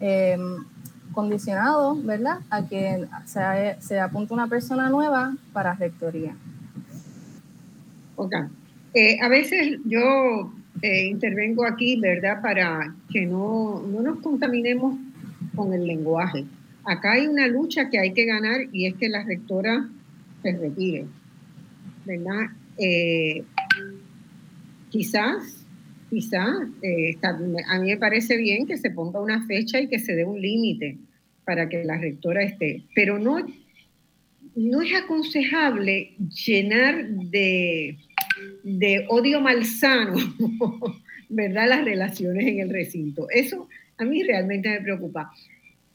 em, 0.00 0.64
condicionado, 1.12 1.96
¿verdad?, 1.96 2.40
a 2.50 2.66
que 2.66 3.06
se, 3.24 3.76
se 3.80 3.98
apunte 3.98 4.34
una 4.34 4.46
persona 4.46 4.90
nueva 4.90 5.34
para 5.54 5.74
rectoría. 5.74 6.36
Ok. 8.16 8.34
Eh, 8.92 9.18
a 9.20 9.28
veces 9.28 9.78
yo 9.84 10.52
eh, 10.82 11.06
intervengo 11.06 11.66
aquí, 11.66 11.98
¿verdad?, 11.98 12.42
para 12.42 12.94
que 13.10 13.24
no, 13.24 13.82
no 13.90 14.02
nos 14.02 14.18
contaminemos 14.20 14.96
con 15.54 15.72
el 15.72 15.86
lenguaje. 15.86 16.44
Acá 16.86 17.12
hay 17.12 17.26
una 17.26 17.48
lucha 17.48 17.90
que 17.90 17.98
hay 17.98 18.12
que 18.12 18.24
ganar 18.24 18.60
y 18.72 18.86
es 18.86 18.94
que 18.94 19.08
la 19.08 19.24
rectora 19.24 19.88
se 20.42 20.52
retire, 20.52 21.04
¿verdad? 22.04 22.46
Eh, 22.78 23.42
quizás, 24.90 25.66
quizás, 26.10 26.68
eh, 26.82 27.16
a 27.22 27.78
mí 27.78 27.88
me 27.88 27.96
parece 27.96 28.36
bien 28.36 28.66
que 28.66 28.76
se 28.76 28.90
ponga 28.90 29.20
una 29.20 29.44
fecha 29.46 29.80
y 29.80 29.88
que 29.88 29.98
se 29.98 30.14
dé 30.14 30.24
un 30.24 30.40
límite 30.40 30.96
para 31.44 31.68
que 31.68 31.82
la 31.84 31.98
rectora 31.98 32.42
esté, 32.42 32.84
pero 32.94 33.18
no, 33.18 33.44
no 34.54 34.82
es 34.82 34.94
aconsejable 34.94 36.12
llenar 36.46 37.08
de, 37.08 37.96
de 38.62 39.06
odio 39.08 39.40
malsano, 39.40 40.14
¿verdad?, 41.28 41.68
las 41.68 41.84
relaciones 41.84 42.46
en 42.46 42.60
el 42.60 42.70
recinto. 42.70 43.28
Eso 43.30 43.68
a 43.98 44.04
mí 44.04 44.22
realmente 44.22 44.68
me 44.68 44.80
preocupa. 44.80 45.32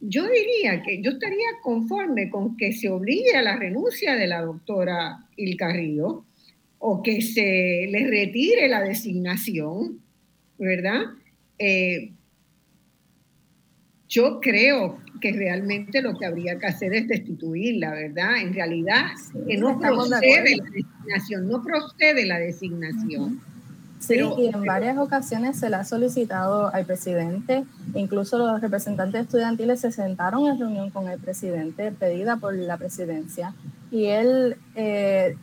Yo 0.01 0.27
diría 0.27 0.81
que 0.81 1.01
yo 1.01 1.11
estaría 1.11 1.47
conforme 1.61 2.29
con 2.29 2.57
que 2.57 2.73
se 2.73 2.89
obligue 2.89 3.35
a 3.35 3.43
la 3.43 3.55
renuncia 3.55 4.15
de 4.15 4.27
la 4.27 4.41
doctora 4.41 5.27
Ilcarrillo, 5.37 6.25
o 6.83 7.03
que 7.03 7.21
se 7.21 7.87
le 7.89 8.07
retire 8.07 8.67
la 8.67 8.81
designación, 8.81 10.01
¿verdad? 10.57 11.01
Eh, 11.59 12.11
yo 14.09 14.39
creo 14.41 14.99
que 15.21 15.31
realmente 15.31 16.01
lo 16.01 16.17
que 16.17 16.25
habría 16.25 16.57
que 16.57 16.65
hacer 16.65 16.93
es 16.93 17.07
destituirla, 17.07 17.91
¿verdad? 17.91 18.41
En 18.41 18.53
realidad, 18.53 19.05
que 19.47 19.57
no 19.57 19.79
procede 19.79 20.57
la 20.57 20.65
designación, 20.71 21.47
no 21.47 21.63
procede 21.63 22.25
la 22.25 22.39
designación. 22.39 23.39
Sí, 24.01 24.19
y 24.37 24.47
en 24.47 24.65
varias 24.65 24.97
ocasiones 24.97 25.57
se 25.57 25.69
le 25.69 25.75
ha 25.77 25.85
solicitado 25.85 26.73
al 26.73 26.85
presidente, 26.85 27.63
incluso 27.93 28.37
los 28.37 28.59
representantes 28.59 29.21
estudiantiles 29.21 29.79
se 29.79 29.91
sentaron 29.91 30.47
en 30.47 30.59
reunión 30.59 30.89
con 30.89 31.07
el 31.07 31.19
presidente 31.19 31.91
pedida 31.91 32.37
por 32.37 32.53
la 32.55 32.77
presidencia 32.77 33.53
y 33.91 34.05
él 34.07 34.57
eh, 34.75 35.37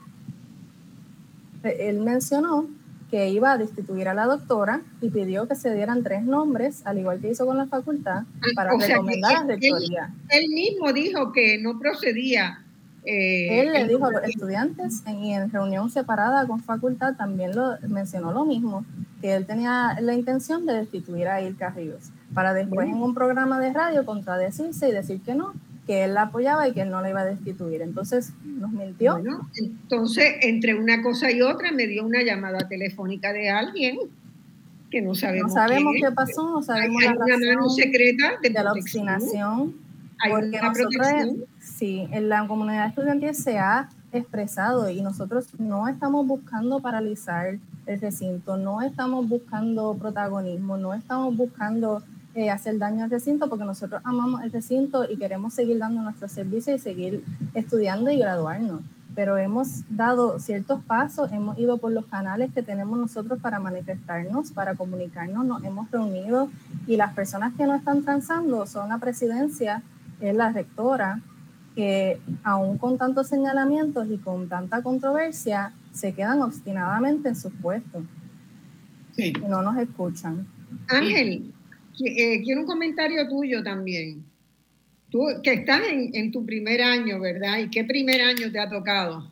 él 1.63 2.01
mencionó 2.01 2.69
que 3.11 3.31
iba 3.31 3.53
a 3.53 3.59
destituir 3.59 4.09
a 4.09 4.15
la 4.15 4.27
doctora 4.27 4.83
y 5.01 5.09
pidió 5.09 5.49
que 5.49 5.55
se 5.55 5.75
dieran 5.75 6.03
tres 6.03 6.25
nombres, 6.25 6.83
al 6.85 6.99
igual 6.99 7.21
que 7.21 7.31
hizo 7.31 7.47
con 7.47 7.57
la 7.57 7.67
facultad, 7.67 8.25
ah, 8.25 8.47
para 8.55 8.77
recomendar 8.77 9.37
a 9.37 9.41
la 9.41 9.47
rectoría. 9.47 10.15
Él, 10.29 10.49
mismo 10.51 10.93
dijo 10.93 11.33
que 11.33 11.59
no 11.59 11.79
procedía. 11.79 12.65
Eh, 13.11 13.61
él 13.61 13.73
le 13.73 13.89
dijo 13.89 14.05
a 14.05 14.13
los 14.13 14.23
estudiantes 14.25 15.03
y 15.07 15.33
en 15.33 15.51
reunión 15.51 15.89
separada 15.89 16.47
con 16.47 16.61
facultad 16.61 17.17
también 17.17 17.57
lo 17.57 17.79
mencionó 17.89 18.33
lo 18.33 18.45
mismo, 18.45 18.85
que 19.23 19.35
él 19.35 19.47
tenía 19.47 19.97
la 20.03 20.13
intención 20.13 20.67
de 20.67 20.75
destituir 20.75 21.27
a 21.29 21.41
Ilka 21.41 21.71
Ríos, 21.71 22.11
para 22.35 22.53
después 22.53 22.87
en 22.87 23.01
un 23.01 23.15
programa 23.15 23.61
de 23.61 23.73
radio 23.73 24.05
contradecirse 24.05 24.91
y 24.91 24.93
decir 24.93 25.23
que 25.23 25.35
no, 25.35 25.55
que 25.87 26.05
él 26.05 26.13
la 26.13 26.25
apoyaba 26.25 26.69
y 26.69 26.73
que 26.73 26.83
él 26.83 26.91
no 26.91 27.01
la 27.01 27.09
iba 27.09 27.23
a 27.23 27.25
destituir. 27.25 27.81
Entonces 27.81 28.35
nos 28.45 28.73
mintió. 28.73 29.19
entonces, 29.57 30.35
entre 30.43 30.79
una 30.79 31.01
cosa 31.01 31.31
y 31.31 31.41
otra, 31.41 31.73
me 31.73 31.87
dio 31.87 32.05
una 32.05 32.23
llamada 32.23 32.69
telefónica 32.69 33.33
de 33.33 33.49
alguien 33.49 34.01
que 34.91 35.01
no 35.01 35.15
sabemos. 35.15 35.55
No 35.55 35.55
sabemos 35.55 35.95
qué, 35.99 36.13
pasó, 36.13 36.43
no 36.43 36.63
sabemos 36.63 37.03
hay, 37.03 37.09
la 37.09 37.25
una 37.25 37.39
mano 37.39 37.71
secreta 37.71 38.33
de, 38.43 38.51
la 38.51 38.71
obstinación. 38.71 39.77
Hay 40.19 40.31
porque 40.31 40.61
nosotros, 40.61 41.48
sí, 41.79 42.09
en 42.11 42.29
la 42.29 42.47
comunidad 42.49 42.89
estudiantil 42.89 43.35
se 43.35 43.59
ha 43.59 43.89
expresado 44.13 44.91
y 44.91 45.01
nosotros 45.01 45.47
no 45.59 45.87
estamos 45.87 46.27
buscando 46.27 46.81
paralizar 46.81 47.59
el 47.87 48.01
recinto, 48.01 48.57
no 48.57 48.83
estamos 48.83 49.29
buscando 49.29 49.95
protagonismo, 49.95 50.77
no 50.77 50.93
estamos 50.93 51.37
buscando 51.37 52.03
eh, 52.35 52.51
hacer 52.51 52.79
daño 52.79 53.05
al 53.05 53.11
recinto 53.11 53.49
porque 53.49 53.65
nosotros 53.65 54.01
amamos 54.05 54.43
el 54.43 54.51
recinto 54.51 55.09
y 55.09 55.17
queremos 55.17 55.55
seguir 55.55 55.79
dando 55.79 56.03
nuestro 56.03 56.29
servicio 56.29 56.75
y 56.75 56.79
seguir 56.79 57.25
estudiando 57.55 58.11
y 58.11 58.19
graduarnos. 58.19 58.81
Pero 59.15 59.37
hemos 59.37 59.83
dado 59.89 60.39
ciertos 60.39 60.83
pasos, 60.85 61.33
hemos 61.33 61.59
ido 61.59 61.79
por 61.79 61.93
los 61.93 62.07
canales 62.07 62.53
que 62.53 62.63
tenemos 62.63 62.99
nosotros 62.99 63.41
para 63.41 63.59
manifestarnos, 63.61 64.53
para 64.53 64.75
comunicarnos, 64.75 65.45
nos 65.47 65.65
hemos 65.65 65.91
reunido 65.91 66.51
y 66.87 66.97
las 66.97 67.15
personas 67.15 67.55
que 67.55 67.67
no 67.67 67.75
están 67.75 68.03
transando 68.03 68.67
son 68.67 68.89
la 68.89 68.99
presidencia, 68.99 69.83
es 70.21 70.35
la 70.35 70.53
rectora, 70.53 71.21
que 71.79 72.19
aún 72.43 72.77
con 72.77 72.99
tantos 72.99 73.29
señalamientos 73.29 74.09
y 74.11 74.19
con 74.19 74.49
tanta 74.49 74.83
controversia, 74.83 75.73
se 75.93 76.13
quedan 76.13 76.43
obstinadamente 76.43 77.29
en 77.29 77.37
sus 77.37 77.53
puestos. 77.63 78.03
Y 79.17 79.31
no 79.49 79.63
nos 79.63 79.79
escuchan. 79.79 80.45
Ángel, 80.89 81.53
eh, 82.05 82.43
quiero 82.43 82.63
un 82.63 82.67
comentario 82.67 83.29
tuyo 83.29 83.63
también. 83.63 84.25
Tú 85.09 85.21
que 85.41 85.53
estás 85.53 85.83
en, 85.89 86.33
tu 86.33 86.45
primer 86.45 86.83
año, 86.83 87.21
¿verdad? 87.21 87.59
¿Y 87.61 87.71
qué 87.71 87.85
primer 87.85 88.23
año 88.23 88.51
te 88.51 88.59
ha 88.59 88.69
tocado? 88.69 89.31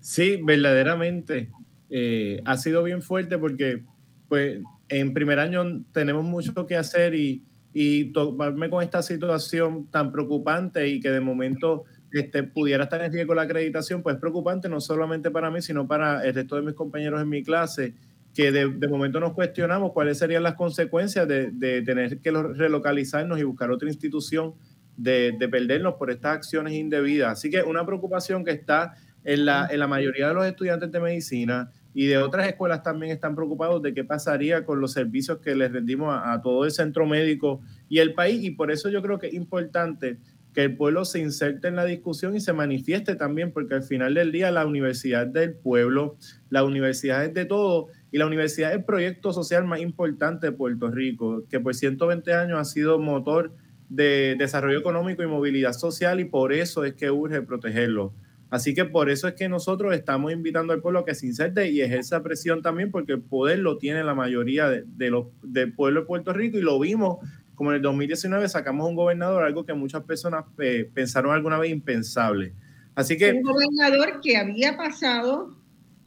Sí, 0.00 0.40
verdaderamente. 0.42 1.50
Eh, 1.90 2.40
ha 2.46 2.56
sido 2.56 2.82
bien 2.84 3.02
fuerte 3.02 3.36
porque 3.36 3.82
pues 4.28 4.62
en 4.88 5.12
primer 5.12 5.38
año 5.38 5.84
tenemos 5.92 6.24
mucho 6.24 6.66
que 6.66 6.76
hacer 6.76 7.14
y, 7.14 7.44
y 7.72 8.12
tomarme 8.12 8.68
con 8.68 8.82
esta 8.82 9.02
situación 9.02 9.86
tan 9.90 10.10
preocupante 10.10 10.88
y 10.88 11.00
que 11.00 11.10
de 11.10 11.20
momento 11.20 11.84
este, 12.12 12.42
pudiera 12.42 12.84
estar 12.84 13.00
en 13.02 13.12
riesgo 13.12 13.34
la 13.34 13.42
acreditación, 13.42 14.02
pues 14.02 14.16
es 14.16 14.20
preocupante 14.20 14.68
no 14.68 14.80
solamente 14.80 15.30
para 15.30 15.50
mí, 15.50 15.62
sino 15.62 15.86
para 15.86 16.24
el 16.24 16.34
resto 16.34 16.56
de 16.56 16.62
mis 16.62 16.74
compañeros 16.74 17.22
en 17.22 17.28
mi 17.28 17.42
clase 17.42 17.94
que 18.34 18.52
de, 18.52 18.88
momento 18.88 19.18
nos 19.18 19.32
cuestionamos 19.32 19.92
cuáles 19.92 20.18
serían 20.18 20.42
las 20.42 20.54
consecuencias 20.54 21.26
de, 21.26 21.82
tener 21.84 22.18
que 22.20 22.30
relocalizarnos 22.30 23.38
y 23.38 23.42
buscar 23.42 23.70
otra 23.70 23.88
institución, 23.88 24.54
de, 24.96 25.32
perdernos 25.50 25.94
por 25.94 26.10
estas 26.10 26.36
acciones 26.36 26.74
indebidas. 26.74 27.32
Así 27.32 27.50
que 27.50 27.62
una 27.62 27.84
preocupación 27.84 28.44
que 28.44 28.52
está 28.52 28.94
en 29.24 29.44
la, 29.46 29.68
en 29.70 29.80
la 29.80 29.88
mayoría 29.88 30.28
de 30.28 30.34
los 30.34 30.46
estudiantes 30.46 30.92
de 30.92 31.00
medicina 31.00 31.70
y 31.92 32.06
de 32.06 32.18
otras 32.18 32.46
escuelas 32.46 32.82
también 32.82 33.12
están 33.12 33.34
preocupados 33.34 33.82
de 33.82 33.92
qué 33.92 34.04
pasaría 34.04 34.64
con 34.64 34.80
los 34.80 34.92
servicios 34.92 35.38
que 35.38 35.54
les 35.54 35.72
rendimos 35.72 36.14
a, 36.14 36.40
todo 36.40 36.64
el 36.64 36.70
centro 36.70 37.06
médico 37.06 37.60
y 37.88 37.98
el 37.98 38.14
país. 38.14 38.44
Y 38.44 38.52
por 38.52 38.70
eso 38.70 38.88
yo 38.90 39.02
creo 39.02 39.18
que 39.18 39.28
es 39.28 39.34
importante 39.34 40.18
que 40.54 40.64
el 40.64 40.76
pueblo 40.76 41.04
se 41.04 41.20
inserte 41.20 41.68
en 41.68 41.76
la 41.76 41.84
discusión 41.84 42.36
y 42.36 42.40
se 42.40 42.52
manifieste 42.52 43.14
también, 43.14 43.52
porque 43.52 43.74
al 43.74 43.82
final 43.82 44.14
del 44.14 44.32
día 44.32 44.50
la 44.50 44.66
universidad 44.66 45.26
del 45.26 45.54
pueblo, 45.54 46.16
la 46.48 46.64
universidad 46.64 47.24
es 47.24 47.34
de 47.34 47.44
todo 47.44 47.88
y 48.10 48.18
la 48.18 48.26
universidad 48.26 48.70
es 48.70 48.78
el 48.78 48.84
proyecto 48.84 49.32
social 49.32 49.64
más 49.64 49.80
importante 49.80 50.48
de 50.48 50.52
Puerto 50.52 50.90
Rico, 50.90 51.44
que 51.48 51.60
por 51.60 51.74
120 51.74 52.32
años 52.34 52.58
ha 52.58 52.64
sido 52.64 52.98
motor 52.98 53.52
de 53.88 54.36
desarrollo 54.38 54.78
económico 54.78 55.22
y 55.22 55.26
movilidad 55.26 55.72
social 55.72 56.20
y 56.20 56.24
por 56.24 56.52
eso 56.52 56.84
es 56.84 56.94
que 56.94 57.10
urge 57.10 57.42
protegerlo. 57.42 58.12
Así 58.50 58.74
que 58.74 58.84
por 58.84 59.08
eso 59.10 59.28
es 59.28 59.34
que 59.34 59.48
nosotros 59.48 59.94
estamos 59.94 60.32
invitando 60.32 60.72
al 60.72 60.80
pueblo 60.80 61.00
a 61.00 61.04
que 61.04 61.14
se 61.14 61.26
inserte 61.26 61.70
y 61.70 61.80
ejerza 61.80 62.22
presión 62.22 62.62
también, 62.62 62.90
porque 62.90 63.12
el 63.12 63.22
poder 63.22 63.60
lo 63.60 63.78
tiene 63.78 64.02
la 64.02 64.14
mayoría 64.14 64.68
de, 64.68 65.10
los, 65.10 65.26
del 65.42 65.72
pueblo 65.72 66.00
de 66.00 66.06
Puerto 66.06 66.32
Rico 66.32 66.58
y 66.58 66.62
lo 66.62 66.78
vimos 66.80 67.18
como 67.54 67.72
en 67.72 67.76
el 67.76 67.82
2019 67.82 68.48
sacamos 68.48 68.88
un 68.88 68.96
gobernador, 68.96 69.44
algo 69.44 69.66
que 69.66 69.74
muchas 69.74 70.02
personas 70.04 70.46
eh, 70.58 70.88
pensaron 70.94 71.30
alguna 71.32 71.58
vez 71.58 71.70
impensable. 71.70 72.54
Así 72.94 73.18
que... 73.18 73.32
Un 73.32 73.42
gobernador 73.42 74.20
que 74.22 74.36
había 74.38 74.78
pasado 74.78 75.54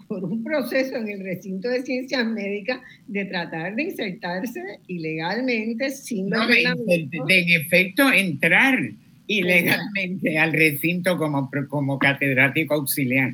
por 0.07 0.23
un 0.23 0.43
proceso 0.43 0.95
en 0.95 1.07
el 1.07 1.23
recinto 1.23 1.69
de 1.69 1.83
ciencias 1.83 2.25
médicas 2.25 2.81
de 3.07 3.25
tratar 3.25 3.75
de 3.75 3.83
insertarse 3.83 4.79
ilegalmente 4.87 5.91
sin 5.91 6.29
no, 6.29 6.45
de, 6.47 6.63
en 6.63 7.61
efecto 7.61 8.11
entrar 8.11 8.79
ilegalmente 9.39 10.38
al 10.38 10.53
recinto 10.53 11.17
como, 11.17 11.49
como 11.69 11.99
catedrático 11.99 12.75
auxiliar. 12.75 13.34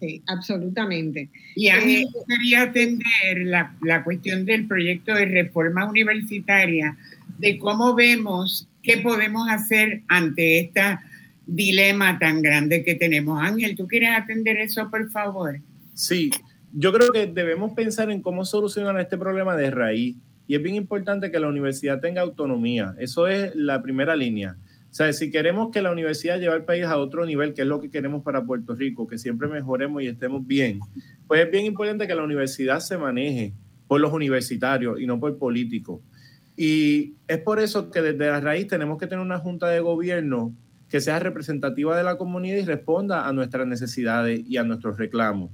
Sí, 0.00 0.22
absolutamente. 0.26 1.28
Y 1.56 1.68
a 1.70 1.80
mí 1.80 1.96
me 1.96 2.04
gustaría 2.04 2.62
atender 2.62 3.38
la, 3.44 3.74
la 3.82 4.04
cuestión 4.04 4.44
del 4.44 4.66
proyecto 4.66 5.14
de 5.14 5.26
reforma 5.26 5.88
universitaria, 5.88 6.96
de 7.38 7.58
cómo 7.58 7.94
vemos 7.94 8.68
qué 8.82 8.98
podemos 8.98 9.48
hacer 9.50 10.02
ante 10.08 10.60
este 10.60 10.80
dilema 11.46 12.18
tan 12.18 12.42
grande 12.42 12.84
que 12.84 12.94
tenemos. 12.94 13.42
Ángel, 13.42 13.74
¿tú 13.74 13.86
quieres 13.88 14.10
atender 14.10 14.58
eso, 14.58 14.88
por 14.90 15.10
favor? 15.10 15.58
Sí, 15.94 16.30
yo 16.72 16.92
creo 16.92 17.10
que 17.10 17.26
debemos 17.26 17.72
pensar 17.72 18.10
en 18.10 18.22
cómo 18.22 18.44
solucionar 18.44 18.98
este 19.00 19.18
problema 19.18 19.56
de 19.56 19.70
raíz. 19.70 20.16
Y 20.46 20.54
es 20.54 20.62
bien 20.62 20.76
importante 20.76 21.30
que 21.30 21.40
la 21.40 21.48
universidad 21.48 22.00
tenga 22.00 22.22
autonomía. 22.22 22.94
Eso 22.98 23.28
es 23.28 23.54
la 23.54 23.82
primera 23.82 24.16
línea. 24.16 24.56
O 24.90 24.94
sea, 24.98 25.12
si 25.12 25.30
queremos 25.30 25.70
que 25.70 25.82
la 25.82 25.92
universidad 25.92 26.38
lleve 26.38 26.54
al 26.54 26.64
país 26.64 26.84
a 26.84 26.96
otro 26.96 27.26
nivel, 27.26 27.54
que 27.54 27.62
es 27.62 27.68
lo 27.68 27.80
que 27.80 27.90
queremos 27.90 28.22
para 28.22 28.44
Puerto 28.44 28.74
Rico, 28.74 29.06
que 29.06 29.18
siempre 29.18 29.48
mejoremos 29.48 30.02
y 30.02 30.06
estemos 30.06 30.46
bien, 30.46 30.80
pues 31.26 31.44
es 31.44 31.50
bien 31.50 31.66
importante 31.66 32.06
que 32.06 32.14
la 32.14 32.24
universidad 32.24 32.80
se 32.80 32.96
maneje 32.96 33.52
por 33.86 34.00
los 34.00 34.12
universitarios 34.12 35.00
y 35.00 35.06
no 35.06 35.20
por 35.20 35.36
políticos. 35.38 36.00
Y 36.56 37.14
es 37.28 37.38
por 37.38 37.60
eso 37.60 37.90
que 37.90 38.02
desde 38.02 38.26
la 38.26 38.40
raíz 38.40 38.66
tenemos 38.66 38.98
que 38.98 39.06
tener 39.06 39.24
una 39.24 39.38
junta 39.38 39.68
de 39.68 39.80
gobierno 39.80 40.54
que 40.88 41.00
sea 41.00 41.18
representativa 41.18 41.96
de 41.96 42.02
la 42.02 42.16
comunidad 42.16 42.56
y 42.56 42.64
responda 42.64 43.28
a 43.28 43.32
nuestras 43.32 43.66
necesidades 43.66 44.40
y 44.46 44.56
a 44.56 44.64
nuestros 44.64 44.98
reclamos. 44.98 45.50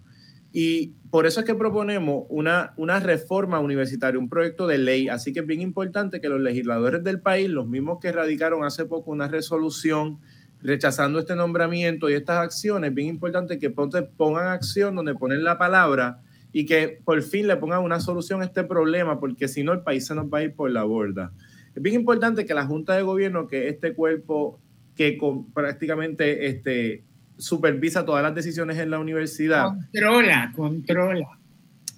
Y 0.57 0.92
por 1.11 1.26
eso 1.26 1.40
es 1.40 1.46
que 1.46 1.57
proponemos 1.57 2.26
una, 2.28 2.74
una 2.76 3.00
reforma 3.00 3.59
universitaria, 3.59 4.20
un 4.20 4.28
proyecto 4.28 4.68
de 4.68 4.78
ley. 4.78 5.09
Así 5.09 5.32
que 5.32 5.40
es 5.40 5.46
bien 5.46 5.61
importante 5.61 6.20
que 6.20 6.28
los 6.28 6.40
legisladores 6.40 7.02
del 7.02 7.20
país, 7.20 7.50
los 7.50 7.66
mismos 7.66 7.98
que 8.00 8.12
radicaron 8.12 8.62
hace 8.62 8.84
poco 8.84 9.11
una 9.11 9.26
resolución 9.26 10.20
rechazando 10.62 11.18
este 11.18 11.34
nombramiento 11.34 12.09
y 12.09 12.12
estas 12.12 12.38
acciones, 12.38 12.94
bien 12.94 13.09
importante 13.09 13.59
que 13.59 13.70
pongan 13.70 14.46
acción 14.46 14.94
donde 14.94 15.16
ponen 15.16 15.42
la 15.42 15.59
palabra 15.59 16.20
y 16.52 16.66
que 16.66 17.00
por 17.05 17.20
fin 17.22 17.48
le 17.48 17.57
pongan 17.57 17.82
una 17.82 17.98
solución 17.98 18.40
a 18.40 18.44
este 18.44 18.62
problema, 18.62 19.18
porque 19.18 19.48
si 19.48 19.64
no 19.64 19.72
el 19.72 19.80
país 19.80 20.07
se 20.07 20.14
nos 20.14 20.26
va 20.26 20.38
a 20.38 20.44
ir 20.44 20.55
por 20.55 20.70
la 20.70 20.84
borda. 20.84 21.32
Es 21.74 21.82
bien 21.82 21.96
importante 21.96 22.46
que 22.46 22.55
la 22.55 22.64
Junta 22.64 22.94
de 22.94 23.02
Gobierno, 23.02 23.48
que 23.48 23.66
este 23.68 23.92
cuerpo 23.92 24.61
que 24.94 25.18
prácticamente 25.52 26.46
este, 26.46 27.02
supervisa 27.37 28.05
todas 28.05 28.22
las 28.22 28.35
decisiones 28.35 28.78
en 28.78 28.91
la 28.91 28.99
universidad. 28.99 29.68
Controla, 29.68 30.53
controla. 30.55 31.26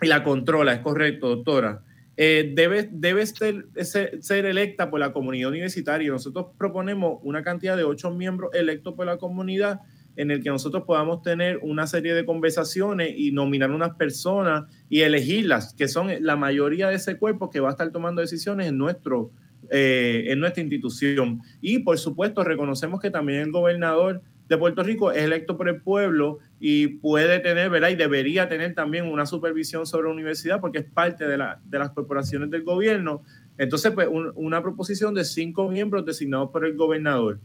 Y 0.02 0.06
la 0.06 0.22
controla, 0.22 0.74
es 0.74 0.80
correcto, 0.80 1.28
doctora. 1.28 1.82
Eh, 2.18 2.52
debe, 2.54 2.88
debe 2.90 3.26
ser, 3.26 3.66
ser, 3.82 4.46
electa 4.46 4.90
por 4.90 5.00
la 5.00 5.12
comunidad 5.12 5.50
universitaria. 5.50 6.10
Nosotros 6.10 6.46
proponemos 6.56 7.18
una 7.22 7.42
cantidad 7.42 7.76
de 7.76 7.84
ocho 7.84 8.10
miembros 8.10 8.54
electos 8.54 8.94
por 8.94 9.06
la 9.06 9.18
comunidad 9.18 9.80
en 10.16 10.30
el 10.30 10.42
que 10.42 10.48
nosotros 10.48 10.84
podamos 10.86 11.20
tener 11.22 11.58
una 11.62 11.86
serie 11.86 12.14
de 12.14 12.24
conversaciones 12.24 13.12
y 13.16 13.32
nominar 13.32 13.70
unas 13.70 13.96
personas 13.96 14.64
y 14.88 15.02
elegirlas, 15.02 15.74
que 15.74 15.88
son 15.88 16.10
la 16.20 16.36
mayoría 16.36 16.88
de 16.88 16.94
ese 16.94 17.18
cuerpo 17.18 17.50
que 17.50 17.60
va 17.60 17.68
a 17.68 17.72
estar 17.72 17.90
tomando 17.90 18.22
decisiones 18.22 18.68
en, 18.68 18.78
nuestro, 18.78 19.30
eh, 19.70 20.24
en 20.28 20.40
nuestra 20.40 20.62
institución. 20.62 21.42
Y 21.60 21.80
por 21.80 21.98
supuesto 21.98 22.44
reconocemos 22.44 22.98
que 22.98 23.10
también 23.10 23.40
el 23.40 23.52
gobernador 23.52 24.22
de 24.48 24.58
Puerto 24.58 24.82
Rico 24.82 25.10
es 25.10 25.24
electo 25.24 25.56
por 25.56 25.68
el 25.68 25.80
pueblo 25.80 26.38
y 26.60 26.88
puede 26.88 27.40
tener, 27.40 27.68
¿verdad? 27.70 27.90
Y 27.90 27.96
debería 27.96 28.48
tener 28.48 28.74
también 28.74 29.06
una 29.06 29.26
supervisión 29.26 29.86
sobre 29.86 30.08
la 30.08 30.14
universidad 30.14 30.60
porque 30.60 30.78
es 30.78 30.84
parte 30.84 31.26
de, 31.26 31.36
la, 31.36 31.60
de 31.64 31.78
las 31.78 31.90
corporaciones 31.90 32.50
del 32.50 32.62
gobierno. 32.62 33.22
Entonces, 33.58 33.92
pues, 33.92 34.08
una 34.34 34.62
proposición 34.62 35.14
de 35.14 35.24
cinco 35.24 35.68
miembros 35.68 36.04
designados 36.04 36.50
por 36.50 36.64
el 36.64 36.76
gobernador. 36.76 37.40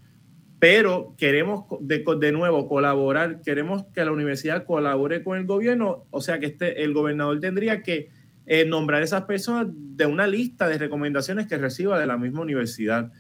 Pero 0.60 1.16
queremos 1.18 1.66
de, 1.80 2.06
de, 2.20 2.32
nuevo 2.32 2.68
colaborar, 2.68 3.42
queremos 3.42 3.86
que 3.96 4.06
la 4.06 4.12
universidad 4.12 4.64
colabore 4.66 5.24
con 5.24 5.40
el 5.40 5.46
gobierno, 5.46 6.06
o 6.12 6.22
sea 6.22 6.40
que 6.40 6.46
este, 6.46 6.84
el 6.84 6.94
gobernador 6.94 7.40
tendría 7.40 7.82
que 7.82 8.10
eh, 8.46 8.66
nombrar 8.66 9.02
esas 9.02 9.24
personas 9.24 9.68
de 9.72 10.06
una 10.06 10.28
lista 10.28 10.68
de 10.68 10.78
recomendaciones 10.78 11.48
que 11.48 11.58
reciba 11.58 11.98
de 12.00 12.06
la 12.06 12.18
misma 12.18 12.42
universidad. 12.42 13.12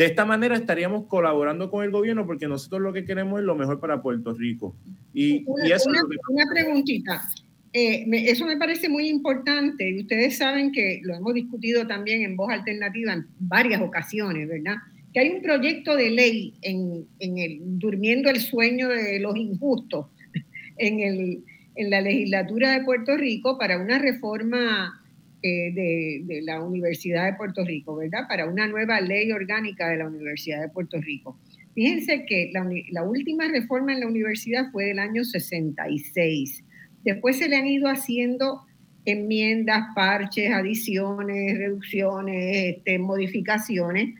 De 0.00 0.06
esta 0.06 0.24
manera 0.24 0.56
estaríamos 0.56 1.04
colaborando 1.08 1.70
con 1.70 1.84
el 1.84 1.90
gobierno 1.90 2.24
porque 2.24 2.48
nosotros 2.48 2.80
lo 2.80 2.90
que 2.90 3.04
queremos 3.04 3.38
es 3.38 3.44
lo 3.44 3.54
mejor 3.54 3.80
para 3.80 4.00
Puerto 4.00 4.32
Rico. 4.32 4.74
Y, 5.12 5.44
una, 5.44 6.46
preguntita. 6.50 7.22
Eh, 7.74 8.06
eso 8.10 8.46
me 8.46 8.56
parece 8.56 8.88
muy 8.88 9.10
importante 9.10 9.90
y 9.90 10.00
ustedes 10.00 10.38
saben 10.38 10.72
que 10.72 11.02
lo 11.02 11.14
hemos 11.14 11.34
discutido 11.34 11.86
también 11.86 12.22
en 12.22 12.34
voz 12.34 12.50
alternativa 12.50 13.12
en 13.12 13.26
varias 13.40 13.82
ocasiones, 13.82 14.48
¿verdad? 14.48 14.76
Que 15.12 15.20
hay 15.20 15.28
un 15.28 15.42
proyecto 15.42 15.94
de 15.94 16.08
ley 16.08 16.54
en, 16.62 17.06
en 17.18 17.36
el 17.36 17.58
Durmiendo 17.78 18.30
el 18.30 18.40
sueño 18.40 18.88
de 18.88 19.20
los 19.20 19.36
injustos 19.36 20.06
en, 20.78 21.00
el, 21.00 21.44
en 21.74 21.90
la 21.90 22.00
legislatura 22.00 22.72
de 22.72 22.84
Puerto 22.86 23.18
Rico 23.18 23.58
para 23.58 23.76
una 23.76 23.98
reforma 23.98 24.99
eh, 25.42 25.72
de, 26.26 26.42
la 26.42 26.62
Universidad 26.62 27.24
de 27.24 27.38
Puerto 27.38 27.64
Rico, 27.64 27.96
¿verdad? 27.96 28.28
Para 28.28 28.46
una 28.46 28.66
nueva 28.66 29.00
ley 29.00 29.32
orgánica 29.32 29.88
de 29.88 29.96
la 29.96 30.06
Universidad 30.06 30.60
de 30.60 30.68
Puerto 30.68 31.00
Rico. 31.00 31.38
Fíjense 31.74 32.26
que 32.26 32.50
la, 32.52 33.02
última 33.04 33.48
reforma 33.48 33.94
en 33.94 34.00
la 34.00 34.06
universidad 34.06 34.70
fue 34.70 34.86
del 34.86 34.98
año 34.98 35.24
66. 35.24 36.62
Después 37.04 37.38
se 37.38 37.48
le 37.48 37.56
han 37.56 37.66
ido 37.66 37.88
haciendo 37.88 38.60
enmiendas, 39.06 39.86
parches, 39.94 40.52
adiciones, 40.52 41.56
reducciones, 41.56 42.76
este, 42.76 42.98
modificaciones. 42.98 44.14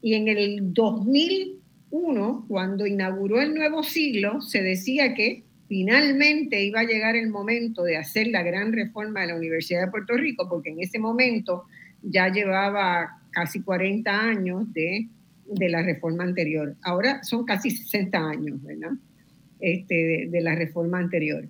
Y 0.00 0.14
en 0.14 0.28
el 0.28 0.72
2001, 0.72 2.44
cuando 2.46 2.86
inauguró 2.86 3.40
el 3.40 3.54
nuevo 3.54 3.82
siglo, 3.82 4.40
se 4.42 4.62
decía 4.62 5.14
que 5.14 5.42
finalmente 5.72 6.62
iba 6.62 6.80
a 6.80 6.84
llegar 6.84 7.16
el 7.16 7.30
momento 7.30 7.82
de 7.82 7.96
hacer 7.96 8.26
la 8.26 8.42
gran 8.42 8.74
reforma 8.74 9.22
de 9.22 9.28
la 9.28 9.36
Universidad 9.36 9.86
de 9.86 9.90
Puerto 9.90 10.14
Rico, 10.18 10.46
porque 10.46 10.68
en 10.68 10.80
ese 10.80 10.98
momento 10.98 11.64
ya 12.02 12.28
llevaba 12.28 13.22
casi 13.30 13.62
40 13.62 14.10
años 14.20 14.70
de, 14.74 15.08
la 15.56 15.82
reforma 15.82 16.24
anterior. 16.24 16.76
Ahora 16.82 17.24
son 17.24 17.46
casi 17.46 17.70
60 17.70 18.18
años, 18.18 18.62
¿verdad? 18.62 18.90
Este, 19.60 20.28
de, 20.30 20.40
la 20.42 20.54
reforma 20.54 20.98
anterior. 20.98 21.48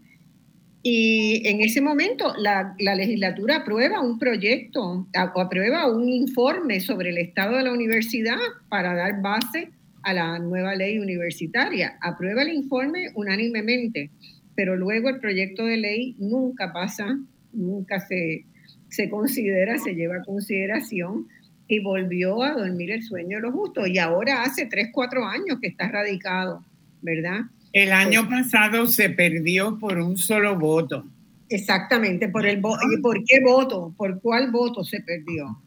Y 0.84 1.42
en 1.44 1.60
ese 1.60 1.80
momento 1.80 2.32
la, 2.38 2.76
la, 2.78 2.94
legislatura 2.94 3.56
aprueba 3.56 4.00
un 4.00 4.20
proyecto, 4.20 5.08
aprueba 5.14 5.92
un 5.92 6.08
informe 6.08 6.78
sobre 6.78 7.10
el 7.10 7.18
estado 7.18 7.56
de 7.56 7.64
la 7.64 7.72
universidad 7.72 8.38
para 8.68 8.94
dar 8.94 9.20
base 9.20 9.72
a 10.02 10.12
la 10.12 10.38
nueva 10.38 10.74
ley 10.74 10.98
universitaria. 10.98 11.96
Aprueba 12.00 12.42
el 12.42 12.52
informe 12.52 13.10
unánimemente, 13.14 14.10
pero 14.54 14.76
luego 14.76 15.08
el 15.08 15.20
proyecto 15.20 15.64
de 15.64 15.76
ley 15.76 16.16
nunca 16.18 16.72
pasa, 16.72 17.18
nunca 17.52 18.00
se, 18.00 18.44
se 18.88 19.08
considera, 19.08 19.78
se 19.78 19.94
lleva 19.94 20.16
a 20.16 20.22
consideración 20.22 21.28
y 21.68 21.80
volvió 21.80 22.42
a 22.42 22.52
dormir 22.52 22.90
el 22.90 23.02
sueño 23.02 23.38
de 23.38 23.42
los 23.42 23.54
justos. 23.54 23.88
Y 23.88 23.98
ahora 23.98 24.42
hace 24.42 24.66
tres, 24.66 24.90
cuatro 24.92 25.24
años 25.24 25.58
que 25.60 25.68
está 25.68 25.88
radicado, 25.88 26.64
¿verdad? 27.00 27.40
El 27.72 27.92
año 27.92 28.28
pasado 28.28 28.86
se 28.86 29.08
perdió 29.08 29.78
por 29.78 29.98
un 29.98 30.18
solo 30.18 30.58
voto. 30.58 31.06
Exactamente, 31.48 32.28
por 32.28 32.46
el 32.46 32.58
¿Y 32.58 33.00
por 33.00 33.24
qué 33.24 33.40
voto? 33.42 33.94
¿Por 33.96 34.20
cuál 34.20 34.50
voto 34.50 34.84
se 34.84 35.00
perdió? 35.00 35.58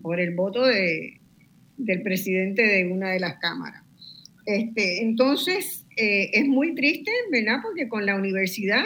Por 0.00 0.20
el 0.20 0.34
voto 0.34 0.64
de, 0.64 1.17
del 1.78 2.02
presidente 2.02 2.62
de 2.62 2.86
una 2.92 3.10
de 3.10 3.20
las 3.20 3.38
cámaras. 3.38 3.82
Este, 4.44 5.02
entonces, 5.02 5.86
eh, 5.96 6.30
es 6.32 6.46
muy 6.46 6.74
triste, 6.74 7.10
¿verdad? 7.30 7.60
Porque 7.62 7.88
con 7.88 8.04
la 8.04 8.16
universidad 8.16 8.84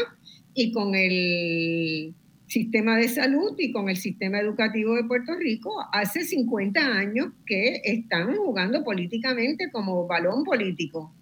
y 0.55 0.73
con 0.73 0.95
el 0.95 2.15
sistema 2.47 2.99
de 2.99 3.09
salud 3.09 3.55
y 3.59 3.73
con 3.73 3.89
el 3.89 3.97
sistema 3.97 4.39
educativo 4.39 4.95
de 4.95 5.05
Puerto 5.05 5.35
Rico, 5.37 5.73
hace 5.93 6.23
50 6.23 6.81
años 6.81 7.29
que 7.47 7.81
están 7.85 8.37
jugando 8.37 8.85
políticamente 8.85 9.71
como 9.71 10.07
balón 10.07 10.45
político. 10.45 11.15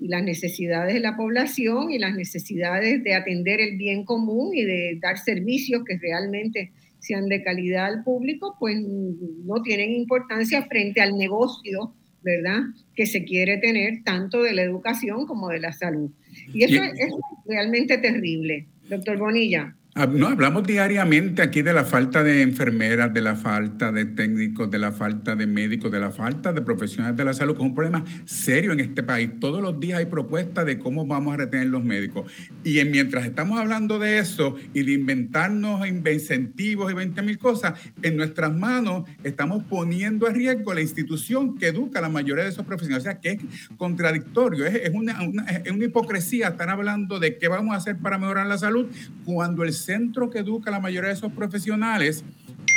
Y 0.00 0.08
las 0.08 0.22
necesidades 0.22 0.94
de 0.94 1.00
la 1.00 1.16
población 1.16 1.90
y 1.90 1.98
las 1.98 2.14
necesidades 2.14 3.04
de 3.04 3.14
atender 3.14 3.60
el 3.60 3.76
bien 3.76 4.04
común 4.04 4.54
y 4.54 4.62
de 4.62 4.98
dar 5.00 5.18
servicios 5.18 5.82
que 5.84 5.98
realmente 5.98 6.72
sean 7.04 7.28
de 7.28 7.42
calidad 7.42 7.86
al 7.86 8.02
público, 8.02 8.56
pues 8.58 8.76
no 8.80 9.62
tienen 9.62 9.92
importancia 9.92 10.62
frente 10.62 11.00
al 11.00 11.16
negocio, 11.18 11.92
¿verdad? 12.22 12.60
Que 12.94 13.06
se 13.06 13.24
quiere 13.24 13.58
tener 13.58 14.02
tanto 14.04 14.42
de 14.42 14.54
la 14.54 14.62
educación 14.62 15.26
como 15.26 15.50
de 15.50 15.60
la 15.60 15.72
salud. 15.72 16.10
Y 16.52 16.64
eso 16.64 16.82
es 16.82 17.12
realmente 17.46 17.98
terrible. 17.98 18.66
Doctor 18.88 19.18
Bonilla. 19.18 19.76
Ah, 19.96 20.08
no, 20.08 20.26
hablamos 20.26 20.64
diariamente 20.66 21.40
aquí 21.40 21.62
de 21.62 21.72
la 21.72 21.84
falta 21.84 22.24
de 22.24 22.42
enfermeras, 22.42 23.14
de 23.14 23.20
la 23.20 23.36
falta 23.36 23.92
de 23.92 24.06
técnicos, 24.06 24.68
de 24.68 24.80
la 24.80 24.90
falta 24.90 25.36
de 25.36 25.46
médicos, 25.46 25.88
de 25.92 26.00
la 26.00 26.10
falta 26.10 26.52
de 26.52 26.62
profesionales 26.62 27.16
de 27.16 27.24
la 27.24 27.32
salud, 27.32 27.52
que 27.54 27.62
es 27.62 27.68
un 27.68 27.76
problema 27.76 28.04
serio 28.24 28.72
en 28.72 28.80
este 28.80 29.04
país. 29.04 29.30
Todos 29.38 29.62
los 29.62 29.78
días 29.78 30.00
hay 30.00 30.06
propuestas 30.06 30.66
de 30.66 30.80
cómo 30.80 31.06
vamos 31.06 31.34
a 31.34 31.36
retener 31.36 31.68
los 31.68 31.84
médicos. 31.84 32.28
Y 32.64 32.84
mientras 32.86 33.24
estamos 33.24 33.60
hablando 33.60 34.00
de 34.00 34.18
eso 34.18 34.56
y 34.72 34.82
de 34.82 34.94
inventarnos 34.94 35.86
incentivos 35.86 36.90
y 36.90 36.94
20 36.94 37.22
mil 37.22 37.38
cosas, 37.38 37.78
en 38.02 38.16
nuestras 38.16 38.52
manos 38.52 39.08
estamos 39.22 39.62
poniendo 39.62 40.26
a 40.26 40.30
riesgo 40.30 40.74
la 40.74 40.80
institución 40.80 41.56
que 41.56 41.68
educa 41.68 42.00
a 42.00 42.02
la 42.02 42.08
mayoría 42.08 42.42
de 42.42 42.50
esos 42.50 42.66
profesionales. 42.66 43.06
O 43.06 43.10
sea, 43.12 43.20
que 43.20 43.30
es 43.30 43.38
contradictorio, 43.76 44.66
es, 44.66 44.90
una, 44.92 45.20
es 45.64 45.70
una 45.70 45.84
hipocresía 45.84 46.48
estar 46.48 46.68
hablando 46.68 47.20
de 47.20 47.38
qué 47.38 47.46
vamos 47.46 47.74
a 47.74 47.76
hacer 47.76 47.96
para 47.96 48.18
mejorar 48.18 48.48
la 48.48 48.58
salud 48.58 48.86
cuando 49.24 49.62
el 49.62 49.72
centro 49.84 50.30
que 50.30 50.38
educa 50.38 50.70
a 50.70 50.72
la 50.72 50.80
mayoría 50.80 51.08
de 51.08 51.14
esos 51.14 51.32
profesionales, 51.32 52.24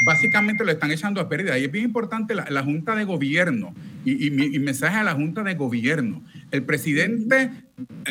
básicamente 0.05 0.63
lo 0.63 0.71
están 0.71 0.91
echando 0.91 1.21
a 1.21 1.29
pérdida. 1.29 1.57
Y 1.57 1.65
es 1.65 1.71
bien 1.71 1.85
importante 1.85 2.35
la, 2.35 2.63
Junta 2.63 2.95
de 2.95 3.03
Gobierno 3.03 3.73
y, 4.05 4.29
mi, 4.31 4.59
mensaje 4.59 4.97
a 4.97 5.03
la 5.03 5.13
Junta 5.13 5.43
de 5.43 5.55
Gobierno. 5.55 6.21
El 6.51 6.63
presidente 6.63 7.51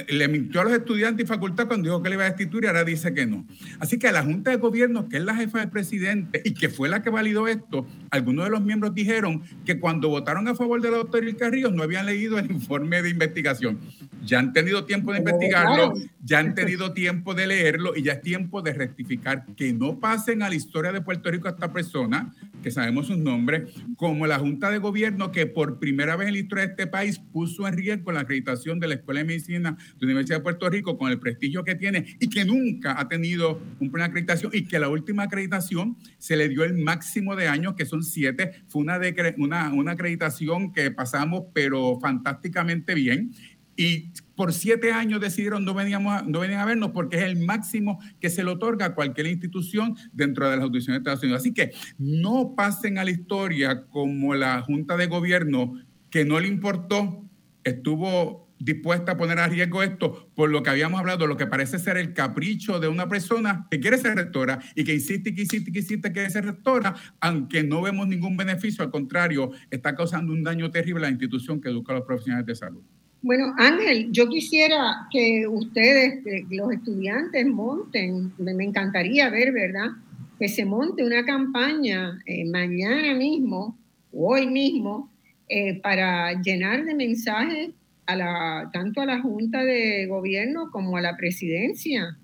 le 0.08 0.28
mintió 0.28 0.60
a 0.60 0.64
los 0.64 0.72
estudiantes 0.72 1.24
y 1.24 1.26
facultad 1.26 1.66
cuando 1.66 1.88
dijo 1.88 2.02
que 2.02 2.08
le 2.08 2.14
iba 2.14 2.24
a 2.24 2.28
destituir 2.28 2.64
y 2.64 2.66
ahora 2.68 2.84
dice 2.84 3.12
que 3.12 3.26
no. 3.26 3.44
Así 3.80 3.98
que 3.98 4.06
a 4.06 4.12
la 4.12 4.22
Junta 4.22 4.52
de 4.52 4.58
Gobierno, 4.58 5.08
que 5.08 5.16
es 5.16 5.24
la 5.24 5.34
jefa 5.34 5.58
del 5.58 5.70
presidente 5.70 6.40
y 6.44 6.54
que 6.54 6.68
fue 6.68 6.88
la 6.88 7.02
que 7.02 7.10
validó 7.10 7.48
esto, 7.48 7.86
algunos 8.10 8.44
de 8.44 8.52
los 8.52 8.62
miembros 8.62 8.94
dijeron 8.94 9.42
que 9.64 9.80
cuando 9.80 10.08
votaron 10.08 10.46
a 10.46 10.54
favor 10.54 10.80
de 10.80 10.90
la 10.90 10.98
doctora 10.98 11.50
Ríos 11.50 11.72
no 11.72 11.82
habían 11.82 12.06
leído 12.06 12.38
el 12.38 12.50
informe 12.50 13.02
de 13.02 13.10
investigación. 13.10 13.80
Ya 14.24 14.38
han 14.38 14.52
tenido 14.52 14.84
tiempo 14.84 15.12
de 15.12 15.18
investigarlo, 15.18 15.92
ya 16.22 16.38
han 16.38 16.54
tenido 16.54 16.92
tiempo 16.92 17.34
de 17.34 17.46
leerlo 17.48 17.96
y 17.96 18.02
ya 18.02 18.14
es 18.14 18.22
tiempo 18.22 18.62
de 18.62 18.72
rectificar 18.72 19.46
que 19.56 19.72
no 19.72 19.98
pasen 19.98 20.42
a 20.42 20.48
la 20.48 20.54
historia 20.54 20.92
de 20.92 21.00
Puerto 21.00 21.30
Rico 21.30 21.48
a 21.48 21.52
esta 21.52 21.72
persona, 21.72 22.32
que 22.62 22.70
sabemos 22.70 23.08
sus 23.08 23.18
nombres, 23.18 23.72
como 23.96 24.26
la 24.26 24.38
Junta 24.38 24.70
de 24.70 24.78
Gobierno 24.78 25.32
que 25.32 25.46
por 25.46 25.78
primera 25.78 26.16
vez 26.16 26.28
en 26.28 26.34
la 26.34 26.40
historia 26.40 26.64
de 26.66 26.70
este 26.70 26.86
país 26.86 27.18
puso 27.18 27.66
en 27.66 27.76
riesgo 27.76 28.12
la 28.12 28.20
acreditación 28.20 28.78
de 28.78 28.88
la 28.88 28.94
Escuela 28.94 29.20
de 29.20 29.26
Medicina 29.26 29.55
de 29.62 29.70
la 29.70 29.76
Universidad 30.00 30.38
de 30.38 30.42
Puerto 30.42 30.68
Rico 30.68 30.98
con 30.98 31.10
el 31.10 31.18
prestigio 31.18 31.64
que 31.64 31.74
tiene 31.74 32.16
y 32.20 32.28
que 32.28 32.44
nunca 32.44 32.98
ha 33.00 33.08
tenido 33.08 33.60
una 33.80 34.06
acreditación 34.06 34.50
y 34.54 34.64
que 34.64 34.78
la 34.78 34.88
última 34.88 35.24
acreditación 35.24 35.96
se 36.18 36.36
le 36.36 36.48
dio 36.48 36.64
el 36.64 36.74
máximo 36.74 37.36
de 37.36 37.48
años, 37.48 37.74
que 37.74 37.86
son 37.86 38.02
siete. 38.02 38.52
Fue 38.66 38.82
una, 38.82 39.00
una, 39.38 39.72
una 39.72 39.92
acreditación 39.92 40.72
que 40.72 40.90
pasamos, 40.90 41.44
pero 41.52 41.98
fantásticamente 42.00 42.94
bien. 42.94 43.32
Y 43.76 44.10
por 44.34 44.52
siete 44.52 44.92
años 44.92 45.20
decidieron 45.20 45.64
no, 45.64 45.74
veníamos 45.74 46.26
no 46.26 46.40
venían 46.40 46.60
a 46.60 46.64
vernos 46.64 46.90
porque 46.92 47.16
es 47.16 47.22
el 47.24 47.36
máximo 47.36 47.98
que 48.20 48.30
se 48.30 48.42
le 48.42 48.50
otorga 48.50 48.86
a 48.86 48.94
cualquier 48.94 49.26
institución 49.26 49.96
dentro 50.12 50.48
de 50.48 50.56
las 50.56 50.64
audiciones 50.64 51.02
de 51.02 51.10
Estados 51.10 51.22
Unidos. 51.22 51.42
Así 51.42 51.52
que 51.52 51.72
no 51.98 52.54
pasen 52.56 52.98
a 52.98 53.04
la 53.04 53.10
historia 53.10 53.86
como 53.86 54.34
la 54.34 54.62
Junta 54.62 54.96
de 54.96 55.06
Gobierno 55.06 55.74
que 56.10 56.24
no 56.24 56.40
le 56.40 56.48
importó, 56.48 57.24
estuvo 57.64 58.45
dispuesta 58.58 59.12
a 59.12 59.16
poner 59.16 59.38
a 59.38 59.48
riesgo 59.48 59.82
esto 59.82 60.30
por 60.34 60.50
lo 60.50 60.62
que 60.62 60.70
habíamos 60.70 61.00
hablado, 61.00 61.26
lo 61.26 61.36
que 61.36 61.46
parece 61.46 61.78
ser 61.78 61.96
el 61.96 62.14
capricho 62.14 62.80
de 62.80 62.88
una 62.88 63.08
persona 63.08 63.66
que 63.70 63.80
quiere 63.80 63.98
ser 63.98 64.14
rectora 64.14 64.60
y 64.74 64.84
que 64.84 64.94
insiste 64.94 65.34
que 65.34 65.42
insiste 65.42 65.72
que 65.72 65.80
insiste 65.80 66.08
que 66.08 66.14
quiere 66.14 66.30
ser 66.30 66.46
rectora, 66.46 66.94
aunque 67.20 67.62
no 67.62 67.82
vemos 67.82 68.08
ningún 68.08 68.36
beneficio, 68.36 68.84
al 68.84 68.90
contrario, 68.90 69.50
está 69.70 69.94
causando 69.94 70.32
un 70.32 70.42
daño 70.42 70.70
terrible 70.70 71.00
a 71.00 71.08
la 71.08 71.10
institución 71.10 71.60
que 71.60 71.68
educa 71.68 71.92
a 71.92 71.96
los 71.96 72.06
profesionales 72.06 72.46
de 72.46 72.54
salud. 72.54 72.82
Bueno, 73.22 73.54
Ángel, 73.58 74.12
yo 74.12 74.28
quisiera 74.28 75.08
que 75.10 75.46
ustedes, 75.48 76.22
los 76.50 76.72
estudiantes, 76.72 77.46
monten, 77.46 78.32
me 78.38 78.64
encantaría 78.64 79.28
ver, 79.30 79.52
¿verdad? 79.52 79.88
Que 80.38 80.48
se 80.48 80.64
monte 80.64 81.04
una 81.04 81.24
campaña 81.24 82.18
eh, 82.26 82.44
mañana 82.44 83.14
mismo, 83.14 83.76
hoy 84.12 84.46
mismo, 84.46 85.10
eh, 85.48 85.80
para 85.80 86.40
llenar 86.40 86.84
de 86.84 86.94
mensajes 86.94 87.70
a 88.06 88.16
la, 88.16 88.70
tanto 88.72 89.00
a 89.00 89.06
la 89.06 89.20
Junta 89.20 89.64
de 89.64 90.06
Gobierno 90.06 90.70
como 90.70 90.96
a 90.96 91.00
la 91.00 91.16
presidencia 91.16 92.16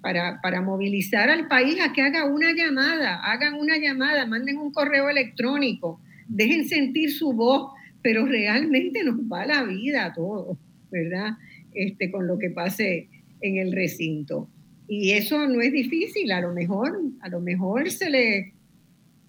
para, 0.00 0.40
para, 0.40 0.60
movilizar 0.60 1.30
al 1.30 1.48
país 1.48 1.78
a 1.80 1.92
que 1.92 2.02
haga 2.02 2.26
una 2.26 2.52
llamada, 2.52 3.16
hagan 3.16 3.54
una 3.54 3.78
llamada, 3.78 4.26
manden 4.26 4.58
un 4.58 4.72
correo 4.72 5.08
electrónico, 5.08 6.00
dejen 6.28 6.68
sentir 6.68 7.10
su 7.10 7.32
voz, 7.32 7.72
pero 8.02 8.26
realmente 8.26 9.02
nos 9.02 9.16
va 9.20 9.46
la 9.46 9.64
vida 9.64 10.04
a 10.04 10.12
todos, 10.12 10.58
¿verdad? 10.90 11.38
Este, 11.72 12.10
con 12.10 12.26
lo 12.26 12.38
que 12.38 12.50
pase 12.50 13.08
en 13.40 13.56
el 13.56 13.72
recinto. 13.72 14.48
Y 14.86 15.12
eso 15.12 15.48
no 15.48 15.60
es 15.62 15.72
difícil, 15.72 16.30
a 16.32 16.42
lo 16.42 16.52
mejor, 16.52 17.00
a 17.20 17.28
lo 17.30 17.40
mejor 17.40 17.90
se 17.90 18.10
le, 18.10 18.52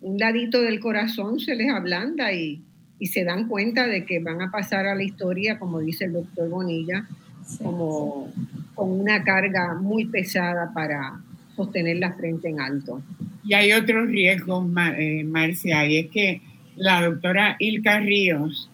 un 0.02 0.18
ladito 0.18 0.62
del 0.62 0.82
corazón 0.82 1.40
se 1.40 1.56
les 1.56 1.70
ablanda 1.70 2.34
y, 2.34 2.62
y 3.00 3.08
se 3.08 3.24
dan 3.24 3.48
cuenta 3.48 3.88
de 3.88 4.06
que 4.06 4.20
van 4.20 4.42
a 4.42 4.52
pasar 4.52 4.88
a 4.88 4.96
la 4.96 5.04
historia, 5.04 5.60
como 5.60 5.80
dice 5.80 6.06
el 6.06 6.14
doctor 6.14 6.50
Bonilla, 6.50 7.08
como 7.62 8.32
con 8.74 8.92
una 8.92 9.24
carga 9.24 9.76
muy 9.76 10.06
pesada 10.06 10.72
para 10.74 11.20
sostener 11.56 11.98
la 11.98 12.14
frente 12.14 12.50
en 12.50 12.60
alto. 12.60 13.02
Y 13.44 13.54
hay 13.54 13.72
otros 13.74 14.08
riesgos, 14.08 14.66
eh, 14.98 15.24
Marcia, 15.24 15.86
y 15.86 15.98
es 15.98 16.08
que 16.08 16.42
la 16.76 17.06
doctora 17.06 17.56
Ilka 17.60 18.00
Ríos 18.00 18.70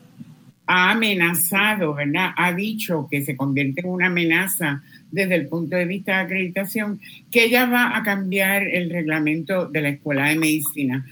ha 0.66 0.92
amenazado, 0.92 1.94
¿verdad? 1.94 2.30
Ha 2.38 2.54
dicho 2.54 3.08
que 3.12 3.22
se 3.22 3.36
convierte 3.36 3.82
en 3.82 3.90
una 3.90 4.08
amenaza 4.08 4.82
desde 5.12 5.36
el 5.36 5.48
punto 5.48 5.76
de 5.76 5.86
vista 5.86 6.14
de 6.14 6.24
acreditación, 6.24 7.02
que 7.30 7.46
ella 7.46 7.66
va 7.66 7.98
a 7.98 8.04
cambiar 8.04 8.64
el 8.64 8.90
reglamento 8.90 9.66
de 9.66 9.82
la 9.82 9.90
Escuela 9.90 10.30
de 10.30 10.38
Medicina 10.38 11.06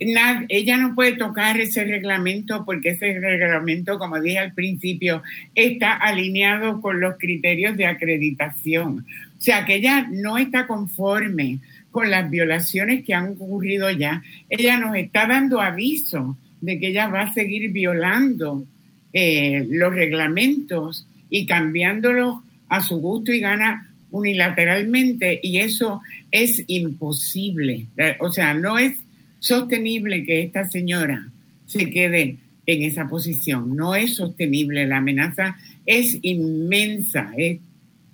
ella 0.00 0.76
no 0.78 0.94
puede 0.94 1.12
tocar 1.12 1.60
ese 1.60 1.84
reglamento 1.84 2.64
porque 2.64 2.90
ese 2.90 3.18
reglamento, 3.20 3.98
como 3.98 4.18
dije 4.20 4.38
al 4.38 4.54
principio, 4.54 5.22
está 5.54 5.92
alineado 5.92 6.80
con 6.80 7.00
los 7.00 7.16
criterios 7.18 7.76
de 7.76 7.86
acreditación. 7.86 9.06
O 9.38 9.40
sea, 9.40 9.66
que 9.66 9.74
ella 9.74 10.08
no 10.10 10.38
está 10.38 10.66
conforme 10.66 11.58
con 11.90 12.10
las 12.10 12.30
violaciones 12.30 13.04
que 13.04 13.14
han 13.14 13.32
ocurrido 13.32 13.90
ya. 13.90 14.22
Ella 14.48 14.78
nos 14.78 14.96
está 14.96 15.26
dando 15.26 15.60
aviso 15.60 16.36
de 16.60 16.78
que 16.78 16.88
ella 16.88 17.08
va 17.08 17.22
a 17.22 17.32
seguir 17.34 17.70
violando 17.70 18.64
eh, 19.12 19.66
los 19.68 19.94
reglamentos 19.94 21.06
y 21.28 21.46
cambiándolos 21.46 22.38
a 22.68 22.80
su 22.82 22.98
gusto 23.00 23.32
y 23.32 23.40
gana 23.40 23.90
unilateralmente 24.10 25.40
y 25.42 25.58
eso 25.58 26.00
es 26.30 26.64
imposible. 26.68 27.86
O 28.20 28.32
sea, 28.32 28.54
no 28.54 28.78
es 28.78 28.94
sostenible 29.40 30.24
que 30.24 30.42
esta 30.42 30.68
señora 30.68 31.28
se 31.66 31.90
quede 31.90 32.36
en 32.66 32.82
esa 32.82 33.08
posición. 33.08 33.74
No 33.74 33.96
es 33.96 34.14
sostenible. 34.16 34.86
La 34.86 34.98
amenaza 34.98 35.56
es 35.84 36.18
inmensa. 36.22 37.32
Es, 37.36 37.58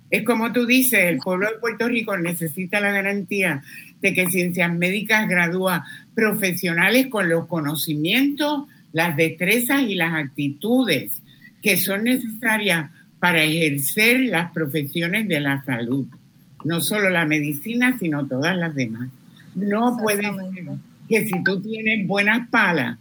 es 0.09 0.23
como 0.23 0.51
tú 0.51 0.65
dices, 0.65 1.01
el 1.05 1.17
pueblo 1.17 1.47
de 1.47 1.59
Puerto 1.59 1.87
Rico 1.87 2.17
necesita 2.17 2.79
la 2.79 2.91
garantía 2.91 3.61
de 4.01 4.13
que 4.13 4.29
Ciencias 4.29 4.73
Médicas 4.73 5.27
gradúa 5.27 5.85
profesionales 6.15 7.07
con 7.07 7.29
los 7.29 7.47
conocimientos, 7.47 8.65
las 8.93 9.15
destrezas 9.15 9.81
y 9.83 9.95
las 9.95 10.13
actitudes 10.13 11.21
que 11.61 11.77
son 11.77 12.05
necesarias 12.05 12.91
para 13.19 13.43
ejercer 13.43 14.21
las 14.21 14.51
profesiones 14.51 15.27
de 15.27 15.39
la 15.39 15.63
salud. 15.63 16.07
No 16.63 16.81
solo 16.81 17.09
la 17.09 17.25
medicina, 17.25 17.97
sino 17.99 18.25
todas 18.27 18.55
las 18.55 18.73
demás. 18.73 19.09
No 19.55 19.97
puede 19.97 20.21
ser 20.21 20.33
que 21.07 21.25
si 21.25 21.43
tú 21.43 21.61
tienes 21.61 22.05
buenas 22.07 22.49
palas, 22.49 22.97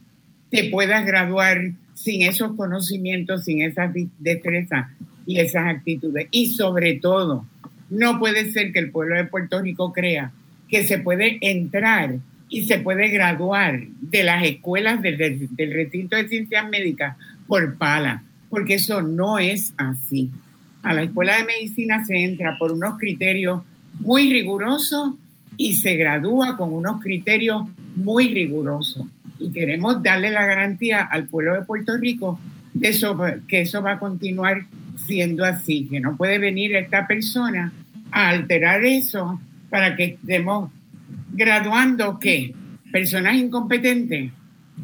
te 0.51 0.71
puedas 0.71 1.05
graduar 1.05 1.73
sin 1.95 2.23
esos 2.23 2.55
conocimientos, 2.55 3.45
sin 3.45 3.63
esas 3.63 3.93
destrezas 4.19 4.89
y 5.27 5.41
esas 5.41 5.67
actitudes. 5.67 6.29
Y 6.31 6.51
sobre 6.51 6.95
todo, 6.95 7.47
no 7.91 8.19
puede 8.19 8.53
ser 8.53 8.73
que 8.73 8.79
el 8.79 8.91
pueblo 8.91 9.17
de 9.17 9.25
Puerto 9.25 9.61
Rico 9.61 9.93
crea 9.93 10.33
que 10.69 10.85
se 10.85 10.99
puede 10.99 11.39
entrar 11.41 12.17
y 12.49 12.65
se 12.65 12.79
puede 12.79 13.09
graduar 13.09 13.81
de 14.01 14.23
las 14.23 14.45
escuelas 14.45 15.03
del, 15.03 15.49
del 15.51 15.73
recinto 15.73 16.17
de 16.17 16.29
ciencias 16.29 16.69
médicas 16.69 17.17
por 17.47 17.77
pala, 17.77 18.23
porque 18.51 18.75
eso 18.75 19.03
no 19.03 19.39
es 19.39 19.73
así. 19.77 20.31
A 20.83 20.95
la 20.95 21.03
escuela 21.03 21.37
de 21.37 21.45
medicina 21.45 22.05
se 22.05 22.23
entra 22.23 22.57
por 22.59 22.73
unos 22.73 22.99
criterios 22.99 23.63
muy 23.99 24.31
rigurosos 24.31 25.15
y 25.57 25.75
se 25.75 25.97
gradúa 25.97 26.57
con 26.57 26.73
unos 26.73 27.01
criterios 27.01 27.63
muy 27.95 28.29
rigurosos. 28.33 29.07
Y 29.39 29.51
queremos 29.51 30.03
darle 30.03 30.31
la 30.31 30.47
garantía 30.47 31.03
al 31.03 31.27
pueblo 31.27 31.55
de 31.55 31.63
Puerto 31.63 31.97
Rico 31.97 32.39
de 32.73 32.89
eso, 32.89 33.19
que 33.49 33.63
eso 33.63 33.83
va 33.83 33.93
a 33.93 33.99
continuar 33.99 34.67
siendo 35.07 35.45
así, 35.45 35.87
que 35.91 36.01
no 36.01 36.17
puede 36.17 36.39
venir 36.39 36.75
esta 36.77 37.07
persona 37.07 37.73
a 38.11 38.31
alterar 38.31 38.85
eso 38.85 39.41
para 39.71 39.97
que 39.97 40.05
estemos 40.05 40.71
graduando 41.33 42.19
qué? 42.19 42.55
Personas 42.91 43.37
incompetentes. 43.37 44.31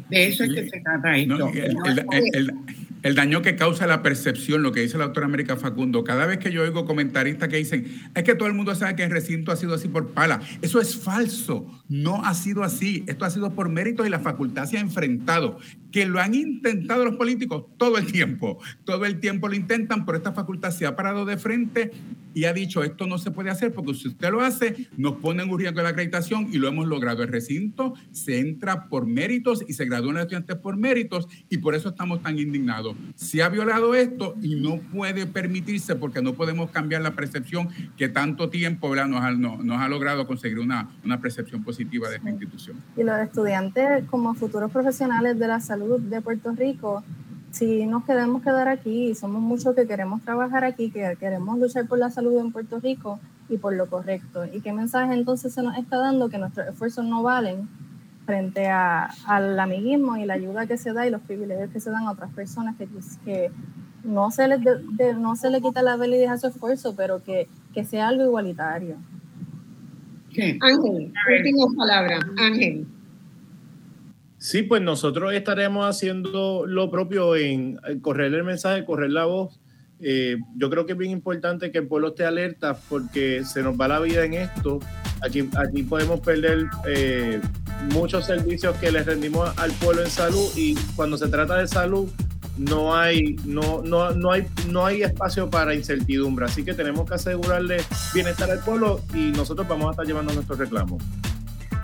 De 0.09 0.27
eso 0.27 0.43
es 0.43 0.53
que 0.53 0.69
se 0.69 0.79
trata 0.81 1.15
esto. 1.15 1.51
el 1.53 2.51
daño 3.15 3.41
que 3.41 3.57
causa 3.57 3.85
la 3.85 4.01
percepción, 4.01 4.63
lo 4.63 4.71
que 4.71 4.79
dice 4.79 4.97
la 4.97 5.05
doctora 5.05 5.25
América 5.25 5.57
Facundo. 5.57 6.03
Cada 6.05 6.25
vez 6.25 6.37
que 6.39 6.51
yo 6.51 6.63
oigo 6.63 6.85
comentaristas 6.85 7.49
que 7.49 7.57
dicen, 7.57 8.09
es 8.15 8.23
que 8.23 8.33
todo 8.33 8.47
el 8.47 8.53
mundo 8.53 8.73
sabe 8.75 8.95
que 8.95 9.03
el 9.03 9.11
recinto 9.11 9.51
ha 9.51 9.57
sido 9.57 9.73
así 9.73 9.89
por 9.89 10.11
pala. 10.11 10.39
Eso 10.61 10.79
es 10.79 10.95
falso. 10.95 11.67
No 11.89 12.23
ha 12.23 12.33
sido 12.33 12.63
así. 12.63 13.03
Esto 13.07 13.25
ha 13.25 13.29
sido 13.29 13.53
por 13.53 13.67
méritos 13.67 14.07
y 14.07 14.09
la 14.09 14.19
facultad 14.19 14.65
se 14.65 14.77
ha 14.77 14.81
enfrentado. 14.81 15.59
Que 15.93 16.05
lo 16.05 16.19
han 16.19 16.35
intentado 16.35 17.05
los 17.05 17.15
políticos 17.15 17.67
todo 17.77 17.97
el 17.97 18.11
tiempo. 18.11 18.57
Todo 18.83 19.05
el 19.05 19.21
tiempo 19.21 19.47
lo 19.47 19.55
intentan, 19.55 20.05
pero 20.05 20.17
esta 20.17 20.33
facultad 20.33 20.71
se 20.71 20.85
ha 20.85 20.97
parado 20.97 21.23
de 21.23 21.37
frente 21.37 21.91
y 22.33 22.45
ha 22.45 22.53
dicho, 22.53 22.83
esto 22.83 23.07
no 23.07 23.19
se 23.19 23.29
puede 23.29 23.51
hacer 23.51 23.73
porque 23.73 23.93
si 23.93 24.07
usted 24.07 24.31
lo 24.31 24.41
hace, 24.41 24.87
nos 24.97 25.17
ponen 25.17 25.49
un 25.51 25.59
riesgo 25.59 25.77
de 25.77 25.83
la 25.83 25.89
acreditación 25.89 26.49
y 26.51 26.57
lo 26.57 26.67
hemos 26.67 26.87
logrado. 26.87 27.23
El 27.23 27.29
recinto 27.29 27.93
se 28.11 28.39
entra 28.39 28.89
por 28.89 29.05
méritos 29.05 29.63
y 29.67 29.73
se 29.73 29.85
gradúan 29.85 30.15
los 30.15 30.23
estudiantes 30.23 30.57
por 30.57 30.75
méritos 30.75 31.29
y 31.47 31.59
por 31.59 31.75
eso 31.75 31.89
estamos 31.89 32.21
tan 32.21 32.39
indignados 32.39 32.73
se 33.15 33.43
ha 33.43 33.49
violado 33.49 33.95
esto 33.95 34.35
y 34.41 34.55
no 34.55 34.77
puede 34.91 35.25
permitirse 35.25 35.95
porque 35.95 36.21
no 36.21 36.33
podemos 36.33 36.71
cambiar 36.71 37.01
la 37.01 37.15
percepción 37.15 37.69
que 37.97 38.09
tanto 38.09 38.49
tiempo 38.49 38.95
Nos, 38.95 39.21
ha, 39.21 39.31
nos 39.31 39.81
ha 39.81 39.87
logrado 39.87 40.27
conseguir 40.27 40.59
una, 40.59 40.89
una 41.03 41.19
percepción 41.19 41.63
positiva 41.63 42.09
de 42.09 42.17
esta 42.17 42.29
institución. 42.29 42.77
Y 42.97 43.03
los 43.03 43.19
estudiantes 43.19 44.05
como 44.09 44.33
futuros 44.33 44.71
profesionales 44.71 45.37
de 45.37 45.47
la 45.47 45.59
salud 45.59 45.82
de 45.87 46.21
Puerto 46.21 46.51
Rico, 46.51 47.03
si 47.51 47.85
nos 47.85 48.03
queremos 48.05 48.41
quedar 48.41 48.67
aquí, 48.67 49.13
somos 49.15 49.41
muchos 49.41 49.75
que 49.75 49.85
queremos 49.85 50.21
trabajar 50.23 50.63
aquí, 50.63 50.89
que 50.89 51.15
queremos 51.19 51.59
luchar 51.59 51.87
por 51.87 51.99
la 51.99 52.09
salud 52.09 52.39
en 52.39 52.51
Puerto 52.51 52.79
Rico 52.79 53.19
y 53.49 53.57
por 53.57 53.73
lo 53.73 53.87
correcto. 53.87 54.45
¿Y 54.45 54.61
qué 54.61 54.73
mensaje 54.73 55.13
entonces 55.13 55.53
se 55.53 55.61
nos 55.61 55.77
está 55.77 55.97
dando 55.97 56.29
que 56.29 56.37
nuestros 56.37 56.67
esfuerzos 56.67 57.05
no 57.05 57.21
valen? 57.21 57.67
frente 58.25 58.67
a, 58.67 59.09
al 59.25 59.59
amiguismo 59.59 60.17
y 60.17 60.25
la 60.25 60.35
ayuda 60.35 60.65
que 60.65 60.77
se 60.77 60.93
da 60.93 61.05
y 61.07 61.11
los 61.11 61.21
privilegios 61.21 61.69
que 61.71 61.79
se 61.79 61.89
dan 61.89 62.07
a 62.07 62.11
otras 62.11 62.31
personas 62.33 62.75
que, 62.77 62.87
que 63.25 63.51
no, 64.03 64.31
se 64.31 64.47
les 64.47 64.59
no 65.17 65.35
se 65.35 65.49
le 65.49 65.61
quita 65.61 65.81
la 65.81 65.95
validez 65.95 66.29
a 66.29 66.37
su 66.37 66.47
esfuerzo, 66.47 66.95
pero 66.95 67.23
que, 67.23 67.47
que 67.73 67.83
sea 67.83 68.07
algo 68.07 68.23
igualitario. 68.23 68.95
Ángel, 70.61 71.13
última 71.37 71.65
palabra, 71.77 72.19
Ángel. 72.37 72.87
Sí, 74.43 74.61
pues 74.61 74.81
nosotros 74.81 75.33
estaremos 75.33 75.85
haciendo 75.85 76.65
lo 76.67 76.91
propio 76.91 77.37
en 77.37 77.79
correr 78.01 78.33
el 78.33 78.43
mensaje, 78.43 78.83
correr 78.83 79.09
la 79.09 79.23
voz. 79.23 79.61
Eh, 80.01 80.35
yo 80.57 80.69
creo 80.69 80.85
que 80.85 80.91
es 80.91 80.97
bien 80.97 81.11
importante 81.11 81.71
que 81.71 81.77
el 81.77 81.87
pueblo 81.87 82.09
esté 82.09 82.25
alerta 82.25 82.77
porque 82.89 83.45
se 83.45 83.63
nos 83.63 83.79
va 83.79 83.87
la 83.87 84.01
vida 84.01 84.25
en 84.25 84.33
esto. 84.33 84.79
Aquí, 85.21 85.49
aquí 85.55 85.83
podemos 85.83 86.19
perder 86.19 86.65
eh, 86.85 87.39
muchos 87.93 88.25
servicios 88.25 88.75
que 88.79 88.91
les 88.91 89.05
rendimos 89.05 89.49
al 89.57 89.71
pueblo 89.71 90.03
en 90.03 90.09
salud 90.09 90.51
y 90.57 90.75
cuando 90.97 91.15
se 91.15 91.29
trata 91.29 91.59
de 91.59 91.67
salud 91.69 92.09
no 92.57 92.93
hay, 92.97 93.37
no, 93.45 93.81
no, 93.81 94.11
no 94.11 94.33
hay, 94.33 94.45
no 94.69 94.85
hay 94.85 95.03
espacio 95.03 95.49
para 95.49 95.73
incertidumbre. 95.73 96.43
Así 96.43 96.65
que 96.65 96.73
tenemos 96.73 97.07
que 97.07 97.15
asegurarle 97.15 97.77
bienestar 98.13 98.51
al 98.51 98.59
pueblo 98.59 98.99
y 99.13 99.31
nosotros 99.31 99.65
vamos 99.69 99.87
a 99.87 99.91
estar 99.91 100.05
llevando 100.05 100.33
nuestros 100.33 100.59
reclamos. 100.59 101.01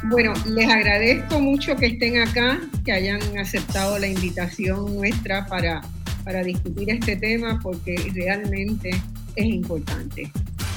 Bueno, 0.04 0.34
les 0.46 0.70
agradezco 0.70 1.42
mucho 1.42 1.76
que 1.76 1.88
estén 1.88 2.20
acá, 2.22 2.60
que 2.86 2.92
hayan 2.92 3.20
aceptado 3.38 4.00
la 4.00 4.08
invitación 4.08 4.96
nuestra 4.96 5.46
para, 5.46 5.82
para 6.24 6.42
discutir 6.42 6.90
este 6.90 7.18
tema, 7.18 7.60
porque 7.62 7.96
realmente 8.14 8.92
es 9.36 9.46
importante. 9.46 10.32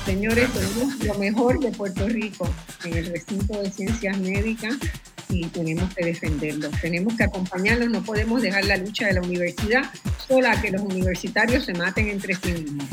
Señores, 0.05 0.49
tenemos 0.53 1.05
lo 1.05 1.15
mejor 1.15 1.61
de 1.61 1.71
Puerto 1.71 2.09
Rico 2.09 2.49
en 2.85 2.97
el 2.97 3.07
recinto 3.07 3.63
de 3.63 3.71
ciencias 3.71 4.19
médicas 4.19 4.75
y 5.29 5.47
tenemos 5.47 5.95
que 5.95 6.05
defenderlo. 6.05 6.69
Tenemos 6.81 7.15
que 7.15 7.23
acompañarlos, 7.23 7.91
no 7.91 8.03
podemos 8.03 8.43
dejar 8.43 8.65
la 8.65 8.77
lucha 8.77 9.07
de 9.07 9.15
la 9.15 9.23
universidad 9.23 9.85
sola 10.27 10.61
que 10.61 10.73
los 10.73 10.83
universitarios 10.83 11.65
se 11.65 11.75
maten 11.75 12.09
entre 12.09 12.35
sí 12.35 12.53
mismos. 12.53 12.87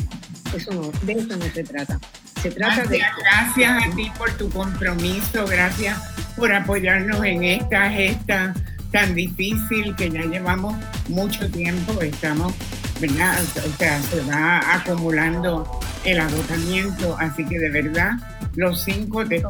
Eso 0.55 0.71
no, 0.71 0.91
de 1.03 1.13
eso 1.13 1.36
no 1.36 1.45
se 1.51 1.63
trata. 1.63 1.99
Se 2.41 2.51
trata 2.51 2.83
gracias, 2.83 2.89
de... 2.89 2.97
Gracias 3.23 3.83
a 3.85 3.95
ti 3.95 4.11
por 4.17 4.31
tu 4.31 4.49
compromiso, 4.49 5.45
gracias 5.45 5.97
por 6.35 6.53
apoyarnos 6.53 7.23
en 7.23 7.43
esta 7.43 7.89
gesta 7.89 8.53
tan 8.91 9.13
difícil 9.13 9.95
que 9.95 10.09
ya 10.09 10.21
llevamos 10.21 10.75
mucho 11.09 11.49
tiempo, 11.51 12.01
estamos, 12.01 12.53
¿verdad? 12.99 13.37
O 13.41 13.77
sea, 13.77 14.01
se 14.01 14.21
va 14.21 14.73
acumulando 14.73 15.79
el 16.05 16.19
agotamiento, 16.19 17.15
así 17.19 17.45
que 17.45 17.59
de 17.59 17.69
verdad 17.69 18.13
los 18.55 18.83
cinco 18.83 19.25
te 19.25 19.43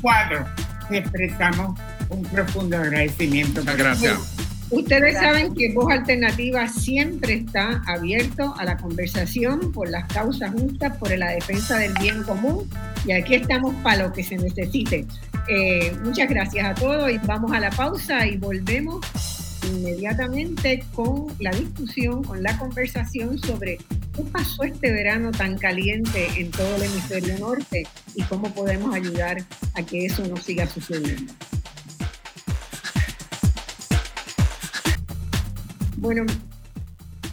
cuatro 0.00 0.46
te 0.88 0.98
expresamos 0.98 1.78
un 2.08 2.22
profundo 2.22 2.76
agradecimiento. 2.76 3.60
Muchas 3.60 3.76
gracias. 3.76 4.36
Ustedes 4.70 5.14
saben 5.14 5.54
que 5.54 5.72
Voz 5.72 5.92
Alternativa 5.92 6.66
siempre 6.66 7.34
está 7.34 7.82
abierto 7.86 8.52
a 8.58 8.64
la 8.64 8.76
conversación 8.76 9.70
por 9.72 9.88
las 9.88 10.12
causas 10.12 10.50
justas, 10.50 10.96
por 10.96 11.16
la 11.16 11.30
defensa 11.30 11.78
del 11.78 11.92
bien 12.00 12.24
común 12.24 12.68
y 13.04 13.12
aquí 13.12 13.36
estamos 13.36 13.74
para 13.82 14.04
lo 14.04 14.12
que 14.12 14.24
se 14.24 14.36
necesite. 14.36 15.06
Eh, 15.48 15.96
muchas 16.02 16.28
gracias 16.28 16.66
a 16.66 16.74
todos 16.74 17.10
y 17.10 17.18
vamos 17.18 17.52
a 17.52 17.60
la 17.60 17.70
pausa 17.70 18.26
y 18.26 18.36
volvemos 18.36 19.00
inmediatamente 19.70 20.84
con 20.92 21.26
la 21.38 21.50
discusión, 21.52 22.24
con 22.24 22.42
la 22.42 22.58
conversación 22.58 23.38
sobre 23.38 23.78
qué 24.16 24.22
pasó 24.32 24.64
este 24.64 24.90
verano 24.90 25.30
tan 25.30 25.58
caliente 25.58 26.28
en 26.36 26.50
todo 26.50 26.74
el 26.76 26.82
hemisferio 26.82 27.38
norte 27.38 27.86
y 28.16 28.22
cómo 28.24 28.52
podemos 28.52 28.94
ayudar 28.94 29.38
a 29.74 29.82
que 29.82 30.06
eso 30.06 30.26
no 30.26 30.36
siga 30.36 30.66
sucediendo. 30.66 31.32
Bueno, 36.06 36.24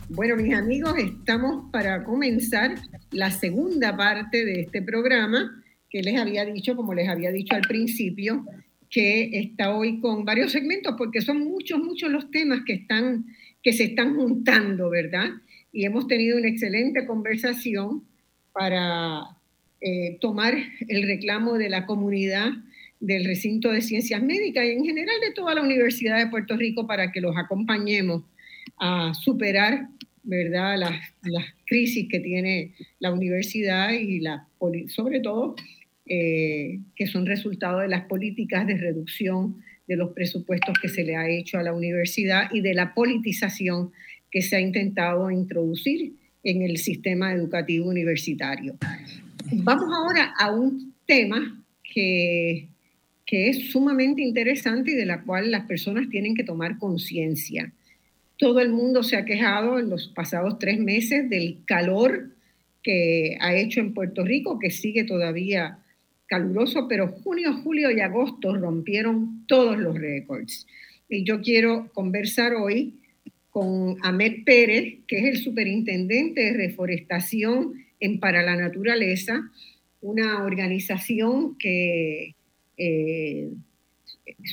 bueno, 0.09 0.36
mis 0.36 0.55
amigos, 0.55 0.95
estamos 0.97 1.69
para 1.71 2.03
comenzar 2.03 2.74
la 3.11 3.30
segunda 3.30 3.95
parte 3.95 4.43
de 4.43 4.61
este 4.61 4.82
programa 4.82 5.63
que 5.91 6.01
les 6.01 6.19
había 6.19 6.43
dicho, 6.43 6.76
como 6.76 6.95
les 6.95 7.07
había 7.07 7.32
dicho 7.32 7.53
al 7.53 7.61
principio, 7.61 8.47
que 8.89 9.30
está 9.38 9.76
hoy 9.76 9.99
con 9.99 10.26
varios 10.26 10.53
segmentos, 10.53 10.95
porque 10.97 11.21
son 11.21 11.43
muchos, 11.43 11.84
muchos 11.84 12.09
los 12.09 12.32
temas 12.32 12.61
que, 12.65 12.74
están, 12.74 13.28
que 13.61 13.74
se 13.74 13.84
están 13.84 14.15
juntando, 14.15 14.89
¿verdad? 14.89 15.30
Y 15.71 15.86
hemos 15.86 16.07
tenido 16.07 16.39
una 16.39 16.47
excelente 16.47 17.05
conversación 17.05 18.03
para 18.53 19.21
eh, 19.82 20.17
tomar 20.19 20.55
el 20.88 21.03
reclamo 21.05 21.59
de 21.59 21.69
la 21.69 21.86
comunidad 21.86 22.49
del 22.99 23.26
recinto 23.26 23.71
de 23.71 23.82
ciencias 23.82 24.24
médicas 24.24 24.65
y 24.65 24.71
en 24.71 24.84
general 24.84 25.19
de 25.21 25.32
toda 25.32 25.53
la 25.53 25.61
Universidad 25.61 26.17
de 26.17 26.32
Puerto 26.32 26.57
Rico 26.57 26.88
para 26.88 27.11
que 27.11 27.21
los 27.21 27.38
acompañemos 27.38 28.24
a 28.80 29.13
superar 29.13 29.88
¿verdad? 30.24 30.78
Las, 30.78 31.45
crisis 31.65 32.07
que 32.09 32.19
tiene 32.19 32.74
la 32.99 33.11
universidad 33.11 33.91
y 33.91 34.19
la, 34.19 34.47
sobre 34.88 35.21
todo 35.21 35.55
eh, 36.05 36.80
que 36.95 37.07
son 37.07 37.26
resultado 37.26 37.80
de 37.80 37.88
las 37.88 38.05
políticas 38.05 38.67
de 38.67 38.78
reducción 38.78 39.63
de 39.88 39.95
los 39.95 40.11
presupuestos 40.11 40.78
que 40.80 40.88
se 40.88 41.03
le 41.03 41.15
ha 41.15 41.28
hecho 41.28 41.57
a 41.57 41.63
la 41.63 41.74
universidad 41.74 42.49
y 42.53 42.61
de 42.61 42.74
la 42.74 42.93
politización 42.93 43.91
que 44.30 44.41
se 44.41 44.55
ha 44.55 44.59
intentado 44.59 45.32
introducir 45.32 46.13
en 46.43 46.61
el 46.61 46.78
sistema 46.78 47.34
educativo 47.34 47.89
universitario. 47.89 48.76
Vamos 49.51 49.89
ahora 49.95 50.34
a 50.38 50.51
un 50.51 50.93
tema 51.05 51.63
que, 51.84 52.67
que 53.26 53.49
es 53.49 53.71
sumamente 53.71 54.21
interesante 54.21 54.91
y 54.91 54.95
de 54.95 55.05
la 55.05 55.24
cual 55.24 55.51
las 55.51 55.65
personas 55.65 56.07
tienen 56.09 56.36
que 56.36 56.43
tomar 56.43 56.78
conciencia 56.78 57.74
todo 58.44 58.60
el 58.60 58.74
mundo 58.74 59.04
se 59.04 59.16
ha 59.16 59.24
quejado 59.24 59.80
en 59.80 59.89
los 59.89 60.10
pasados 60.10 60.60
tres 60.60 60.78
meses 60.78 61.30
del 61.30 61.60
calor 61.64 62.32
que 62.84 63.38
ha 63.39 63.56
hecho 63.56 63.80
en 63.80 63.94
Puerto 63.94 64.26
Rico, 64.26 64.60
que 64.60 64.70
sigue 64.70 65.06
todavía 65.06 65.80
caluroso, 66.26 66.89
pero 66.89 67.08
junio, 67.08 67.54
julio 67.64 67.89
y 67.89 68.02
agosto 68.02 68.54
rompieron 68.54 69.46
todos 69.48 69.78
los 69.78 69.98
récords. 69.98 70.68
Y 71.08 71.24
yo 71.24 71.39
quiero 71.39 71.89
conversar 71.94 72.56
hoy 72.56 72.96
con 73.50 73.96
Ahmed 74.02 74.44
Pérez, 74.44 74.96
que 75.08 75.20
es 75.20 75.24
el 75.24 75.38
superintendente 75.38 76.41
de 76.41 76.52
reforestación 76.52 77.76
en 78.02 78.20
Para 78.20 78.44
la 78.44 78.58
Naturaleza, 78.58 79.50
una 80.02 80.44
organización 80.44 81.58
que 81.58 82.36
eh, 82.76 83.52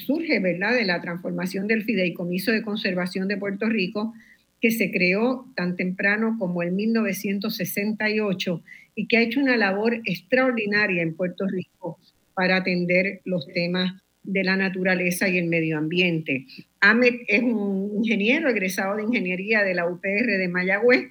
surge, 0.07 0.41
¿verdad?, 0.41 0.75
de 0.75 0.85
la 0.85 1.01
transformación 1.01 1.67
del 1.67 1.85
Fideicomiso 1.85 2.53
de 2.53 2.63
Conservación 2.63 3.29
de 3.29 3.37
Puerto 3.37 3.69
Rico, 3.69 4.15
que 4.61 4.71
se 4.71 4.91
creó 4.91 5.47
tan 5.57 5.77
temprano 5.77 6.37
como 6.39 6.63
en 6.63 6.77
1968 6.77 8.63
y 8.95 9.07
que 9.07 9.17
ha 9.17 9.23
hecho 9.23 9.41
una 9.41 9.57
labor 9.57 10.01
extraordinaria 10.05 11.03
en 11.03 11.15
Puerto 11.15 11.47
Rico 11.47 11.99
para 12.35 12.57
atender 12.57 13.21
los 13.25 13.47
temas 13.49 13.95
de 14.23 14.45
la 14.45 14.57
naturaleza 14.57 15.29
y 15.29 15.39
el 15.39 15.47
medio 15.47 15.79
ambiente. 15.79 16.47
Ahmed 16.81 17.15
es 17.27 17.43
un 17.43 17.93
ingeniero 17.97 18.51
egresado 18.51 18.97
de 18.97 19.05
ingeniería 19.05 19.63
de 19.65 19.75
la 19.75 19.87
UPR 19.87 20.27
de 20.39 20.49
Mayagüez 20.49 21.11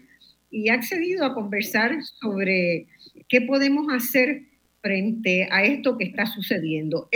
y 0.52 0.70
ha 0.70 0.76
accedido 0.76 1.26
a 1.26 1.34
conversar 1.34 2.04
sobre 2.04 2.88
qué 3.28 3.42
podemos 3.42 3.88
hacer 3.92 4.44
frente 4.82 5.48
a 5.52 5.64
esto 5.64 5.98
que 5.98 6.06
está 6.06 6.26
sucediendo 6.26 7.10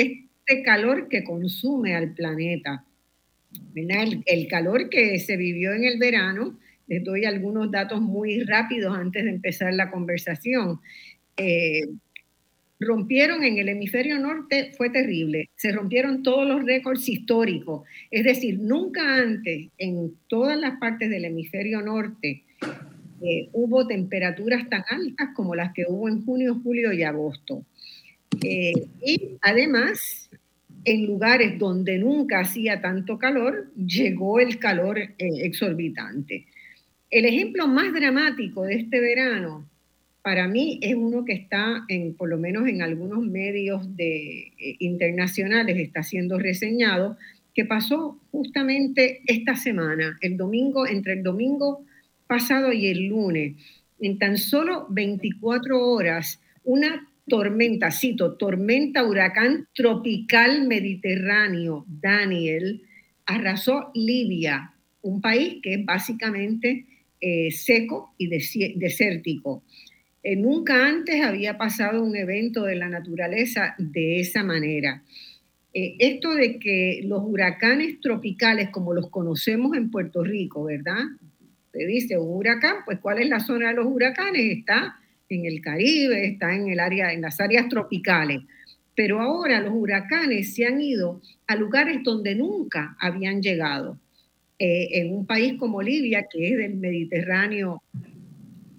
este 0.46 0.64
calor 0.64 1.08
que 1.08 1.24
consume 1.24 1.96
al 1.96 2.14
planeta. 2.14 2.86
El, 3.76 4.48
calor 4.48 4.90
que 4.90 5.20
se 5.20 5.38
vivió 5.38 5.74
en 5.74 5.84
el 5.84 6.00
verano 6.00 6.58
Les 6.88 7.04
doy 7.04 7.26
algunos 7.26 7.70
datos 7.70 8.02
muy 8.02 8.44
rápidos 8.44 8.98
antes 8.98 9.24
de 9.24 9.30
empezar 9.30 9.74
la 9.74 9.92
conversación. 9.92 10.80
Eh, 11.38 11.88
rompieron 12.80 13.44
en 13.44 13.58
el 13.58 13.70
hemisferio 13.70 14.20
norte, 14.20 14.72
fue 14.76 14.90
terrible, 14.90 15.50
se 15.56 15.72
rompieron 15.72 16.24
todos 16.24 16.46
los 16.46 16.66
récords 16.66 17.08
históricos, 17.08 17.88
es 18.12 18.26
decir, 18.26 18.60
nunca 18.60 19.16
antes 19.16 19.70
en 19.78 20.16
todas 20.28 20.58
las 20.58 20.78
partes 20.80 21.10
del 21.10 21.24
hemisferio 21.24 21.82
norte 21.82 22.44
eh, 23.22 23.48
hubo 23.54 23.88
temperaturas 23.88 24.68
tan 24.70 24.84
altas 24.90 25.30
como 25.34 25.56
las 25.56 25.72
que 25.74 25.86
hubo 25.88 26.10
en 26.10 26.26
junio, 26.26 26.60
julio 26.62 26.92
y 26.92 27.04
agosto. 27.04 27.66
Eh, 28.42 28.74
y 29.06 29.38
además, 29.42 30.30
en 30.86 31.06
lugares 31.06 31.58
donde 31.60 31.98
nunca 31.98 32.40
hacía 32.40 32.82
tanto 32.82 33.18
calor, 33.18 33.72
llegó 33.76 34.40
el 34.40 34.60
calor 34.60 35.00
eh, 35.00 35.14
exorbitante. 35.18 36.46
El 37.10 37.26
ejemplo 37.26 37.68
más 37.68 37.94
dramático 37.94 38.64
de 38.64 38.76
este 38.76 39.00
verano 39.00 39.70
para 40.24 40.48
mí 40.48 40.80
es 40.82 40.96
uno 40.96 41.26
que 41.26 41.34
está, 41.34 41.84
en, 41.90 42.16
por 42.16 42.30
lo 42.30 42.38
menos 42.38 42.68
en 42.68 42.82
algunos 42.82 43.20
medios 43.20 43.96
de, 43.96 44.54
eh, 44.58 44.76
internacionales, 44.80 45.78
está 45.78 46.02
siendo 46.02 46.40
reseñado, 46.40 47.18
que 47.54 47.66
pasó 47.66 48.20
justamente 48.32 49.22
esta 49.28 49.56
semana, 49.56 50.18
el 50.22 50.38
domingo, 50.38 50.88
entre 50.88 51.14
el 51.14 51.24
domingo 51.24 51.86
pasado 52.26 52.72
y 52.72 52.88
el 52.88 53.08
lunes. 53.08 53.56
En 54.00 54.18
tan 54.18 54.38
solo 54.38 54.88
24 54.90 55.80
horas, 55.80 56.42
una 56.64 57.08
tormenta, 57.28 57.92
cito, 57.92 58.36
tormenta 58.36 59.04
huracán 59.04 59.68
tropical 59.74 60.68
mediterráneo, 60.68 61.86
Daniel, 61.88 62.84
arrasó 63.26 63.92
Libia, 63.94 64.74
un 65.02 65.22
país 65.22 65.60
que 65.62 65.76
es 65.76 65.86
básicamente 65.86 66.86
eh, 67.22 67.52
seco 67.52 68.14
y 68.18 68.28
desértico. 68.28 69.64
Eh, 70.24 70.36
nunca 70.36 70.86
antes 70.86 71.22
había 71.22 71.58
pasado 71.58 72.04
un 72.04 72.16
evento 72.16 72.64
de 72.64 72.76
la 72.76 72.90
naturaleza 72.90 73.76
de 73.78 74.20
esa 74.20 74.44
manera. 74.44 75.04
Eh, 75.74 75.96
esto 76.00 76.34
de 76.34 76.60
que 76.60 77.02
los 77.06 77.24
huracanes 77.24 78.00
tropicales, 78.00 78.70
como 78.70 78.94
los 78.94 79.10
conocemos 79.10 79.76
en 79.76 79.90
Puerto 79.90 80.24
Rico, 80.24 80.66
¿verdad? 80.66 81.04
Se 81.72 81.86
dice 81.86 82.18
un 82.18 82.38
huracán, 82.38 82.78
pues 82.86 83.00
¿cuál 83.00 83.20
es 83.20 83.28
la 83.28 83.40
zona 83.40 83.70
de 83.70 83.76
los 83.76 83.88
huracanes? 83.88 84.60
Está 84.60 84.98
en 85.30 85.46
el 85.46 85.62
Caribe, 85.62 86.28
está 86.28 86.56
en 86.56 86.70
el 86.70 86.80
área, 86.80 87.14
en 87.14 87.22
las 87.22 87.40
áreas 87.40 87.68
tropicales. 87.70 88.42
Pero 88.96 89.20
ahora 89.20 89.60
los 89.62 89.74
huracanes 89.74 90.54
se 90.54 90.66
han 90.66 90.80
ido 90.80 91.22
a 91.48 91.56
lugares 91.56 92.04
donde 92.04 92.36
nunca 92.36 92.96
habían 93.00 93.42
llegado. 93.42 93.98
Eh, 94.60 95.02
en 95.02 95.14
un 95.14 95.26
país 95.26 95.56
como 95.58 95.82
Libia, 95.82 96.28
que 96.32 96.52
es 96.52 96.58
del 96.58 96.76
Mediterráneo 96.76 97.82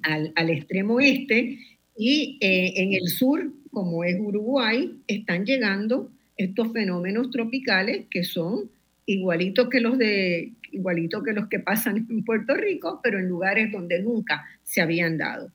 al, 0.03 0.51
extremo 0.51 1.01
este 1.01 1.59
y 1.97 2.39
eh, 2.41 2.73
en 2.77 2.93
el 2.93 3.09
sur, 3.09 3.53
como 3.71 4.05
es 4.05 4.17
Uruguay, 4.21 4.93
están 5.07 5.45
llegando 5.45 6.11
estos 6.37 6.73
fenómenos 6.73 7.31
tropicales 7.31 8.07
que 8.11 8.25
son 8.25 8.71
igualitos 9.07 9.69
que 9.69 9.81
los 9.81 9.99
de 9.99 10.53
igualito 10.73 11.23
que 11.23 11.33
los 11.33 11.49
que 11.49 11.61
pasan 11.61 12.07
en 12.09 12.25
Puerto 12.25 12.55
Rico, 12.55 13.01
pero 13.03 13.19
en 13.19 13.29
lugares 13.29 13.71
donde 13.71 14.03
nunca 14.03 14.45
se 14.63 14.81
habían 14.81 15.19
dado. 15.19 15.51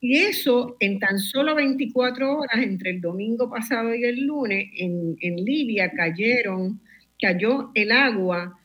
Y 0.00 0.18
eso 0.18 0.76
en 0.80 0.98
tan 0.98 1.18
solo 1.18 1.54
24 1.54 2.38
horas, 2.38 2.62
entre 2.62 2.90
el 2.90 3.00
domingo 3.00 3.50
pasado 3.50 3.94
y 3.94 4.04
el 4.04 4.24
lunes, 4.24 4.70
en, 4.76 5.16
en 5.20 5.36
Libia 5.36 5.90
cayeron, 5.90 6.80
cayó 7.20 7.70
el 7.74 7.90
agua 7.90 8.58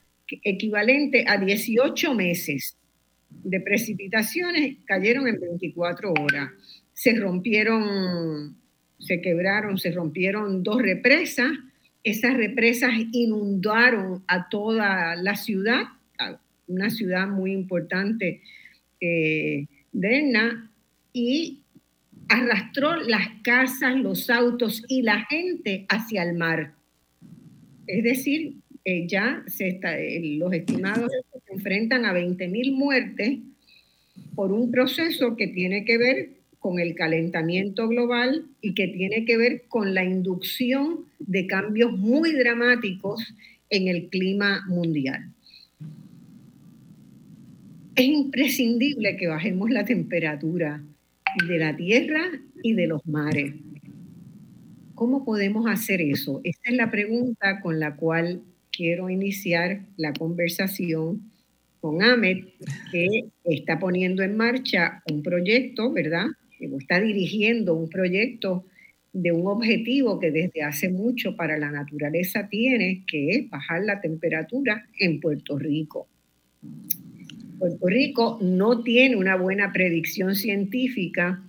equivalente 0.44 1.26
a 1.28 1.38
18 1.38 2.14
meses 2.14 2.78
de 3.44 3.60
precipitaciones 3.60 4.78
cayeron 4.86 5.28
en 5.28 5.40
24 5.40 6.14
horas. 6.14 6.50
Se 6.94 7.16
rompieron, 7.16 8.56
se 9.00 9.22
quebraron, 9.22 9.78
se 9.78 9.92
rompieron 9.92 10.64
dos 10.64 10.82
represas. 10.82 11.52
Esas 12.04 12.36
represas 12.36 12.92
inundaron 13.12 14.24
a 14.28 14.50
toda 14.50 15.16
la 15.16 15.36
ciudad, 15.36 15.84
una 16.68 16.90
ciudad 16.90 17.28
muy 17.28 17.52
importante 17.52 18.42
eh, 19.00 19.66
de 19.92 20.22
y 21.14 21.64
arrastró 22.28 22.96
las 22.96 23.30
casas, 23.44 23.96
los 23.96 24.30
autos 24.30 24.84
y 24.88 25.04
la 25.04 25.26
gente 25.26 25.86
hacia 25.88 26.24
el 26.24 26.36
mar. 26.36 26.74
Es 27.88 28.04
decir, 28.04 28.56
eh, 28.86 29.08
ya 29.08 29.44
eh, 29.60 30.38
los 30.38 30.52
estimados 30.54 31.12
se 31.46 31.54
enfrentan 31.54 32.06
a 32.06 32.14
20.000 32.14 32.74
muertes 32.74 33.40
por 34.36 34.52
un 34.52 34.72
proceso 34.72 35.36
que 35.36 35.48
tiene 35.48 35.86
que 35.86 35.98
ver 35.98 36.30
con 36.60 36.80
el 36.80 36.96
calentamiento 36.96 37.88
global 37.88 38.46
y 38.62 38.74
que 38.74 38.88
tiene 38.88 39.26
que 39.26 39.38
ver 39.38 39.64
con 39.68 39.94
la 39.94 40.04
inducción 40.04 41.06
de 41.20 41.46
cambios 41.46 41.92
muy 41.98 42.32
dramáticos 42.34 43.36
en 43.70 43.90
el 43.90 44.08
clima 44.10 44.66
mundial. 44.68 45.30
Es 47.96 48.06
imprescindible 48.06 49.18
que 49.18 49.28
bajemos 49.28 49.70
la 49.70 49.86
temperatura 49.86 50.84
de 51.48 51.58
la 51.58 51.76
tierra 51.76 52.22
y 52.62 52.74
de 52.74 52.88
los 52.88 53.06
mares. 53.06 53.54
¿Cómo 54.96 55.26
podemos 55.26 55.68
hacer 55.68 56.02
eso? 56.02 56.42
Esa 56.44 56.62
es 56.66 56.76
la 56.76 56.92
pregunta 56.92 57.62
con 57.62 57.80
la 57.80 57.96
cual 57.96 58.42
quiero 58.72 59.10
iniciar 59.10 59.82
la 59.98 60.14
conversación 60.14 61.32
con 61.82 62.02
Ahmed, 62.02 62.46
que 62.92 63.26
está 63.44 63.80
poniendo 63.80 64.24
en 64.24 64.38
marcha 64.38 65.04
un 65.12 65.22
proyecto, 65.22 65.92
¿verdad? 65.92 66.28
Está 66.60 67.02
dirigiendo 67.02 67.76
un 67.76 67.90
proyecto 67.90 68.66
de 69.12 69.32
un 69.32 69.48
objetivo 69.48 70.20
que 70.20 70.32
desde 70.32 70.64
hace 70.64 70.90
mucho 70.90 71.36
para 71.36 71.58
la 71.58 71.72
naturaleza 71.72 72.48
tiene, 72.48 73.04
que 73.06 73.30
es 73.32 73.50
bajar 73.50 73.84
la 73.84 74.00
temperatura 74.00 74.88
en 74.98 75.20
Puerto 75.20 75.58
Rico. 75.58 76.08
Puerto 77.64 77.88
Rico 77.88 78.40
no 78.42 78.84
tiene 78.84 79.16
una 79.16 79.38
buena 79.38 79.72
predicción 79.72 80.36
científica 80.36 81.42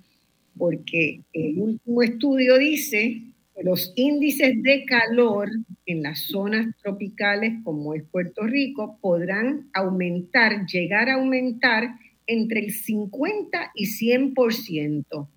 porque 0.57 1.23
el 1.33 1.59
último 1.59 2.03
estudio 2.03 2.57
dice 2.57 3.21
los 3.65 3.93
índices 3.97 4.63
de 4.63 4.85
calor 4.85 5.51
en 5.87 6.05
las 6.05 6.21
zonas 6.21 6.69
tropicales 6.81 7.55
como 7.65 7.95
es 7.95 8.05
Puerto 8.05 8.47
Rico 8.47 8.97
podrán 9.01 9.69
aumentar, 9.73 10.65
llegar 10.67 11.09
a 11.09 11.15
aumentar 11.15 11.97
entre 12.29 12.61
el 12.61 12.71
50 12.71 13.73
y 13.75 13.87
100%. 13.87 15.29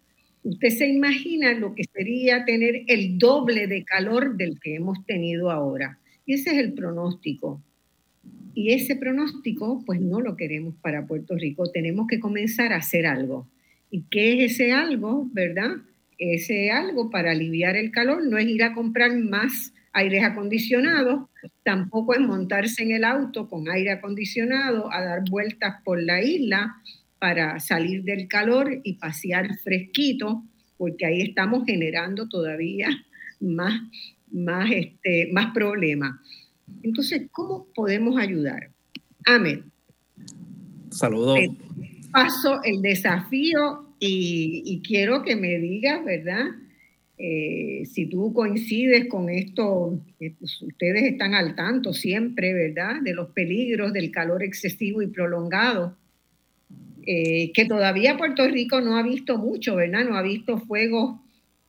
Usted 0.44 0.70
se 0.70 0.88
imagina 0.88 1.54
lo 1.54 1.74
que 1.74 1.86
sería 1.86 2.46
tener 2.46 2.84
el 2.86 3.18
doble 3.18 3.66
de 3.66 3.84
calor 3.84 4.38
del 4.38 4.60
que 4.60 4.76
hemos 4.76 5.04
tenido 5.08 5.50
ahora. 5.50 5.98
Y 6.28 6.36
ese 6.36 6.52
es 6.52 6.58
el 6.58 6.74
pronóstico. 6.74 7.64
Y 8.58 8.74
ese 8.74 8.96
pronóstico, 8.96 9.84
pues 9.86 10.02
no 10.02 10.20
lo 10.20 10.36
queremos 10.36 10.74
para 10.82 11.06
Puerto 11.06 11.36
Rico. 11.36 11.70
Tenemos 11.72 12.08
que 12.08 12.20
comenzar 12.20 12.74
a 12.74 12.78
hacer 12.78 13.06
algo. 13.06 13.48
¿Y 13.92 14.06
qué 14.10 14.44
es 14.44 14.54
ese 14.54 14.72
algo, 14.72 15.30
verdad? 15.32 15.76
ese 16.18 16.72
algo 16.72 17.12
para 17.12 17.32
aliviar 17.32 17.76
el 17.76 17.92
calor 17.92 18.26
no 18.26 18.40
es 18.40 18.48
ir 18.48 18.64
a 18.64 18.74
comprar 18.74 19.16
más 19.16 19.74
aires 19.94 20.24
acondicionados, 20.24 21.30
tampoco 21.64 22.14
es 22.14 22.20
montarse 22.20 22.84
en 22.84 22.92
el 22.92 23.04
auto 23.04 23.48
con 23.48 23.70
aire 23.70 23.92
acondicionado 23.92 24.92
a 24.92 25.04
dar 25.04 25.24
vueltas 25.30 25.76
por 25.84 26.02
la 26.02 26.24
isla 26.24 26.76
para 27.20 27.60
salir 27.60 28.04
del 28.04 28.28
calor 28.28 28.82
y 28.84 28.94
pasear 28.94 29.58
fresquito, 29.64 30.44
porque 30.78 31.06
ahí 31.06 31.22
estamos 31.22 31.64
generando 31.66 32.28
todavía 32.28 32.90
más, 33.40 33.82
más, 34.32 34.70
este, 34.72 35.30
más 35.32 35.54
problemas. 35.54 36.16
Entonces, 36.84 37.24
¿cómo 37.32 37.68
podemos 37.76 38.18
ayudar? 38.18 38.70
Amén. 39.26 39.72
Saludos. 40.90 41.40
Paso 42.12 42.62
el 42.64 42.82
desafío 42.82 43.88
y, 44.00 44.82
quiero 44.86 45.24
que 45.24 45.36
me 45.36 45.58
digas, 45.60 46.04
¿verdad? 46.06 46.46
Eh, 47.18 47.84
si 47.86 48.06
tú 48.06 48.32
coincides 48.34 49.08
con 49.10 49.30
esto, 49.30 50.00
pues, 50.18 50.62
ustedes 50.62 51.04
están 51.04 51.34
al 51.34 51.56
tanto 51.56 51.94
siempre, 51.94 52.54
¿verdad? 52.54 53.02
De 53.02 53.14
los 53.14 53.30
peligros 53.30 53.92
del 53.92 54.12
calor 54.12 54.44
excesivo 54.44 55.02
y 55.02 55.08
prolongado, 55.08 55.98
eh, 57.06 57.52
que 57.54 57.66
todavía 57.66 58.18
Puerto 58.18 58.48
Rico 58.48 58.82
no 58.82 58.98
ha 58.98 59.04
visto 59.04 59.38
mucho, 59.38 59.76
¿verdad? 59.76 60.06
No 60.06 60.16
ha 60.16 60.22
visto 60.22 60.60
fuegos, 60.60 61.20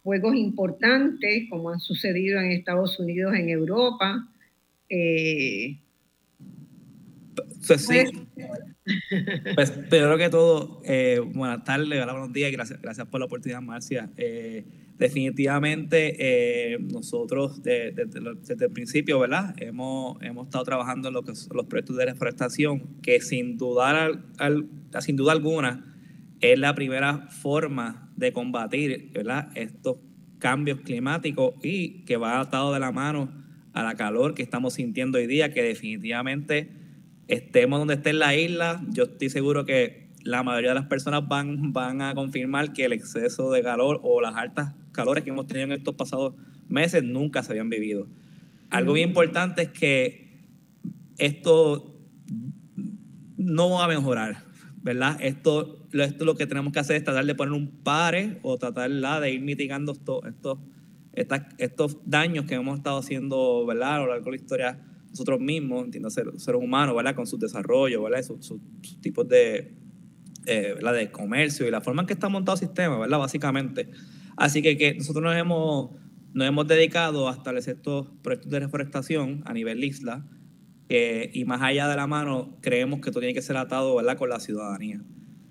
fuegos 0.03 0.37
importantes 0.37 1.49
como 1.49 1.71
han 1.71 1.81
sucedido 1.81 2.41
en 2.41 2.53
Estados 2.53 2.99
Unidos, 2.99 3.35
en 3.35 3.49
Europa. 3.49 4.29
Eh, 4.89 5.81
pues, 7.67 7.87
sí. 7.87 8.05
Pues 9.55 9.71
primero 9.71 10.17
que 10.17 10.31
todo, 10.31 10.81
eh, 10.83 11.21
buenas 11.23 11.63
tardes, 11.63 11.89
buenos 11.89 12.33
días, 12.33 12.51
gracias, 12.51 12.81
gracias 12.81 13.07
por 13.07 13.21
la 13.21 13.27
oportunidad, 13.27 13.61
Marcia. 13.61 14.11
Eh, 14.17 14.65
definitivamente 14.97 16.79
nosotros 16.91 17.63
desde, 17.63 18.03
el 18.03 18.71
principio, 18.73 19.19
¿verdad? 19.19 19.55
Hemos, 19.59 20.17
hemos 20.23 20.47
estado 20.47 20.65
trabajando 20.65 21.09
en 21.09 21.15
lo 21.15 21.23
que 21.23 21.33
los 21.53 21.67
proyectos 21.67 21.99
de 21.99 22.07
reforestación, 22.07 22.97
que 23.03 23.21
sin 23.21 23.59
dudar, 23.59 24.23
sin 25.01 25.17
duda 25.17 25.33
alguna 25.33 25.85
es 26.41 26.59
la 26.59 26.75
primera 26.75 27.29
forma 27.29 28.11
de 28.17 28.33
combatir, 28.33 29.11
¿verdad? 29.13 29.51
Estos 29.55 29.99
cambios 30.39 30.81
climáticos 30.81 31.55
y 31.63 32.05
que 32.05 32.17
va 32.17 32.41
atado 32.41 32.73
de 32.73 32.81
la 32.81 32.91
mano 32.93 33.48
a 33.73 33.83
la 33.83 33.95
calor 33.95 34.35
que 34.35 34.43
estamos 34.43 34.75
sintiendo 34.75 35.19
hoy 35.19 35.27
día, 35.27 35.53
que 35.53 35.63
definitivamente 35.63 36.71
estemos 37.29 37.79
donde 37.79 37.95
esté 37.95 38.11
en 38.11 38.19
la 38.19 38.35
isla, 38.35 38.83
yo 38.91 39.05
estoy 39.05 39.31
seguro 39.31 39.65
que 39.65 40.09
la 40.25 40.43
mayoría 40.43 40.71
de 40.71 40.77
las 40.77 40.87
personas 40.87 41.27
van, 41.29 41.73
van 41.73 42.03
a 42.03 42.15
confirmar 42.15 42.73
que 42.73 42.85
el 42.85 42.93
exceso 42.93 43.51
de 43.51 43.63
calor 43.63 44.01
o 44.03 44.21
las 44.21 44.35
altas 44.35 44.75
calores 44.93 45.25
que 45.25 45.31
hemos 45.31 45.47
tenido 45.47 45.67
en 45.67 45.73
estos 45.73 45.95
pasados 45.95 46.35
meses 46.69 47.03
nunca 47.03 47.43
se 47.43 47.53
habían 47.53 47.71
vivido. 47.71 48.09
Algo 48.71 48.95
bien 48.95 49.11
importante 49.11 49.63
es 49.63 49.69
que 49.69 50.43
esto 51.17 51.95
no 53.37 53.71
va 53.71 53.85
a 53.85 53.89
mejorar, 53.89 54.45
¿verdad? 54.83 55.17
Esto, 55.21 55.87
esto 55.93 56.25
lo 56.25 56.35
que 56.37 56.47
tenemos 56.47 56.73
que 56.73 56.81
hacer 56.81 56.97
es 56.97 57.05
tratar 57.05 57.25
de 57.25 57.35
poner 57.35 57.53
un 57.53 57.69
pare 57.83 58.39
o 58.43 58.59
tratar 58.59 58.91
de 58.91 59.31
ir 59.33 59.41
mitigando 59.41 59.93
estos, 59.93 60.25
estos, 60.27 60.59
estos 61.59 61.99
daños 62.05 62.47
que 62.47 62.55
hemos 62.55 62.79
estado 62.79 62.99
haciendo, 62.99 63.67
¿verdad? 63.67 63.97
A 63.97 63.99
lo 64.01 64.07
largo 64.09 64.25
de 64.27 64.31
la 64.31 64.37
historia 64.37 64.85
nosotros 65.11 65.41
mismos, 65.41 65.85
entiendo, 65.85 66.11
ser, 66.11 66.27
seres 66.37 66.61
humanos, 66.63 66.95
¿verdad? 66.95 67.15
Con 67.15 67.27
su 67.27 67.39
desarrollo, 67.39 68.03
¿verdad? 68.03 68.23
Sus, 68.23 68.55
tipos 69.01 69.27
de, 69.29 69.75
eh, 70.47 70.73
¿verdad? 70.75 70.95
de 70.95 71.11
comercio 71.11 71.67
y 71.67 71.71
la 71.71 71.81
forma 71.81 72.03
en 72.03 72.07
que 72.07 72.13
está 72.13 72.29
montado 72.29 72.55
el 72.57 72.61
sistema, 72.61 72.99
¿verdad? 72.99 73.19
Básicamente. 73.19 73.91
Así 74.37 74.63
que, 74.63 74.77
que 74.77 74.95
nosotros 74.95 75.25
nos 75.25 75.37
hemos, 75.37 75.91
nos 76.35 76.47
hemos 76.47 76.67
dedicado 76.69 77.29
a 77.29 77.33
establecer 77.33 77.77
estos 77.77 78.09
proyectos 78.23 78.51
de 78.51 78.61
reforestación 78.61 79.43
a 79.47 79.53
nivel 79.53 79.83
isla 79.83 80.27
eh, 80.89 81.31
y 81.35 81.45
más 81.45 81.61
allá 81.61 81.89
de 81.89 81.97
la 81.97 82.07
mano 82.07 82.57
creemos 82.61 83.01
que 83.01 83.11
esto 83.11 83.21
tiene 83.21 83.35
que 83.35 83.43
ser 83.43 83.57
atado, 83.57 83.97
¿verdad? 83.97 84.17
Con 84.17 84.31
la 84.31 84.41
ciudadanía. 84.41 85.03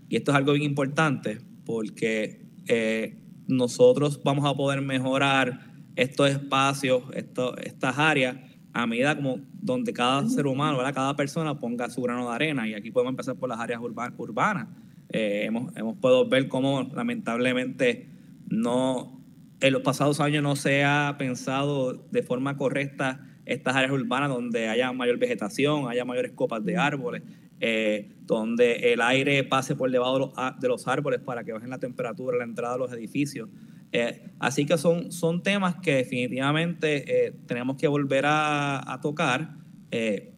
Y 0.10 0.16
esto 0.16 0.32
es 0.32 0.38
algo 0.38 0.54
bien 0.54 0.64
importante 0.64 1.40
porque 1.66 2.46
eh, 2.68 3.17
nosotros 3.48 4.22
vamos 4.24 4.46
a 4.46 4.54
poder 4.54 4.82
mejorar 4.82 5.60
estos 5.96 6.30
espacios, 6.30 7.04
estas 7.14 7.98
áreas 7.98 8.38
a 8.74 8.86
medida 8.86 9.16
como 9.16 9.40
donde 9.54 9.92
cada 9.92 10.28
ser 10.30 10.46
humano, 10.46 10.78
cada 10.94 11.16
persona 11.16 11.60
ponga 11.60 11.90
su 11.90 12.02
grano 12.02 12.30
de 12.30 12.36
arena. 12.36 12.68
Y 12.68 12.76
aquí 12.76 12.92
podemos 12.92 13.12
empezar 13.12 13.36
por 13.36 13.50
las 13.50 13.60
áreas 13.60 13.82
urbanas. 13.82 14.68
Eh, 15.10 15.46
hemos, 15.46 15.76
hemos 15.76 15.98
podido 15.98 16.28
ver 16.30 16.48
cómo 16.48 16.84
lamentablemente 16.94 18.08
no, 18.50 19.20
en 19.62 19.74
los 19.74 19.82
pasados 19.82 20.20
años 20.20 20.44
no 20.44 20.56
se 20.56 20.84
ha 20.84 21.16
pensado 21.18 21.94
de 21.94 22.22
forma 22.22 22.56
correcta 22.56 23.26
estas 23.46 23.76
áreas 23.76 23.92
urbanas 23.92 24.30
donde 24.30 24.68
haya 24.68 24.92
mayor 24.92 25.18
vegetación, 25.18 25.90
haya 25.90 26.06
mayores 26.06 26.34
copas 26.34 26.64
de 26.64 26.78
árboles, 26.78 27.24
eh, 27.60 28.12
donde 28.28 28.94
el 28.94 29.02
aire 29.02 29.44
pase 29.46 29.76
por 29.76 29.90
debajo 29.90 30.34
de 30.60 30.68
los, 30.68 30.88
árboles 30.88 31.22
para 31.22 31.46
que 31.46 31.54
bajen 31.54 31.70
la 31.70 31.80
temperatura, 31.80 32.38
la 32.38 32.44
entrada 32.44 32.74
de 32.74 32.80
los 32.80 32.92
edificios. 32.92 33.50
Eh, 33.94 34.32
así 34.40 34.66
que 34.66 34.78
son, 34.78 35.14
son 35.14 35.42
temas 35.42 35.76
que 35.78 35.96
definitivamente 35.96 37.28
eh, 37.28 37.34
tenemos 37.48 37.78
que 37.78 37.88
volver 37.88 38.26
a, 38.28 39.00
tocar 39.02 39.56
eh, 39.92 40.34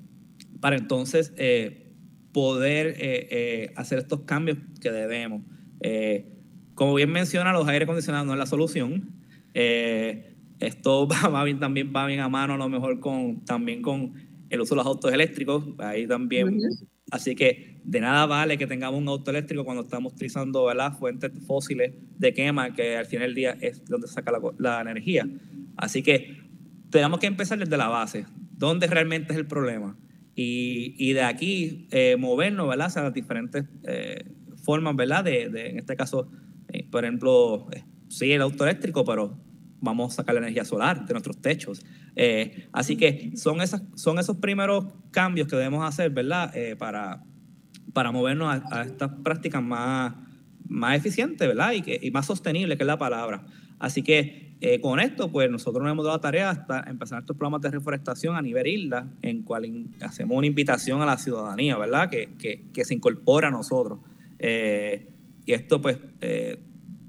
para 0.62 0.78
entonces 0.78 1.34
poder 2.32 3.74
hacer 3.76 4.00
estos 4.00 4.22
cambios 4.22 4.60
que 4.80 4.92
debemos. 4.92 5.42
como 6.76 6.94
bien 6.94 7.12
menciona, 7.12 7.52
los 7.52 7.68
aire 7.68 7.86
acondicionados 7.86 8.28
no 8.28 8.34
es 8.34 8.40
la 8.40 8.46
solución. 8.46 9.10
esto 9.52 11.08
va, 11.34 11.44
bien, 11.44 11.60
también 11.60 11.92
va 11.94 12.06
bien 12.06 12.20
a 12.20 12.30
mano 12.30 12.54
a 12.54 12.58
lo 12.58 12.70
mejor 12.70 13.00
con, 13.00 13.44
también 13.46 13.82
con 13.82 14.14
el 14.52 14.62
uso 14.62 14.76
de 14.76 14.78
los 14.78 14.86
autos 14.86 15.12
eléctricos. 15.12 15.64
Ahí 15.80 16.06
también 16.06 16.60
Así 17.12 17.36
que 17.36 17.80
de 17.84 18.02
nada 18.02 18.26
vale 18.26 18.58
que 18.58 18.68
tengamos 18.68 19.00
un 19.00 19.08
auto 19.08 19.32
eléctrico 19.32 19.66
cuando 19.66 19.84
estamos 19.84 20.14
utilizando 20.14 20.72
fuentes 21.00 21.32
fósiles 21.46 21.94
de 22.18 22.34
quema, 22.34 22.74
que 22.74 22.98
al 22.98 23.06
final 23.06 23.28
del 23.28 23.36
día 23.36 23.58
es 23.62 23.84
donde 23.86 24.08
saca 24.08 24.32
la, 24.58 24.82
energía. 24.82 25.28
Así 25.78 26.04
que 26.04 26.38
tenemos 26.90 27.20
que 27.20 27.28
empezar 27.28 27.58
desde 27.58 27.78
la 27.78 27.88
base, 27.88 28.26
dónde 28.52 28.88
realmente 28.88 29.34
es 29.34 29.40
el 29.40 29.48
problema. 29.48 29.98
Y, 30.36 31.12
de 31.12 31.22
aquí 31.22 31.88
eh, 31.92 32.16
movernos 32.18 32.70
¿verdad? 32.70 32.88
hacia 32.88 33.02
las 33.02 33.14
diferentes 33.14 33.66
eh, 33.84 34.24
formas, 34.64 34.96
¿verdad? 34.96 35.24
De, 35.26 35.44
en 35.44 35.80
este 35.80 35.98
caso, 35.98 36.32
eh, 36.72 36.88
por 36.90 37.04
ejemplo, 37.04 37.68
sí, 38.08 38.32
el 38.32 38.42
auto 38.42 38.64
eléctrico, 38.64 39.04
pero 39.04 39.38
vamos 39.82 40.14
a 40.14 40.16
sacar 40.18 40.36
la 40.36 40.42
energía 40.42 40.64
solar 40.64 41.06
de 41.06 41.14
nuestros 41.14 41.42
techos. 41.42 41.82
Eh, 42.16 42.68
así 42.72 42.96
que 42.98 43.32
son, 43.36 43.62
esas, 43.62 43.84
son 43.96 44.20
esos 44.20 44.38
primeros 44.38 44.86
cambios 45.12 45.48
que 45.48 45.56
debemos 45.56 45.88
hacer, 45.88 46.12
¿verdad? 46.12 46.56
Eh, 46.56 46.76
para, 46.76 47.24
para 47.94 48.12
movernos 48.12 48.62
a, 48.72 48.84
estas 48.84 49.12
prácticas 49.24 49.64
más, 49.64 50.16
más 50.68 50.98
eficientes, 50.98 51.48
¿verdad? 51.48 51.74
Y, 51.74 51.82
que, 51.82 52.00
y 52.02 52.12
más 52.12 52.26
sostenibles, 52.26 52.78
que 52.78 52.84
es 52.84 52.88
la 52.88 52.98
palabra. 52.98 53.46
Así 53.80 54.02
que 54.02 54.56
eh, 54.62 54.82
con 54.82 55.00
esto, 55.00 55.32
pues 55.32 55.50
nosotros 55.50 55.84
nos 55.84 55.92
hemos 55.92 56.06
dado 56.06 56.18
la 56.18 56.22
tarea 56.22 56.50
hasta 56.50 56.84
empezar 56.90 57.22
estos 57.22 57.38
programas 57.38 57.62
de 57.62 57.72
reforestación 57.72 58.36
a 58.36 58.42
nivel 58.42 58.68
isla, 58.68 59.08
en 59.22 59.44
cual 59.44 59.88
hacemos 60.02 60.38
una 60.38 60.48
invitación 60.48 61.02
a 61.02 61.06
la 61.06 61.18
ciudadanía, 61.18 61.78
¿verdad? 61.78 62.10
Que, 62.10 62.30
que, 62.38 62.66
que 62.74 62.84
se 62.84 62.94
incorpora 62.94 63.48
a 63.48 63.52
nosotros. 63.52 64.00
y 64.40 65.54
esto, 65.54 65.82
pues, 65.82 65.98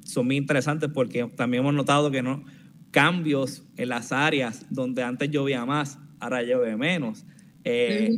son 0.04 0.26
muy 0.26 0.36
interesantes 0.36 0.90
porque 0.92 1.24
también 1.36 1.62
hemos 1.62 1.74
notado 1.74 2.10
que 2.10 2.22
no, 2.22 2.44
cambios 2.90 3.62
en 3.76 3.88
las 3.88 4.12
áreas 4.12 4.66
donde 4.70 5.02
antes 5.02 5.30
llovía 5.30 5.64
más, 5.64 5.98
ahora 6.18 6.42
llueve 6.42 6.76
menos. 6.76 7.24
Eh, 7.64 8.10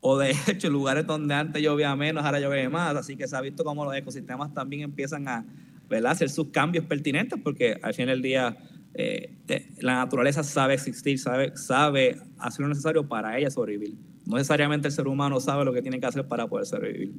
o 0.00 0.18
de 0.18 0.34
hecho, 0.48 0.70
lugares 0.70 1.06
donde 1.06 1.34
antes 1.34 1.62
llovía 1.62 1.94
menos, 1.96 2.24
ahora 2.24 2.40
llueve 2.40 2.68
más. 2.68 2.96
Así 2.96 3.16
que 3.16 3.26
se 3.26 3.36
ha 3.36 3.40
visto 3.40 3.64
cómo 3.64 3.84
los 3.84 3.94
ecosistemas 3.94 4.52
también 4.54 4.82
empiezan 4.82 5.28
a 5.28 5.44
hacer 6.06 6.30
sus 6.30 6.48
cambios 6.50 6.84
pertinentes, 6.84 7.38
porque 7.42 7.78
al 7.82 7.94
fin 7.94 8.06
del 8.06 8.22
día 8.22 8.56
eh, 8.94 9.34
la 9.80 9.94
naturaleza 9.94 10.42
sabe 10.42 10.74
existir, 10.74 11.18
sabe, 11.18 11.56
sabe 11.56 12.16
hacer 12.38 12.62
lo 12.62 12.68
necesario 12.68 13.06
para 13.08 13.36
ella 13.38 13.50
sobrevivir. 13.50 13.94
No 14.26 14.36
necesariamente 14.36 14.88
el 14.88 14.92
ser 14.92 15.08
humano 15.08 15.40
sabe 15.40 15.64
lo 15.64 15.72
que 15.72 15.82
tiene 15.82 15.98
que 15.98 16.06
hacer 16.06 16.26
para 16.28 16.46
poder 16.46 16.66
sobrevivir. 16.66 17.12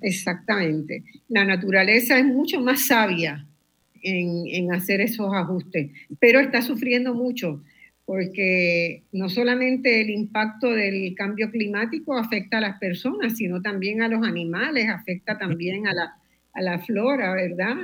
Exactamente. 0.00 1.02
La 1.28 1.44
naturaleza 1.44 2.18
es 2.18 2.26
mucho 2.26 2.60
más 2.60 2.86
sabia 2.86 3.48
en, 4.04 4.72
hacer 4.72 5.00
esos 5.00 5.32
ajustes, 5.34 5.90
pero 6.20 6.40
está 6.40 6.62
sufriendo 6.62 7.14
mucho 7.14 7.62
porque 8.06 9.02
no 9.12 9.30
solamente 9.30 10.02
el 10.02 10.10
impacto 10.10 10.70
del 10.70 11.14
cambio 11.14 11.50
climático 11.50 12.16
afecta 12.16 12.58
a 12.58 12.60
las 12.60 12.78
personas, 12.78 13.38
sino 13.38 13.62
también 13.62 14.02
a 14.02 14.08
los 14.08 14.26
animales, 14.26 14.90
afecta 14.90 15.38
también 15.38 15.86
a 15.86 15.94
la, 15.94 16.14
a 16.52 16.60
la 16.60 16.78
flora, 16.80 17.32
¿verdad? 17.32 17.76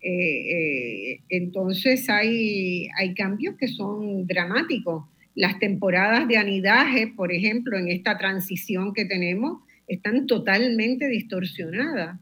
Eh, 0.00 1.12
eh, 1.12 1.20
entonces 1.30 2.08
hay, 2.08 2.86
hay 2.96 3.12
cambios 3.14 3.56
que 3.56 3.66
son 3.66 4.26
dramáticos. 4.26 5.04
Las 5.34 5.58
temporadas 5.58 6.28
de 6.28 6.36
anidaje, 6.36 7.08
por 7.08 7.32
ejemplo, 7.32 7.76
en 7.76 7.88
esta 7.88 8.16
transición 8.16 8.94
que 8.94 9.04
tenemos, 9.04 9.62
están 9.88 10.26
totalmente 10.26 11.08
distorsionadas, 11.08 12.20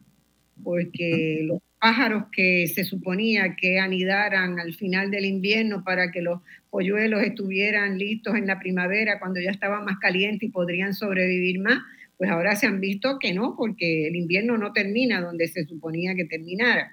porque 0.63 1.43
los 1.45 1.61
pájaros 1.85 2.25
que 2.33 2.67
se 2.67 2.83
suponía 2.83 3.57
que 3.57 3.79
anidaran 3.79 4.59
al 4.59 4.73
final 4.73 5.11
del 5.11 5.27
invierno 5.27 5.85
para 5.85 6.11
que 6.11 6.23
los 6.23 6.41
polluelos 6.71 7.23
estuvieran 7.23 7.99
listos 7.99 8.37
en 8.37 8.47
la 8.47 8.59
primavera 8.59 9.19
cuando 9.19 9.39
ya 9.39 9.51
estaba 9.51 9.83
más 9.83 9.99
caliente 9.99 10.47
y 10.47 10.49
podrían 10.49 10.95
sobrevivir 10.95 11.61
más, 11.61 11.83
pues 12.17 12.31
ahora 12.31 12.57
se 12.57 12.67
han 12.67 12.81
visto 12.81 13.19
que 13.19 13.35
no, 13.35 13.55
porque 13.55 14.07
el 14.07 14.17
invierno 14.17 14.57
no 14.57 14.73
termina 14.73 15.21
donde 15.21 15.47
se 15.47 15.67
suponía 15.67 16.15
que 16.15 16.25
terminara. 16.25 16.91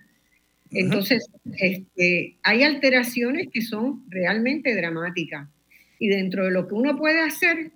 Entonces, 0.72 1.26
este, 1.58 2.36
hay 2.44 2.64
alteraciones 2.64 3.48
que 3.50 3.62
son 3.62 4.04
realmente 4.10 4.76
dramáticas. 4.76 5.48
Y 6.00 6.10
dentro 6.10 6.44
de 6.44 6.52
lo 6.52 6.68
que 6.68 6.74
uno 6.74 6.98
puede 6.98 7.22
hacer, 7.22 7.72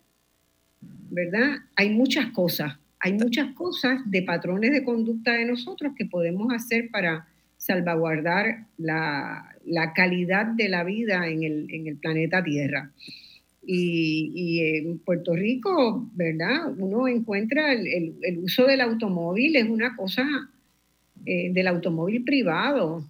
¿verdad? 1.11 1.60
Hay 1.77 1.91
muchas 1.91 2.31
cosas 2.31 2.77
hay 3.06 3.14
muchas 3.14 3.53
cosas 3.53 4.02
de 4.07 4.23
patrones 4.23 4.72
de 4.72 4.84
conducta 4.84 5.34
de 5.34 5.45
nosotros 5.45 5.94
que 5.95 6.07
podemos 6.07 6.52
hacer 6.52 6.90
para 6.90 7.27
salvaguardar 7.56 8.65
la, 8.80 9.53
calidad 9.94 10.48
de 10.48 10.69
la 10.69 10.84
vida 10.84 11.27
en 11.27 11.44
el, 11.44 11.98
planeta 12.02 12.44
Tierra. 12.44 12.91
Y, 13.64 14.60
en 14.60 14.98
Puerto 14.98 15.36
Rico, 15.36 16.10
¿verdad? 16.15 16.73
Uno 16.80 17.07
encuentra 17.07 17.73
el, 17.73 18.40
uso 18.41 18.65
del 18.65 18.82
automóvil, 18.82 19.56
es 19.56 19.69
una 19.69 19.95
cosa 19.95 20.26
eh, 21.27 21.52
del 21.53 21.68
automóvil 21.68 22.23
privado. 22.23 23.06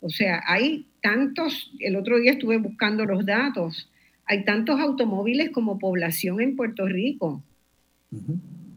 O 0.00 0.10
sea, 0.10 0.42
hay 0.44 0.86
tantos, 1.00 1.72
el 1.78 1.94
otro 1.94 2.18
día 2.18 2.32
estuve 2.32 2.56
buscando 2.58 3.04
los 3.04 3.24
datos, 3.24 3.88
hay 4.24 4.44
tantos 4.44 4.80
automóviles 4.80 5.50
como 5.50 5.78
población 5.78 6.40
en 6.40 6.56
Puerto 6.56 6.88
Rico 6.88 7.44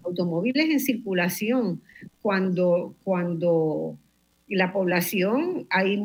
automóviles 0.10 0.69
en 0.69 0.80
circulación, 0.80 1.81
cuando, 2.22 2.95
cuando 3.03 3.98
la 4.49 4.73
población, 4.73 5.68
hay 5.69 5.98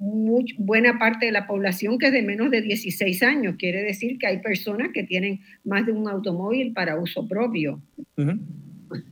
muy, 0.00 0.54
buena 0.58 0.98
parte 0.98 1.26
de 1.26 1.32
la 1.32 1.46
población 1.46 1.98
que 1.98 2.06
es 2.06 2.12
de 2.12 2.22
menos 2.22 2.50
de 2.50 2.62
16 2.62 3.22
años. 3.22 3.56
Quiere 3.58 3.82
decir 3.82 4.18
que 4.18 4.26
hay 4.26 4.38
personas 4.38 4.88
que 4.92 5.04
tienen 5.04 5.40
más 5.64 5.84
de 5.84 5.92
un 5.92 6.08
automóvil 6.08 6.72
para 6.72 6.98
uso 6.98 7.28
propio. 7.28 7.82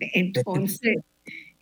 Entonces, 0.01 0.97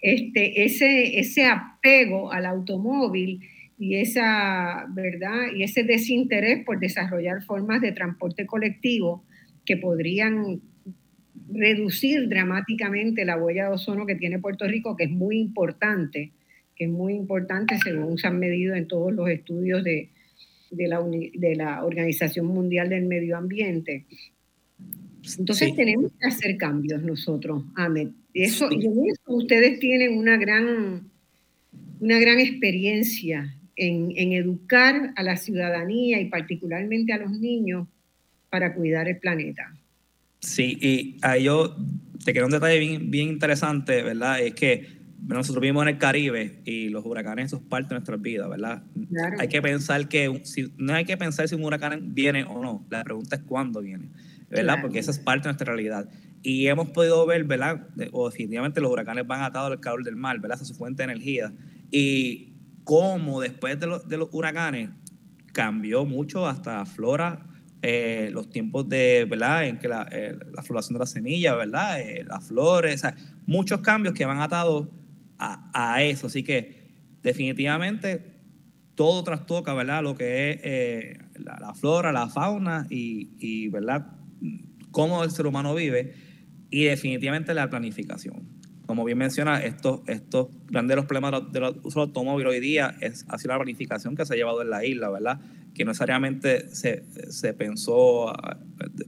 este, 0.00 0.64
ese, 0.64 1.18
ese 1.18 1.46
apego 1.46 2.30
al 2.32 2.46
automóvil 2.46 3.40
y, 3.76 3.96
esa, 3.96 4.86
¿verdad? 4.90 5.48
y 5.54 5.64
ese 5.64 5.82
desinterés 5.82 6.64
por 6.64 6.78
desarrollar 6.78 7.42
formas 7.42 7.80
de 7.80 7.90
transporte 7.90 8.46
colectivo 8.46 9.24
que 9.64 9.76
podrían 9.76 10.60
reducir 11.52 12.28
dramáticamente 12.28 13.24
la 13.24 13.36
huella 13.36 13.68
de 13.68 13.74
ozono 13.74 14.06
que 14.06 14.14
tiene 14.14 14.38
Puerto 14.38 14.66
Rico, 14.66 14.96
que 14.96 15.04
es 15.04 15.10
muy 15.10 15.38
importante 15.38 16.32
que 16.74 16.84
es 16.84 16.90
muy 16.90 17.14
importante 17.14 17.78
según 17.82 18.18
se 18.18 18.26
han 18.26 18.38
medido 18.38 18.74
en 18.74 18.88
todos 18.88 19.12
los 19.12 19.28
estudios 19.28 19.84
de, 19.84 20.10
de, 20.70 20.88
la, 20.88 21.00
de 21.02 21.56
la, 21.56 21.84
Organización 21.84 22.46
Mundial 22.46 22.88
del 22.88 23.06
Medio 23.06 23.36
Ambiente. 23.36 24.04
Entonces 25.38 25.74
tenemos 25.74 26.12
que 26.20 26.26
hacer 26.26 26.56
cambios 26.56 27.02
nosotros, 27.02 27.64
Ahmed. 27.76 28.08
Eso, 28.34 28.68
y 28.70 28.86
en 28.86 29.06
eso 29.06 29.22
ustedes 29.26 29.78
tienen 29.78 30.18
una 30.18 30.36
gran, 30.36 31.08
una 32.00 32.18
gran 32.18 32.40
experiencia 32.40 33.56
en, 33.76 34.12
en, 34.16 34.32
educar 34.32 35.12
a 35.16 35.22
la 35.22 35.36
ciudadanía 35.36 36.20
y 36.20 36.26
particularmente 36.26 37.12
a 37.12 37.18
los 37.18 37.30
niños 37.38 37.86
para 38.50 38.74
cuidar 38.74 39.08
el 39.08 39.18
planeta. 39.18 39.72
Sí, 40.44 40.78
y 40.80 41.16
ahí 41.22 41.44
yo 41.44 41.74
te 42.24 42.32
quiero 42.32 42.46
un 42.46 42.52
detalle 42.52 42.78
bien, 42.78 43.10
bien 43.10 43.28
interesante, 43.28 44.02
¿verdad? 44.02 44.40
Es 44.40 44.54
que 44.54 45.02
nosotros 45.26 45.62
vivimos 45.62 45.84
en 45.84 45.88
el 45.88 45.98
Caribe 45.98 46.60
y 46.66 46.90
los 46.90 47.04
huracanes 47.06 47.50
son 47.50 47.62
parte 47.64 47.88
de 47.88 47.94
nuestras 47.94 48.20
vidas, 48.20 48.48
¿verdad? 48.48 48.82
Hay 49.38 49.48
que 49.48 49.62
pensar 49.62 50.06
que, 50.08 50.42
si, 50.44 50.72
no 50.76 50.94
hay 50.94 51.06
que 51.06 51.16
pensar 51.16 51.48
si 51.48 51.54
un 51.54 51.64
huracán 51.64 52.14
viene 52.14 52.44
o 52.44 52.62
no, 52.62 52.86
la 52.90 53.02
pregunta 53.04 53.36
es 53.36 53.42
cuándo 53.42 53.80
viene, 53.80 54.10
¿verdad? 54.50 54.78
Porque 54.82 54.98
esa 54.98 55.10
es 55.10 55.18
parte 55.18 55.44
de 55.44 55.52
nuestra 55.52 55.72
realidad. 55.72 56.08
Y 56.42 56.66
hemos 56.66 56.90
podido 56.90 57.24
ver, 57.24 57.44
¿verdad? 57.44 57.88
O 58.12 58.28
definitivamente 58.28 58.82
los 58.82 58.92
huracanes 58.92 59.26
van 59.26 59.42
atados 59.42 59.72
al 59.72 59.80
calor 59.80 60.04
del 60.04 60.16
mar, 60.16 60.38
¿verdad? 60.40 60.56
Esa 60.56 60.64
es 60.64 60.68
su 60.68 60.74
fuente 60.74 61.02
de 61.02 61.12
energía. 61.12 61.54
Y 61.90 62.52
cómo 62.84 63.40
después 63.40 63.80
de, 63.80 63.86
los, 63.86 64.06
de 64.06 64.18
los 64.18 64.28
huracanes 64.30 64.90
cambió 65.52 66.04
mucho 66.04 66.46
hasta 66.46 66.84
flora, 66.84 67.46
eh, 67.86 68.30
los 68.32 68.48
tiempos 68.48 68.88
de, 68.88 69.26
¿verdad? 69.28 69.66
En 69.66 69.78
que 69.78 69.88
la, 69.88 70.08
eh, 70.10 70.34
la 70.54 70.62
floración 70.62 70.94
de 70.94 71.00
las 71.00 71.10
semillas, 71.10 71.54
¿verdad? 71.54 72.00
Eh, 72.00 72.24
las 72.26 72.48
flores, 72.48 72.94
o 72.94 72.98
sea, 72.98 73.14
muchos 73.44 73.80
cambios 73.80 74.14
que 74.14 74.24
van 74.24 74.40
atados 74.40 74.88
a, 75.38 76.02
eso. 76.02 76.28
Así 76.28 76.42
que 76.42 76.94
definitivamente 77.22 78.24
todo 78.94 79.22
trastoca, 79.22 79.74
¿verdad? 79.74 80.02
Lo 80.02 80.14
que 80.14 80.50
es 80.50 80.60
eh, 80.62 81.18
la, 81.34 81.74
flora, 81.74 82.10
la 82.10 82.26
fauna 82.30 82.86
y, 82.88 83.68
¿verdad? 83.68 84.06
Cómo 84.90 85.22
el 85.22 85.30
ser 85.30 85.46
humano 85.46 85.74
vive 85.74 86.14
y 86.70 86.84
definitivamente 86.84 87.52
la 87.52 87.68
planificación. 87.68 88.48
Como 88.86 89.04
bien 89.04 89.18
menciona, 89.18 89.62
estos, 89.62 90.00
estos 90.06 90.48
grandes 90.68 91.04
problemas 91.04 91.52
de 91.52 91.60
los 91.60 91.96
automóviles 91.96 92.50
hoy 92.50 92.60
día 92.60 92.96
es, 93.02 93.26
sido 93.36 93.52
la 93.52 93.58
planificación 93.58 94.16
que 94.16 94.24
se 94.24 94.32
ha 94.32 94.36
llevado 94.38 94.62
en 94.62 94.70
la 94.70 94.86
isla, 94.86 95.10
¿verdad? 95.10 95.38
Que 95.74 95.84
no 95.84 95.90
necesariamente 95.90 96.74
se, 96.74 97.04
se 97.30 97.52
pensó, 97.52 98.32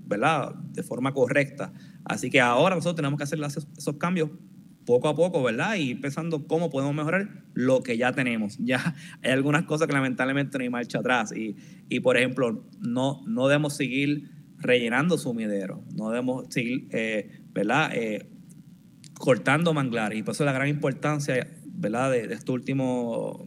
¿verdad? 0.04 0.54
De 0.72 0.82
forma 0.82 1.14
correcta. 1.14 1.72
Así 2.04 2.28
que 2.30 2.40
ahora 2.40 2.74
nosotros 2.74 2.96
tenemos 2.96 3.18
que 3.18 3.24
hacer 3.24 3.38
esos 3.40 3.96
cambios 3.98 4.30
poco 4.86 5.08
a 5.08 5.14
poco, 5.14 5.42
¿verdad? 5.42 5.74
Y 5.76 5.96
pensando 5.96 6.46
cómo 6.46 6.70
podemos 6.70 6.94
mejorar 6.94 7.28
lo 7.52 7.82
que 7.82 7.98
ya 7.98 8.12
tenemos. 8.12 8.56
Ya 8.66 8.94
hay 9.22 9.32
algunas 9.32 9.64
cosas 9.64 9.86
que 9.86 9.92
lamentablemente 9.92 10.56
no 10.56 10.64
hay 10.64 10.70
marcha 10.70 11.00
atrás. 11.00 11.32
Y, 11.36 11.56
y 11.88 12.00
por 12.00 12.16
ejemplo, 12.16 12.64
no, 12.80 13.22
no 13.26 13.48
debemos 13.48 13.76
seguir 13.76 14.30
rellenando 14.58 15.18
sumideros, 15.18 15.80
no 15.94 16.08
debemos 16.08 16.46
seguir, 16.48 16.88
eh, 16.90 17.42
¿verdad? 17.52 17.90
Eh, 17.94 18.30
cortando 19.14 19.74
manglares. 19.74 20.18
Y 20.18 20.22
por 20.22 20.34
eso 20.34 20.44
la 20.44 20.52
gran 20.52 20.68
importancia, 20.68 21.46
¿verdad? 21.66 22.12
De, 22.12 22.32
estos 22.32 22.54
últimos 22.54 23.42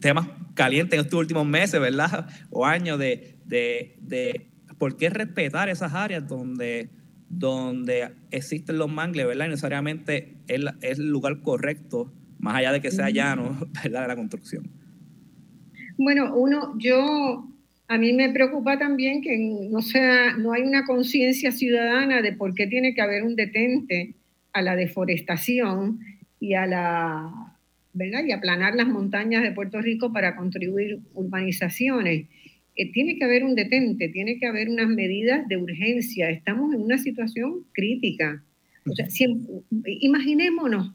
temas 0.00 0.28
calientes 0.54 0.98
en 0.98 1.04
estos 1.04 1.18
últimos 1.18 1.46
meses, 1.46 1.80
¿verdad? 1.80 2.28
O 2.50 2.64
años 2.64 2.98
de, 2.98 3.38
de, 3.44 3.96
de 4.00 4.48
por 4.78 4.96
qué 4.96 5.10
respetar 5.10 5.68
esas 5.68 5.92
áreas 5.94 6.26
donde 6.26 6.90
donde 7.28 8.12
existen 8.30 8.78
los 8.78 8.90
mangles, 8.90 9.26
¿verdad? 9.26 9.46
Y 9.46 9.50
necesariamente 9.50 10.36
es, 10.48 10.64
el 10.98 11.08
lugar 11.08 11.40
correcto, 11.42 12.12
más 12.38 12.56
allá 12.56 12.72
de 12.72 12.80
que 12.80 12.90
sea 12.90 13.10
llano, 13.10 13.58
¿verdad? 13.82 14.02
De 14.02 14.08
la 14.08 14.16
construcción. 14.16 14.70
Bueno, 15.98 16.34
uno, 16.36 16.74
yo, 16.78 17.48
a 17.88 17.98
mí 17.98 18.12
me 18.12 18.30
preocupa 18.30 18.78
también 18.78 19.22
que 19.22 19.36
no 19.70 19.80
sea, 19.82 20.36
no 20.36 20.52
hay 20.52 20.62
una 20.62 20.84
conciencia 20.84 21.50
ciudadana 21.52 22.22
de 22.22 22.32
por 22.32 22.54
qué 22.54 22.66
tiene 22.66 22.94
que 22.94 23.02
haber 23.02 23.22
un 23.22 23.34
detente 23.34 24.14
a 24.52 24.62
la 24.62 24.76
deforestación 24.76 26.00
y 26.38 26.54
a 26.54 26.66
la, 26.66 27.45
¿verdad? 27.96 28.24
Y 28.26 28.32
aplanar 28.32 28.74
las 28.74 28.86
montañas 28.86 29.42
de 29.42 29.52
Puerto 29.52 29.80
Rico 29.80 30.12
para 30.12 30.36
contribuir 30.36 31.00
urbanizaciones. 31.14 32.26
Eh, 32.76 32.92
tiene 32.92 33.16
que 33.16 33.24
haber 33.24 33.42
un 33.42 33.54
detente, 33.54 34.08
tiene 34.10 34.38
que 34.38 34.46
haber 34.46 34.68
unas 34.68 34.88
medidas 34.88 35.48
de 35.48 35.56
urgencia. 35.56 36.28
Estamos 36.28 36.74
en 36.74 36.82
una 36.82 36.98
situación 36.98 37.64
crítica. 37.72 38.44
O 38.84 38.94
sea, 38.94 39.08
imaginémonos, 40.00 40.92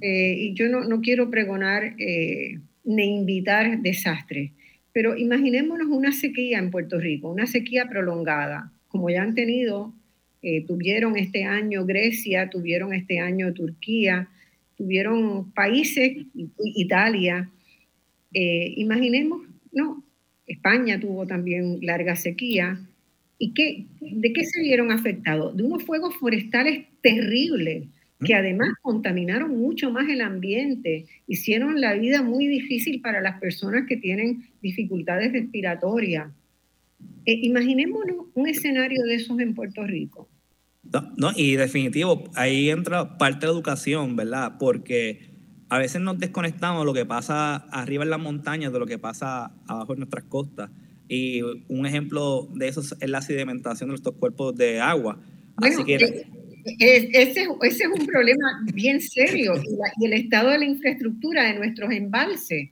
eh, 0.00 0.36
y 0.38 0.54
yo 0.54 0.68
no, 0.68 1.00
quiero 1.00 1.30
pregonar 1.30 1.94
eh, 1.98 2.58
ni 2.84 3.16
invitar 3.16 3.80
desastres, 3.80 4.50
pero 4.92 5.16
imaginémonos 5.16 5.86
una 5.88 6.12
sequía 6.12 6.58
en 6.58 6.70
Puerto 6.70 6.98
Rico, 6.98 7.30
una 7.30 7.46
sequía 7.46 7.88
prolongada, 7.88 8.72
como 8.88 9.08
ya 9.08 9.22
han 9.22 9.34
tenido, 9.34 9.94
tuvieron 10.66 11.16
este 11.16 11.44
año 11.44 11.86
Grecia, 11.86 12.50
tuvieron 12.50 12.92
este 12.92 13.18
año 13.18 13.54
Turquía, 13.54 14.28
tuvieron 14.76 15.50
países, 15.52 16.26
Italia. 16.58 17.50
imaginemos, 18.32 19.42
no, 19.72 20.04
España 20.46 21.00
tuvo 21.00 21.26
también 21.26 21.78
larga 21.82 22.16
sequía. 22.16 22.80
¿Y 23.38 23.52
qué, 23.52 23.86
de 24.00 24.32
qué 24.32 24.44
se 24.44 24.60
vieron 24.60 24.92
afectados? 24.92 25.56
De 25.56 25.62
unos 25.62 25.82
fuegos 25.82 26.14
forestales 26.16 26.86
terribles 27.00 27.84
que 28.24 28.34
además 28.34 28.70
contaminaron 28.80 29.56
mucho 29.56 29.90
más 29.90 30.08
el 30.08 30.20
ambiente, 30.20 31.06
hicieron 31.26 31.80
la 31.80 31.94
vida 31.94 32.22
muy 32.22 32.46
difícil 32.46 33.00
para 33.00 33.20
las 33.20 33.38
personas 33.40 33.86
que 33.86 33.96
tienen 33.96 34.48
dificultades 34.62 35.32
respiratorias. 35.32 36.30
Eh, 37.26 37.38
imaginémonos 37.42 38.26
un 38.34 38.48
escenario 38.48 39.02
de 39.04 39.16
esos 39.16 39.38
en 39.40 39.54
Puerto 39.54 39.84
Rico. 39.84 40.28
No, 40.92 41.12
no, 41.16 41.30
y 41.34 41.56
definitivo, 41.56 42.24
ahí 42.34 42.70
entra 42.70 43.18
parte 43.18 43.40
de 43.40 43.46
la 43.46 43.52
educación, 43.52 44.16
¿verdad? 44.16 44.56
Porque 44.58 45.34
a 45.68 45.78
veces 45.78 46.00
nos 46.00 46.18
desconectamos 46.18 46.82
de 46.82 46.86
lo 46.86 46.94
que 46.94 47.04
pasa 47.04 47.56
arriba 47.72 48.04
en 48.04 48.10
las 48.10 48.20
montañas 48.20 48.72
de 48.72 48.78
lo 48.78 48.86
que 48.86 48.98
pasa 48.98 49.52
abajo 49.66 49.94
en 49.94 50.00
nuestras 50.00 50.24
costas. 50.24 50.70
Y 51.08 51.42
un 51.42 51.86
ejemplo 51.86 52.48
de 52.54 52.68
eso 52.68 52.80
es 52.80 53.10
la 53.10 53.20
sedimentación 53.22 53.90
de 53.90 53.96
estos 53.96 54.14
cuerpos 54.14 54.54
de 54.54 54.80
agua. 54.80 55.18
Así 55.56 55.84
que, 55.84 55.96
eh, 55.96 56.26
eh, 56.64 57.08
ese, 57.12 57.48
ese, 57.62 57.84
es 57.84 58.00
un 58.00 58.06
problema 58.06 58.64
bien 58.72 59.00
serio 59.00 59.54
y, 59.56 60.04
el 60.04 60.12
estado 60.14 60.50
de 60.50 60.58
la 60.58 60.64
infraestructura 60.64 61.44
de 61.44 61.58
nuestros 61.58 61.92
embalses. 61.92 62.70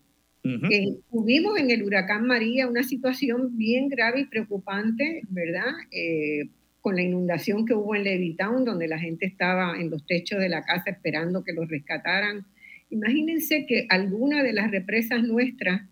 tuvimos 1.10 1.58
en 1.58 1.70
el 1.70 1.82
huracán 1.82 2.26
María 2.26 2.66
una 2.66 2.82
situación 2.82 3.56
bien 3.56 3.88
grave 3.88 4.20
y 4.20 4.24
preocupante, 4.26 5.22
¿verdad? 5.28 5.72
Eh, 5.90 6.48
con 6.82 6.96
la 6.96 7.02
inundación 7.02 7.64
que 7.64 7.72
hubo 7.72 7.94
en 7.94 8.04
Levittown, 8.04 8.66
donde 8.66 8.88
la 8.88 8.98
gente 8.98 9.24
estaba 9.24 9.80
en 9.80 9.88
los 9.88 10.04
techos 10.04 10.38
de 10.40 10.50
la 10.50 10.62
casa 10.62 10.90
esperando 10.90 11.42
que 11.42 11.54
los 11.54 11.68
rescataran 11.68 12.44
Imagínense 12.92 13.64
que 13.64 13.86
alguna 13.88 14.42
de 14.42 14.52
las 14.52 14.70
represas 14.70 15.22
nuestras, 15.22 15.88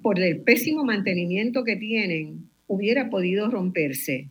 por 0.00 0.20
el 0.20 0.42
pésimo 0.42 0.84
mantenimiento 0.84 1.64
que 1.64 1.74
tienen, 1.74 2.50
hubiera 2.68 3.10
podido 3.10 3.50
romperse. 3.50 4.28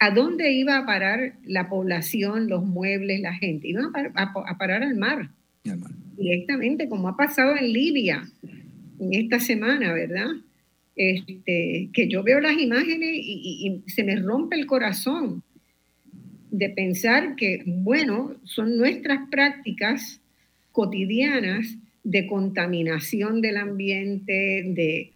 ¿A 0.00 0.10
dónde 0.10 0.50
iba 0.50 0.76
a 0.76 0.84
parar 0.84 1.34
la 1.44 1.68
población, 1.68 2.48
los 2.48 2.64
muebles, 2.64 3.20
la 3.20 3.34
gente? 3.34 3.68
Iban 3.68 3.92
a, 4.16 4.58
parar 4.58 4.82
al 4.82 4.96
mar, 4.96 5.30
directamente, 6.16 6.88
como 6.88 7.08
ha 7.08 7.16
pasado 7.16 7.56
en 7.56 7.72
Libia 7.72 8.28
en 8.98 9.14
esta 9.14 9.38
semana, 9.38 9.92
¿verdad? 9.92 10.26
Este, 10.94 11.88
que 11.92 12.08
yo 12.08 12.22
veo 12.22 12.38
las 12.40 12.58
imágenes 12.58 13.10
y, 13.14 13.82
se 13.86 14.04
me 14.04 14.16
rompe 14.16 14.56
el 14.56 14.66
corazón 14.66 15.42
de 16.50 16.68
pensar 16.68 17.34
que, 17.34 17.62
bueno, 17.64 18.36
son 18.44 18.76
nuestras 18.76 19.26
prácticas 19.30 20.20
cotidianas 20.70 21.78
de 22.04 22.26
contaminación 22.26 23.40
del 23.40 23.56
ambiente, 23.56 24.64
de 24.66 25.12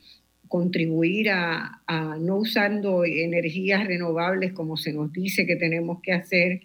contribuir 0.49 1.29
a, 1.31 1.83
no 2.21 2.37
usando 2.37 3.05
energías 3.05 3.87
renovables 3.87 4.53
como 4.53 4.77
se 4.77 4.93
nos 4.93 5.13
dice 5.13 5.47
que 5.47 5.57
tenemos 5.57 6.01
que 6.01 6.13
hacer, 6.13 6.63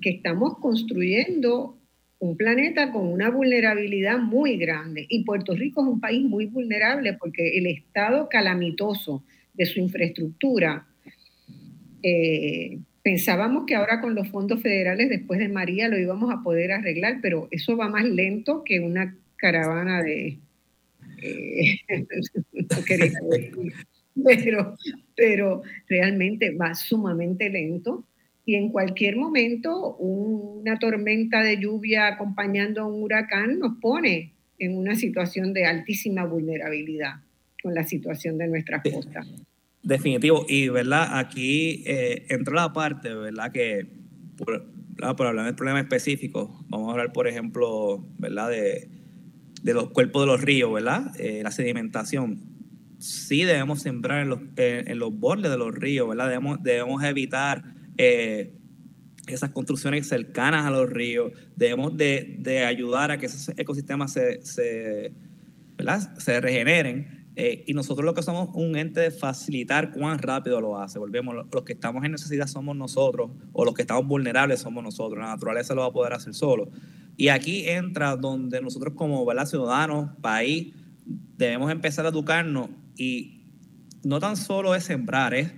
que 0.00 0.10
estamos 0.10 0.58
construyendo 0.58 1.76
un 2.18 2.36
planeta 2.36 2.90
con 2.92 3.06
una 3.06 3.30
vulnerabilidad 3.30 4.18
muy 4.18 4.56
grande. 4.56 5.06
Y 5.08 5.24
Puerto 5.24 5.54
Rico 5.54 5.82
es 5.82 5.88
un 5.88 6.00
país 6.00 6.24
muy 6.24 6.46
vulnerable 6.46 7.12
porque 7.14 7.58
el 7.58 7.66
estado 7.66 8.28
calamitoso 8.28 9.22
de 9.54 9.66
su 9.66 9.80
infraestructura, 9.80 10.86
eh, 12.02 12.78
pensábamos 13.02 13.64
que 13.66 13.74
ahora 13.74 14.00
con 14.00 14.14
los 14.14 14.28
fondos 14.28 14.62
federales 14.62 15.08
después 15.08 15.38
de 15.38 15.48
María 15.48 15.88
lo 15.88 15.98
íbamos 15.98 16.32
a 16.32 16.42
poder 16.42 16.72
arreglar, 16.72 17.18
pero 17.22 17.48
eso 17.50 17.76
va 17.76 17.88
más 17.88 18.04
lento 18.04 18.64
que 18.64 18.80
una 18.80 19.16
caravana 19.36 20.02
de... 20.02 20.38
Eh, 21.22 21.78
pero, 24.24 24.76
pero 25.14 25.62
realmente 25.88 26.50
va 26.50 26.74
sumamente 26.74 27.48
lento 27.48 28.04
y 28.46 28.54
en 28.54 28.70
cualquier 28.70 29.16
momento 29.16 29.96
una 29.96 30.78
tormenta 30.78 31.42
de 31.42 31.58
lluvia 31.58 32.06
acompañando 32.06 32.80
a 32.80 32.86
un 32.86 33.02
huracán 33.02 33.58
nos 33.58 33.78
pone 33.80 34.34
en 34.58 34.78
una 34.78 34.94
situación 34.94 35.52
de 35.52 35.66
altísima 35.66 36.24
vulnerabilidad 36.24 37.16
con 37.60 37.74
la 37.74 37.82
situación 37.82 38.38
de 38.38 38.46
nuestras 38.46 38.82
costas. 38.90 39.26
Definitivo, 39.82 40.46
y 40.48 40.68
verdad, 40.68 41.18
aquí 41.18 41.82
eh, 41.86 42.26
entra 42.28 42.54
la 42.54 42.72
parte, 42.72 43.12
verdad, 43.12 43.50
que 43.50 43.86
por, 44.36 44.64
hablar 45.02 45.44
del 45.44 45.54
problema 45.56 45.80
específico, 45.80 46.64
vamos 46.68 46.88
a 46.88 46.92
hablar, 46.92 47.12
por 47.12 47.26
ejemplo, 47.26 48.06
verdad, 48.18 48.48
de, 48.48 48.88
de 49.62 49.74
los 49.74 49.90
cuerpos 49.90 50.22
de 50.22 50.26
los 50.26 50.40
ríos, 50.40 50.72
verdad, 50.72 51.12
eh, 51.18 51.40
la 51.42 51.50
sedimentación. 51.50 52.40
Sí 52.98 53.42
debemos 53.42 53.82
sembrar 53.82 54.22
en 54.22 54.28
los, 54.28 54.40
en 54.56 54.98
los 54.98 55.12
bordes 55.18 55.50
de 55.50 55.58
los 55.58 55.74
ríos, 55.74 56.08
verdad, 56.08 56.28
debemos, 56.28 56.62
debemos 56.62 57.02
evitar 57.02 57.75
eh, 57.98 58.52
esas 59.26 59.50
construcciones 59.50 60.08
cercanas 60.08 60.66
a 60.66 60.70
los 60.70 60.88
ríos, 60.88 61.32
debemos 61.56 61.96
de, 61.96 62.64
ayudar 62.66 63.10
a 63.10 63.18
que 63.18 63.26
esos 63.26 63.48
ecosistemas 63.56 64.12
se, 64.12 64.42
se, 64.42 65.12
se 66.18 66.40
regeneren. 66.40 67.26
Eh, 67.38 67.64
y 67.66 67.74
nosotros 67.74 68.06
lo 68.06 68.14
que 68.14 68.22
somos 68.22 68.48
un 68.54 68.76
ente 68.76 69.00
de 69.00 69.10
facilitar 69.10 69.92
cuán 69.92 70.18
rápido 70.18 70.58
lo 70.60 70.78
hace. 70.78 70.98
Volvemos, 70.98 71.34
los 71.52 71.62
que 71.64 71.74
estamos 71.74 72.02
en 72.04 72.12
necesidad 72.12 72.46
somos 72.46 72.74
nosotros, 72.74 73.30
o 73.52 73.64
los 73.64 73.74
que 73.74 73.82
estamos 73.82 74.06
vulnerables 74.06 74.60
somos 74.60 74.82
nosotros. 74.82 75.20
La 75.20 75.28
naturaleza 75.28 75.74
lo 75.74 75.82
va 75.82 75.88
a 75.88 75.92
poder 75.92 76.14
hacer 76.14 76.32
solo. 76.32 76.70
Y 77.16 77.28
aquí 77.28 77.68
entra 77.68 78.16
donde 78.16 78.60
nosotros 78.62 78.94
como 78.94 79.26
ciudadanos, 79.44 80.10
país, 80.20 80.74
debemos 81.36 81.70
empezar 81.70 82.06
a 82.06 82.08
educarnos 82.08 82.68
y 82.96 83.42
no 84.02 84.18
tan 84.20 84.36
solo 84.36 84.74
es 84.74 84.84
sembrar, 84.84 85.34
es 85.34 85.52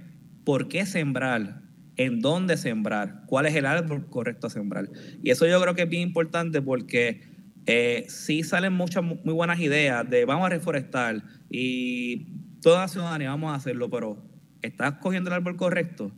por 0.45 0.69
qué 0.69 0.87
sembrar, 0.87 1.58
en 1.99 2.21
dónde 2.21 2.57
sembrar, 2.57 3.25
cuál 3.27 3.47
es 3.47 3.55
el 3.57 3.67
árbol 3.67 4.09
correcto 4.09 4.47
a 4.47 4.51
sembrar. 4.51 4.89
Y 5.23 5.31
eso 5.31 5.47
yo 5.47 5.61
creo 5.61 5.75
que 5.75 5.83
es 5.83 5.89
bien 5.89 6.03
importante 6.03 6.63
porque 6.63 7.21
eh, 7.67 8.07
sí 8.09 8.45
salen 8.45 8.73
muchas 8.73 9.03
muy 9.03 9.35
buenas 9.35 9.61
ideas 9.61 10.09
de 10.09 10.25
vamos 10.25 10.47
a 10.47 10.49
reforestar 10.49 11.23
y 11.51 12.29
toda 12.63 12.83
la 12.83 12.89
ciudadanía 12.89 13.31
vamos 13.31 13.53
a 13.53 13.57
hacerlo, 13.57 13.91
pero 13.91 14.25
¿estás 14.63 14.95
cogiendo 15.01 15.29
el 15.29 15.35
árbol 15.35 15.57
correcto? 15.57 16.13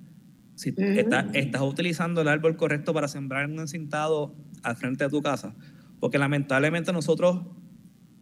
Si 0.55 0.74
estás, 0.77 1.27
estás 1.32 1.62
utilizando 1.62 2.20
el 2.20 2.28
árbol 2.28 2.57
correcto 2.57 2.93
para 2.93 3.09
sembrar 3.09 3.47
un 3.47 3.59
encintado 3.59 4.35
al 4.62 4.77
frente 4.77 5.05
de 5.05 5.11
tu 5.11 5.23
casa. 5.23 5.55
Porque 5.98 6.19
lamentablemente 6.19 6.93
nosotros, 6.93 7.40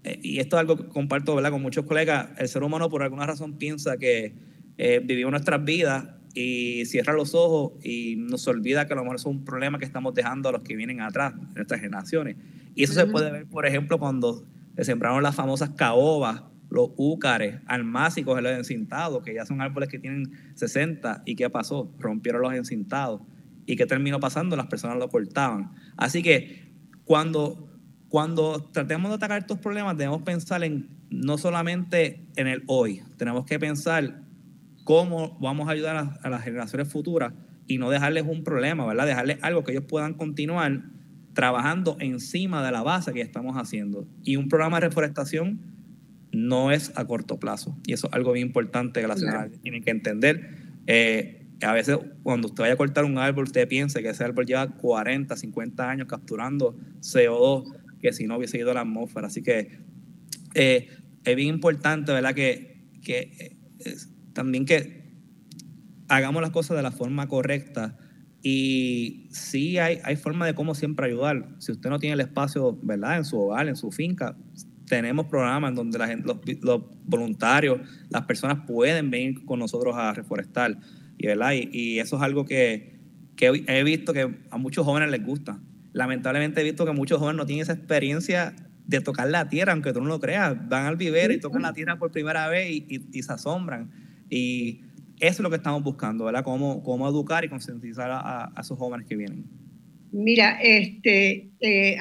eh, 0.04 0.20
y 0.22 0.38
esto 0.38 0.54
es 0.54 0.60
algo 0.60 0.76
que 0.76 0.86
comparto 0.86 1.34
¿verdad? 1.34 1.50
con 1.50 1.60
muchos 1.60 1.84
colegas, 1.84 2.28
el 2.38 2.46
ser 2.46 2.62
humano 2.62 2.88
por 2.88 3.02
alguna 3.02 3.26
razón 3.26 3.58
piensa 3.58 3.96
que 3.96 4.36
eh, 4.76 5.00
vivimos 5.04 5.32
nuestras 5.32 5.64
vidas 5.64 6.17
y 6.40 6.86
cierra 6.86 7.14
los 7.14 7.34
ojos 7.34 7.72
y 7.84 8.14
nos 8.16 8.46
olvida 8.46 8.86
que 8.86 8.92
a 8.92 8.96
lo 8.96 9.02
mejor 9.02 9.16
es 9.16 9.24
un 9.24 9.44
problema 9.44 9.80
que 9.80 9.84
estamos 9.84 10.14
dejando 10.14 10.48
a 10.48 10.52
los 10.52 10.62
que 10.62 10.76
vienen 10.76 11.00
atrás, 11.00 11.34
nuestras 11.56 11.80
generaciones. 11.80 12.36
Y 12.76 12.84
eso 12.84 12.92
se 12.92 13.06
puede 13.06 13.32
ver, 13.32 13.46
por 13.46 13.66
ejemplo, 13.66 13.98
cuando 13.98 14.44
se 14.76 14.84
sembraron 14.84 15.20
las 15.24 15.34
famosas 15.34 15.70
caobas, 15.70 16.44
los 16.70 16.90
úcares, 16.96 17.56
almácicos, 17.66 18.40
los 18.40 18.52
encintados, 18.52 19.24
que 19.24 19.34
ya 19.34 19.44
son 19.46 19.60
árboles 19.60 19.88
que 19.88 19.98
tienen 19.98 20.30
60. 20.54 21.22
¿Y 21.26 21.34
qué 21.34 21.50
pasó? 21.50 21.90
Rompieron 21.98 22.42
los 22.42 22.54
encintados. 22.54 23.20
¿Y 23.66 23.74
qué 23.74 23.86
terminó 23.86 24.20
pasando? 24.20 24.54
Las 24.54 24.68
personas 24.68 24.96
lo 24.96 25.08
cortaban. 25.08 25.72
Así 25.96 26.22
que 26.22 26.70
cuando, 27.04 27.68
cuando 28.10 28.62
tratemos 28.72 29.10
de 29.10 29.16
atacar 29.16 29.40
estos 29.40 29.58
problemas, 29.58 29.96
debemos 29.96 30.22
pensar 30.22 30.62
en 30.62 30.88
no 31.10 31.36
solamente 31.36 32.28
en 32.36 32.46
el 32.46 32.62
hoy, 32.68 33.02
tenemos 33.16 33.44
que 33.44 33.58
pensar 33.58 34.27
cómo 34.88 35.36
vamos 35.38 35.68
a 35.68 35.72
ayudar 35.72 36.18
a, 36.22 36.30
las 36.30 36.42
generaciones 36.42 36.88
futuras 36.88 37.34
y 37.66 37.76
no 37.76 37.90
dejarles 37.90 38.24
un 38.26 38.42
problema, 38.42 38.86
¿verdad? 38.86 39.06
Dejarles 39.06 39.36
algo 39.42 39.62
que 39.62 39.72
ellos 39.72 39.84
puedan 39.86 40.14
continuar 40.14 40.80
trabajando 41.34 41.98
encima 42.00 42.64
de 42.64 42.72
la 42.72 42.82
base 42.82 43.12
que 43.12 43.20
estamos 43.20 43.56
haciendo. 43.56 44.08
Y 44.22 44.36
un 44.36 44.48
programa 44.48 44.80
de 44.80 44.88
reforestación 44.88 45.60
no 46.32 46.72
es 46.72 46.90
a 46.96 47.04
corto 47.04 47.38
plazo. 47.38 47.76
Y 47.86 47.92
eso 47.92 48.06
es 48.06 48.14
algo 48.14 48.32
bien 48.32 48.46
importante 48.46 49.02
que 49.02 49.06
la 49.06 49.16
ciudadanía 49.16 49.58
tiene 49.60 49.82
que 49.82 49.90
entender. 49.90 50.56
Eh, 50.86 51.44
a 51.60 51.74
veces 51.74 51.98
cuando 52.22 52.48
usted 52.48 52.62
vaya 52.62 52.72
a 52.72 52.78
cortar 52.78 53.04
un 53.04 53.18
árbol, 53.18 53.44
usted 53.44 53.68
piense 53.68 54.00
que 54.00 54.08
ese 54.08 54.24
árbol 54.24 54.46
lleva 54.46 54.68
40, 54.68 55.36
50 55.36 55.90
años 55.90 56.08
capturando 56.08 56.74
CO2, 57.02 57.74
que 58.00 58.14
si 58.14 58.26
no 58.26 58.38
hubiese 58.38 58.56
ido 58.56 58.70
a 58.70 58.74
la 58.74 58.80
atmósfera. 58.80 59.26
Así 59.26 59.42
que 59.42 59.80
eh, 60.54 60.88
es 61.24 61.36
bien 61.36 61.56
importante, 61.56 62.10
¿verdad? 62.10 62.34
Que, 62.34 62.86
que 63.02 63.32
eh, 63.38 63.56
también 64.38 64.66
que 64.66 65.02
hagamos 66.06 66.40
las 66.42 66.52
cosas 66.52 66.76
de 66.76 66.82
la 66.84 66.92
forma 66.92 67.26
correcta 67.26 67.98
y 68.40 69.26
sí 69.32 69.78
hay, 69.78 69.98
hay 70.04 70.14
forma 70.14 70.46
de 70.46 70.54
cómo 70.54 70.76
siempre 70.76 71.06
ayudar. 71.06 71.56
Si 71.58 71.72
usted 71.72 71.90
no 71.90 71.98
tiene 71.98 72.14
el 72.14 72.20
espacio, 72.20 72.78
¿verdad? 72.80 73.16
En 73.16 73.24
su 73.24 73.36
hogar, 73.36 73.66
en 73.66 73.74
su 73.74 73.90
finca, 73.90 74.36
tenemos 74.86 75.26
programas 75.26 75.74
donde 75.74 75.98
la 75.98 76.06
gente, 76.06 76.32
los, 76.62 76.82
voluntarios, 77.04 77.80
las 78.10 78.22
personas 78.26 78.64
pueden 78.64 79.10
venir 79.10 79.44
con 79.44 79.58
nosotros 79.58 79.96
a 79.96 80.14
reforestar. 80.14 80.78
Y, 81.18 81.26
¿verdad? 81.26 81.54
Y, 81.54 81.98
eso 81.98 82.14
es 82.14 82.22
algo 82.22 82.44
que, 82.44 83.00
que, 83.34 83.64
he 83.66 83.82
visto 83.82 84.12
que 84.12 84.38
a 84.50 84.56
muchos 84.56 84.84
jóvenes 84.84 85.10
les 85.10 85.26
gusta. 85.26 85.60
Lamentablemente 85.92 86.60
he 86.60 86.64
visto 86.64 86.86
que 86.86 86.92
muchos 86.92 87.18
jóvenes 87.18 87.38
no 87.38 87.44
tienen 87.44 87.64
esa 87.64 87.72
experiencia 87.72 88.54
de 88.86 89.00
tocar 89.00 89.28
la 89.28 89.48
tierra, 89.48 89.72
aunque 89.72 89.92
tú 89.92 90.00
no 90.00 90.06
lo 90.06 90.20
creas. 90.20 90.56
Van 90.68 90.86
al 90.86 90.96
vivero 90.96 91.32
y 91.32 91.40
tocan 91.40 91.62
la 91.62 91.72
tierra 91.72 91.98
por 91.98 92.12
primera 92.12 92.46
vez 92.46 92.70
y, 92.70 93.08
y 93.12 93.22
se 93.24 93.32
asombran. 93.32 94.06
Y 94.30 94.80
eso 95.20 95.34
es 95.34 95.40
lo 95.40 95.50
que 95.50 95.56
estamos 95.56 95.82
buscando, 95.82 96.24
¿verdad? 96.24 96.44
Cómo, 96.44 96.82
cómo 96.82 97.08
educar 97.08 97.44
y 97.44 97.48
concientizar 97.48 98.10
a, 98.10 98.52
esos 98.60 98.78
jóvenes 98.78 99.06
que 99.06 99.16
vienen. 99.16 99.44
Mira, 100.10 100.58
este, 100.62 101.50
eh, 101.60 101.98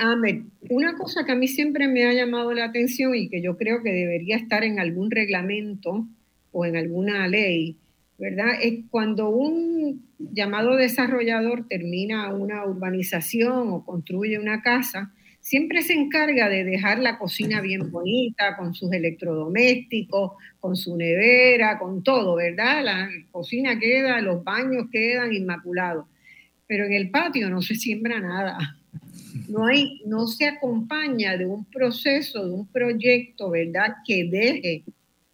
una 0.70 0.96
cosa 0.96 1.26
que 1.26 1.34
a 1.34 1.36
mí 1.36 1.48
siempre 1.48 1.88
me 1.88 2.06
ha 2.06 2.14
llamado 2.14 2.54
la 2.54 2.66
atención 2.66 3.16
y 3.16 3.28
que 3.28 3.42
yo 3.42 3.58
creo 3.58 3.84
que 3.84 3.92
debería 3.92 4.38
estar 4.38 4.64
en 4.64 4.80
algún 4.80 5.12
reglamento 5.12 6.08
o 6.52 6.66
en 6.66 6.78
alguna 6.78 7.28
ley, 7.28 7.78
¿verdad? 8.18 8.54
Es 8.62 8.86
cuando 8.90 9.30
un 9.30 10.08
llamado 10.20 10.76
desarrollador 10.76 11.68
termina 11.68 12.34
una 12.34 12.66
urbanización 12.66 13.70
o 13.70 13.86
construye 13.86 14.40
una 14.40 14.62
casa, 14.62 15.14
siempre 15.48 15.82
se 15.82 15.94
encarga 15.94 16.50
de 16.50 16.66
dejar 16.66 17.00
la 17.00 17.18
cocina 17.18 17.62
bien 17.62 17.90
bonita, 17.90 18.58
con 18.58 18.74
sus 18.74 18.92
electrodomésticos, 18.92 20.34
con 20.60 20.76
su 20.76 20.98
nevera, 20.98 21.80
con 21.80 22.04
todo, 22.04 22.36
¿verdad? 22.36 22.84
La 22.84 23.10
cocina 23.32 23.80
queda, 23.80 24.20
los 24.20 24.44
baños 24.44 24.88
quedan 24.92 25.32
inmaculados. 25.32 26.06
Pero 26.68 26.84
en 26.86 26.92
el 26.92 27.12
patio 27.12 27.50
no 27.50 27.62
se 27.62 27.76
siembra 27.76 28.20
nada. 28.20 28.58
No, 29.48 29.68
hay, 29.68 30.02
no 30.06 30.28
se 30.28 30.48
acompaña 30.48 31.38
de 31.38 31.46
un 31.46 31.64
proceso, 31.64 32.46
de 32.46 32.52
un 32.54 32.68
proyecto, 32.68 33.50
¿verdad? 33.50 33.96
Que 34.06 34.26
deje 34.26 34.84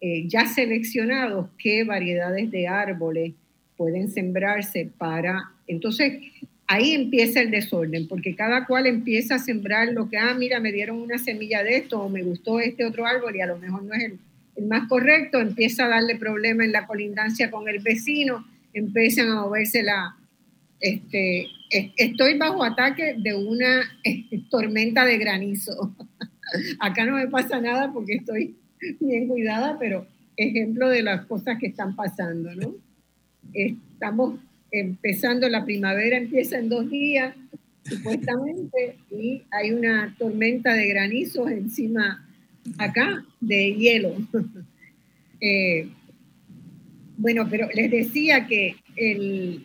eh, 0.00 0.28
ya 0.28 0.46
seleccionados 0.46 1.48
qué 1.58 1.82
variedades 1.82 2.52
de 2.52 2.68
árboles 2.68 3.34
pueden 3.76 4.08
sembrarse 4.08 4.92
para... 4.96 5.50
Entonces, 5.66 6.22
ahí 6.66 6.92
empieza 6.92 7.40
el 7.40 7.50
desorden, 7.50 8.08
porque 8.08 8.34
cada 8.34 8.66
cual 8.66 8.86
empieza 8.86 9.36
a 9.36 9.38
sembrar 9.38 9.88
lo 9.92 10.08
que, 10.08 10.16
ah, 10.16 10.34
mira, 10.34 10.60
me 10.60 10.72
dieron 10.72 11.00
una 11.00 11.18
semilla 11.18 11.62
de 11.62 11.76
esto, 11.76 12.00
o 12.00 12.08
me 12.08 12.22
gustó 12.22 12.60
este 12.60 12.84
otro 12.84 13.06
árbol 13.06 13.36
y 13.36 13.40
a 13.40 13.46
lo 13.46 13.58
mejor 13.58 13.82
no 13.84 13.94
es 13.94 14.04
el, 14.04 14.18
más 14.66 14.88
correcto, 14.88 15.40
empieza 15.40 15.86
a 15.86 15.88
darle 15.88 16.16
problema 16.16 16.64
en 16.64 16.72
la 16.72 16.86
colindancia 16.86 17.50
con 17.50 17.68
el 17.68 17.80
vecino, 17.80 18.46
empiezan 18.72 19.28
a 19.30 19.42
moverse 19.42 19.82
la... 19.82 20.16
Este, 20.80 21.46
estoy 21.96 22.36
bajo 22.36 22.62
ataque 22.62 23.16
de 23.18 23.34
una 23.34 23.82
tormenta 24.50 25.04
de 25.06 25.18
granizo. 25.18 25.94
Acá 26.78 27.06
no 27.06 27.16
me 27.16 27.26
pasa 27.28 27.60
nada 27.60 27.90
porque 27.92 28.16
estoy 28.16 28.54
bien 29.00 29.28
cuidada, 29.28 29.78
pero 29.78 30.06
ejemplo 30.36 30.88
de 30.88 31.02
las 31.02 31.24
cosas 31.26 31.58
que 31.58 31.68
están 31.68 31.96
pasando, 31.96 32.54
¿no? 32.54 32.74
Estamos 33.52 34.38
empezando 34.74 35.48
la 35.48 35.64
primavera, 35.64 36.16
empieza 36.16 36.58
en 36.58 36.68
dos 36.68 36.90
días, 36.90 37.34
supuestamente, 37.84 38.96
y 39.10 39.42
hay 39.50 39.70
una 39.70 40.14
tormenta 40.18 40.74
de 40.74 40.88
granizos 40.88 41.50
encima 41.50 42.26
acá 42.78 43.24
de 43.40 43.74
hielo. 43.74 44.16
Eh, 45.46 45.90
bueno, 47.18 47.46
pero 47.50 47.68
les 47.74 47.90
decía 47.90 48.46
que 48.46 48.76
el, 48.96 49.62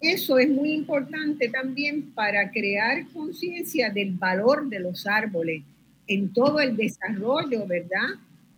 eso 0.00 0.38
es 0.38 0.48
muy 0.48 0.72
importante 0.72 1.48
también 1.48 2.12
para 2.12 2.50
crear 2.52 3.08
conciencia 3.08 3.90
del 3.90 4.12
valor 4.12 4.68
de 4.68 4.78
los 4.78 5.06
árboles 5.06 5.62
en 6.06 6.32
todo 6.32 6.60
el 6.60 6.76
desarrollo, 6.76 7.66
¿verdad? 7.66 8.10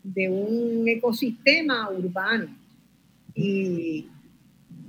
De 0.02 0.28
un 0.28 0.86
ecosistema 0.88 1.88
urbano. 1.90 2.54
Y, 3.34 4.08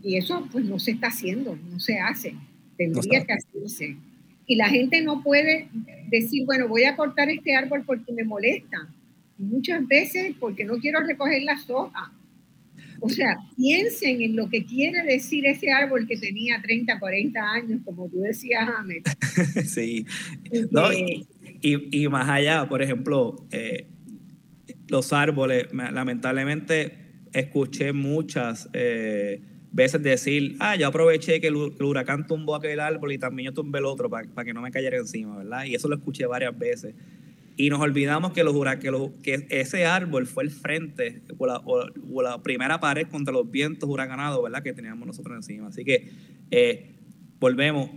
eso 0.04 0.48
pues 0.52 0.66
no 0.66 0.80
se 0.80 0.92
está 0.92 1.08
haciendo, 1.08 1.58
no 1.70 1.80
se 1.80 2.00
hace, 2.00 2.36
tendría 2.78 3.26
que 3.26 3.34
hacerse. 3.34 3.98
Y 4.46 4.56
la 4.56 4.70
gente 4.70 5.02
no 5.02 5.22
puede 5.22 5.68
decir, 6.10 6.46
bueno, 6.46 6.68
voy 6.68 6.86
a 6.86 6.96
cortar 6.96 7.30
este 7.30 7.56
árbol 7.56 7.84
porque 7.86 8.12
me 8.12 8.24
molesta. 8.24 8.90
muchas 9.38 9.88
veces 9.88 10.36
porque 10.40 10.66
no 10.66 10.78
quiero 10.80 11.00
recoger 11.02 11.44
las 11.44 11.70
hojas 11.70 12.10
o 13.02 13.10
sea, 13.10 13.38
piensen 13.56 14.22
en 14.22 14.36
lo 14.36 14.50
que 14.50 14.66
quiere 14.66 15.04
decir 15.04 15.46
ese 15.46 15.72
árbol 15.72 16.08
que 16.08 16.18
tenía 16.18 16.62
30, 16.62 17.00
40 17.00 17.40
años, 17.40 17.82
como 17.86 18.10
tú 18.10 18.22
decías, 18.22 18.68
Ahmed. 18.78 19.04
sí. 19.66 20.06
y, 21.62 22.08
más 22.08 22.30
allá, 22.30 22.68
por 22.68 22.82
ejemplo, 22.82 23.48
eh, 23.52 23.88
los 24.88 25.14
árboles, 25.14 25.68
lamentablemente 25.72 26.98
escuché 27.32 27.94
muchas 27.94 28.70
eh, 28.74 29.42
veces 29.72 30.02
decir, 30.02 30.56
ah, 30.60 30.76
yo 30.76 30.88
aproveché 30.88 31.40
que 31.40 31.48
el, 31.48 31.56
huracán 31.56 32.28
tumbó 32.28 32.56
aquel 32.56 32.80
árbol 32.80 33.12
y 33.12 33.18
también 33.18 33.48
yo 33.48 33.54
tumbé 33.54 33.80
el 33.80 33.86
otro 33.86 34.10
para, 34.10 34.28
para 34.30 34.46
que 34.46 34.54
no 34.54 34.62
me 34.62 34.72
cayera 34.72 34.98
encima, 34.98 35.38
¿verdad? 35.38 35.66
Y 35.66 35.76
eso 35.76 35.88
lo 35.88 35.96
escuché 35.96 36.26
varias 36.26 36.58
veces 36.58 36.96
y 37.60 37.70
nos 37.70 37.82
olvidamos 37.82 38.32
que, 38.32 38.46
los, 38.46 38.56
que, 38.78 39.12
que 39.22 39.48
ese 39.50 39.86
árbol 39.86 40.28
fue 40.28 40.46
el 40.46 40.50
frente 40.50 41.22
o 41.38 42.22
la, 42.22 42.42
primera 42.42 42.80
pared 42.80 43.06
contra 43.10 43.34
los 43.34 43.52
vientos 43.52 43.90
huracanados 43.90 44.42
¿verdad? 44.42 44.64
que 44.64 44.72
teníamos 44.72 45.06
nosotros 45.06 45.36
encima. 45.36 45.68
Así 45.68 45.84
que 45.84 46.10
eh, 46.52 46.96
volvemos, 47.38 47.90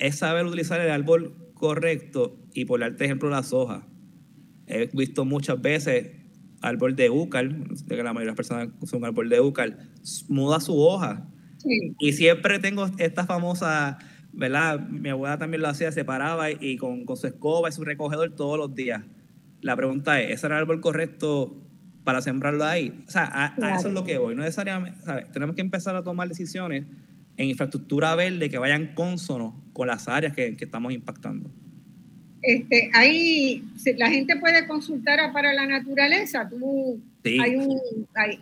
es 0.00 0.16
saber 0.16 0.46
utilizar 0.46 0.80
el 0.80 0.90
árbol 0.90 1.36
correcto 1.54 2.40
y 2.54 2.64
por 2.64 2.80
darte 2.80 3.04
ejemplo 3.04 3.30
las 3.30 3.52
hojas. 3.52 3.84
He 4.66 4.90
visto 4.92 5.24
muchas 5.24 5.62
veces 5.62 6.08
árbol 6.60 6.96
de 6.96 7.10
úcal, 7.10 7.64
de 7.86 7.96
que 7.96 8.02
la 8.02 8.12
mayoría 8.12 8.20
de 8.20 8.26
las 8.26 8.36
personas 8.36 8.68
usan 8.80 9.04
árbol 9.04 9.28
de 9.28 9.40
úcal, 9.40 9.90
muda 10.28 10.60
su 10.60 10.78
hoja. 10.78 11.28
Y 11.98 12.12
siempre 12.12 12.58
tengo 12.58 12.88
esta 12.98 13.26
famosa 13.26 13.98
¿verdad? 14.36 14.80
Mi 14.80 15.08
abuela 15.08 15.38
también 15.38 15.62
lo 15.62 15.68
hacía, 15.68 15.90
se 15.90 16.04
paraba 16.04 16.50
y 16.50 16.76
con, 16.76 17.06
con 17.06 17.16
su 17.16 17.26
escoba 17.26 17.70
y 17.70 17.72
su 17.72 17.84
recogedor 17.84 18.36
todos 18.36 18.58
los 18.58 18.74
días. 18.74 19.02
La 19.62 19.74
pregunta 19.74 20.20
es, 20.20 20.30
¿ese 20.30 20.46
era 20.46 20.56
el 20.56 20.62
árbol 20.62 20.82
correcto 20.82 21.56
para 22.04 22.20
sembrarlo 22.20 22.64
ahí? 22.64 23.02
O 23.08 23.10
sea, 23.10 23.30
a, 23.32 23.76
eso 23.76 23.88
es 23.88 23.94
lo 23.94 24.04
que 24.04 24.18
voy. 24.18 24.34
No 24.34 24.42
necesariamente, 24.42 25.00
¿sabes? 25.02 25.32
Tenemos 25.32 25.56
que 25.56 25.62
empezar 25.62 25.96
a 25.96 26.02
tomar 26.02 26.28
decisiones 26.28 26.84
en 27.38 27.48
infraestructura 27.48 28.14
verde 28.14 28.50
que 28.50 28.58
vayan 28.58 28.94
consonos 28.94 29.54
con 29.72 29.88
las 29.88 30.06
áreas 30.06 30.34
que, 30.34 30.54
que 30.54 30.66
estamos 30.66 30.92
impactando. 30.92 31.50
Este, 32.46 32.90
ahí 32.94 33.62
la 33.98 34.08
gente 34.08 34.36
puede 34.36 34.66
consultar 34.68 35.18
a 35.18 35.32
para 35.32 35.52
la 35.52 35.66
naturaleza. 35.66 36.48
Tú 36.48 37.00
sí. 37.24 37.40
hay 37.40 37.56
un, 37.56 37.76
hay, 38.14 38.38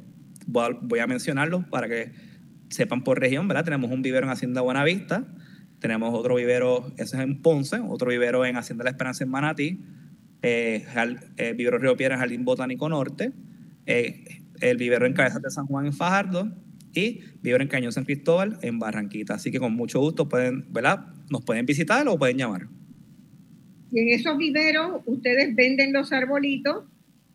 voy 0.46 0.98
a 0.98 1.06
mencionarlos 1.06 1.64
para 1.64 1.88
que 1.88 2.12
sepan 2.68 3.02
por 3.02 3.20
región, 3.20 3.48
¿verdad? 3.48 3.64
Tenemos 3.64 3.90
un 3.90 4.02
vivero 4.02 4.26
en 4.26 4.32
Hacienda 4.32 4.60
Buenavista, 4.60 5.26
tenemos 5.78 6.12
otro 6.12 6.34
vivero, 6.34 6.92
eso 6.98 7.16
es 7.16 7.22
en 7.22 7.40
Ponce, 7.40 7.80
otro 7.80 8.10
vivero 8.10 8.44
en 8.44 8.58
Hacienda 8.58 8.84
La 8.84 8.90
Esperanza 8.90 9.24
en 9.24 9.30
Manatí, 9.30 9.80
eh, 10.42 10.84
el 11.38 11.54
vivero 11.54 11.78
Río 11.78 11.96
Piedra 11.96 12.16
en 12.16 12.20
Jardín 12.20 12.44
Botánico 12.44 12.86
Norte, 12.90 13.32
eh, 13.86 14.42
el 14.60 14.76
vivero 14.76 15.06
en 15.06 15.14
Cabezas 15.14 15.40
de 15.40 15.50
San 15.50 15.64
Juan 15.64 15.86
en 15.86 15.94
Fajardo 15.94 16.52
y 16.92 17.20
vivero 17.40 17.62
en 17.62 17.68
Cañón 17.68 17.92
San 17.92 18.04
Cristóbal 18.04 18.58
en 18.60 18.78
Barranquita. 18.78 19.36
Así 19.36 19.50
que 19.50 19.58
con 19.58 19.72
mucho 19.72 20.00
gusto 20.00 20.28
pueden, 20.28 20.70
¿verdad? 20.70 21.06
Nos 21.30 21.42
pueden 21.46 21.64
visitar 21.64 22.06
o 22.08 22.18
pueden 22.18 22.36
llamar. 22.36 22.68
Y 23.94 24.00
en 24.00 24.08
esos 24.08 24.36
viveros 24.36 25.02
ustedes 25.06 25.54
venden 25.54 25.92
los 25.92 26.12
arbolitos 26.12 26.82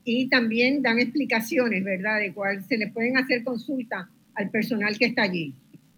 y 0.04 0.28
también 0.28 0.82
dan 0.82 1.00
explicaciones, 1.00 1.86
¿verdad? 1.86 2.20
De 2.20 2.34
cuál 2.34 2.62
se 2.66 2.78
les 2.78 2.92
pueden 2.92 3.16
hacer 3.16 3.46
consultas 3.46 4.10
al 4.36 4.50
personal 4.50 4.98
que 4.98 5.06
está 5.06 5.22
allí. 5.22 5.54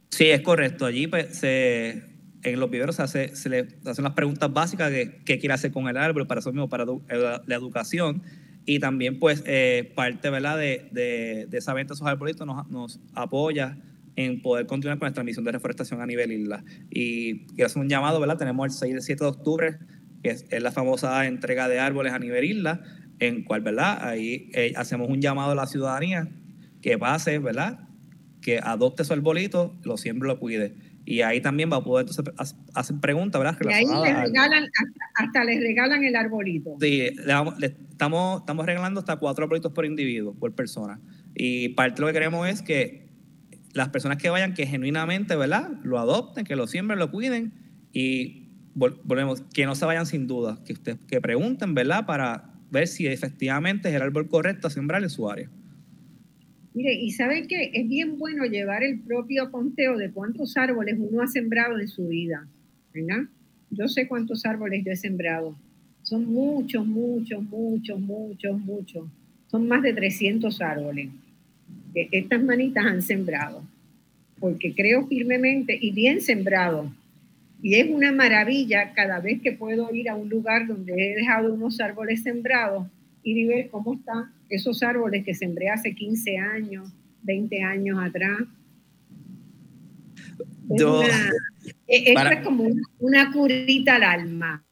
Sí, 0.10 0.26
es 0.26 0.42
correcto. 0.42 0.86
Allí 0.86 1.08
pues, 1.08 1.42
en 1.44 2.60
los 2.60 2.70
viveros 2.70 2.98
se, 2.98 3.02
hace, 3.02 3.50
le 3.50 3.70
hacen 3.86 4.04
las 4.04 4.14
preguntas 4.14 4.54
básicas 4.54 4.92
de 4.92 5.16
qué 5.26 5.40
quiere 5.40 5.56
hacer 5.56 5.72
con 5.72 5.88
el 5.88 5.98
árbol, 5.98 6.28
para 6.28 6.42
eso 6.42 6.52
mismo, 6.52 6.70
para 6.70 6.86
la 6.86 7.56
educación. 7.56 8.22
Y 8.64 8.78
también, 8.78 9.18
pues, 9.18 9.44
eh, 9.48 9.92
parte 9.96 10.30
¿verdad? 10.30 10.60
De, 10.60 10.90
de, 10.92 11.58
esa 11.58 11.74
venta 11.74 11.94
de 11.94 11.96
esos 11.96 12.08
arbolitos 12.08 12.46
nos, 12.46 12.70
nos, 12.70 13.00
apoya 13.16 13.80
en 14.16 14.44
poder 14.44 14.68
continuar 14.68 15.00
con 15.00 15.08
nuestra 15.08 15.24
misión 15.24 15.44
de 15.44 15.54
reforestación 15.54 16.02
a 16.02 16.06
nivel 16.06 16.32
isla. 16.32 16.64
Y 16.92 17.48
quiero 17.48 17.66
hacer 17.66 17.82
un 17.82 17.90
llamado, 17.90 18.20
¿verdad? 18.20 18.38
Tenemos 18.38 18.68
el 18.68 18.72
6 18.74 18.96
y 18.96 19.02
7 19.02 19.24
de 19.24 19.28
octubre, 19.28 19.80
que 20.24 20.30
es, 20.30 20.46
la 20.62 20.72
famosa 20.72 21.26
entrega 21.28 21.68
de 21.68 21.80
árboles 21.80 22.14
a 22.14 22.20
nivel 22.20 22.44
isla, 22.44 22.82
en 23.20 23.44
cual, 23.44 23.62
¿verdad? 23.62 24.00
Ahí 24.02 24.50
eh, 24.54 24.74
hacemos 24.76 25.10
un 25.10 25.22
llamado 25.22 25.52
a 25.52 25.56
la 25.56 25.68
ciudadanía 25.68 26.30
que 26.82 26.98
pase, 26.98 27.40
¿verdad? 27.40 27.88
que 28.42 28.60
adopte 28.62 29.06
su 29.06 29.14
arbolito, 29.14 29.76
lo 29.84 29.98
siempre 29.98 30.28
lo 30.28 30.40
cuide. 30.40 30.76
Y 31.06 31.22
ahí 31.22 31.42
también 31.42 31.72
va 31.72 31.78
a 31.78 31.84
poder 31.84 32.08
entonces 32.08 32.56
hacer 32.74 33.00
preguntas, 33.00 33.42
¿verdad? 33.42 33.58
Y 33.62 33.74
ahí 33.74 33.86
les 33.86 34.20
regalan, 34.20 34.66
hasta, 35.16 35.44
les 35.44 35.60
regalan 35.60 36.04
el 36.04 36.16
arbolito. 36.16 36.78
Sí, 36.80 37.10
le, 37.58 37.66
estamos, 37.90 38.42
estamos 38.42 38.66
regalando 38.66 39.00
hasta 39.00 39.16
cuatro 39.18 39.46
arbolitos 39.46 39.72
por 39.72 39.86
individuo, 39.86 40.34
por 40.34 40.54
persona. 40.54 41.00
Y 41.34 41.70
parte 41.70 41.96
de 41.96 42.02
lo 42.02 42.08
que 42.08 42.14
queremos 42.14 42.48
es 42.48 42.62
que 42.62 43.10
las 43.74 43.90
personas 43.90 44.18
que 44.18 44.30
vayan, 44.30 44.54
que 44.54 44.68
genuinamente, 44.68 45.36
¿verdad? 45.36 45.72
Lo 45.84 45.98
adopten, 45.98 46.46
que 46.46 46.56
lo 46.56 46.68
siembren, 46.68 47.00
lo 47.00 47.10
cuiden 47.10 47.54
y 47.94 48.41
volvemos, 48.74 49.42
que 49.54 49.66
no 49.66 49.76
se 49.76 49.86
vayan 49.86 50.06
sin 50.06 50.28
dudas, 50.28 50.60
que, 50.60 50.74
usted, 50.74 50.98
que 51.08 51.22
pregunten, 51.22 51.74
¿verdad? 51.74 52.06
Para 52.06 52.54
ver 52.70 52.88
si 52.88 53.08
efectivamente 53.08 53.90
es 53.90 53.96
el 53.96 54.02
árbol 54.02 54.28
correcto 54.30 54.68
a 54.68 54.72
sembrar 54.72 55.04
en 55.04 55.10
su 55.10 55.30
área. 55.30 55.50
Mire, 56.74 56.94
y 56.94 57.12
sabe 57.12 57.48
que 57.48 57.72
es 57.74 57.88
bien 57.90 58.18
bueno 58.18 58.46
llevar 58.46 58.84
el 58.84 59.00
propio 59.02 59.52
conteo 59.52 59.98
de 59.98 60.12
cuántos 60.12 60.56
árboles 60.56 60.96
uno 60.98 61.22
ha 61.22 61.28
sembrado 61.28 61.78
en 61.78 61.88
su 61.90 62.08
vida, 62.08 62.48
¿verdad? 62.94 63.24
Yo 63.70 63.88
sé 63.90 64.08
cuántos 64.08 64.46
árboles 64.46 64.84
yo 64.86 64.92
he 64.92 64.96
sembrado. 64.96 65.56
Son 66.04 66.26
muchos, 66.26 66.86
muchos, 66.86 67.44
muchos, 67.44 68.00
muchos, 68.00 68.60
muchos. 68.60 69.08
Son 69.48 69.68
más 69.68 69.84
de 69.84 69.94
300 69.94 70.62
árboles 70.62 71.10
que 71.94 72.08
estas 72.12 72.42
manitas 72.44 72.86
han 72.86 73.02
sembrado. 73.02 73.64
Porque 74.40 74.74
creo 74.74 75.08
firmemente 75.08 75.78
y 75.80 75.92
bien 75.92 76.22
sembrado. 76.22 76.92
Y 77.62 77.76
es 77.76 77.90
una 77.90 78.12
maravilla 78.12 78.94
cada 78.94 79.20
vez 79.20 79.42
que 79.42 79.52
puedo 79.52 79.94
ir 79.94 80.10
a 80.10 80.16
un 80.16 80.30
lugar 80.30 80.68
donde 80.68 80.94
he 80.94 81.16
dejado 81.16 81.54
unos 81.54 81.80
árboles 81.80 82.24
sembrados 82.24 82.88
y 83.24 83.46
ver 83.46 83.70
cómo 83.70 83.94
están 83.94 84.32
esos 84.50 84.82
árboles 84.84 85.24
que 85.24 85.34
sembré 85.34 85.70
hace 85.70 85.94
15 85.94 86.38
años, 86.38 86.92
20 87.24 87.64
años 87.64 88.00
atrás. 88.02 88.40
E, 91.88 92.14
es 92.14 92.44
como 92.44 92.68
una, 93.00 93.32
curita 93.32 93.96
al 93.96 94.04
alma, 94.04 94.64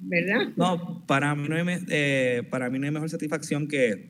¿verdad? 0.00 0.48
No, 0.56 1.04
para 1.06 1.34
mí 1.34 1.48
no 1.48 1.56
hay, 1.56 1.78
eh, 1.88 2.42
para 2.50 2.70
mí 2.70 2.78
no 2.78 2.86
hay 2.86 2.92
mejor 2.92 3.10
satisfacción 3.10 3.68
que 3.68 4.08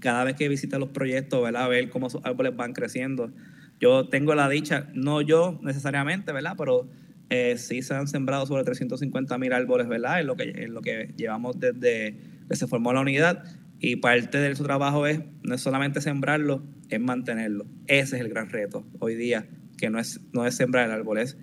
cada 0.00 0.24
vez 0.24 0.34
que 0.34 0.48
visita 0.48 0.78
los 0.78 0.90
proyectos, 0.90 1.42
¿verdad? 1.42 1.68
Ver 1.68 1.88
cómo 1.88 2.08
esos 2.08 2.20
árboles 2.24 2.54
van 2.56 2.72
creciendo. 2.72 3.32
Yo 3.80 4.08
tengo 4.08 4.34
la 4.34 4.48
dicha, 4.48 4.88
no 4.94 5.22
yo 5.22 5.58
necesariamente, 5.62 6.32
¿verdad? 6.32 6.54
Pero 6.58 6.88
eh, 7.34 7.56
sí 7.56 7.80
se 7.80 7.94
han 7.94 8.06
sembrado 8.08 8.44
sobre 8.44 8.62
350 8.62 9.38
mil 9.38 9.54
árboles, 9.54 9.88
¿verdad? 9.88 10.20
Es 10.20 10.26
lo 10.26 10.36
que, 10.36 10.50
es 10.50 10.68
lo 10.68 10.82
que 10.82 11.14
llevamos 11.16 11.58
desde 11.58 12.14
que 12.46 12.56
se 12.56 12.66
formó 12.66 12.92
la 12.92 13.00
unidad 13.00 13.42
y 13.80 13.96
parte 13.96 14.36
de 14.36 14.54
su 14.54 14.64
trabajo 14.64 15.06
es 15.06 15.20
no 15.42 15.54
es 15.54 15.62
solamente 15.62 16.02
sembrarlo, 16.02 16.62
es 16.90 17.00
mantenerlo. 17.00 17.64
Ese 17.86 18.16
es 18.16 18.22
el 18.22 18.28
gran 18.28 18.50
reto 18.50 18.86
hoy 18.98 19.14
día, 19.14 19.46
que 19.78 19.88
no 19.88 19.98
es, 19.98 20.20
no 20.34 20.44
es 20.44 20.56
sembrar 20.56 20.84
el 20.84 20.92
árbol, 20.92 21.16
es 21.16 21.38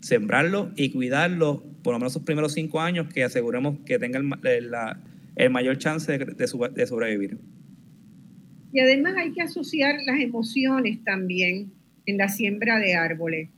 sembrarlo 0.00 0.70
y 0.76 0.92
cuidarlo 0.92 1.64
por 1.82 1.94
lo 1.94 1.98
menos 1.98 2.14
los 2.14 2.24
primeros 2.24 2.52
cinco 2.52 2.82
años 2.82 3.08
que 3.08 3.24
aseguremos 3.24 3.78
que 3.86 3.98
tenga 3.98 4.18
el, 4.18 4.70
el 5.36 5.50
mayor 5.50 5.78
chance 5.78 6.12
de, 6.12 6.26
de, 6.26 6.86
sobrevivir. 6.86 7.38
Y 8.70 8.80
además 8.80 9.14
hay 9.16 9.32
que 9.32 9.40
asociar 9.40 9.96
las 10.04 10.20
emociones 10.20 11.02
también 11.04 11.72
en 12.04 12.18
la 12.18 12.28
siembra 12.28 12.78
de 12.78 12.96
árboles. 12.96 13.48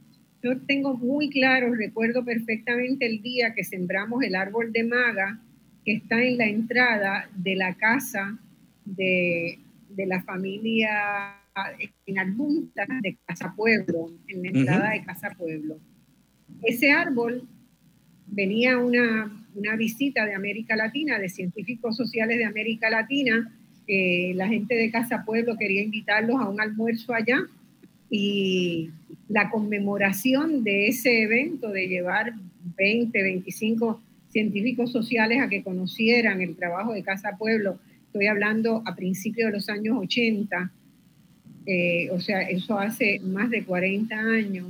Yo 0.44 0.58
tengo 0.66 0.94
muy 0.94 1.30
claro, 1.30 1.74
recuerdo 1.74 2.22
perfectamente 2.22 3.06
el 3.06 3.22
día 3.22 3.54
que 3.54 3.64
sembramos 3.64 4.22
el 4.22 4.34
árbol 4.34 4.72
de 4.72 4.84
maga 4.84 5.40
que 5.86 5.94
está 5.94 6.22
en 6.22 6.36
la 6.36 6.44
entrada 6.44 7.30
de 7.34 7.56
la 7.56 7.72
casa 7.72 8.38
de, 8.84 9.58
de 9.88 10.06
la 10.06 10.22
familia 10.22 11.36
en 12.04 12.18
Adjunta 12.18 12.84
de 13.00 13.16
Casa 13.24 13.54
Pueblo, 13.56 14.10
en 14.28 14.42
la 14.42 14.48
entrada 14.50 14.90
de 14.90 15.04
Casa 15.04 15.30
Pueblo. 15.30 15.78
Ese 16.62 16.90
árbol 16.90 17.48
venía 18.26 18.76
una, 18.76 19.46
una, 19.54 19.76
visita 19.76 20.26
de 20.26 20.34
América 20.34 20.76
Latina, 20.76 21.18
de 21.18 21.30
científicos 21.30 21.96
sociales 21.96 22.36
de 22.36 22.44
América 22.44 22.90
Latina. 22.90 23.50
Eh, 23.86 24.32
la 24.34 24.48
gente 24.48 24.74
de 24.74 24.90
Casa 24.90 25.24
Pueblo 25.24 25.56
quería 25.56 25.82
invitarlos 25.82 26.38
a 26.38 26.50
un 26.50 26.60
almuerzo 26.60 27.14
allá 27.14 27.46
y 28.16 28.92
la 29.28 29.50
conmemoración 29.50 30.62
de 30.62 30.86
ese 30.86 31.22
evento, 31.22 31.70
de 31.70 31.88
llevar 31.88 32.32
20, 32.76 33.20
25 33.20 34.00
científicos 34.28 34.92
sociales 34.92 35.42
a 35.42 35.48
que 35.48 35.64
conocieran 35.64 36.40
el 36.40 36.54
trabajo 36.54 36.92
de 36.92 37.02
Casa 37.02 37.36
Pueblo, 37.36 37.80
estoy 38.06 38.28
hablando 38.28 38.84
a 38.86 38.94
principios 38.94 39.48
de 39.48 39.56
los 39.56 39.68
años 39.68 39.96
80, 39.98 40.70
eh, 41.66 42.08
o 42.12 42.20
sea, 42.20 42.42
eso 42.42 42.78
hace 42.78 43.18
más 43.18 43.50
de 43.50 43.64
40 43.64 44.16
años. 44.16 44.68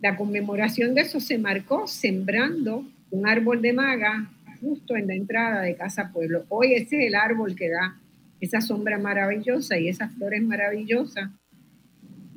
La 0.00 0.16
conmemoración 0.16 0.94
de 0.94 1.02
eso 1.02 1.20
se 1.20 1.36
marcó 1.36 1.86
sembrando 1.86 2.86
un 3.10 3.28
árbol 3.28 3.60
de 3.60 3.74
maga 3.74 4.30
justo 4.62 4.96
en 4.96 5.08
la 5.08 5.14
entrada 5.14 5.60
de 5.60 5.76
Casa 5.76 6.10
Pueblo. 6.10 6.46
Hoy 6.48 6.72
ese 6.72 7.02
es 7.02 7.08
el 7.08 7.16
árbol 7.16 7.54
que 7.54 7.68
da 7.68 8.00
esa 8.40 8.62
sombra 8.62 8.96
maravillosa 8.96 9.78
y 9.78 9.88
esas 9.88 10.10
flores 10.14 10.42
maravillosas. 10.42 11.28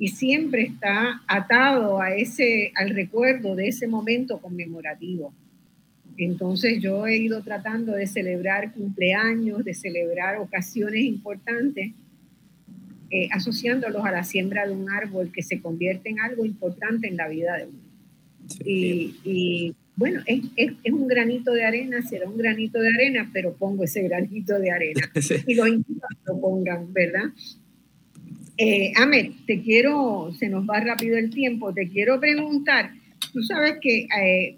Y 0.00 0.08
siempre 0.08 0.62
está 0.62 1.22
atado 1.28 2.00
a 2.00 2.16
ese, 2.16 2.72
al 2.74 2.90
recuerdo 2.90 3.54
de 3.54 3.68
ese 3.68 3.86
momento 3.86 4.40
conmemorativo. 4.40 5.32
Entonces 6.16 6.82
yo 6.82 7.06
he 7.06 7.18
ido 7.18 7.42
tratando 7.42 7.92
de 7.92 8.06
celebrar 8.06 8.72
cumpleaños, 8.72 9.64
de 9.64 9.74
celebrar 9.74 10.38
ocasiones 10.38 11.04
importantes 11.04 11.92
eh, 13.12 13.28
asociándolos 13.32 14.04
a 14.04 14.10
la 14.10 14.24
siembra 14.24 14.66
de 14.66 14.72
un 14.72 14.90
árbol 14.90 15.32
que 15.32 15.42
se 15.42 15.60
convierte 15.60 16.10
en 16.10 16.20
algo 16.20 16.44
importante 16.44 17.08
en 17.08 17.16
la 17.16 17.28
vida 17.28 17.56
de 17.56 17.66
uno. 17.66 17.78
y, 18.64 19.74
bueno, 19.96 20.22
es, 20.24 20.42
un 20.90 21.06
granito 21.08 21.52
de 21.52 21.62
arena, 21.62 22.00
será 22.00 22.26
un 22.26 22.38
granito 22.38 22.80
de 22.80 22.88
arena, 22.88 23.28
pero 23.34 23.52
pongo 23.52 23.84
ese 23.84 24.00
granito 24.02 24.58
de 24.58 24.70
arena 24.70 25.10
y 25.46 25.54
los 25.54 25.68
invito 25.68 26.06
a 26.06 26.14
que 26.14 26.20
lo 26.24 26.40
pongan, 26.40 26.90
¿verdad? 26.92 27.24
Eh, 28.62 28.92
te 29.46 29.62
quiero, 29.62 30.32
se 30.38 30.50
nos 30.50 30.68
va 30.68 30.80
rápido 30.80 31.16
el 31.16 31.30
tiempo, 31.30 31.72
te 31.72 31.88
quiero 31.88 32.20
preguntar, 32.20 32.90
tú 33.32 33.42
sabes 33.42 33.78
que 33.80 34.06
eh, 34.20 34.56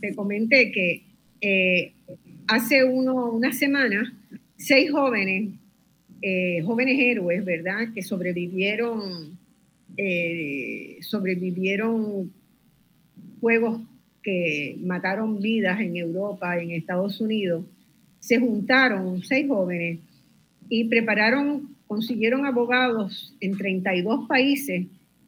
te 0.00 0.14
comenté 0.14 0.72
que 0.72 1.02
eh, 1.42 1.92
hace 2.46 2.84
uno, 2.84 3.30
una 3.32 3.52
semana, 3.52 4.14
seis 4.56 4.90
jóvenes 4.90 5.50
eh, 6.22 6.62
jóvenes 6.62 6.98
héroes, 6.98 7.44
¿verdad? 7.44 7.92
Que 7.94 8.00
sobrevivieron, 8.02 9.38
sobrevivieron 11.02 12.32
juegos 13.42 13.82
que 14.22 14.78
mataron 14.80 15.38
vidas 15.38 15.80
en 15.80 15.96
Europa, 15.98 16.58
en 16.58 16.70
Estados 16.70 17.20
Unidos. 17.20 17.66
Se 18.20 18.38
juntaron 18.38 19.22
seis 19.22 19.46
jóvenes 19.46 19.98
y 20.70 20.84
prepararon, 20.84 21.73
consiguieron 21.86 22.46
abogados 22.46 23.34
en 23.40 23.56
32 23.56 24.26
países 24.28 24.86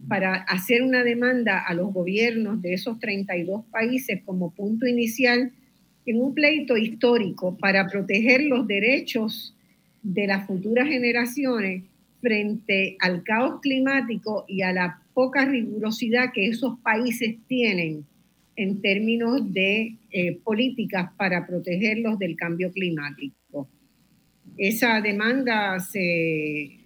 para 0.09 0.35
hacer 0.35 0.83
una 0.83 1.03
demanda 1.03 1.59
a 1.59 1.75
los 1.75 1.93
gobiernos 1.93 2.63
de 2.63 2.75
esos 2.75 2.99
32 2.99 3.65
países 3.67 4.23
como 4.25 4.51
punto 4.51 4.87
inicial 4.87 5.53
en 6.05 6.21
un 6.21 6.35
pleito 6.35 6.77
histórico 6.77 7.57
para 7.57 7.87
proteger 7.89 8.43
los 8.45 8.67
derechos 8.67 9.55
de 10.03 10.27
las 10.27 10.47
futuras 10.47 10.89
generaciones 10.89 11.83
frente 12.21 12.97
al 13.01 13.23
caos 13.23 13.61
climático 13.61 14.45
y 14.47 14.63
a 14.63 14.73
la 14.73 15.03
poca 15.15 15.45
rigurosidad 15.45 16.33
que 16.33 16.47
esos 16.47 16.79
países 16.81 17.37
tienen 17.49 18.05
en 18.57 18.81
términos 18.81 19.53
de 19.53 19.97
eh, 20.11 20.39
políticas 20.43 21.11
para 21.17 21.47
protegerlos 21.47 22.19
del 22.19 22.37
cambio 22.37 22.71
climático. 22.73 23.37
Esa 24.59 25.01
demanda 25.01 25.79
se, 25.81 26.79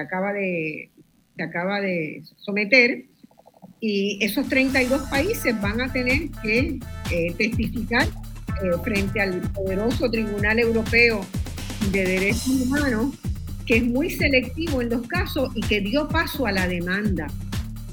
acaba, 0.00 0.32
de, 0.32 0.90
se 1.36 1.42
acaba 1.42 1.80
de 1.80 2.22
someter 2.36 3.04
y 3.80 4.18
esos 4.20 4.48
32 4.48 5.02
países 5.10 5.60
van 5.60 5.80
a 5.80 5.92
tener 5.92 6.30
que 6.42 6.78
eh, 7.10 7.34
testificar 7.36 8.06
eh, 8.62 8.70
frente 8.82 9.20
al 9.20 9.40
poderoso 9.52 10.10
Tribunal 10.10 10.58
Europeo 10.58 11.26
de 11.92 12.04
Derechos 12.04 12.62
Humanos, 12.62 13.14
que 13.66 13.78
es 13.78 13.84
muy 13.84 14.10
selectivo 14.10 14.80
en 14.80 14.90
los 14.90 15.06
casos 15.06 15.50
y 15.54 15.60
que 15.62 15.80
dio 15.80 16.08
paso 16.08 16.46
a 16.46 16.52
la 16.52 16.66
demanda. 16.66 17.26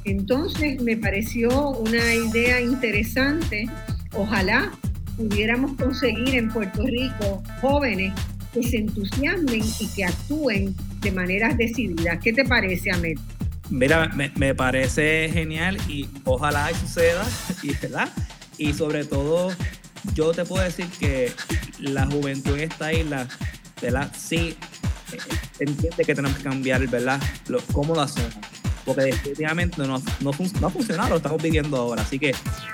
Entonces 0.05 0.81
me 0.81 0.95
pareció 0.97 1.71
una 1.71 2.13
idea 2.13 2.61
interesante. 2.61 3.65
Ojalá 4.13 4.71
pudiéramos 5.17 5.73
conseguir 5.73 6.35
en 6.35 6.49
Puerto 6.49 6.83
Rico 6.85 7.43
jóvenes 7.61 8.13
que 8.53 8.63
se 8.63 8.77
entusiasmen 8.77 9.61
y 9.79 9.87
que 9.95 10.05
actúen 10.05 10.75
de 11.01 11.11
maneras 11.11 11.57
decididas. 11.57 12.19
¿Qué 12.23 12.33
te 12.33 12.45
parece, 12.45 12.91
Ahmed? 12.91 13.17
Mira, 13.69 14.09
me, 14.35 14.53
parece 14.53 15.29
genial 15.33 15.77
y 15.87 16.07
ojalá 16.25 16.69
suceda, 16.73 17.25
y, 17.63 17.73
¿verdad? 17.81 18.09
Y 18.57 18.73
sobre 18.73 19.05
todo, 19.05 19.51
yo 20.13 20.31
te 20.31 20.45
puedo 20.45 20.63
decir 20.63 20.85
que 20.99 21.31
la 21.79 22.05
juventud 22.05 22.55
en 22.55 22.71
esta 22.71 22.93
isla 22.93 23.27
¿verdad? 23.83 24.09
Sí, 24.17 24.55
eh, 25.11 25.17
entiende 25.59 26.05
que 26.05 26.15
tenemos 26.15 26.37
que 26.37 26.43
cambiar, 26.43 26.87
¿verdad? 26.87 27.21
Lo, 27.47 27.59
cómo 27.73 27.93
lo 27.93 28.01
hacemos. 28.01 28.33
Porque 28.85 29.01
definitivamente 29.01 29.77
no, 29.77 30.01
no, 30.21 30.29
ha 30.29 30.69
funcionado, 30.69 31.09
lo 31.09 31.15
estamos 31.17 31.41
viviendo 31.41 31.77
ahora. 31.77 32.01
Así 32.01 32.19
que 32.19 32.31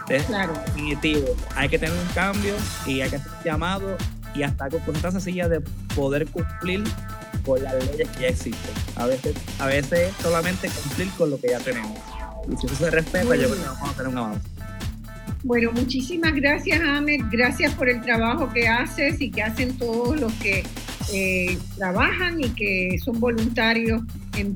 es 0.10 0.26
definitivo. 0.28 1.36
Hay 1.56 1.70
que 1.70 1.78
tener 1.78 1.96
un 1.96 2.14
cambio 2.14 2.56
y 2.86 3.02
hay 3.02 3.10
que 3.10 3.16
hacer 3.18 3.32
un 3.38 3.44
llamado 3.44 3.98
y 4.36 4.44
hasta 4.44 4.70
con 4.70 4.82
cosas 4.82 5.14
sencillas 5.14 5.50
de 5.50 5.62
poder 5.96 6.28
cumplir 6.28 6.84
con 7.46 7.62
las 7.64 7.74
leyes 7.86 8.08
que 8.10 8.22
ya 8.22 8.28
existen. 8.28 8.72
A 8.96 9.06
veces, 9.06 9.36
a 9.60 9.68
veces 9.68 10.14
solamente 10.22 10.70
cumplir 10.70 11.10
con 11.18 11.30
lo 11.30 11.40
que 11.40 11.50
ya 11.50 11.60
tenemos. 11.60 11.98
Y 12.52 12.58
si 12.58 12.68
eso 12.68 12.76
se 12.76 12.90
respeta, 12.90 13.36
yo 13.36 13.50
creo 13.50 13.56
que 13.56 13.68
vamos 13.68 13.90
a 13.90 13.94
tener 13.94 14.08
un 14.08 14.18
avance. 14.18 14.50
Bueno, 15.44 15.72
muchísimas 15.72 16.34
gracias, 16.34 16.82
Ahmed. 16.82 17.22
Gracias 17.32 17.74
por 17.74 17.90
el 17.90 18.02
trabajo 18.02 18.52
que 18.52 18.68
haces 18.68 19.22
y 19.22 19.32
que 19.32 19.42
hacen 19.42 19.78
todos 19.78 20.20
los 20.20 20.34
que 20.34 20.64
eh, 21.14 21.58
trabajan 21.78 22.42
y 22.42 22.50
que 22.50 22.98
son 23.04 23.20
voluntarios 23.20 24.02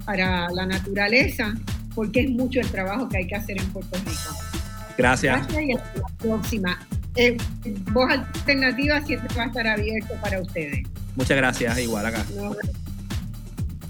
para 0.05 0.49
la 0.51 0.65
naturaleza, 0.65 1.53
porque 1.95 2.21
es 2.21 2.29
mucho 2.29 2.59
el 2.59 2.67
trabajo 2.69 3.09
que 3.09 3.17
hay 3.17 3.27
que 3.27 3.35
hacer 3.35 3.59
en 3.59 3.67
Puerto 3.71 3.97
Rico. 3.99 4.35
Gracias. 4.97 5.47
Gracias 5.47 5.63
y 5.63 5.71
hasta 5.73 5.99
la 5.99 6.07
próxima. 6.19 6.79
Eh, 7.15 7.37
voz 7.91 8.09
Alternativa 8.11 9.01
siempre 9.01 9.35
va 9.37 9.43
a 9.43 9.47
estar 9.47 9.67
abierto 9.67 10.13
para 10.21 10.41
ustedes. 10.41 10.81
Muchas 11.15 11.37
gracias, 11.37 11.79
igual 11.79 12.05
acá. 12.07 12.25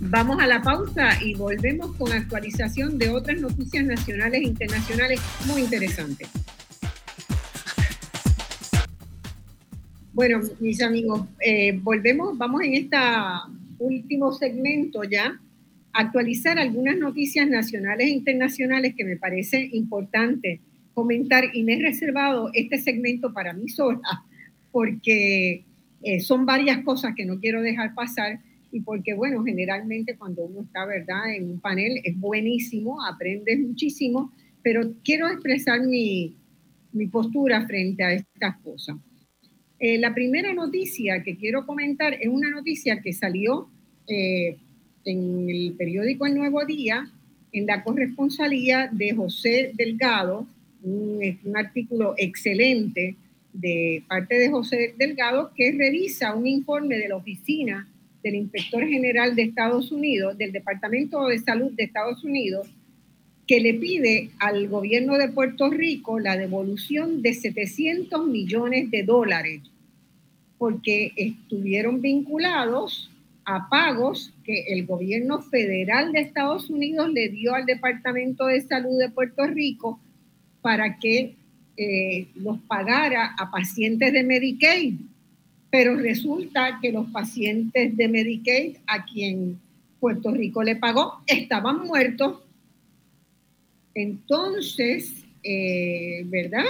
Vamos 0.02 0.41
a 0.41 0.48
la 0.48 0.62
pausa 0.62 1.22
y 1.24 1.34
volvemos 1.36 1.95
con 1.95 2.12
actualización 2.12 2.98
de 2.98 3.10
otras 3.10 3.40
noticias 3.40 3.86
nacionales 3.86 4.41
e 4.41 4.44
internacionales 4.44 5.22
muy 5.45 5.62
interesantes. 5.62 6.28
Bueno, 10.12 10.41
mis 10.60 10.82
amigos, 10.82 11.26
eh, 11.40 11.80
volvemos, 11.82 12.38
vamos 12.38 12.62
en 12.64 12.74
este 12.74 12.98
último 13.80 14.34
segmento 14.34 15.04
ya 15.06 15.40
a 15.94 16.00
actualizar 16.00 16.60
algunas 16.60 16.98
noticias 16.98 17.48
nacionales 17.48 18.08
e 18.08 18.12
internacionales 18.12 18.94
que 18.98 19.06
me 19.06 19.16
parece 19.16 19.70
importante 19.72 20.60
comentar 20.94 21.45
y 21.53 21.64
me 21.64 21.76
he 21.76 21.82
reservado 21.82 22.49
este 22.53 22.78
segmento 22.78 23.34
para 23.34 23.53
mí 23.53 23.68
sola 23.70 24.24
porque 24.72 25.64
eh, 26.02 26.20
son 26.20 26.45
varias 26.45 26.84
cosas 26.84 27.14
que 27.15 27.26
no 27.26 27.40
quiero 27.40 27.61
dejar 27.61 27.94
pasar 27.94 28.40
y 28.72 28.82
porque, 28.82 29.14
bueno, 29.14 29.44
generalmente 29.44 30.18
cuando 30.18 30.44
uno 30.45 30.61
está, 30.61 30.86
¿verdad?, 30.86 31.36
en 31.36 31.52
un 31.52 31.60
panel 31.60 32.02
es 32.03 32.20
buenísimo, 32.20 33.06
aprendes 33.06 33.60
muchísimo, 33.60 34.32
pero 34.64 34.94
quiero 35.03 35.30
expresar 35.30 35.82
mi, 35.82 36.36
mi 36.91 37.06
postura 37.06 37.68
frente 37.68 38.03
a 38.03 38.14
estas 38.14 38.57
cosas. 38.57 38.98
Eh, 39.80 39.99
la 39.99 40.14
primera 40.15 40.53
noticia 40.53 41.22
que 41.22 41.36
quiero 41.38 41.65
comentar 41.68 42.14
es 42.14 42.28
una 42.28 42.49
noticia 42.49 43.02
que 43.02 43.14
salió 43.14 43.68
eh, 44.07 44.57
en 45.06 45.49
el 45.49 45.74
periódico 45.78 46.26
El 46.26 46.36
Nuevo 46.36 46.65
Día, 46.65 47.11
en 47.52 47.65
la 47.68 47.84
corresponsalía 47.84 48.90
de 48.91 49.14
José 49.14 49.72
Delgado, 49.76 50.48
un, 50.84 51.55
artículo 51.55 52.14
excelente 52.18 53.15
de 53.53 54.03
parte 54.07 54.35
de 54.35 54.49
José 54.49 54.95
Delgado 54.97 55.51
que 55.55 55.72
revisa 55.72 56.35
un 56.35 56.47
informe 56.47 56.97
de 56.97 57.07
la 57.07 57.15
oficina 57.15 57.88
del 58.23 58.35
Inspector 58.35 58.88
General 58.88 59.35
de 59.35 59.43
Estados 59.43 59.91
Unidos, 59.91 60.38
del 60.38 60.51
Departamento 60.51 61.27
de 61.27 61.39
Salud 61.39 61.72
de 61.73 61.84
Estados 61.84 62.23
Unidos, 62.23 62.68
que 63.45 63.60
le 63.60 63.73
pide 63.73 64.30
al 64.39 64.68
gobierno 64.69 65.18
de 65.18 65.27
Puerto 65.27 65.69
Rico 65.69 66.19
la 66.19 66.38
devolución 66.38 67.22
de 67.22 67.34
700 67.34 68.26
millones 68.26 68.89
de 68.89 69.03
dólares, 69.03 69.61
porque 70.57 71.11
estuvieron 71.18 72.01
vinculados 72.01 73.11
a 73.45 73.68
pagos 73.69 74.34
que 74.45 74.68
el 74.69 74.85
gobierno 74.85 75.41
federal 75.41 76.14
de 76.14 76.22
Estados 76.22 76.69
Unidos 76.69 77.11
le 77.11 77.27
dio 77.27 77.53
al 77.53 77.65
Departamento 77.65 78.45
de 78.45 78.61
Salud 78.61 78.97
de 78.97 79.10
Puerto 79.10 79.45
Rico 79.45 79.99
para 80.64 80.98
que 80.98 81.35
eh, 81.77 82.27
los 82.35 82.57
pagara 82.61 83.35
a 83.38 83.52
pacientes 83.52 84.11
de 84.11 84.23
Medicaid. 84.23 84.95
Pero 85.69 85.95
resulta 85.95 86.80
que 86.81 86.91
los 86.91 87.07
pacientes 87.11 87.95
de 87.95 88.07
Medicaid 88.07 88.77
a 88.88 89.06
quien 89.06 89.60
Puerto 89.99 90.31
Rico 90.31 90.64
le 90.64 90.76
pagó 90.76 91.22
estaban 91.27 91.85
muertos 91.85 92.40
entonces, 93.95 95.23
eh, 95.44 96.23
¿verdad? 96.26 96.65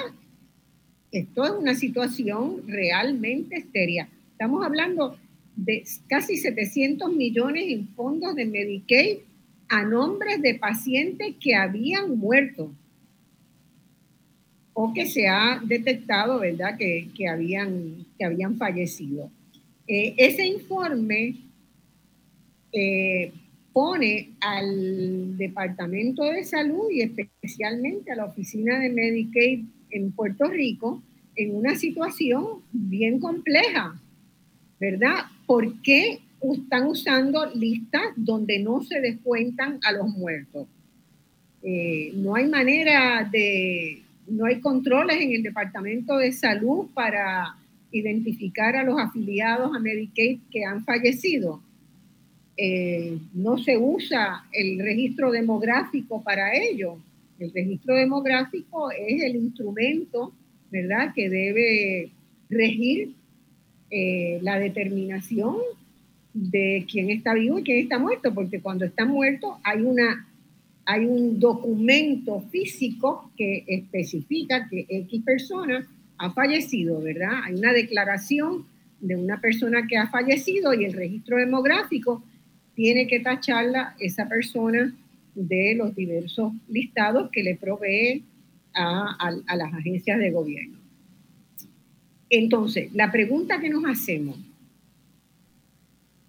Esto 1.12 1.46
es 1.46 1.52
una 1.52 1.76
situación 1.76 2.64
realmente 2.68 3.66
seria. 3.72 4.10
Estamos 4.32 4.66
hablando 4.66 5.18
de 5.56 5.84
casi 6.08 6.38
700 6.38 7.14
millones 7.14 7.66
en 7.68 7.88
fondos 7.90 8.36
de 8.36 8.46
Medicaid 8.46 9.18
a 9.70 9.84
nombres 9.84 10.42
de 10.42 10.56
pacientes 10.56 11.36
que 11.40 11.56
habían 11.56 12.18
muerto 12.18 12.72
o 14.74 14.94
que 14.94 15.06
se 15.06 15.28
ha 15.28 15.62
detectado, 15.64 16.40
¿verdad?, 16.40 16.78
que, 16.78 17.28
habían, 17.28 18.06
que 18.18 18.26
habían 18.26 18.58
fallecido. 18.58 19.30
Eh, 19.88 20.16
ese 20.18 20.46
informe 20.46 21.36
eh, 22.72 23.32
pone 23.72 24.30
al 24.40 25.38
Departamento 25.38 26.24
de 26.24 26.44
Salud 26.44 26.90
y 26.92 27.02
especialmente 27.02 28.12
a 28.12 28.16
la 28.16 28.26
Oficina 28.26 28.80
de 28.80 28.90
Medicaid 28.90 29.66
en 29.90 30.12
Puerto 30.12 30.46
Rico 30.46 31.02
en 31.36 31.56
una 31.56 31.76
situación 31.76 32.62
bien 32.72 33.20
compleja, 33.20 34.00
¿verdad? 34.80 35.26
¿Por 35.48 35.82
qué 35.82 36.20
están 36.42 36.88
usando 36.88 37.46
listas 37.56 38.02
donde 38.16 38.60
no 38.60 38.84
se 38.84 39.02
descuentan 39.02 39.80
a 39.84 39.92
los 39.92 40.10
muertos? 40.10 40.68
Eh, 41.64 42.12
no 42.16 42.36
hay 42.36 42.48
manera 42.48 43.28
de, 43.32 44.03
no 44.28 44.46
hay 44.46 44.60
controles 44.60 45.22
en 45.22 45.34
el 45.34 45.44
Departamento 45.44 46.18
de 46.18 46.32
Salud 46.32 46.88
para 46.94 47.56
identificar 47.92 48.76
a 48.76 48.84
los 48.84 49.00
afiliados 49.00 49.76
a 49.76 49.80
Medicaid 49.80 50.40
que 50.52 50.66
han 50.66 50.84
fallecido 50.84 51.62
eh, 52.56 53.18
no 53.34 53.58
se 53.58 53.78
usa 53.78 54.46
el 54.52 54.80
registro 54.80 55.32
demográfico 55.32 56.22
para 56.22 56.56
ello. 56.56 56.98
El 57.40 57.52
registro 57.52 57.96
demográfico 57.96 58.92
es 58.92 59.24
el 59.24 59.36
instrumento, 59.36 60.32
¿verdad?, 60.70 61.14
que 61.16 61.30
debe 61.30 62.12
regir 62.50 63.14
eh, 63.90 64.40
la 64.44 64.60
determinación 64.60 65.58
de 66.34 66.86
quién 66.90 67.10
está 67.10 67.34
vivo 67.34 67.60
y 67.60 67.64
quién 67.64 67.80
está 67.80 67.98
muerto, 67.98 68.34
porque 68.34 68.62
cuando 68.62 68.86
está 68.86 69.06
muerto 69.06 69.58
hay, 69.64 69.82
una, 69.82 70.28
hay 70.86 71.06
un 71.06 71.40
documento 71.40 72.42
físico 72.52 73.32
que 73.38 73.64
especifica 73.68 74.68
que 74.70 74.86
X 74.90 75.24
persona 75.24 75.88
ha 76.18 76.32
fallecido, 76.32 77.02
¿verdad? 77.02 77.44
Hay 77.46 77.56
una 77.56 77.74
declaración 77.74 78.66
de 79.00 79.16
una 79.16 79.40
persona 79.40 79.88
que 79.88 79.98
ha 79.98 80.08
fallecido 80.08 80.74
y 80.74 80.86
el 80.86 80.94
registro 80.94 81.38
demográfico 81.38 82.24
tiene 82.76 83.08
que 83.08 83.20
tacharla 83.20 83.96
esa 84.00 84.28
persona 84.28 84.94
de 85.36 85.76
los 85.76 85.96
diversos 85.96 86.54
listados 86.70 87.30
que 87.32 87.44
le 87.44 87.56
provee 87.56 88.24
a, 88.74 89.32
las 89.56 89.74
agencias 89.74 90.20
de 90.20 90.32
gobierno. 90.32 90.78
Entonces, 92.30 92.94
la 92.94 93.12
pregunta 93.12 93.60
que 93.60 93.70
nos 93.70 93.86
hacemos 93.86 94.38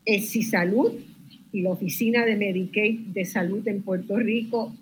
es 0.05 0.29
si 0.29 0.43
salud 0.43 0.93
y 1.55 1.63
la 1.63 1.71
oficina 1.71 2.25
de 2.27 2.35
Medicaid 2.35 2.99
de 3.15 3.25
salud 3.25 3.67
en 3.69 3.81
Puerto 3.83 4.17
Rico 4.17 4.75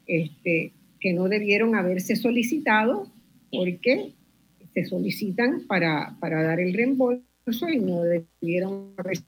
este, 0.07 0.71
que 0.99 1.13
no 1.13 1.29
debieron 1.29 1.75
haberse 1.75 2.15
solicitado 2.15 3.07
porque 3.51 4.13
se 4.73 4.85
solicitan 4.85 5.61
para, 5.67 6.15
para 6.19 6.43
dar 6.43 6.59
el 6.59 6.73
reembolso 6.73 7.69
y 7.69 7.79
no 7.79 8.03
debieron 8.03 8.93
haberse 8.97 9.25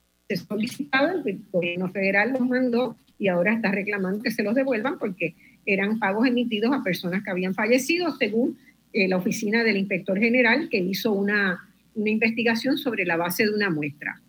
solicitado. 0.48 1.22
El 1.26 1.42
gobierno 1.52 1.90
federal 1.90 2.34
los 2.34 2.48
mandó 2.48 2.96
y 3.18 3.28
ahora 3.28 3.54
está 3.54 3.72
reclamando 3.72 4.24
que 4.24 4.32
se 4.32 4.44
los 4.44 4.56
devuelvan 4.56 4.98
porque 5.00 5.36
eran 5.66 6.00
pagos 6.00 6.28
emitidos 6.28 6.74
a 6.74 6.84
personas 6.84 7.24
que 7.24 7.32
habían 7.32 7.54
fallecido, 7.54 8.16
según 8.18 8.58
eh, 8.94 9.08
la 9.08 9.18
oficina 9.18 9.64
del 9.64 9.78
inspector 9.78 10.20
general 10.20 10.70
que 10.70 10.80
hizo 10.80 11.12
una 11.12 11.62
una 11.96 12.10
investigación 12.10 12.78
sobre 12.78 13.06
la 13.06 13.18
base 13.18 13.46
de 13.46 13.54
una 13.54 13.70
muestra. 13.70 14.22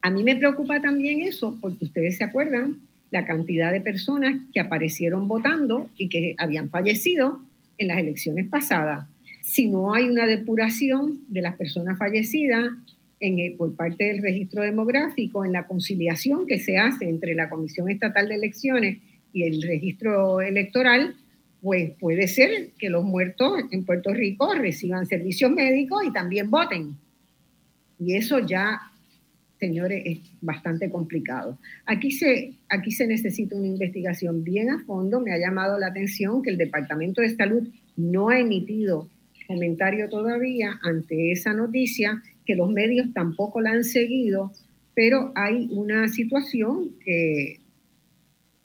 A 0.00 0.10
mí 0.10 0.22
me 0.24 0.36
preocupa 0.36 0.80
también 0.80 1.22
eso, 1.22 1.56
porque 1.60 1.84
ustedes 1.84 2.16
se 2.16 2.24
acuerdan 2.24 2.80
la 3.10 3.24
cantidad 3.26 3.70
de 3.70 3.80
personas 3.80 4.40
que 4.52 4.60
aparecieron 4.60 5.28
votando 5.28 5.88
y 5.96 6.08
que 6.08 6.34
habían 6.38 6.68
fallecido 6.68 7.40
en 7.78 7.88
las 7.88 7.98
elecciones 7.98 8.48
pasadas. 8.48 9.06
Si 9.44 9.68
no 9.68 9.92
hay 9.92 10.08
una 10.08 10.26
depuración 10.26 11.20
de 11.28 11.42
las 11.42 11.54
personas 11.56 11.98
fallecidas 11.98 12.64
en 13.20 13.56
por 13.58 13.76
parte 13.76 14.04
del 14.04 14.22
registro 14.22 14.62
demográfico, 14.62 15.44
en 15.44 15.52
la 15.52 15.66
conciliación 15.66 16.46
que 16.46 16.58
se 16.58 16.78
hace 16.78 17.06
entre 17.10 17.34
la 17.34 17.50
Comisión 17.50 17.90
Estatal 17.90 18.26
de 18.26 18.36
Elecciones 18.36 18.98
y 19.34 19.42
el 19.42 19.60
registro 19.60 20.40
electoral, 20.40 21.14
pues 21.60 21.90
puede 22.00 22.26
ser 22.26 22.70
que 22.78 22.88
los 22.88 23.04
muertos 23.04 23.60
en 23.70 23.84
Puerto 23.84 24.14
Rico 24.14 24.54
reciban 24.54 25.04
servicios 25.04 25.50
médicos 25.50 26.02
y 26.06 26.12
también 26.12 26.50
voten. 26.50 26.96
Y 27.98 28.16
eso 28.16 28.38
ya, 28.38 28.80
señores, 29.60 30.02
es 30.06 30.18
bastante 30.40 30.88
complicado. 30.88 31.58
Aquí 31.84 32.12
se, 32.12 32.54
aquí 32.70 32.92
se 32.92 33.06
necesita 33.06 33.56
una 33.56 33.66
investigación 33.66 34.42
bien 34.42 34.70
a 34.70 34.82
fondo. 34.84 35.20
Me 35.20 35.32
ha 35.32 35.38
llamado 35.38 35.78
la 35.78 35.88
atención 35.88 36.42
que 36.42 36.48
el 36.48 36.56
Departamento 36.56 37.20
de 37.20 37.36
Salud 37.36 37.68
no 37.94 38.30
ha 38.30 38.40
emitido 38.40 39.10
comentario 39.46 40.08
todavía 40.08 40.78
ante 40.82 41.32
esa 41.32 41.52
noticia, 41.52 42.22
que 42.44 42.54
los 42.54 42.70
medios 42.70 43.12
tampoco 43.12 43.60
la 43.60 43.70
han 43.70 43.84
seguido, 43.84 44.52
pero 44.94 45.32
hay 45.34 45.68
una 45.70 46.08
situación 46.08 46.90
que, 47.04 47.60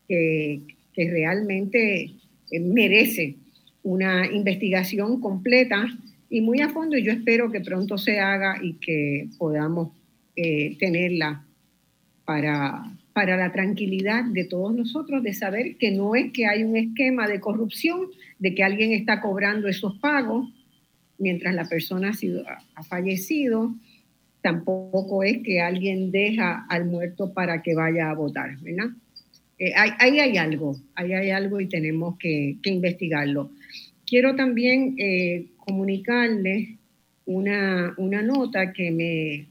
que, 0.08 0.62
realmente 0.96 2.12
eh, 2.52 2.60
merece 2.60 3.36
una 3.84 4.28
investigación 4.28 5.22
completa 5.22 5.88
y 6.30 6.42
muy 6.42 6.60
a 6.60 6.68
fondo 6.68 6.98
y 6.98 7.04
yo 7.04 7.14
espero 7.14 7.50
que 7.50 7.62
pronto 7.62 7.98
se 7.98 8.20
haga 8.20 8.58
y 8.62 8.74
que 8.74 9.30
podamos 9.38 9.94
eh, 10.36 10.76
tenerla 10.78 11.46
para, 12.26 12.84
para 13.14 13.38
la 13.38 13.52
tranquilidad 13.54 14.26
de 14.26 14.44
todos 14.44 14.76
nosotros 14.76 15.24
de 15.24 15.34
saber 15.34 15.78
que 15.78 15.92
no 15.92 16.16
es 16.16 16.32
que 16.34 16.46
hay 16.46 16.64
un 16.64 16.76
esquema 16.76 17.28
de 17.28 17.40
corrupción, 17.40 18.08
de 18.38 18.54
que 18.54 18.64
alguien 18.64 18.92
está 18.92 19.22
cobrando 19.22 19.70
esos 19.70 19.98
pagos 20.00 20.50
mientras 21.20 21.54
la 21.54 21.68
persona 21.68 22.10
ha, 22.10 22.14
sido, 22.14 22.44
ha 22.48 22.84
fallecido, 22.84 23.76
tampoco 24.42 25.24
es 25.24 25.40
que 25.44 25.62
alguien 25.62 26.12
deja 26.12 26.66
al 26.70 26.86
muerto 26.86 27.34
para 27.34 27.62
que 27.62 27.76
vaya 27.76 28.10
a 28.10 28.16
votar, 28.16 28.58
¿verdad? 28.62 28.90
Eh, 29.60 29.74
ahí 29.76 30.20
hay 30.20 30.38
algo, 30.38 30.80
ahí 30.96 31.12
hay 31.12 31.32
algo 31.32 31.60
y 31.60 31.68
tenemos 31.68 32.18
que, 32.18 32.58
investigarlo. 32.64 33.52
Quiero 34.08 34.36
también 34.36 34.96
eh, 34.98 35.48
comunicarles 35.58 36.70
una, 37.26 37.94
nota 37.98 38.72
que 38.72 38.90
me, 38.92 39.48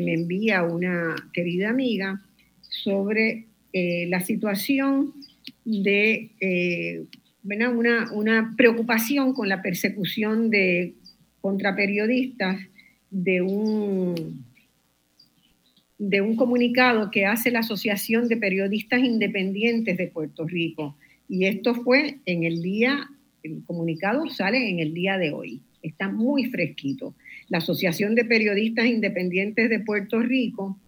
me 0.00 0.14
envía 0.14 0.62
una 0.62 1.16
querida 1.32 1.70
amiga 1.70 2.22
sobre 2.60 3.46
eh, 3.72 4.06
la 4.08 4.20
situación 4.20 5.12
de 5.64 6.30
Una, 7.44 8.12
una, 8.12 8.54
preocupación 8.56 9.34
con 9.34 9.48
la 9.48 9.62
persecución 9.62 10.48
de 10.48 10.94
contra 11.40 11.74
periodistas 11.74 12.60
de 13.10 13.42
un, 13.42 14.44
de 15.98 16.20
un 16.20 16.36
comunicado 16.36 17.10
que 17.10 17.26
hace 17.26 17.50
la 17.50 17.60
Asociación 17.60 18.28
de 18.28 18.36
Periodistas 18.36 19.02
Independientes 19.02 19.98
de 19.98 20.06
Puerto 20.06 20.46
Rico. 20.46 20.96
Y 21.28 21.46
esto 21.46 21.74
fue 21.74 22.18
en 22.26 22.44
el 22.44 22.62
día, 22.62 23.10
el 23.42 23.64
comunicado 23.64 24.28
sale 24.28 24.68
en 24.70 24.78
el 24.78 24.94
día 24.94 25.18
de 25.18 25.32
hoy, 25.32 25.62
está 25.82 26.08
muy 26.08 26.46
fresquito. 26.46 27.14
La 27.48 27.58
Asociación 27.58 28.14
de 28.14 28.24
Periodistas 28.24 28.86
Independientes 28.86 29.68
de 29.68 29.80
Puerto 29.80 30.20
Rico 30.20 30.78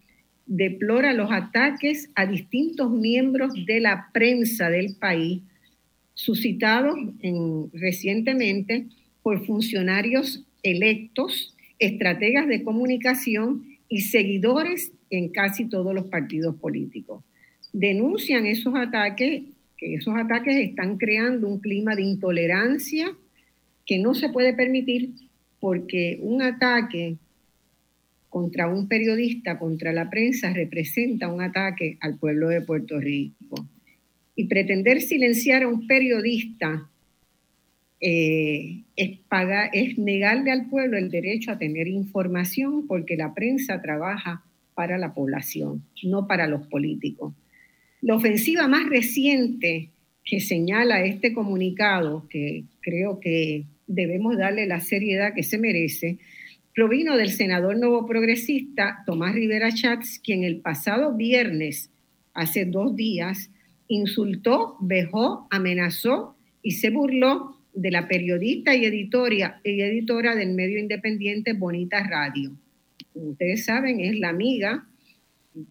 deplora 0.46 1.12
los 1.14 1.32
ataques 1.32 2.10
a 2.14 2.26
distintos 2.26 2.90
miembros 2.90 3.52
de 3.66 3.80
la 3.80 4.10
prensa 4.12 4.70
del 4.70 4.94
país 4.96 5.42
suscitados 6.14 6.96
recientemente 7.72 8.86
por 9.22 9.44
funcionarios 9.46 10.44
electos, 10.62 11.54
estrategas 11.78 12.48
de 12.48 12.62
comunicación 12.62 13.64
y 13.88 14.02
seguidores 14.02 14.92
en 15.10 15.28
casi 15.28 15.66
todos 15.66 15.94
los 15.94 16.06
partidos 16.06 16.56
políticos. 16.56 17.22
Denuncian 17.72 18.46
esos 18.46 18.74
ataques, 18.74 19.42
que 19.76 19.94
esos 19.94 20.14
ataques 20.16 20.56
están 20.56 20.96
creando 20.96 21.48
un 21.48 21.60
clima 21.60 21.94
de 21.94 22.02
intolerancia 22.02 23.14
que 23.84 23.98
no 23.98 24.14
se 24.14 24.28
puede 24.30 24.54
permitir 24.54 25.10
porque 25.60 26.18
un 26.20 26.42
ataque 26.42 27.16
contra 28.28 28.68
un 28.68 28.88
periodista, 28.88 29.58
contra 29.58 29.92
la 29.92 30.10
prensa, 30.10 30.52
representa 30.52 31.32
un 31.32 31.40
ataque 31.40 31.98
al 32.00 32.18
pueblo 32.18 32.48
de 32.48 32.62
Puerto 32.62 32.98
Rico. 32.98 33.43
Y 34.36 34.44
pretender 34.46 35.00
silenciar 35.00 35.62
a 35.62 35.68
un 35.68 35.86
periodista 35.86 36.88
eh, 38.00 38.82
es, 38.96 39.18
es 39.72 39.98
negarle 39.98 40.50
al 40.50 40.68
pueblo 40.68 40.98
el 40.98 41.10
derecho 41.10 41.52
a 41.52 41.58
tener 41.58 41.88
información 41.88 42.86
porque 42.86 43.16
la 43.16 43.32
prensa 43.32 43.80
trabaja 43.80 44.44
para 44.74 44.98
la 44.98 45.14
población, 45.14 45.84
no 46.02 46.26
para 46.26 46.46
los 46.46 46.66
políticos. 46.66 47.32
La 48.02 48.16
ofensiva 48.16 48.68
más 48.68 48.88
reciente 48.88 49.90
que 50.24 50.40
señala 50.40 51.04
este 51.04 51.32
comunicado, 51.32 52.26
que 52.28 52.64
creo 52.80 53.20
que 53.20 53.64
debemos 53.86 54.36
darle 54.36 54.66
la 54.66 54.80
seriedad 54.80 55.34
que 55.34 55.42
se 55.42 55.58
merece, 55.58 56.18
provino 56.74 57.16
del 57.16 57.30
senador 57.30 57.78
nuevo 57.78 58.06
progresista 58.06 59.02
Tomás 59.06 59.34
Rivera 59.34 59.72
Chats, 59.72 60.20
quien 60.22 60.44
el 60.44 60.60
pasado 60.60 61.14
viernes, 61.14 61.90
hace 62.32 62.64
dos 62.64 62.96
días, 62.96 63.50
insultó, 63.88 64.76
vejó, 64.80 65.46
amenazó 65.50 66.36
y 66.62 66.72
se 66.72 66.90
burló 66.90 67.58
de 67.74 67.90
la 67.90 68.08
periodista 68.08 68.74
y, 68.74 68.84
editoria, 68.84 69.60
y 69.64 69.80
editora 69.80 70.34
del 70.34 70.54
medio 70.54 70.78
independiente 70.78 71.52
Bonita 71.52 72.02
Radio. 72.06 72.52
Como 73.12 73.30
ustedes 73.30 73.64
saben, 73.64 74.00
es 74.00 74.18
la 74.18 74.28
amiga, 74.28 74.86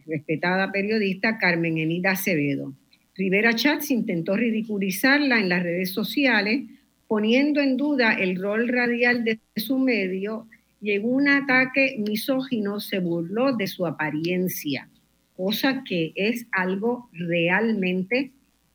respetada 0.06 0.72
periodista 0.72 1.38
Carmen 1.38 1.78
Enida 1.78 2.12
Acevedo. 2.12 2.74
Rivera 3.16 3.54
Chats 3.56 3.92
intentó 3.92 4.36
ridiculizarla 4.36 5.40
en 5.40 5.50
las 5.50 5.64
redes 5.64 5.92
sociales, 5.92 6.64
poniendo 7.08 7.62
en 7.62 7.78
duda 7.78 8.14
el 8.14 8.38
rol 8.38 8.68
radial 8.68 9.24
de 9.24 9.40
su 9.56 9.78
medio 9.78 10.48
y 10.82 10.92
en 10.92 11.06
un 11.06 11.30
ataque 11.30 11.96
misógino 12.00 12.80
se 12.80 13.00
burló 13.00 13.56
de 13.56 13.68
su 13.68 13.86
apariencia, 13.86 14.90
cosa 15.36 15.84
que 15.88 16.14
es 16.16 16.48
algo 16.52 17.10
realmente 17.14 18.32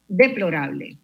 deplorable. 0.09 0.99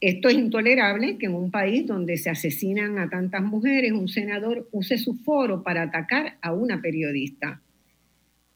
Esto 0.00 0.28
es 0.28 0.34
intolerable 0.34 1.16
que 1.16 1.26
en 1.26 1.34
un 1.34 1.50
país 1.50 1.86
donde 1.86 2.18
se 2.18 2.28
asesinan 2.28 2.98
a 2.98 3.08
tantas 3.08 3.42
mujeres, 3.42 3.92
un 3.92 4.08
senador 4.08 4.68
use 4.70 4.98
su 4.98 5.14
foro 5.14 5.62
para 5.62 5.82
atacar 5.82 6.36
a 6.42 6.52
una 6.52 6.82
periodista. 6.82 7.62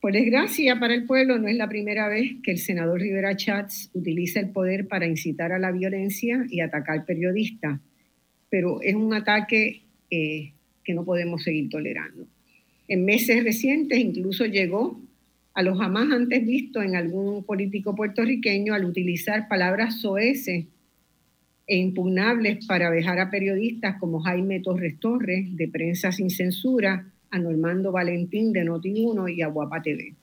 Por 0.00 0.12
desgracia 0.12 0.78
para 0.78 0.94
el 0.94 1.06
pueblo, 1.06 1.38
no 1.38 1.48
es 1.48 1.56
la 1.56 1.68
primera 1.68 2.06
vez 2.08 2.36
que 2.42 2.52
el 2.52 2.58
senador 2.58 3.00
Rivera 3.00 3.34
Chats 3.34 3.90
utiliza 3.94 4.40
el 4.40 4.50
poder 4.50 4.86
para 4.88 5.06
incitar 5.06 5.52
a 5.52 5.58
la 5.58 5.72
violencia 5.72 6.46
y 6.50 6.60
atacar 6.60 7.04
periodistas, 7.04 7.80
pero 8.50 8.80
es 8.82 8.94
un 8.94 9.14
ataque 9.14 9.82
eh, 10.10 10.52
que 10.84 10.94
no 10.94 11.04
podemos 11.04 11.42
seguir 11.42 11.68
tolerando. 11.68 12.26
En 12.88 13.04
meses 13.04 13.42
recientes 13.42 13.98
incluso 13.98 14.44
llegó 14.44 15.00
a 15.58 15.62
lo 15.62 15.74
jamás 15.74 16.08
antes 16.12 16.46
visto 16.46 16.82
en 16.82 16.94
algún 16.94 17.42
político 17.42 17.96
puertorriqueño 17.96 18.74
al 18.74 18.84
utilizar 18.84 19.48
palabras 19.48 20.00
soeces 20.00 20.66
e 21.66 21.76
impugnables 21.76 22.64
para 22.66 22.92
dejar 22.92 23.18
a 23.18 23.28
periodistas 23.28 23.96
como 23.98 24.20
Jaime 24.20 24.60
Torres 24.60 25.00
Torres, 25.00 25.56
de 25.56 25.66
Prensa 25.66 26.12
Sin 26.12 26.30
Censura, 26.30 27.10
a 27.32 27.38
Normando 27.40 27.90
Valentín, 27.90 28.52
de 28.52 28.64
Noti1 28.64 29.34
y 29.34 29.42
a 29.42 29.48
Guapa 29.48 29.82
TV. 29.82 30.14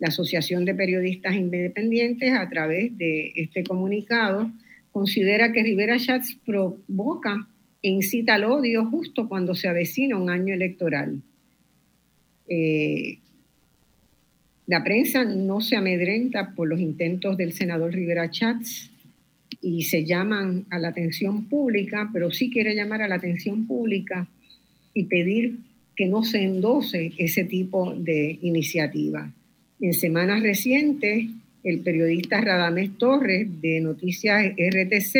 La 0.00 0.08
Asociación 0.08 0.64
de 0.64 0.74
Periodistas 0.74 1.36
Independientes, 1.36 2.32
a 2.32 2.48
través 2.48 2.98
de 2.98 3.30
este 3.36 3.62
comunicado, 3.62 4.50
considera 4.90 5.52
que 5.52 5.62
Rivera 5.62 6.00
Schatz 6.00 6.36
provoca 6.44 7.46
e 7.80 7.90
incita 7.90 8.34
al 8.34 8.42
odio 8.42 8.86
justo 8.86 9.28
cuando 9.28 9.54
se 9.54 9.68
avecina 9.68 10.18
un 10.18 10.30
año 10.30 10.52
electoral. 10.52 11.22
Eh, 12.48 13.18
la 14.66 14.82
prensa 14.82 15.24
no 15.24 15.60
se 15.60 15.76
amedrenta 15.76 16.54
por 16.54 16.68
los 16.68 16.80
intentos 16.80 17.36
del 17.36 17.52
senador 17.52 17.92
Rivera 17.92 18.30
Chats 18.30 18.90
y 19.60 19.84
se 19.84 20.04
llaman 20.04 20.64
a 20.70 20.78
la 20.78 20.88
atención 20.88 21.46
pública, 21.48 22.08
pero 22.12 22.30
sí 22.30 22.50
quiere 22.50 22.74
llamar 22.74 23.02
a 23.02 23.08
la 23.08 23.16
atención 23.16 23.66
pública 23.66 24.26
y 24.94 25.04
pedir 25.04 25.58
que 25.96 26.06
no 26.06 26.24
se 26.24 26.42
endose 26.42 27.12
ese 27.18 27.44
tipo 27.44 27.94
de 27.94 28.38
iniciativa. 28.40 29.30
En 29.80 29.92
semanas 29.92 30.42
recientes, 30.42 31.26
el 31.62 31.80
periodista 31.80 32.40
Radamés 32.40 32.96
Torres 32.96 33.48
de 33.60 33.80
Noticias 33.80 34.52
RTZ 34.56 35.14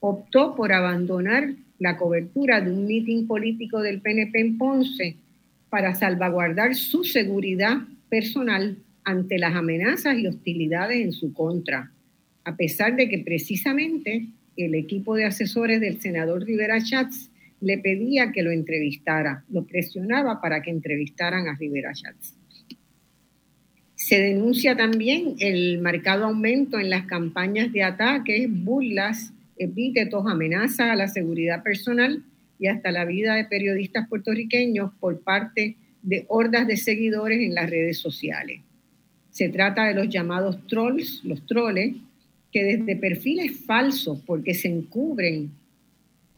optó 0.00 0.54
por 0.54 0.72
abandonar 0.72 1.54
la 1.78 1.96
cobertura 1.96 2.60
de 2.60 2.70
un 2.70 2.86
mitin 2.86 3.26
político 3.26 3.80
del 3.82 4.00
PNP 4.00 4.40
en 4.40 4.58
Ponce 4.58 5.16
para 5.68 5.94
salvaguardar 5.94 6.74
su 6.74 7.04
seguridad 7.04 7.78
personal 8.14 8.76
ante 9.02 9.38
las 9.38 9.56
amenazas 9.56 10.16
y 10.16 10.28
hostilidades 10.28 11.00
en 11.00 11.12
su 11.12 11.32
contra, 11.32 11.90
a 12.44 12.56
pesar 12.56 12.94
de 12.94 13.08
que 13.08 13.18
precisamente 13.18 14.28
el 14.56 14.76
equipo 14.76 15.16
de 15.16 15.24
asesores 15.24 15.80
del 15.80 16.00
senador 16.00 16.44
Rivera 16.44 16.78
Schatz 16.78 17.28
le 17.60 17.78
pedía 17.78 18.30
que 18.30 18.44
lo 18.44 18.52
entrevistara, 18.52 19.44
lo 19.50 19.64
presionaba 19.66 20.40
para 20.40 20.62
que 20.62 20.70
entrevistaran 20.70 21.48
a 21.48 21.56
Rivera 21.56 21.92
Schatz. 21.92 22.36
Se 23.96 24.20
denuncia 24.20 24.76
también 24.76 25.34
el 25.40 25.80
marcado 25.80 26.26
aumento 26.26 26.78
en 26.78 26.90
las 26.90 27.06
campañas 27.06 27.72
de 27.72 27.82
ataques, 27.82 28.46
burlas 28.48 29.32
epítetos, 29.56 30.24
amenazas 30.28 30.88
a 30.90 30.94
la 30.94 31.08
seguridad 31.08 31.64
personal 31.64 32.22
y 32.60 32.68
hasta 32.68 32.92
la 32.92 33.06
vida 33.06 33.34
de 33.34 33.46
periodistas 33.46 34.08
puertorriqueños 34.08 34.92
por 35.00 35.20
parte 35.20 35.78
de 36.04 36.26
hordas 36.28 36.66
de 36.66 36.76
seguidores 36.76 37.40
en 37.40 37.54
las 37.54 37.68
redes 37.68 37.98
sociales. 37.98 38.60
Se 39.30 39.48
trata 39.48 39.86
de 39.86 39.94
los 39.94 40.08
llamados 40.08 40.64
trolls, 40.68 41.22
los 41.24 41.44
troles, 41.46 41.96
que 42.52 42.62
desde 42.62 42.94
perfiles 42.94 43.64
falsos, 43.66 44.20
porque 44.24 44.54
se 44.54 44.68
encubren 44.68 45.50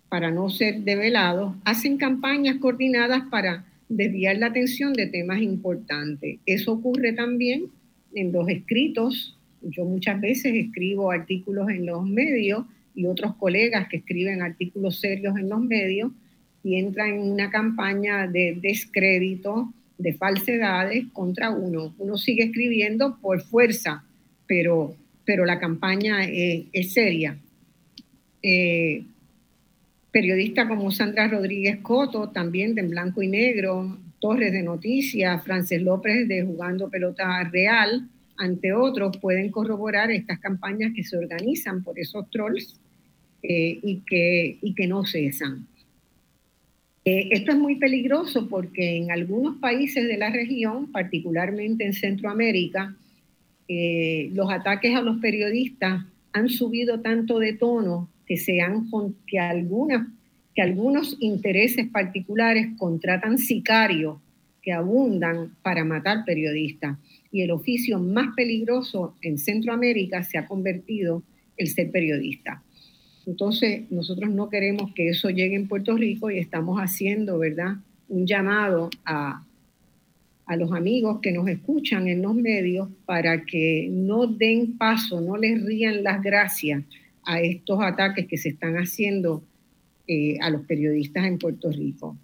para 0.08 0.30
no 0.30 0.48
ser 0.48 0.80
develados, 0.80 1.54
hacen 1.64 1.98
campañas 1.98 2.56
coordinadas 2.56 3.24
para 3.30 3.66
desviar 3.88 4.38
la 4.38 4.46
atención 4.46 4.92
de 4.92 5.08
temas 5.08 5.42
importantes. 5.42 6.38
Eso 6.46 6.72
ocurre 6.72 7.12
también 7.12 7.66
en 8.14 8.32
los 8.32 8.48
escritos. 8.48 9.36
Yo 9.60 9.84
muchas 9.84 10.20
veces 10.20 10.54
escribo 10.54 11.10
artículos 11.10 11.68
en 11.68 11.86
los 11.86 12.06
medios 12.06 12.64
y 12.94 13.04
otros 13.04 13.34
colegas 13.34 13.88
que 13.88 13.98
escriben 13.98 14.42
artículos 14.42 15.00
serios 15.00 15.36
en 15.36 15.48
los 15.48 15.60
medios 15.60 16.12
y 16.66 16.80
entran 16.80 17.10
en 17.10 17.30
una 17.30 17.48
campaña 17.48 18.26
de 18.26 18.58
descrédito, 18.60 19.72
de 19.98 20.14
falsedades 20.14 21.04
contra 21.12 21.50
uno. 21.50 21.94
Uno 21.96 22.18
sigue 22.18 22.42
escribiendo 22.42 23.20
por 23.20 23.40
fuerza, 23.40 24.02
pero, 24.48 24.96
pero 25.24 25.44
la 25.44 25.60
campaña 25.60 26.24
es, 26.24 26.92
seria. 26.92 27.38
Eh, 28.42 29.04
periodistas 30.10 30.66
como 30.66 30.90
Sandra 30.90 31.28
Rodríguez 31.28 31.78
Coto, 31.82 32.30
también 32.30 32.74
de 32.74 32.80
En 32.80 32.90
Blanco 32.90 33.22
y 33.22 33.28
Negro, 33.28 33.98
Torres 34.18 34.50
de 34.50 34.64
Noticias, 34.64 35.44
Frances 35.44 35.80
López 35.80 36.26
de 36.26 36.42
Jugando 36.42 36.90
Pelota 36.90 37.44
Real, 37.44 38.08
ante 38.38 38.72
otros, 38.72 39.18
pueden 39.18 39.52
corroborar 39.52 40.10
estas 40.10 40.40
campañas 40.40 40.90
que 40.96 41.04
se 41.04 41.16
organizan 41.16 41.84
por 41.84 41.96
esos 41.96 42.28
trolls 42.28 42.74
eh, 43.44 43.78
y, 43.80 44.02
que, 44.04 44.58
y 44.60 44.74
que 44.74 44.88
no 44.88 45.06
cesan. 45.06 45.68
Eh, 47.08 47.28
esto 47.30 47.52
es 47.52 47.58
muy 47.58 47.76
peligroso 47.76 48.48
porque 48.48 48.96
en 48.96 49.12
algunos 49.12 49.58
países 49.58 50.08
de 50.08 50.16
la 50.16 50.28
región, 50.28 50.90
particularmente 50.90 51.86
en 51.86 51.92
Centroamérica, 51.92 52.96
eh, 53.68 54.28
los 54.34 54.50
ataques 54.50 54.92
a 54.96 55.02
los 55.02 55.18
periodistas 55.18 56.04
han 56.32 56.48
subido 56.48 57.00
tanto 57.00 57.38
de 57.38 57.52
tono 57.52 58.10
que, 58.26 58.36
se 58.36 58.60
algunas, 58.60 60.08
que 60.52 60.62
algunos 60.62 61.16
intereses 61.20 61.86
particulares 61.88 62.70
contratan 62.76 63.38
sicarios 63.38 64.18
que 64.60 64.72
abundan 64.72 65.54
para 65.62 65.84
matar 65.84 66.24
periodistas. 66.24 66.98
Y 67.30 67.42
el 67.42 67.52
oficio 67.52 68.00
más 68.00 68.34
peligroso 68.34 69.14
en 69.22 69.38
Centroamérica 69.38 70.24
se 70.24 70.38
ha 70.38 70.48
convertido 70.48 71.22
el 71.56 71.68
ser 71.68 71.92
periodista. 71.92 72.64
Entonces, 73.26 73.90
nosotros 73.90 74.30
no 74.30 74.48
queremos 74.48 74.92
que 74.94 75.08
eso 75.08 75.28
llegue 75.30 75.56
en 75.56 75.66
Puerto 75.68 75.96
Rico 75.96 76.30
y 76.30 76.38
estamos 76.38 76.78
haciendo, 76.78 77.38
¿verdad?, 77.38 77.74
un 78.08 78.24
llamado 78.24 78.88
a, 79.04 79.44
a 80.46 80.56
los 80.56 80.72
amigos 80.72 81.18
que 81.20 81.32
nos 81.32 81.48
escuchan 81.48 82.06
en 82.06 82.22
los 82.22 82.34
medios 82.34 82.88
para 83.04 83.44
que 83.44 83.88
no 83.90 84.28
den 84.28 84.78
paso, 84.78 85.20
no 85.20 85.36
les 85.36 85.62
rían 85.64 86.04
las 86.04 86.22
gracias 86.22 86.84
a 87.24 87.40
estos 87.40 87.82
ataques 87.82 88.26
que 88.26 88.38
se 88.38 88.50
están 88.50 88.76
haciendo 88.76 89.42
eh, 90.06 90.38
a 90.40 90.48
los 90.50 90.62
periodistas 90.62 91.26
en 91.26 91.38
Puerto 91.38 91.70
Rico. 91.72 92.16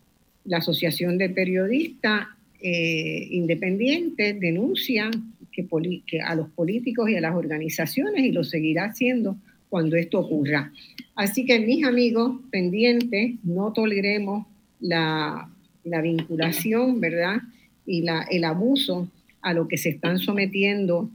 La 0.44 0.58
Asociación 0.58 1.18
de 1.18 1.30
Periodistas 1.30 2.28
eh, 2.60 3.26
Independientes 3.32 4.38
denuncia 4.38 5.10
que, 5.50 5.66
que 6.06 6.20
a 6.20 6.36
los 6.36 6.48
políticos 6.50 7.10
y 7.10 7.16
a 7.16 7.20
las 7.20 7.34
organizaciones 7.34 8.24
y 8.24 8.30
lo 8.30 8.44
seguirá 8.44 8.84
haciendo 8.84 9.36
cuando 9.72 9.96
esto 9.96 10.20
ocurra. 10.20 10.70
Así 11.14 11.46
que 11.46 11.58
mis 11.58 11.86
amigos 11.86 12.42
pendientes, 12.50 13.36
no 13.42 13.72
toleremos 13.72 14.46
la, 14.80 15.48
vinculación, 15.82 17.00
¿verdad? 17.00 17.38
Y 17.86 18.02
la, 18.02 18.26
el 18.30 18.44
abuso 18.44 19.08
a 19.40 19.54
lo 19.54 19.68
que 19.68 19.78
se 19.78 19.88
están 19.88 20.18
sometiendo 20.18 21.08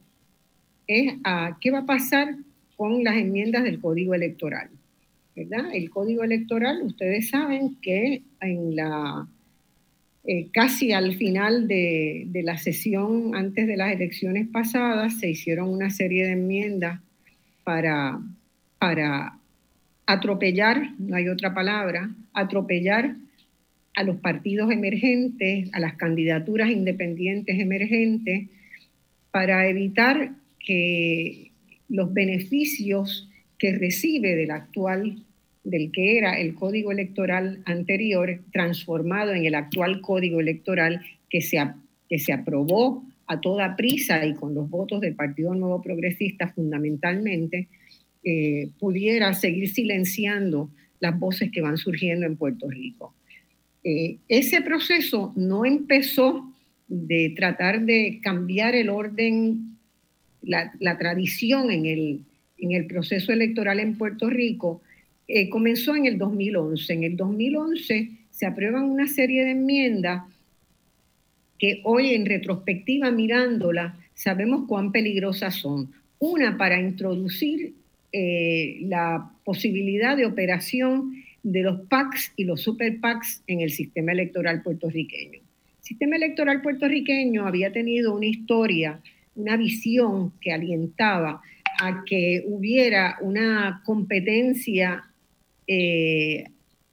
es 0.89 1.15
a 1.23 1.57
qué 1.61 1.71
va 1.71 1.81
a 1.81 1.87
pasar 1.87 2.35
con 2.77 3.05
las 3.05 3.17
enmiendas 3.17 3.63
del 3.63 3.81
Código 3.81 4.13
Electoral. 4.13 4.71
¿verdad? 5.37 5.67
El 5.73 5.89
Código 5.89 6.25
Electoral, 6.25 6.83
ustedes 6.83 7.31
saben 7.31 7.77
que 7.81 8.23
en 8.41 8.75
la 8.75 9.29
eh, 10.25 10.49
casi 10.53 10.93
al 10.93 11.15
final 11.15 11.69
de, 11.69 12.25
de, 12.27 12.43
la 12.43 12.59
sesión 12.59 13.35
antes 13.35 13.67
de 13.67 13.77
las 13.77 13.93
elecciones 13.93 14.47
pasadas 14.49 15.19
se 15.19 15.31
hicieron 15.31 15.69
una 15.69 15.91
serie 15.91 16.27
de 16.27 16.33
enmiendas 16.33 17.01
para, 17.65 18.21
para 18.79 19.39
atropellar, 20.13 20.93
no 20.99 21.17
hay 21.17 21.29
otra 21.29 21.55
palabra, 21.55 22.11
atropellar 22.33 23.17
a 23.95 24.05
los 24.05 24.17
partidos 24.17 24.71
emergentes, 24.71 25.69
a 25.73 25.81
las 25.81 25.95
candidaturas 25.95 26.71
independientes 26.71 27.59
emergentes, 27.59 28.49
para 29.31 29.69
evitar 29.69 30.33
que 30.59 31.51
los 31.89 32.13
beneficios 32.13 33.29
que 33.59 33.73
recibe 33.73 34.35
del 34.35 34.51
actual, 34.51 35.23
del 35.65 35.93
que 35.93 36.19
era 36.19 36.41
el 36.41 36.55
código 36.55 36.91
electoral 36.91 37.63
anterior, 37.65 38.41
transformado 38.53 39.33
en 39.33 39.45
el 39.45 39.55
actual 39.55 40.01
código 40.01 40.41
electoral 40.41 41.03
que 41.29 41.41
se, 41.41 41.59
que 42.09 42.19
se 42.19 42.33
aprobó 42.33 43.05
a 43.27 43.41
toda 43.41 43.77
prisa 43.77 44.25
y 44.27 44.35
con 44.35 44.55
los 44.55 44.69
votos 44.69 45.01
del 45.01 45.15
Partido 45.15 45.55
Nuevo 45.55 45.81
Progresista 45.81 46.49
fundamentalmente, 46.49 47.69
eh, 48.25 48.71
pudiera 48.79 49.35
seguir 49.35 49.71
silenciando 49.71 50.71
las 51.01 51.19
voces 51.19 51.51
que 51.51 51.61
van 51.61 51.77
surgiendo 51.77 52.27
en 52.27 52.37
Puerto 52.37 52.71
Rico. 52.71 53.15
Eh, 53.83 54.19
ese 54.29 54.61
proceso 54.63 55.33
no 55.35 55.65
empezó 55.65 56.53
de 56.87 57.33
tratar 57.37 57.85
de 57.85 58.21
cambiar 58.23 58.75
el 58.77 58.89
orden, 58.89 59.77
la, 60.43 60.99
tradición 60.99 61.71
en 61.71 61.87
el, 61.87 62.21
en 62.59 62.73
el, 62.73 62.87
proceso 62.87 63.33
electoral 63.33 63.81
en 63.81 63.99
Puerto 63.99 64.31
Rico, 64.31 64.83
eh, 65.27 65.49
comenzó 65.49 65.97
en 65.97 66.07
el 66.07 66.19
2011. 66.19 66.93
En 66.93 67.03
el 67.03 67.17
2011 67.17 68.11
se 68.31 68.47
aprueban 68.47 68.85
una 68.85 69.09
serie 69.09 69.45
de 69.45 69.53
enmiendas 69.53 70.23
que 71.59 71.81
hoy 71.85 72.15
en 72.15 72.27
retrospectiva 72.27 73.11
mirándola 73.11 73.99
sabemos 74.15 74.69
cuán 74.69 74.93
peligrosas 74.93 75.57
son. 75.57 75.93
Una 76.19 76.57
para 76.57 76.81
introducir 76.81 77.75
eh, 78.13 78.79
la 78.83 79.31
posibilidad 79.45 80.17
de 80.17 80.27
operación 80.27 81.23
de 81.43 81.63
los 81.63 81.81
PACs 81.89 82.33
y 82.37 82.45
los 82.45 82.61
super 82.61 83.01
PACs 83.01 83.43
en 83.47 83.61
el 83.61 83.71
sistema 83.71 84.13
electoral 84.13 84.63
puertorriqueño. 84.63 85.41
El 85.41 85.85
sistema 85.85 86.17
electoral 86.17 86.63
puertorriqueño 86.63 87.47
había 87.47 87.73
tenido 87.73 88.15
una 88.15 88.27
historia, 88.27 89.01
una 89.35 89.57
visión 89.57 90.33
que 90.41 90.53
alientaba 90.53 91.41
a 91.81 92.05
que 92.05 92.45
hubiera 92.47 93.17
una 93.21 93.83
competencia, 93.85 95.05
eh, 95.67 96.45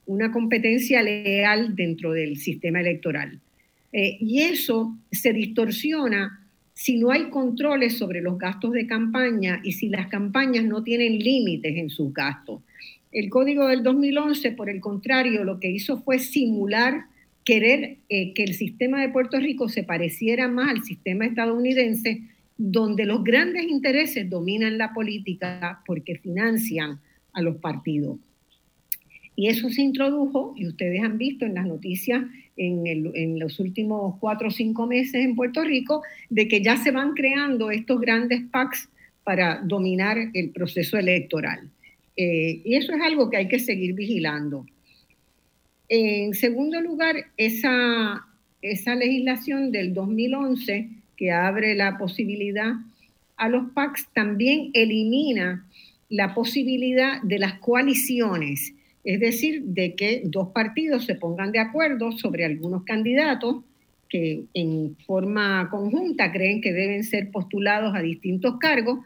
una 0.06 0.32
competencia 0.32 1.02
leal 1.02 1.76
dentro 1.76 2.12
del 2.12 2.38
sistema 2.38 2.80
electoral. 2.80 3.40
Eh, 3.92 4.16
y 4.20 4.42
eso 4.42 4.96
se 5.10 5.32
distorsiona 5.32 6.48
si 6.80 6.96
no 6.96 7.10
hay 7.10 7.28
controles 7.28 7.98
sobre 7.98 8.22
los 8.22 8.38
gastos 8.38 8.72
de 8.72 8.86
campaña 8.86 9.60
y 9.62 9.72
si 9.72 9.90
las 9.90 10.06
campañas 10.06 10.64
no 10.64 10.82
tienen 10.82 11.18
límites 11.18 11.76
en 11.76 11.90
sus 11.90 12.10
gastos. 12.14 12.62
El 13.12 13.28
código 13.28 13.66
del 13.66 13.82
2011, 13.82 14.52
por 14.52 14.70
el 14.70 14.80
contrario, 14.80 15.44
lo 15.44 15.60
que 15.60 15.70
hizo 15.70 16.00
fue 16.00 16.18
simular 16.18 17.04
querer 17.44 17.98
eh, 18.08 18.32
que 18.32 18.44
el 18.44 18.54
sistema 18.54 19.02
de 19.02 19.10
Puerto 19.10 19.38
Rico 19.38 19.68
se 19.68 19.82
pareciera 19.82 20.48
más 20.48 20.70
al 20.70 20.82
sistema 20.82 21.26
estadounidense, 21.26 22.22
donde 22.56 23.04
los 23.04 23.24
grandes 23.24 23.64
intereses 23.64 24.30
dominan 24.30 24.78
la 24.78 24.94
política 24.94 25.82
porque 25.84 26.16
financian 26.16 26.98
a 27.34 27.42
los 27.42 27.56
partidos. 27.56 28.16
Y 29.36 29.48
eso 29.48 29.68
se 29.68 29.82
introdujo, 29.82 30.54
y 30.56 30.66
ustedes 30.66 31.02
han 31.02 31.18
visto 31.18 31.44
en 31.44 31.56
las 31.56 31.66
noticias 31.66 32.22
en, 32.60 33.38
los 33.38 33.58
últimos 33.58 34.16
cuatro 34.20 34.48
o 34.48 34.50
cinco 34.50 34.86
meses 34.86 35.24
en 35.24 35.34
Puerto 35.34 35.64
Rico 35.64 36.02
de 36.28 36.46
que 36.46 36.62
ya 36.62 36.76
se 36.76 36.90
van 36.90 37.14
creando 37.14 37.70
estos 37.70 38.00
grandes 38.00 38.42
PACs 38.50 38.88
para 39.24 39.60
dominar 39.62 40.18
el 40.34 40.50
proceso 40.50 40.98
electoral. 40.98 41.70
Eh, 42.16 42.60
y 42.64 42.74
eso 42.74 42.92
es 42.92 43.00
algo 43.00 43.30
que 43.30 43.38
hay 43.38 43.48
que 43.48 43.58
seguir 43.58 43.94
vigilando. 43.94 44.66
En 45.88 46.34
segundo 46.34 46.80
lugar, 46.80 47.16
esa, 47.36 48.26
esa 48.60 48.94
legislación 48.94 49.72
del 49.72 49.94
2011 49.94 50.88
que 51.16 51.30
abre 51.30 51.74
la 51.74 51.96
posibilidad 51.98 52.74
a 53.36 53.48
los 53.48 53.70
PACs 53.72 54.08
también 54.12 54.70
elimina 54.74 55.66
la 56.10 56.34
posibilidad 56.34 57.22
de 57.22 57.38
las 57.38 57.54
coaliciones 57.54 58.74
es 59.04 59.20
decir, 59.20 59.62
de 59.62 59.94
que 59.94 60.22
dos 60.24 60.48
partidos 60.48 61.04
se 61.04 61.14
pongan 61.14 61.52
de 61.52 61.58
acuerdo 61.58 62.12
sobre 62.12 62.44
algunos 62.44 62.84
candidatos 62.84 63.64
que 64.08 64.44
en 64.54 64.96
forma 65.06 65.68
conjunta 65.70 66.32
creen 66.32 66.60
que 66.60 66.72
deben 66.72 67.04
ser 67.04 67.30
postulados 67.30 67.94
a 67.94 68.00
distintos 68.00 68.58
cargos, 68.58 68.98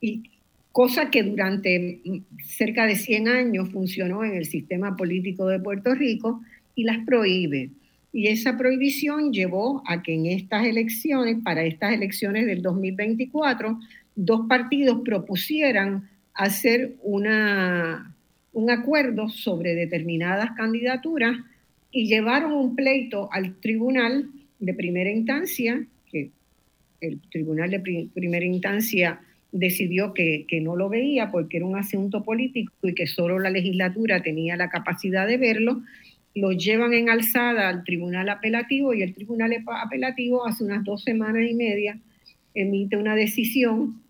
y 0.00 0.30
cosa 0.70 1.10
que 1.10 1.22
durante 1.22 2.00
cerca 2.44 2.86
de 2.86 2.96
100 2.96 3.28
años 3.28 3.70
funcionó 3.70 4.22
en 4.22 4.34
el 4.34 4.44
sistema 4.44 4.96
político 4.96 5.46
de 5.48 5.60
Puerto 5.60 5.94
Rico 5.94 6.42
y 6.74 6.84
las 6.84 6.98
prohíbe. 7.06 7.70
Y 8.12 8.28
esa 8.28 8.56
prohibición 8.56 9.32
llevó 9.32 9.82
a 9.86 10.02
que 10.02 10.14
en 10.14 10.26
estas 10.26 10.66
elecciones, 10.66 11.38
para 11.42 11.64
estas 11.64 11.94
elecciones 11.94 12.46
del 12.46 12.62
2024, 12.62 13.80
dos 14.14 14.46
partidos 14.48 15.00
propusieran 15.04 16.08
hacer 16.34 16.94
una 17.02 18.13
un 18.54 18.70
acuerdo 18.70 19.28
sobre 19.28 19.74
determinadas 19.74 20.52
candidaturas 20.56 21.36
y 21.90 22.06
llevaron 22.06 22.52
un 22.52 22.74
pleito 22.74 23.28
al 23.32 23.54
tribunal 23.60 24.30
de 24.58 24.74
primera 24.74 25.10
instancia, 25.10 25.84
que 26.10 26.30
el 27.00 27.20
tribunal 27.30 27.70
de 27.70 28.08
primera 28.14 28.44
instancia 28.44 29.20
decidió 29.52 30.14
que, 30.14 30.46
no 30.62 30.74
lo 30.74 30.88
veía 30.88 31.30
porque 31.30 31.58
era 31.58 31.66
un 31.66 31.76
asunto 31.76 32.24
político 32.24 32.72
y 32.82 32.94
que 32.94 33.06
solo 33.06 33.38
la 33.38 33.50
legislatura 33.50 34.22
tenía 34.22 34.56
la 34.56 34.68
capacidad 34.68 35.26
de 35.26 35.36
verlo, 35.36 35.82
lo 36.34 36.50
llevan 36.50 36.92
en 36.94 37.08
alzada 37.08 37.68
al 37.68 37.84
tribunal 37.84 38.28
apelativo 38.28 38.92
y 38.94 39.02
el 39.02 39.14
tribunal 39.14 39.52
apelativo 39.66 40.46
hace 40.46 40.64
unas 40.64 40.82
dos 40.84 41.04
semanas 41.04 41.48
y 41.48 41.54
media 41.54 41.98
emite 42.54 42.96
una 42.96 43.14
decisión 43.14 44.00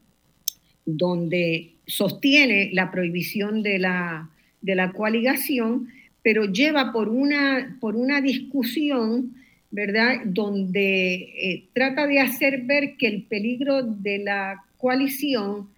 donde 0.87 1.73
sostiene 1.87 2.71
la 2.73 2.91
prohibición 2.91 3.62
de 3.62 3.79
la, 3.79 4.31
de 4.65 4.74
la 4.74 4.93
coaligación, 4.93 5.89
pero 6.23 6.47
lleva 6.47 6.91
por 6.91 7.11
una, 7.11 7.77
por 7.81 7.97
una 7.97 8.23
discusión, 8.23 9.35
¿verdad?, 9.70 10.23
donde 10.24 11.15
eh, 11.15 11.65
trata 11.74 12.07
de 12.07 12.20
hacer 12.20 12.62
ver 12.62 12.97
que 12.97 13.07
el 13.07 13.24
peligro 13.24 13.82
de 13.82 14.19
la 14.19 14.65
coalición 14.78 15.69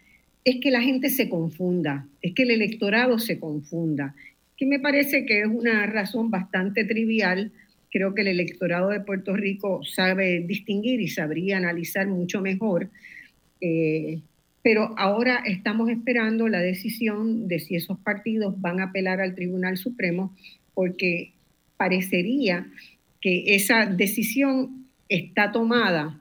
es 0.45 0.61
que 0.61 0.71
la 0.71 0.81
gente 0.81 1.11
se 1.11 1.29
confunda, 1.29 2.07
es 2.23 2.33
que 2.33 2.45
el 2.45 2.53
electorado 2.53 3.19
se 3.19 3.41
confunda, 3.41 4.15
que 4.57 4.67
me 4.67 4.79
parece 4.79 5.27
que 5.27 5.41
es 5.41 5.47
una 5.47 5.85
razón 5.87 6.31
bastante 6.31 6.85
trivial. 6.85 7.51
Creo 7.91 8.15
que 8.15 8.21
el 8.21 8.29
electorado 8.29 8.91
de 8.91 9.01
Puerto 9.01 9.35
Rico 9.35 9.83
sabe 9.83 10.45
distinguir 10.47 11.01
y 11.01 11.09
sabría 11.09 11.57
analizar 11.57 12.07
mucho 12.07 12.41
mejor. 12.41 12.89
Eh, 13.61 14.21
pero 14.67 14.93
ahora 14.99 15.45
estamos 15.47 15.89
esperando 15.91 16.49
la 16.49 16.59
decisión 16.59 17.47
de 17.47 17.61
si 17.61 17.77
esos 17.77 18.01
partidos 18.01 18.61
van 18.61 18.81
a 18.81 18.87
apelar 18.87 19.21
al 19.21 19.37
Tribunal 19.37 19.77
Supremo, 19.77 20.35
porque 20.75 21.31
parecería 21.77 22.67
que 23.21 23.55
esa 23.55 23.87
decisión 23.87 24.89
está 25.09 25.53
tomada 25.53 26.19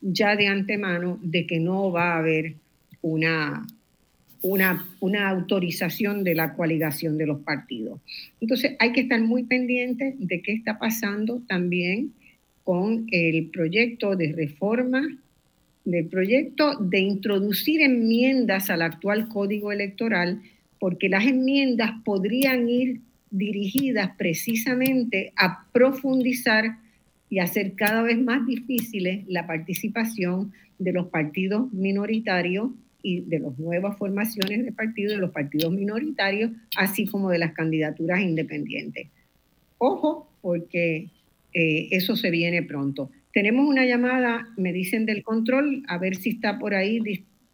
ya 0.00 0.36
de 0.36 0.46
antemano 0.46 1.18
de 1.24 1.44
que 1.48 1.58
no 1.58 1.90
va 1.90 2.12
a 2.12 2.18
haber 2.18 2.54
una, 3.02 3.66
una, 4.44 5.28
autorización 5.28 6.22
de 6.22 6.36
la 6.36 6.54
coaligación 6.54 7.18
de 7.18 7.26
los 7.26 7.40
partidos. 7.40 7.98
Entonces 8.40 8.76
hay 8.78 8.92
que 8.92 9.00
estar 9.00 9.20
muy 9.22 9.42
pendientes 9.42 10.14
de 10.20 10.40
qué 10.40 10.52
está 10.52 10.78
pasando 10.78 11.42
también 11.48 12.12
con 12.62 13.08
el 13.10 13.46
proyecto 13.46 14.14
de 14.14 14.34
reforma 14.34 15.18
del 15.90 16.06
proyecto 16.06 16.76
de 16.78 17.00
introducir 17.00 17.80
enmiendas 17.80 18.68
al 18.68 18.82
actual 18.82 19.28
código 19.28 19.72
electoral, 19.72 20.42
porque 20.78 21.08
las 21.08 21.26
enmiendas 21.26 21.92
podrían 22.04 22.68
ir 22.68 23.00
dirigidas 23.30 24.10
precisamente 24.18 25.32
a 25.36 25.66
profundizar 25.72 26.76
y 27.30 27.38
hacer 27.38 27.72
cada 27.74 28.02
vez 28.02 28.18
más 28.18 28.46
difícil 28.46 29.24
la 29.28 29.46
participación 29.46 30.52
de 30.78 30.92
los 30.92 31.06
partidos 31.08 31.72
minoritarios 31.72 32.70
y 33.02 33.20
de 33.20 33.38
las 33.38 33.58
nuevas 33.58 33.96
formaciones 33.96 34.66
de 34.66 34.72
partidos, 34.72 35.14
de 35.14 35.20
los 35.20 35.30
partidos 35.30 35.72
minoritarios, 35.72 36.50
así 36.76 37.06
como 37.06 37.30
de 37.30 37.38
las 37.38 37.52
candidaturas 37.54 38.20
independientes. 38.20 39.08
Ojo, 39.78 40.30
porque 40.42 41.08
eh, 41.54 41.88
eso 41.92 42.14
se 42.14 42.30
viene 42.30 42.62
pronto. 42.62 43.10
Tenemos 43.32 43.66
una 43.66 43.84
llamada, 43.84 44.46
me 44.56 44.72
dicen 44.72 45.06
del 45.06 45.22
control, 45.22 45.82
a 45.88 45.98
ver 45.98 46.16
si 46.16 46.30
está 46.30 46.58
por 46.58 46.74
ahí 46.74 47.00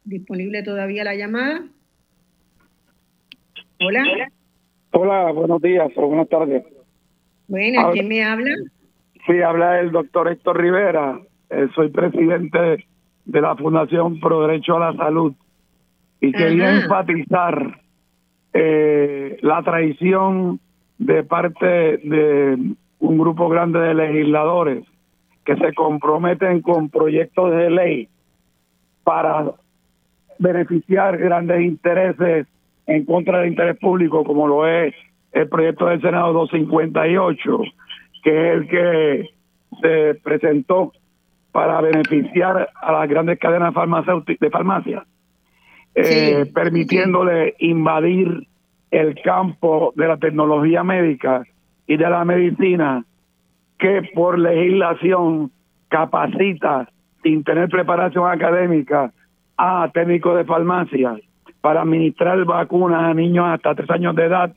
disponible 0.05 0.63
todavía 0.63 1.05
la 1.05 1.15
llamada. 1.15 1.63
Hola. 3.81 4.05
Hola, 4.93 5.33
buenos 5.33 5.61
días 5.61 5.91
o 5.97 6.07
buenas 6.07 6.29
tardes. 6.29 6.65
Bueno, 7.49 7.91
¿quién 7.93 8.09
me 8.09 8.23
habla? 8.23 8.55
Sí, 9.27 9.41
habla 9.41 9.81
el 9.81 9.91
doctor 9.91 10.29
Héctor 10.29 10.61
Rivera. 10.61 11.21
Eh, 11.51 11.69
soy 11.75 11.91
presidente 11.91 12.87
de 13.25 13.41
la 13.41 13.57
Fundación 13.57 14.21
Pro 14.21 14.47
Derecho 14.47 14.77
a 14.77 14.93
la 14.93 14.97
Salud 14.97 15.35
y 16.21 16.33
quería 16.33 16.77
enfatizar 16.77 17.81
eh, 18.53 19.39
la 19.43 19.63
traición 19.63 20.61
de 20.99 21.25
parte 21.25 21.67
de 21.67 22.57
un 23.01 23.19
grupo 23.19 23.49
grande 23.49 23.81
de 23.81 23.95
legisladores 23.95 24.85
que 25.45 25.57
se 25.57 25.75
comprometen 25.75 26.63
con 26.63 26.89
proyectos 26.89 27.51
de 27.53 27.71
ley 27.71 28.09
para 29.03 29.53
beneficiar 30.39 31.19
grandes 31.19 31.63
intereses 31.63 32.47
en 32.87 33.05
contra 33.05 33.39
del 33.41 33.51
interés 33.51 33.79
público, 33.79 34.25
como 34.25 34.47
lo 34.47 34.67
es 34.67 34.95
el 35.33 35.49
proyecto 35.49 35.87
del 35.87 36.01
Senado 36.01 36.33
258, 36.33 37.59
que 38.23 38.31
es 38.31 38.55
el 38.55 38.69
que 38.69 39.31
se 39.81 40.15
presentó 40.23 40.93
para 41.53 41.81
beneficiar 41.81 42.71
a 42.75 42.93
las 42.93 43.09
grandes 43.09 43.39
cadenas 43.39 43.75
farmacéuticas 43.75 44.41
de 44.41 44.51
farmacias, 44.51 45.05
eh, 45.95 46.51
permitiéndole 46.53 47.55
invadir 47.59 48.47
el 48.91 49.21
campo 49.23 49.93
de 49.97 50.09
la 50.09 50.17
tecnología 50.17 50.83
médica 50.83 51.45
y 51.87 51.97
de 51.97 52.11
la 52.11 52.25
medicina 52.25 53.05
que 53.85 54.01
por 54.15 54.39
legislación 54.39 55.51
capacita 55.89 56.89
sin 57.23 57.45
tener 57.45 57.69
preparación 57.69 58.27
académica 58.27 59.13
a 59.59 59.91
técnicos 59.93 60.39
de 60.39 60.45
farmacia 60.47 61.21
para 61.61 61.83
administrar 61.83 62.43
vacunas 62.47 63.03
a 63.03 63.13
niños 63.13 63.45
hasta 63.47 63.75
tres 63.75 63.91
años 63.91 64.17
de 64.17 64.25
edad, 64.25 64.55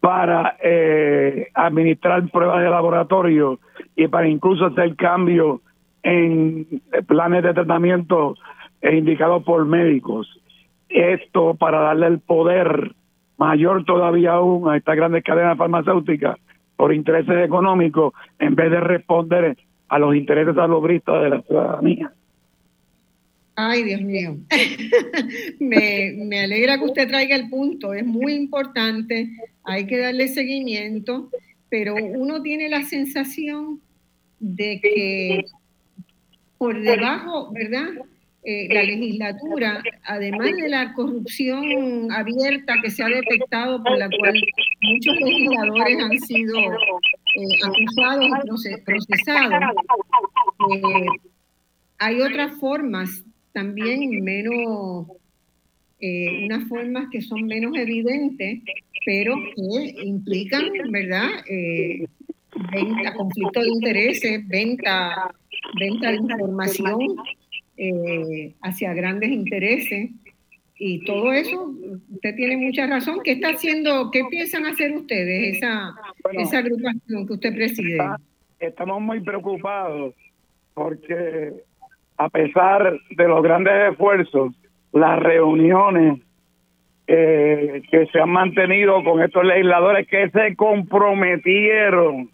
para 0.00 0.56
eh, 0.62 1.48
administrar 1.54 2.28
pruebas 2.30 2.62
de 2.62 2.68
laboratorio 2.68 3.58
y 3.96 4.06
para 4.06 4.28
incluso 4.28 4.66
hacer 4.66 4.94
cambios 4.94 5.62
en 6.02 6.66
planes 7.06 7.42
de 7.42 7.54
tratamiento 7.54 8.34
indicados 8.82 9.44
por 9.44 9.64
médicos. 9.64 10.28
Esto 10.90 11.54
para 11.54 11.80
darle 11.80 12.08
el 12.08 12.18
poder 12.18 12.92
mayor 13.38 13.86
todavía 13.86 14.32
aún 14.32 14.70
a 14.70 14.76
estas 14.76 14.94
grandes 14.94 15.24
cadenas 15.24 15.56
farmacéuticas 15.56 16.36
por 16.82 16.92
intereses 16.92 17.44
económicos 17.44 18.12
en 18.40 18.56
vez 18.56 18.68
de 18.68 18.80
responder 18.80 19.56
a 19.86 20.00
los 20.00 20.16
intereses 20.16 20.56
salubristas 20.56 21.22
de 21.22 21.30
la 21.30 21.40
ciudadanía. 21.42 22.12
Ay, 23.54 23.84
Dios 23.84 24.00
mío. 24.00 24.36
me, 25.60 26.12
me, 26.24 26.40
alegra 26.40 26.78
que 26.78 26.84
usted 26.84 27.06
traiga 27.06 27.36
el 27.36 27.48
punto. 27.48 27.94
Es 27.94 28.04
muy 28.04 28.32
importante. 28.32 29.28
Hay 29.62 29.86
que 29.86 29.96
darle 29.96 30.26
seguimiento. 30.26 31.30
Pero 31.68 31.94
uno 31.94 32.42
tiene 32.42 32.68
la 32.68 32.82
sensación 32.82 33.80
de 34.40 34.80
que 34.82 35.44
por 36.58 36.80
debajo, 36.80 37.52
¿verdad? 37.52 37.90
Eh, 38.44 38.66
la 38.74 38.82
legislatura, 38.82 39.80
además 40.02 40.50
de 40.56 40.68
la 40.68 40.92
corrupción 40.94 42.10
abierta 42.10 42.74
que 42.82 42.90
se 42.90 43.04
ha 43.04 43.06
detectado 43.06 43.80
por 43.84 43.96
la 43.96 44.08
cual 44.18 44.34
muchos 44.80 45.14
legisladores 45.20 45.98
han 46.00 46.18
sido 46.18 46.56
eh, 46.58 47.58
acusados 47.64 48.66
y 48.66 48.80
procesados, 48.80 49.62
eh, 50.74 51.06
hay 51.98 52.20
otras 52.20 52.58
formas 52.58 53.24
también 53.52 54.24
menos, 54.24 55.06
unas 56.00 56.68
formas 56.68 57.06
que 57.12 57.22
son 57.22 57.46
menos 57.46 57.76
evidentes, 57.76 58.58
pero 59.06 59.36
que 59.54 60.02
implican, 60.02 60.64
¿verdad? 60.90 61.28
venta, 62.72 63.14
conflicto 63.14 63.60
de 63.60 63.68
intereses, 63.68 64.48
venta, 64.48 65.32
venta 65.78 66.10
de 66.10 66.16
información 66.16 66.98
eh, 67.84 68.54
hacia 68.62 68.94
grandes 68.94 69.30
intereses 69.30 70.10
y 70.78 71.04
todo 71.04 71.32
eso, 71.32 71.74
usted 72.12 72.36
tiene 72.36 72.56
mucha 72.56 72.86
razón. 72.86 73.18
¿Qué 73.24 73.32
está 73.32 73.48
haciendo, 73.48 74.08
qué 74.12 74.22
piensan 74.30 74.66
hacer 74.66 74.92
ustedes, 74.92 75.56
esa, 75.56 75.92
esa 76.32 76.58
agrupación 76.58 77.26
que 77.26 77.32
usted 77.32 77.52
preside? 77.52 77.98
Estamos 78.60 79.00
muy 79.00 79.18
preocupados 79.18 80.14
porque 80.74 81.52
a 82.18 82.28
pesar 82.28 83.00
de 83.10 83.28
los 83.28 83.42
grandes 83.42 83.90
esfuerzos, 83.90 84.54
las 84.92 85.18
reuniones 85.18 86.20
eh, 87.08 87.82
que 87.90 88.06
se 88.06 88.20
han 88.20 88.30
mantenido 88.30 89.02
con 89.02 89.20
estos 89.22 89.44
legisladores 89.44 90.06
que 90.06 90.30
se 90.30 90.54
comprometieron 90.54 92.30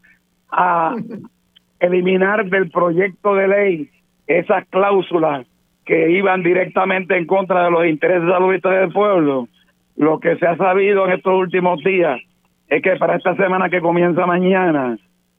a 0.51 0.95
eliminar 1.81 2.51
del 2.51 2.70
proyecto 2.70 3.35
de 3.35 3.49
ley 3.49 3.91
esas 4.29 4.67
cláusulas 4.69 5.47
que 5.85 6.11
iban 6.11 6.43
directamente 6.43 7.17
en 7.17 7.27
contra 7.27 7.65
de 7.65 7.71
los 7.71 7.87
intereses 7.87 8.29
saludistas 8.29 8.79
del 8.79 8.93
pueblo, 8.93 9.49
lo 9.97 10.21
que 10.21 10.37
se 10.37 10.47
ha 10.47 10.57
sabido 10.57 11.07
en 11.07 11.15
estos 11.15 11.35
últimos 11.35 11.83
días 11.83 12.21
es 12.69 12.83
que 12.83 12.97
para 12.97 13.17
esta 13.17 13.35
semana 13.37 13.71
que 13.71 13.81
comienza 13.81 14.27
mañana 14.27 14.99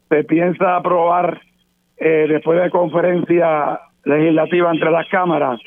se 0.10 0.24
piensa 0.24 0.76
aprobar, 0.76 1.40
eh, 1.98 2.26
después 2.28 2.62
de 2.62 2.70
conferencia 2.72 3.80
legislativa 4.06 4.72
entre 4.72 4.90
las 4.90 5.08
cámaras, 5.10 5.60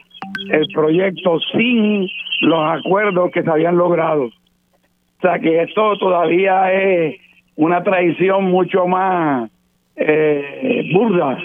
el 0.51 0.67
proyecto 0.75 1.39
sin 1.53 2.09
los 2.41 2.81
acuerdos 2.81 3.31
que 3.31 3.43
se 3.43 3.51
habían 3.51 3.77
logrado. 3.77 4.25
O 4.25 5.21
sea 5.21 5.39
que 5.39 5.63
esto 5.63 5.97
todavía 5.99 6.73
es 6.73 7.17
una 7.55 7.85
traición 7.85 8.45
mucho 8.45 8.87
más 8.87 9.49
eh, 9.95 10.91
burda, 10.93 11.39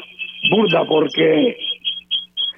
burda, 0.50 0.86
porque 0.86 1.58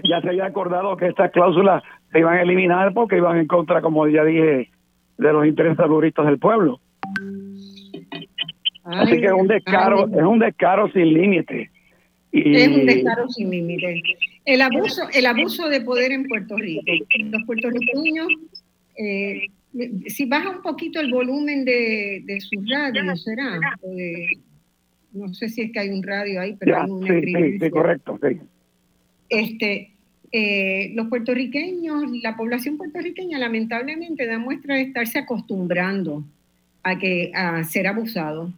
ya 0.09 0.21
se 0.21 0.29
había 0.29 0.45
acordado 0.45 0.97
que 0.97 1.07
estas 1.07 1.31
cláusulas 1.31 1.83
se 2.11 2.19
iban 2.19 2.37
a 2.37 2.41
eliminar 2.41 2.93
porque 2.93 3.17
iban 3.17 3.37
en 3.37 3.47
contra, 3.47 3.81
como 3.81 4.07
ya 4.07 4.23
dije, 4.23 4.69
de 5.17 5.33
los 5.33 5.45
intereses 5.45 5.77
laboristas 5.77 6.25
del 6.25 6.39
pueblo. 6.39 6.79
Así 8.83 9.19
que 9.19 9.25
es 9.25 9.31
un 9.31 9.47
descaro, 9.47 10.07
es 10.07 10.23
un 10.23 10.39
descaro 10.39 10.91
sin 10.91 11.13
límite. 11.13 11.69
es 12.31 12.67
un 12.67 12.85
descaro 12.85 13.29
sin 13.29 13.49
límites. 13.49 14.01
El 14.45 14.61
abuso, 14.61 15.03
el 15.13 15.25
abuso 15.25 15.69
de 15.69 15.81
poder 15.81 16.11
en 16.11 16.23
Puerto 16.23 16.55
Rico. 16.57 16.81
Los 17.19 17.43
puertorriqueños, 17.45 18.27
eh, 18.97 19.47
si 20.07 20.25
baja 20.25 20.49
un 20.49 20.61
poquito 20.63 20.99
el 20.99 21.11
volumen 21.11 21.65
de, 21.65 22.23
de 22.25 22.41
sus 22.41 22.67
radios, 22.67 23.23
será. 23.23 23.59
no 25.13 25.33
sé 25.33 25.49
si 25.49 25.61
es 25.61 25.71
que 25.71 25.79
hay 25.79 25.89
un 25.89 26.01
radio 26.01 26.41
ahí, 26.41 26.55
pero 26.59 26.81
hay 26.81 26.89
un 26.89 27.05
sí, 27.05 27.59
sí, 27.59 27.69
correcto, 27.69 28.19
sí. 28.23 28.39
Este, 29.29 29.91
eh, 30.31 30.91
los 30.93 31.07
puertorriqueños, 31.07 32.03
la 32.21 32.37
población 32.37 32.77
puertorriqueña 32.77 33.39
lamentablemente 33.39 34.27
da 34.27 34.37
muestra 34.37 34.75
de 34.75 34.83
estarse 34.83 35.19
acostumbrando 35.19 36.23
a, 36.83 36.99
que, 36.99 37.31
a 37.33 37.63
ser 37.63 37.87
abusado 37.87 38.53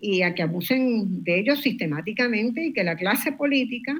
y 0.00 0.22
a 0.22 0.34
que 0.34 0.42
abusen 0.42 1.22
de 1.22 1.38
ellos 1.38 1.60
sistemáticamente 1.60 2.64
y 2.64 2.72
que 2.72 2.82
la 2.82 2.96
clase 2.96 3.32
política, 3.32 3.94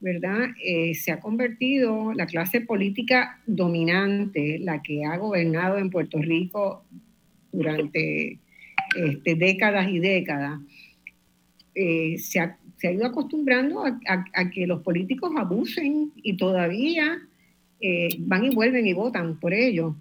¿verdad? 0.00 0.50
Eh, 0.62 0.94
se 0.94 1.10
ha 1.10 1.20
convertido, 1.20 2.12
la 2.12 2.26
clase 2.26 2.60
política 2.60 3.40
dominante, 3.46 4.58
la 4.58 4.82
que 4.82 5.04
ha 5.04 5.16
gobernado 5.16 5.78
en 5.78 5.90
Puerto 5.90 6.18
Rico 6.18 6.84
durante 7.50 8.38
este, 8.94 9.34
décadas 9.34 9.88
y 9.88 9.98
décadas, 10.00 10.60
eh, 11.74 12.18
se 12.18 12.40
ha 12.40 12.58
se 12.78 12.88
ha 12.88 12.92
ido 12.92 13.06
acostumbrando 13.06 13.84
a, 13.84 14.50
que 14.50 14.66
los 14.66 14.82
políticos 14.82 15.32
abusen 15.36 16.12
y 16.16 16.36
todavía 16.36 17.18
eh, 17.80 18.08
van 18.20 18.44
y 18.44 18.54
vuelven 18.54 18.86
y 18.86 18.92
votan 18.92 19.38
por 19.38 19.52
ello. 19.52 19.96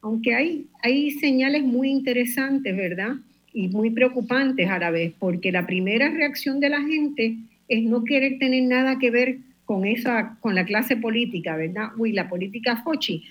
Aunque 0.00 0.34
hay, 0.34 0.66
hay 0.82 1.10
señales 1.10 1.62
muy 1.62 1.90
interesantes, 1.90 2.74
¿verdad? 2.76 3.16
Y 3.52 3.68
muy 3.68 3.90
preocupantes 3.90 4.68
a 4.70 4.78
la 4.78 4.90
vez, 4.90 5.12
porque 5.18 5.50
la 5.50 5.66
primera 5.66 6.08
reacción 6.08 6.60
de 6.60 6.68
la 6.68 6.80
gente 6.80 7.36
es 7.68 7.82
no 7.82 8.04
querer 8.04 8.38
tener 8.38 8.62
nada 8.62 8.98
que 8.98 9.10
ver 9.10 9.38
con, 9.64 9.84
esa, 9.84 10.36
con 10.40 10.54
la 10.54 10.64
clase 10.64 10.96
política, 10.96 11.56
¿verdad? 11.56 11.88
Uy, 11.96 12.12
la 12.12 12.28
política 12.28 12.82
fochi. 12.82 13.24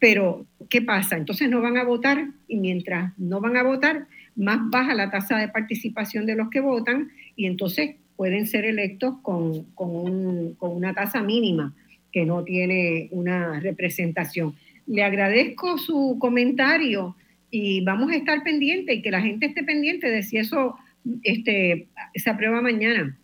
Pero, 0.00 0.46
¿qué 0.68 0.82
pasa? 0.82 1.16
Entonces 1.16 1.48
no 1.48 1.60
van 1.60 1.76
a 1.76 1.84
votar 1.84 2.28
y 2.48 2.56
mientras 2.56 3.16
no 3.18 3.40
van 3.40 3.56
a 3.56 3.62
votar, 3.62 4.06
más 4.34 4.58
baja 4.70 4.94
la 4.94 5.10
tasa 5.10 5.38
de 5.38 5.48
participación 5.48 6.26
de 6.26 6.36
los 6.36 6.50
que 6.50 6.60
votan 6.60 7.10
y 7.36 7.46
entonces 7.46 7.96
pueden 8.20 8.46
ser 8.46 8.66
electos 8.66 9.14
con, 9.22 9.64
una 9.78 10.92
tasa 10.92 11.22
mínima 11.22 11.72
que 12.12 12.26
no 12.26 12.44
tiene 12.44 13.08
una 13.12 13.60
representación. 13.60 14.52
Le 14.86 15.02
agradezco 15.04 15.78
su 15.78 16.18
comentario 16.20 17.16
y 17.50 17.82
vamos 17.82 18.12
a 18.12 18.16
estar 18.16 18.42
pendientes 18.42 18.94
y 18.94 19.00
que 19.00 19.10
la 19.10 19.22
gente 19.22 19.46
esté 19.46 19.64
pendiente 19.64 20.10
de 20.10 20.22
si 20.22 20.36
eso 20.36 20.76
este, 21.22 21.88
se 22.14 22.28
aprueba 22.28 22.60
mañana. 22.60 23.16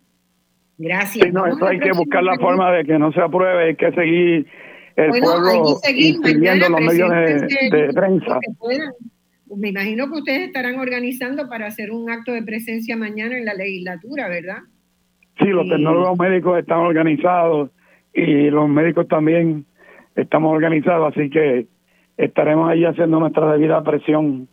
Gracias. 0.78 1.30
no, 1.30 1.46
eso 1.46 1.66
hay 1.66 1.78
que 1.78 1.92
buscar 1.92 2.22
la 2.22 2.38
forma 2.38 2.72
de 2.72 2.84
que 2.86 2.98
no 2.98 3.12
se 3.12 3.20
apruebe, 3.20 3.64
hay 3.64 3.76
que 3.76 3.92
seguir 3.92 4.46
el 4.96 5.10
pueblo 5.10 5.74
inscribiendo 5.94 6.70
los 6.70 6.80
medios 6.80 7.10
de, 7.10 7.90
prensa. 7.92 8.40
Me 9.54 9.68
imagino 9.68 10.10
que 10.10 10.18
ustedes 10.20 10.46
estarán 10.46 10.78
organizando 10.78 11.50
para 11.50 11.66
hacer 11.66 11.90
un 11.90 12.10
acto 12.10 12.32
de 12.32 12.42
presencia 12.42 12.96
mañana 12.96 13.36
en 13.36 13.44
la 13.44 13.52
legislatura, 13.52 14.30
¿verdad? 14.30 14.60
Sí, 15.38 15.46
los 15.46 15.68
tecnólogos 15.68 16.18
médicos 16.18 16.58
están 16.58 16.78
organizados 16.78 17.70
y 18.14 18.50
los 18.50 18.68
médicos 18.68 19.06
también 19.06 19.66
estamos 20.14 20.54
organizados, 20.54 21.14
así 21.14 21.28
que 21.28 21.66
estaremos 22.16 22.70
ahí 22.70 22.84
haciendo 22.84 23.20
nuestra 23.20 23.52
debida 23.52 23.82
presión. 23.82 24.48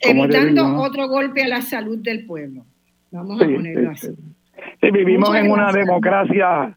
Evitando 0.00 0.80
otro 0.80 1.08
golpe 1.08 1.42
a 1.42 1.48
la 1.48 1.62
salud 1.62 1.98
del 2.02 2.26
pueblo. 2.26 2.64
Vamos 3.12 3.40
a 3.40 3.44
ponerlo 3.44 3.90
así. 3.90 4.08
Sí, 4.80 4.90
vivimos 4.90 5.34
en 5.34 5.50
una 5.50 5.72
democracia 5.72 6.76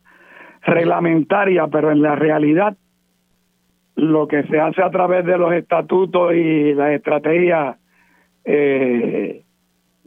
reglamentaria, 0.62 1.68
pero 1.68 1.92
en 1.92 2.02
la 2.02 2.16
realidad 2.16 2.78
lo 3.96 4.28
que 4.28 4.44
se 4.44 4.60
hace 4.60 4.82
a 4.82 4.90
través 4.90 5.26
de 5.26 5.38
los 5.38 5.54
estatutos 5.54 6.34
y 6.34 6.74
las 6.74 6.92
estrategias 6.92 7.78
eh, 8.46 9.44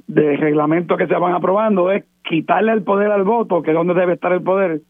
de 0.06 0.36
reglamentos 0.36 0.96
que 0.96 1.06
se 1.06 1.14
van 1.14 1.34
aprobando 1.34 1.90
es 1.90 2.04
quitarle 2.24 2.72
el 2.72 2.82
poder 2.82 3.10
al 3.10 3.24
voto, 3.24 3.62
que 3.62 3.70
es 3.70 3.76
donde 3.76 3.94
debe 3.94 4.14
estar 4.14 4.32
el 4.32 4.42
poder, 4.42 4.80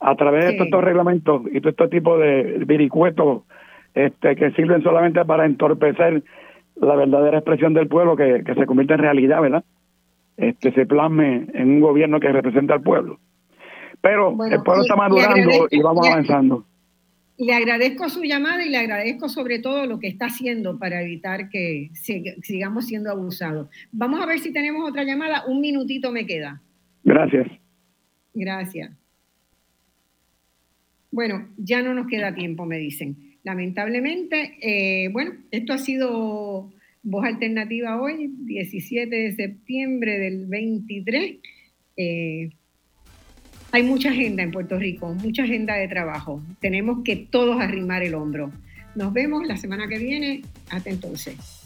a 0.00 0.16
través 0.16 0.46
de 0.46 0.64
estos, 0.64 0.82
reglamentos 0.82 1.42
y 1.52 1.60
todo 1.60 1.70
este 1.70 1.88
tipo 1.88 2.16
de 2.18 2.62
viricuetos 2.66 3.42
este, 3.94 4.34
que 4.34 4.50
sirven 4.52 4.82
solamente 4.82 5.24
para 5.26 5.44
entorpecer 5.44 6.22
la 6.76 6.96
verdadera 6.96 7.38
expresión 7.38 7.74
del 7.74 7.86
pueblo 7.86 8.16
que, 8.16 8.42
se 8.42 8.66
convierte 8.66 8.94
en 8.94 9.00
realidad, 9.00 9.42
¿verdad? 9.42 9.64
Este, 10.38 10.72
se 10.72 10.86
plasme 10.86 11.46
en 11.52 11.68
un 11.68 11.80
gobierno 11.80 12.18
que 12.18 12.32
representa 12.32 12.74
al 12.74 12.82
pueblo. 12.82 13.18
Pero 14.00 14.30
el 14.30 14.62
pueblo 14.62 14.82
está 14.82 14.96
madurando 14.96 15.68
y 15.70 15.82
vamos 15.82 16.08
avanzando. 16.08 16.64
Le 17.36 17.54
agradezco 17.54 18.08
su 18.08 18.22
llamada 18.22 18.64
y 18.64 18.70
le 18.70 18.78
agradezco 18.78 19.28
sobre 19.28 19.58
todo 19.58 19.86
lo 19.86 19.98
que 19.98 20.08
está 20.08 20.26
haciendo 20.26 20.78
para 20.78 21.02
evitar 21.02 21.50
que 21.50 21.90
sigamos 21.92 22.86
siendo 22.86 23.10
abusados. 23.10 23.68
Vamos 23.92 24.22
a 24.22 24.26
ver 24.26 24.38
si 24.38 24.52
tenemos 24.52 24.88
otra 24.88 25.04
llamada. 25.04 25.44
Un 25.46 25.60
minutito 25.60 26.12
me 26.12 26.26
queda. 26.26 26.62
Gracias. 27.04 27.48
Gracias. 28.34 28.92
Bueno, 31.10 31.48
ya 31.56 31.82
no 31.82 31.94
nos 31.94 32.06
queda 32.06 32.34
tiempo, 32.34 32.66
me 32.66 32.78
dicen. 32.78 33.36
Lamentablemente, 33.42 34.58
eh, 34.60 35.08
bueno, 35.08 35.32
esto 35.50 35.72
ha 35.72 35.78
sido 35.78 36.70
Voz 37.02 37.24
Alternativa 37.24 38.00
hoy, 38.00 38.30
17 38.44 39.14
de 39.14 39.32
septiembre 39.32 40.18
del 40.18 40.46
23. 40.46 41.36
Hay 43.72 43.84
mucha 43.84 44.10
agenda 44.10 44.42
en 44.42 44.50
Puerto 44.50 44.78
Rico, 44.78 45.14
mucha 45.14 45.44
agenda 45.44 45.74
de 45.74 45.86
trabajo. 45.86 46.42
Tenemos 46.60 47.04
que 47.04 47.16
todos 47.16 47.60
arrimar 47.60 48.02
el 48.02 48.14
hombro. 48.14 48.50
Nos 48.96 49.12
vemos 49.12 49.46
la 49.46 49.56
semana 49.56 49.86
que 49.86 49.98
viene. 49.98 50.42
Hasta 50.70 50.90
entonces. 50.90 51.59